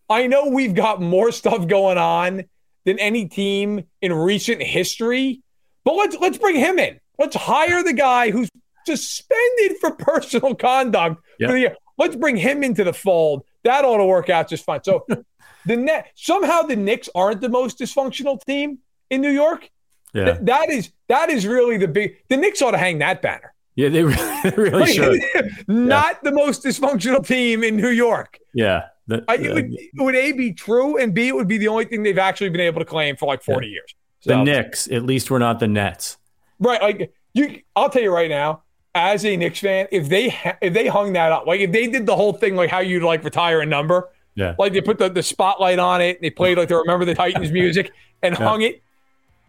I 0.09 0.25
know 0.25 0.47
we've 0.47 0.73
got 0.73 0.99
more 0.99 1.31
stuff 1.31 1.67
going 1.67 1.99
on 1.99 2.45
than 2.85 2.97
any 2.97 3.27
team 3.27 3.83
in 4.01 4.13
recent 4.13 4.63
history, 4.63 5.43
but 5.83 5.93
let's 5.93 6.17
let's 6.19 6.39
bring 6.39 6.55
him 6.55 6.79
in. 6.79 6.99
Let's 7.19 7.35
hire 7.35 7.83
the 7.83 7.93
guy 7.93 8.31
who's 8.31 8.49
suspended 8.87 9.77
for 9.79 9.91
personal 9.91 10.55
conduct 10.55 11.23
yep. 11.39 11.49
for 11.49 11.53
the. 11.53 11.75
Let's 11.97 12.15
bring 12.15 12.37
him 12.37 12.63
into 12.63 12.83
the 12.83 12.93
fold. 12.93 13.43
That 13.63 13.83
ought 13.83 13.97
to 13.97 14.05
work 14.05 14.29
out 14.29 14.49
just 14.49 14.63
fine. 14.63 14.83
So 14.83 15.05
the 15.65 15.77
net 15.77 16.11
somehow 16.15 16.61
the 16.63 16.75
Knicks 16.75 17.09
aren't 17.13 17.41
the 17.41 17.49
most 17.49 17.79
dysfunctional 17.79 18.43
team 18.45 18.79
in 19.09 19.21
New 19.21 19.31
York. 19.31 19.69
Yeah. 20.13 20.25
Th- 20.25 20.37
that 20.41 20.69
is 20.69 20.91
that 21.09 21.29
is 21.29 21.45
really 21.45 21.77
the 21.77 21.87
big 21.87 22.17
the 22.29 22.37
Knicks 22.37 22.61
ought 22.61 22.71
to 22.71 22.77
hang 22.77 22.99
that 22.99 23.21
banner. 23.21 23.53
Yeah, 23.75 23.89
they 23.89 24.03
really, 24.43 24.51
really 24.57 24.93
should. 24.93 25.21
Not 25.67 26.05
yeah. 26.05 26.19
the 26.23 26.31
most 26.31 26.63
dysfunctional 26.63 27.25
team 27.25 27.63
in 27.63 27.77
New 27.77 27.89
York. 27.89 28.39
Yeah. 28.53 28.87
The, 29.05 29.23
I, 29.27 29.35
it 29.35 29.53
would, 29.53 29.77
would, 29.99 30.15
A 30.15 30.33
be 30.33 30.51
true, 30.51 30.97
and 30.97 31.13
B 31.13 31.29
it 31.29 31.35
would 31.35 31.47
be 31.47 31.57
the 31.57 31.69
only 31.69 31.85
thing 31.85 32.03
they've 32.03 32.17
actually 32.17 32.49
been 32.49 32.61
able 32.61 32.79
to 32.79 32.85
claim 32.85 33.15
for 33.15 33.25
like 33.25 33.41
forty 33.41 33.67
yeah. 33.67 33.73
years. 33.73 33.95
So, 34.19 34.29
the 34.29 34.43
Knicks, 34.43 34.87
at 34.87 35.03
least 35.03 35.31
we're 35.31 35.39
not 35.39 35.59
the 35.59 35.67
Nets, 35.67 36.17
right? 36.59 36.81
Like 36.81 37.13
you, 37.33 37.61
I'll 37.73 37.89
tell 37.89 38.01
you 38.01 38.11
right 38.11 38.29
now, 38.29 38.63
as 38.95 39.25
a 39.25 39.37
Knicks 39.37 39.59
fan, 39.59 39.87
if 39.91 40.09
they 40.09 40.29
ha- 40.29 40.57
if 40.61 40.73
they 40.73 40.87
hung 40.87 41.13
that 41.13 41.31
up, 41.31 41.45
like 41.45 41.59
if 41.59 41.71
they 41.71 41.87
did 41.87 42.05
the 42.05 42.15
whole 42.15 42.33
thing, 42.33 42.55
like 42.55 42.69
how 42.69 42.79
you'd 42.79 43.03
like 43.03 43.23
retire 43.23 43.61
a 43.61 43.65
number, 43.65 44.09
yeah, 44.35 44.55
like 44.57 44.73
they 44.73 44.81
put 44.81 44.97
the, 44.97 45.09
the 45.09 45.23
spotlight 45.23 45.79
on 45.79 46.01
it, 46.01 46.21
they 46.21 46.29
played 46.29 46.57
like 46.57 46.69
they 46.69 46.75
remember 46.75 47.05
the 47.05 47.15
Titans 47.15 47.51
music 47.51 47.91
and 48.23 48.37
yeah. 48.37 48.43
hung 48.45 48.61
it, 48.61 48.81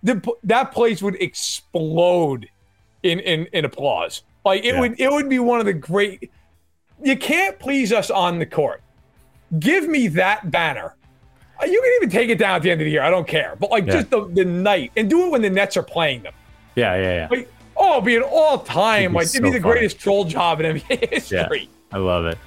the, 0.02 0.20
that 0.44 0.73
place 0.73 1.02
would 1.02 1.16
explode 1.16 2.48
in 3.02 3.20
in 3.20 3.47
in 3.52 3.65
applause. 3.65 4.23
Like 4.44 4.65
it 4.65 4.74
yeah. 4.74 4.81
would 4.81 5.01
it 5.01 5.10
would 5.10 5.28
be 5.28 5.39
one 5.39 5.60
of 5.60 5.66
the 5.66 5.74
great. 5.74 6.31
You 7.02 7.16
can't 7.16 7.59
please 7.59 7.93
us 7.93 8.10
on 8.10 8.39
the 8.39 8.47
court. 8.47 8.82
Give 9.59 9.89
me 9.89 10.09
that 10.09 10.51
banner. 10.51 10.97
Uh, 11.60 11.66
you 11.66 11.81
can 11.81 11.93
even 11.97 12.10
take 12.10 12.28
it 12.28 12.39
down 12.39 12.56
at 12.56 12.62
the 12.62 12.70
end 12.70 12.81
of 12.81 12.85
the 12.85 12.90
year. 12.90 13.02
I 13.02 13.10
don't 13.10 13.27
care. 13.27 13.56
But 13.59 13.70
like 13.70 13.86
yeah. 13.86 13.94
just 13.94 14.10
the, 14.10 14.28
the 14.28 14.44
night 14.44 14.93
and 14.97 15.09
do 15.09 15.27
it 15.27 15.31
when 15.31 15.43
the 15.43 15.51
Nets 15.51 15.77
are 15.77 15.82
playing 15.82 16.23
them. 16.23 16.35
Yeah, 16.74 16.97
yeah, 16.97 17.15
yeah. 17.15 17.28
Like, 17.31 17.52
oh, 17.89 18.01
be 18.01 18.16
an 18.16 18.23
all 18.23 18.59
time. 18.59 19.12
Like 19.12 19.28
so 19.28 19.39
it'd 19.39 19.44
be 19.44 19.51
the 19.59 19.62
funny. 19.62 19.73
greatest 19.73 19.98
troll 19.98 20.24
job 20.24 20.60
in 20.60 20.77
NBA 20.77 21.10
history. 21.10 21.39
Yeah, 21.60 21.97
I 21.97 21.98
love 21.98 22.27
it. 22.27 22.39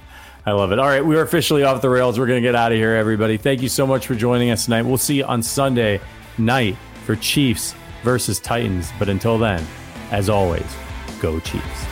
I 0.44 0.52
love 0.52 0.72
it. 0.72 0.78
All 0.78 0.86
right, 0.86 1.04
we 1.04 1.16
are 1.16 1.22
officially 1.22 1.62
off 1.62 1.82
the 1.82 1.90
rails. 1.90 2.18
We're 2.18 2.26
going 2.26 2.42
to 2.42 2.46
get 2.46 2.56
out 2.56 2.72
of 2.72 2.78
here, 2.78 2.94
everybody. 2.94 3.36
Thank 3.36 3.62
you 3.62 3.68
so 3.68 3.86
much 3.86 4.06
for 4.06 4.14
joining 4.14 4.50
us 4.50 4.64
tonight. 4.64 4.82
We'll 4.82 4.98
see 4.98 5.18
you 5.18 5.24
on 5.24 5.42
Sunday 5.42 6.00
night 6.36 6.76
for 7.04 7.14
Chiefs 7.14 7.74
versus 8.02 8.40
Titans. 8.40 8.90
But 8.98 9.08
until 9.08 9.38
then, 9.38 9.64
as 10.10 10.28
always, 10.28 10.66
go 11.20 11.38
Chiefs. 11.40 11.91